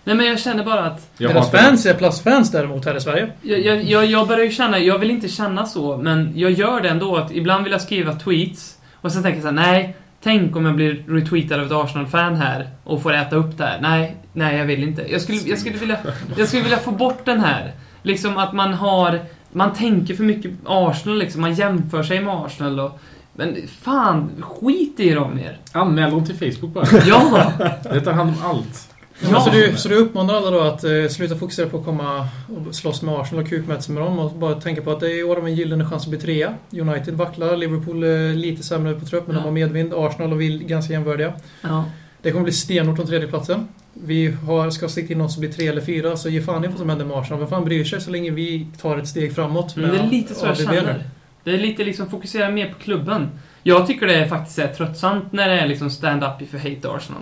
Nej 0.04 0.16
men 0.16 0.26
jag 0.26 0.40
känner 0.40 0.64
bara 0.64 0.86
att 0.86 1.10
Jag 1.18 1.32
Deras 1.32 1.52
fans 1.52 1.86
är 1.86 1.94
plastfans 1.94 2.52
däremot 2.52 2.86
här 2.86 2.96
i 2.96 3.02
Sverige. 3.02 3.32
Jag, 3.42 3.60
jag, 3.60 3.84
jag, 3.84 4.06
jag 4.06 4.28
börjar 4.28 4.46
ju 4.46 4.52
känna, 4.52 4.80
jag 4.80 5.00
vill 5.00 5.12
inte 5.12 5.28
känna 5.28 5.66
så, 5.66 5.98
men 5.98 6.32
jag 6.36 6.52
gör 6.52 6.82
det 6.82 6.90
ändå. 6.90 7.16
Att 7.16 7.32
ibland 7.32 7.64
vill 7.64 7.72
jag 7.72 7.82
skriva 7.82 8.14
tweets 8.14 8.78
och 8.94 9.12
sen 9.12 9.24
tänker 9.24 9.38
jag 9.38 9.44
så 9.44 9.62
här: 9.62 9.72
nej, 9.72 9.96
tänk 10.26 10.56
om 10.56 10.66
jag 10.66 10.76
blir 10.76 11.04
retweetad 11.08 11.56
av 11.56 11.66
ett 11.66 11.72
Arsenal-fan 11.72 12.36
här 12.36 12.70
och 12.84 13.02
får 13.02 13.14
äta 13.14 13.36
upp 13.36 13.58
det 13.58 13.64
här. 13.64 13.82
Nej, 13.82 14.16
nej 14.34 14.58
jag 14.58 14.66
vill 14.66 14.84
inte. 14.84 15.12
Jag 15.12 15.22
skulle, 15.22 15.38
jag 15.38 15.60
skulle, 15.60 15.78
vilja, 15.78 15.98
jag 16.38 16.48
skulle 16.48 16.64
vilja 16.64 16.78
få 16.78 16.92
bort 16.92 17.26
den 17.26 17.40
här. 17.40 17.72
Liksom 18.02 18.38
att 18.38 18.54
man 18.54 18.74
har, 18.74 19.20
man 19.52 19.74
tänker 19.74 20.16
för 20.16 20.24
mycket 20.24 20.52
Arsenal 20.66 21.18
liksom, 21.18 21.42
man 21.42 21.54
jämför 21.54 22.04
sig 22.04 22.20
med 22.20 22.34
Arsenal 22.34 22.80
och 22.80 23.00
men 23.34 23.56
fan, 23.82 24.30
skit 24.42 25.00
i 25.00 25.14
dem 25.14 25.36
mer. 25.36 25.58
Anmäl 25.72 26.12
dem 26.12 26.26
till 26.26 26.36
Facebook 26.36 26.74
bara. 26.74 26.86
Ja! 27.06 27.52
Det 27.84 28.02
tar 28.02 28.14
hand 28.14 28.30
om 28.30 28.50
allt. 28.50 28.85
Ja. 29.22 29.42
Så, 29.42 29.50
du, 29.50 29.78
så 29.78 29.90
du 29.90 29.96
uppmanar 29.96 30.34
alla 30.34 30.52
då 30.52 30.60
att 30.60 30.84
eh, 30.84 31.08
sluta 31.10 31.36
fokusera 31.36 31.70
på 31.70 31.78
att 31.78 31.86
komma 31.86 32.28
och 32.68 32.76
slåss 32.76 33.02
med 33.02 33.14
Arsenal 33.16 33.44
och 33.44 33.50
kukmäta 33.50 33.82
sig 33.82 33.94
med 33.96 34.04
dem 34.04 34.20
och 34.20 34.32
bara 34.32 34.62
tänka 34.62 34.82
på 34.82 34.92
att 34.92 35.00
det 35.00 35.08
är 35.12 35.20
i 35.20 35.24
år 35.24 35.36
de 35.36 35.46
en 35.46 35.56
gyllene 35.56 35.86
chans 35.86 36.04
att 36.04 36.10
bli 36.10 36.20
trea. 36.20 36.54
United 36.72 37.14
vacklar, 37.14 37.58
Liverpool 37.58 38.04
är 38.04 38.34
lite 38.34 38.64
sämre 38.64 38.94
på 38.94 39.06
trupp 39.06 39.28
men 39.28 39.36
Ja. 39.36 39.42
de 39.42 39.46
har 39.46 39.52
medvind. 39.52 39.94
Arsenal 39.94 40.32
och 40.34 40.42
vi 40.42 40.58
ganska 40.58 40.94
jämnvärdiga. 40.94 41.34
ja. 41.62 41.86
Det 42.22 42.32
kommer 42.32 42.44
bli 42.44 42.54
stenhårt 42.54 43.00
om 43.00 43.08
tredjeplatsen. 43.08 43.68
Vi 43.94 44.28
har, 44.48 44.70
ska 44.70 44.90
sikta 44.90 45.14
in 45.14 45.22
oss 45.22 45.34
som 45.34 45.42
blir 45.42 45.52
tre 45.52 45.68
eller 45.68 45.82
fyra, 45.82 46.18
så 46.18 46.30
ge 46.30 46.42
fan 46.42 46.64
i 46.66 46.68
vad 46.68 46.78
som 46.78 46.90
händer 46.90 47.06
med 47.06 47.18
Arsenal. 47.18 47.40
Vem 47.40 47.50
fan 47.50 47.66
bryr 47.66 47.84
sig 47.84 48.02
så 48.02 48.12
länge 48.12 48.32
vi 48.32 48.68
tar 48.82 48.98
ett 48.98 49.08
steg 49.08 49.36
framåt? 49.36 49.76
Men 49.76 49.92
det 49.92 49.98
är 50.00 50.08
lite 50.08 50.36
så 50.36 50.46
jag 50.46 50.58
känner. 50.58 51.04
Det 51.44 51.52
är 51.54 51.58
lite 51.58 51.84
liksom 51.84 52.10
fokusera 52.10 52.50
mer 52.52 52.70
på 52.74 52.80
klubben. 52.80 53.30
Jag 53.64 53.88
tycker 53.88 54.08
det 54.08 54.16
är 54.16 54.28
faktiskt 54.28 54.60
är 54.60 54.68
tröttsamt 54.68 55.32
när 55.32 55.50
det 55.50 55.60
är 55.60 55.68
liksom 55.68 55.90
stand-up 55.90 56.42
you 56.42 56.62
hate 56.76 56.90
Arsenal. 56.90 57.22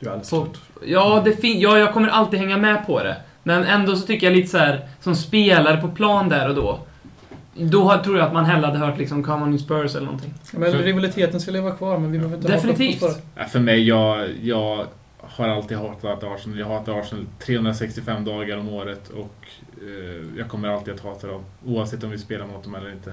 Du 0.00 0.10
älskar 0.10 0.36
På, 0.38 0.46
ja, 0.86 1.22
det 1.24 1.32
fin- 1.32 1.60
ja, 1.60 1.78
jag 1.78 1.92
kommer 1.92 2.08
alltid 2.08 2.40
hänga 2.40 2.56
med 2.56 2.86
på 2.86 3.02
det. 3.02 3.16
Men 3.42 3.64
ändå 3.64 3.96
så 3.96 4.06
tycker 4.06 4.26
jag 4.26 4.36
lite 4.36 4.48
så 4.48 4.58
här 4.58 4.88
som 5.00 5.14
spelare 5.14 5.76
på 5.76 5.88
plan 5.88 6.28
där 6.28 6.48
och 6.48 6.54
då. 6.54 6.78
Då 7.54 7.82
har- 7.84 7.98
tror 7.98 8.18
jag 8.18 8.26
att 8.26 8.32
man 8.32 8.44
hellre 8.44 8.66
hade 8.66 8.78
hört 8.78 8.98
liksom 8.98 9.22
Come 9.22 9.44
on 9.44 9.58
Spurs 9.58 9.94
eller 9.94 10.06
någonting. 10.06 10.34
Men 10.52 10.72
För- 10.72 10.78
rivaliteten 10.78 11.40
ska 11.40 11.50
leva 11.50 11.70
kvar, 11.70 11.98
men 11.98 12.12
vi 12.12 12.18
behöver 12.18 12.36
inte 12.36 12.48
Definitivt. 12.52 13.00
på 13.00 13.08
Ja, 13.36 13.44
För 13.44 13.60
mig, 13.60 13.88
jag, 13.88 14.28
jag 14.42 14.86
har 15.20 15.48
alltid 15.48 15.78
hatat 15.78 16.24
Arsenal. 16.24 16.58
Jag 16.58 16.66
hatar 16.66 17.00
Arsenal 17.00 17.26
365 17.46 18.24
dagar 18.24 18.56
om 18.56 18.68
året 18.68 19.08
och 19.08 19.46
eh, 19.82 20.38
jag 20.38 20.48
kommer 20.48 20.68
alltid 20.68 20.94
att 20.94 21.00
hata 21.00 21.26
dem. 21.26 21.42
Oavsett 21.66 22.04
om 22.04 22.10
vi 22.10 22.18
spelar 22.18 22.46
mot 22.46 22.64
dem 22.64 22.74
eller 22.74 22.90
inte. 22.92 23.12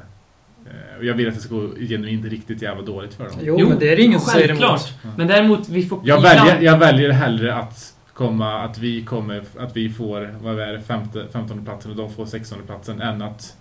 Eh, 0.66 0.98
och 0.98 1.06
jag 1.06 1.14
vill 1.14 1.28
att 1.28 1.36
det 1.36 1.42
ska 1.42 1.56
gå 1.56 1.68
genuint 1.76 2.26
riktigt 2.26 2.62
jävla 2.62 2.84
dåligt 2.84 3.14
för 3.14 3.24
dem. 3.24 3.34
det. 3.40 3.46
Jo, 3.46 3.70
men 3.70 3.80
det 3.80 3.92
är 3.92 3.96
det 3.96 4.02
ingen 4.02 4.20
som 4.20 4.32
säger 4.32 4.50
emot. 4.50 4.94
Men 5.18 5.28
däremot, 5.28 5.70
vi 5.70 5.86
får... 5.86 6.02
Jag 6.04 6.22
väljer, 6.22 6.62
jag 6.62 6.78
väljer 6.78 7.10
hellre 7.10 7.56
att 7.56 7.94
komma, 8.14 8.60
att 8.60 8.78
vi 8.78 9.04
kommer, 9.04 9.44
att 9.58 9.78
vi 9.78 9.90
får, 9.90 10.36
vad 10.42 10.60
är 10.60 10.74
det, 10.74 10.82
femte, 10.82 11.28
15 11.34 11.66
platsen 11.66 11.92
och 11.92 11.98
de 11.98 12.14
får 12.14 12.26
16 12.26 12.58
platsen 12.66 13.02
än 13.02 13.22
att 13.22 13.58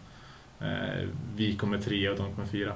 eh, 0.60 1.08
vi 1.36 1.54
kommer 1.54 1.78
tre 1.78 2.08
och 2.08 2.16
de 2.16 2.34
kommer 2.34 2.48
fyra. 2.48 2.72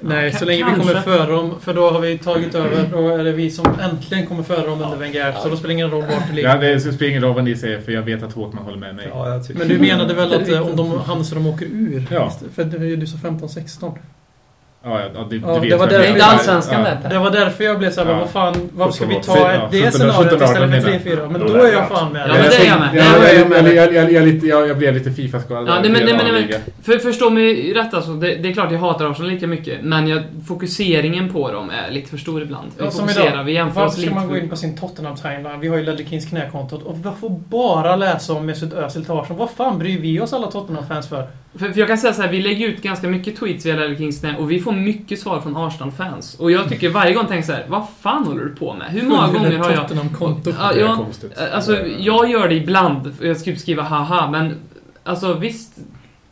Nej, 0.00 0.32
så 0.32 0.44
länge 0.44 0.64
vi 0.64 0.80
kommer 0.80 1.00
före 1.00 1.32
dem, 1.32 1.60
för 1.60 1.74
då 1.74 1.90
har 1.90 2.00
vi 2.00 2.18
tagit 2.18 2.54
över. 2.54 2.88
Då 2.92 3.08
är 3.08 3.24
det 3.24 3.32
vi 3.32 3.50
som 3.50 3.66
äntligen 3.80 4.26
kommer 4.26 4.42
före 4.42 4.66
dem 4.66 4.82
under 4.82 4.96
Wenger. 4.96 5.32
Så 5.42 5.48
då 5.48 5.56
spelar 5.56 5.68
det 5.68 5.72
ingen 5.72 5.90
roll 5.90 6.02
vart 6.02 6.28
det 6.28 6.34
ligger. 6.34 6.48
Ja, 6.48 6.56
det 6.56 6.80
spelar 6.80 7.10
ingen 7.10 7.22
roll 7.22 7.34
vad 7.34 7.44
ni 7.44 7.56
säger 7.56 7.80
för 7.80 7.92
jag 7.92 8.02
vet 8.02 8.22
att 8.22 8.32
Håkman 8.32 8.64
håller 8.64 8.78
med 8.78 8.94
mig. 8.94 9.06
Ja, 9.10 9.28
jag 9.28 9.46
tycker... 9.46 9.58
Men 9.58 9.68
du 9.68 9.78
menade 9.78 10.14
väl 10.14 10.32
att 10.34 10.48
eh, 10.48 10.68
om 10.70 10.76
de 10.76 11.00
hamnar 11.00 11.24
så 11.24 11.34
de 11.34 11.46
åker 11.46 11.66
ur? 11.66 12.06
Ja. 12.10 12.32
För 12.54 12.64
du 12.64 13.06
sa 13.06 13.16
15-16. 13.16 13.92
Ja, 14.84 15.00
ja, 15.00 15.06
ja, 15.14 15.26
du, 15.30 15.36
Ja, 15.36 15.58
det 15.62 15.76
var 15.76 15.86
Det 15.86 15.96
är 15.96 16.00
Ja, 16.02 16.06
inte 16.08 16.24
allsvenskan 16.24 16.86
ja. 17.02 17.08
Det 17.08 17.18
var 17.18 17.30
därför 17.30 17.64
jag 17.64 17.78
blev 17.78 17.90
såhär, 17.90 18.10
Ja. 18.12 18.18
vad 18.18 18.30
fan, 18.30 18.54
varför 18.74 18.92
ska 18.92 19.06
vi 19.06 19.14
ta 19.14 19.38
Ja, 19.52 19.68
det 19.70 19.78
17, 19.78 19.92
scenariot 19.92 20.16
17, 20.16 20.42
istället 20.42 20.50
18 20.56 20.58
för 20.58 20.66
menar 20.66 20.98
3-4? 20.98 21.28
Men 21.30 21.40
Då 21.40 21.54
är 21.54 21.62
det 21.62 21.72
jag 21.72 21.88
fan 21.88 22.12
med. 22.12 22.22
Ja, 22.28 22.34
men 22.34 22.42
det 22.50 22.56
är 22.56 22.68
jag 22.68 22.80
med. 22.80 22.94
Jag, 22.94 23.20
Det 23.20 23.30
är 23.30 23.38
jag, 23.38 23.66
jag, 23.66 23.74
jag, 23.74 23.94
jag, 23.94 24.12
jag, 24.12 24.22
är 24.22 24.26
lite- 24.26 24.46
jag, 24.46 24.68
jag 24.68 24.78
blev 24.78 24.94
lite 24.94 25.10
Fifa-skadad. 25.10 25.68
Ja, 25.68 25.80
nej, 25.80 25.90
men, 25.90 26.04
nej, 26.04 26.14
men, 26.16 26.32
nej, 26.34 26.60
för, 26.82 26.98
förstå 26.98 27.30
mig 27.30 27.72
rätt 27.74 27.94
alltså. 27.94 28.10
Det, 28.12 28.34
det 28.34 28.48
är 28.48 28.52
klart 28.52 28.72
jag 28.72 28.78
hatar 28.78 29.10
Arsenal 29.10 29.30
lika 29.30 29.46
mycket. 29.46 29.78
Men 29.82 30.08
jag, 30.08 30.22
fokuseringen 30.48 31.28
på 31.32 31.52
dem 31.52 31.70
är 31.70 31.90
lite 31.90 32.10
för 32.10 32.16
stor 32.16 32.42
ibland. 32.42 32.70
Vi 32.78 32.84
Ja, 32.84 32.90
som 32.90 33.00
fokuserar, 33.00 33.32
idag. 33.34 33.44
vi 33.44 33.52
jämför 33.52 33.80
oss 33.80 33.84
Varför 33.84 33.92
ska 33.92 34.00
lite 34.00 34.14
man 34.14 34.28
gå 34.28 34.36
in 34.36 34.48
på 34.48 34.56
sin 34.56 34.76
Tottenham-timeline? 34.76 35.60
Vi 35.60 35.68
har 35.68 35.76
ju 35.76 35.82
Ledley 35.84 36.06
Kings 36.06 36.26
knäkontot 36.28 36.82
och 36.82 36.96
vi 36.98 37.02
får 37.20 37.30
bara 37.48 37.96
läsa 37.96 38.32
om 38.32 38.46
Mesut 38.46 38.72
Özil 38.72 39.04
till 39.04 39.12
Arsenal. 39.14 39.38
Vad 39.38 39.50
fan 39.50 39.78
bryr 39.78 40.00
vi 40.00 40.20
oss 40.20 40.32
alla 40.32 40.46
Tottenham-fans 40.50 41.08
för? 41.08 41.26
För, 41.58 41.72
för 41.72 41.78
jag 41.80 41.88
kan 41.88 41.98
säga 41.98 42.12
så 42.12 42.22
här, 42.22 42.28
vi 42.28 42.40
lägger 42.42 42.68
ut 42.68 42.82
ganska 42.82 43.08
mycket 43.08 43.36
tweets 43.36 43.66
via 43.66 43.76
Ledley 43.76 43.98
Kings 43.98 44.20
knä 44.20 44.34
och 44.38 44.50
vi 44.50 44.60
får 44.60 44.71
mycket 44.72 45.20
svar 45.20 45.40
från 45.40 45.56
Arsenal-fans. 45.56 46.34
Och 46.34 46.50
jag 46.50 46.68
tycker 46.68 46.90
varje 46.90 47.14
gång 47.14 47.26
tänker 47.26 47.46
så 47.46 47.52
här, 47.52 47.64
vad 47.68 47.86
fan 48.00 48.26
håller 48.26 48.44
du 48.44 48.56
på 48.56 48.74
med? 48.74 48.88
Hur 48.90 49.02
många 49.02 49.26
gånger 49.26 49.58
har 49.58 49.70
jag... 49.70 50.76
Ja, 50.76 51.06
alltså, 51.52 51.86
jag 51.86 52.30
gör 52.30 52.48
det 52.48 52.54
ibland. 52.54 53.14
Jag 53.20 53.36
ska 53.36 53.56
skriva 53.56 53.82
haha, 53.82 54.30
men 54.30 54.54
alltså 55.04 55.34
visst... 55.34 55.72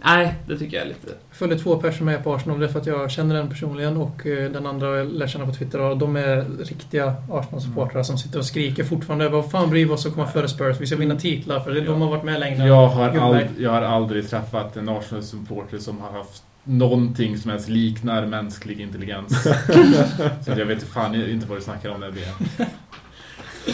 Nej, 0.05 0.34
det 0.47 0.59
tycker 0.59 0.76
jag 0.76 0.84
är 0.84 0.88
lite... 0.88 1.09
Jag 1.28 1.36
följer 1.36 1.59
två 1.59 1.76
personer 1.76 2.12
med 2.12 2.24
på 2.24 2.34
Arsenal. 2.34 2.59
Det 2.59 2.66
är 2.66 2.68
för 2.68 2.80
att 2.80 2.86
jag 2.86 3.11
känner 3.11 3.34
den 3.34 3.49
personligen 3.49 3.97
och 3.97 4.26
eh, 4.26 4.51
den 4.51 4.66
andra 4.66 4.97
jag 4.97 5.12
lär 5.12 5.26
känna 5.26 5.47
på 5.47 5.53
Twitter. 5.53 5.80
Och 5.80 5.99
de 5.99 6.16
är 6.16 6.45
riktiga 6.64 7.14
Arsenal-supportrar 7.30 8.03
som 8.03 8.18
sitter 8.18 8.38
och 8.38 8.45
skriker 8.45 8.84
fortfarande. 8.84 9.28
Vad 9.28 9.51
fan 9.51 9.70
bryr 9.70 9.86
vi 9.86 9.91
oss 9.91 10.07
att 10.07 10.14
komma 10.14 10.26
före 10.26 10.49
Spurs? 10.49 10.80
Vi 10.80 10.86
ska 10.86 10.97
vinna 10.97 11.16
titlar 11.16 11.61
för 11.61 11.70
det, 11.70 11.80
de 11.80 12.01
har 12.01 12.09
varit 12.09 12.24
med 12.24 12.41
längre. 12.41 12.66
Jag 12.66 12.88
har, 12.88 13.09
ald, 13.09 13.47
jag 13.59 13.70
har 13.70 13.82
aldrig 13.82 14.30
träffat 14.30 14.76
en 14.76 14.88
Arsenal-supporter 14.88 15.78
som 15.78 16.01
har 16.01 16.12
haft 16.12 16.43
någonting 16.64 17.38
som 17.38 17.50
ens 17.50 17.68
liknar 17.68 18.26
mänsklig 18.26 18.80
intelligens. 18.80 19.42
Så 20.44 20.52
att 20.52 20.58
jag 20.58 20.66
vet 20.66 20.82
fan 20.82 21.30
inte 21.30 21.46
vad 21.46 21.58
du 21.58 21.62
snackar 21.62 21.90
om 21.90 22.00
där 22.00 22.11
BM. 22.11 22.66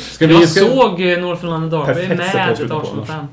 Ska 0.01 0.25
Jag 0.25 0.49
ska, 0.49 0.65
såg 0.65 1.01
eh, 1.01 1.21
Northland 1.21 1.71
Derby 1.71 2.09
med 2.09 2.21
ett 2.21 2.35
Arsenal-fan. 2.35 3.29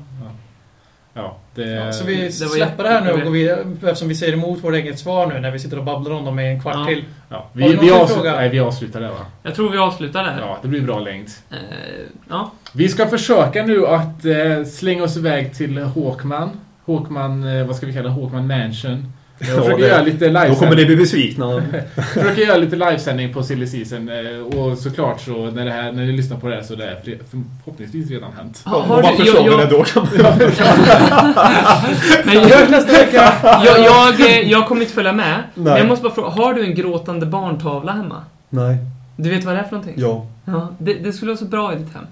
Ja, 1.14 1.36
det... 1.54 1.68
Ja, 1.70 1.92
så 1.92 2.04
vi 2.04 2.14
det 2.16 2.44
var 2.44 2.54
släpper 2.54 2.82
det 2.82 2.88
här 2.88 3.04
nu 3.04 3.12
och 3.12 3.20
går 3.20 3.30
vidare. 3.30 3.64
Eftersom 3.82 4.08
vi 4.08 4.14
säger 4.14 4.32
emot 4.32 4.64
vårt 4.64 4.74
eget 4.74 4.98
svar 4.98 5.26
nu 5.26 5.40
när 5.40 5.50
vi 5.50 5.58
sitter 5.58 5.78
och 5.78 5.84
babblar 5.84 6.12
om 6.12 6.24
dem 6.24 6.38
i 6.38 6.46
en 6.48 6.60
kvart 6.60 6.74
Ja. 6.76 6.86
till. 6.86 7.04
ja, 7.28 7.46
vi, 7.52 7.68
vi, 7.68 7.88
fråga? 7.88 8.32
nej, 8.32 8.48
vi 8.48 8.60
avslutar 8.60 9.00
det 9.00 9.08
va? 9.08 9.26
Jag 9.42 9.54
tror 9.54 9.70
vi 9.70 9.78
avslutar 9.78 10.24
där. 10.24 10.40
Ja, 10.40 10.58
det 10.62 10.68
blir 10.68 10.80
bra 10.80 10.98
längd. 10.98 11.28
Eh, 11.50 11.56
ja. 12.28 12.52
Vi 12.72 12.88
ska 12.88 13.06
försöka 13.06 13.62
nu 13.62 13.86
att 13.86 14.24
eh, 14.24 14.64
slänga 14.64 15.04
oss 15.04 15.16
iväg 15.16 15.54
till 15.54 15.78
Håkman. 15.78 16.50
Håkman, 16.84 17.58
eh, 17.58 17.66
vad 17.66 17.76
ska 17.76 17.86
vi 17.86 17.92
kalla 17.92 18.08
det? 18.08 18.14
Håkman 18.14 18.46
Mansion. 18.46 19.12
Jag 19.38 19.48
Ja, 19.48 19.54
försöker 19.62 19.82
det- 19.82 19.88
göra 19.88 20.02
lite 20.02 20.28
Då 20.28 20.32
kommer 20.34 20.44
livesändning. 20.46 20.78
ni 20.78 20.86
bli 20.86 20.96
besvikna. 20.96 21.62
försöker 22.14 22.42
göra 22.42 22.56
lite 22.56 22.76
livesändning 22.76 23.32
på 23.34 23.42
Silly 23.42 23.66
Season. 23.66 24.08
eh, 24.08 24.58
Och 24.60 24.78
såklart 24.78 25.20
så 25.20 25.50
när, 25.50 25.64
det 25.64 25.70
här, 25.70 25.92
när 25.92 26.04
ni 26.06 26.12
lyssnar 26.12 26.36
på 26.36 26.48
det 26.48 26.54
här 26.54 26.62
så 26.62 26.72
är 26.74 26.76
det 26.76 27.00
för- 27.04 27.18
förhoppningsvis 27.64 28.10
redan 28.10 28.32
hänt. 28.32 28.62
Ha, 28.64 28.76
Om 28.76 28.88
har 28.88 29.02
man 29.02 29.12
du, 29.16 29.24
förstår 29.24 29.46
jag, 29.46 29.58
det 29.58 29.62
jag, 29.62 29.70
då 29.70 29.84
kan 29.84 30.02
man... 30.22 30.38
men 32.24 32.48
jag, 32.48 32.70
nästa 32.70 32.92
vecka. 32.92 33.32
Jag, 33.42 33.78
jag, 33.80 34.44
jag 34.44 34.68
kommer 34.68 34.80
inte 34.80 34.94
följa 34.94 35.12
med. 35.12 35.42
Men 35.54 35.64
Nej. 35.64 35.78
jag 35.78 35.88
måste 35.88 36.02
bara 36.02 36.14
fråga, 36.14 36.28
har 36.28 36.54
du 36.54 36.64
en 36.64 36.74
gråtande 36.74 37.26
barntavla 37.26 37.92
hemma? 37.92 38.22
Nej. 38.50 38.76
Du 39.16 39.30
vet 39.30 39.44
vad 39.44 39.54
det 39.54 39.58
är 39.60 39.64
för 39.64 39.72
någonting? 39.72 39.94
Ja. 39.96 40.26
Ja, 40.44 40.68
det, 40.78 40.94
det 40.94 41.12
skulle 41.12 41.30
vara 41.30 41.38
så 41.38 41.44
bra 41.44 41.72
i 41.72 41.76
ditt 41.76 41.94
hem. 41.94 42.04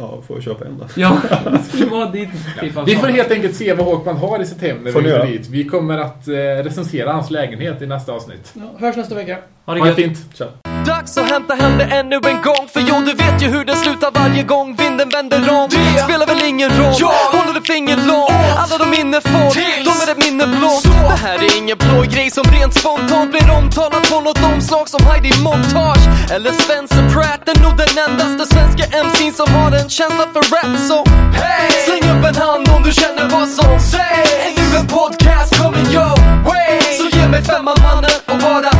Ja, 0.00 0.22
får 0.26 0.36
jag 0.36 0.42
köpa 0.42 0.64
en 0.64 0.78
då? 0.78 0.86
Ja, 0.96 1.18
det 1.52 1.58
skulle 1.58 1.86
vara 1.86 2.10
ditt 2.10 2.30
typ 2.60 2.76
av 2.76 2.86
Vi 2.86 2.96
får 2.96 3.06
helt 3.06 3.30
enkelt 3.30 3.56
se 3.56 3.74
vad 3.74 3.86
Håkman 3.86 4.16
har 4.16 4.42
i 4.42 4.46
sitt 4.46 4.62
hem 4.62 4.76
när 4.76 4.92
Får 4.92 5.02
vi 5.02 5.10
går 5.10 5.26
dit. 5.26 5.48
Vi 5.48 5.64
kommer 5.64 5.98
att 5.98 6.28
eh, 6.28 6.34
recensera 6.34 7.12
hans 7.12 7.30
lägenhet 7.30 7.82
i 7.82 7.86
nästa 7.86 8.12
avsnitt. 8.12 8.54
Ja, 8.54 8.86
hörs 8.86 8.96
nästa 8.96 9.14
vecka. 9.14 9.38
Ha 9.64 9.74
det 9.74 9.80
Ha 9.80 9.86
det 9.86 9.94
fint! 9.94 10.18
Tja 10.34 10.77
dags 10.88 11.18
att 11.18 11.30
hämta 11.30 11.54
hem 11.54 11.78
det 11.78 11.84
ännu 11.84 12.16
en 12.32 12.40
gång. 12.42 12.64
För 12.72 12.80
jo, 12.88 12.94
du 13.06 13.12
vet 13.22 13.42
ju 13.42 13.46
hur 13.46 13.64
det 13.64 13.76
slutar 13.76 14.10
varje 14.20 14.42
gång 14.42 14.76
vinden 14.76 15.08
vänder 15.08 15.50
om. 15.58 15.68
Det 15.70 16.02
spelar 16.04 16.26
väl 16.26 16.42
ingen 16.42 16.70
roll, 16.78 16.94
jag 16.98 17.18
håller 17.36 17.58
ett 17.60 17.66
finger 17.66 17.96
långt. 17.96 18.58
Alla 18.62 18.76
de 18.78 18.90
minne 18.96 19.20
får, 19.20 19.50
de 19.88 19.92
är 20.04 20.08
ett 20.12 20.22
minne 20.26 20.46
blått 20.46 20.82
Det 20.82 21.20
här 21.26 21.38
är 21.46 21.58
ingen 21.58 21.78
blå 21.78 22.00
grej 22.14 22.30
som 22.30 22.44
rent 22.44 22.74
spontant 22.74 23.30
blir 23.30 23.50
omtalat 23.58 24.10
på 24.10 24.20
något 24.20 24.42
omslag 24.52 24.88
som 24.88 25.06
Heidi 25.06 25.32
Montage 25.42 26.04
Eller 26.34 26.52
Svensson 26.52 27.04
Pratt. 27.14 27.48
Är 27.48 27.58
nog 27.64 27.74
den 27.82 27.92
endaste 28.04 28.54
svenska 28.54 28.84
MC'n 29.04 29.32
som 29.40 29.48
har 29.54 29.70
en 29.80 29.88
känsla 29.88 30.24
för 30.32 30.42
rap 30.52 30.72
Så 30.88 30.98
hey! 31.40 31.70
släng 31.86 32.04
upp 32.12 32.24
en 32.30 32.36
hand 32.44 32.68
om 32.76 32.82
du 32.82 32.92
känner 32.92 33.28
vad 33.36 33.48
som 33.48 33.80
sägs. 33.92 34.32
Ännu 34.46 34.78
en 34.80 34.86
podcast 34.86 35.50
kommer 35.60 35.82
your 35.94 36.14
way. 36.48 36.80
Så 36.98 37.06
ge 37.16 37.28
mig 37.28 37.42
femman 37.42 37.76
mannen 37.86 38.16
och 38.30 38.38
bara 38.38 38.70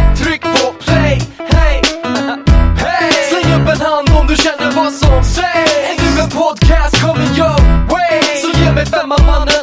som 4.99 5.25
sägs. 5.25 6.19
En 6.21 6.29
podcast 6.29 7.03
Kommer 7.03 7.39
your 7.39 7.59
way. 7.91 8.43
Så 8.43 8.59
ge 8.61 8.73
mig 8.73 8.87
femma 8.87 9.17
mannen. 9.27 9.58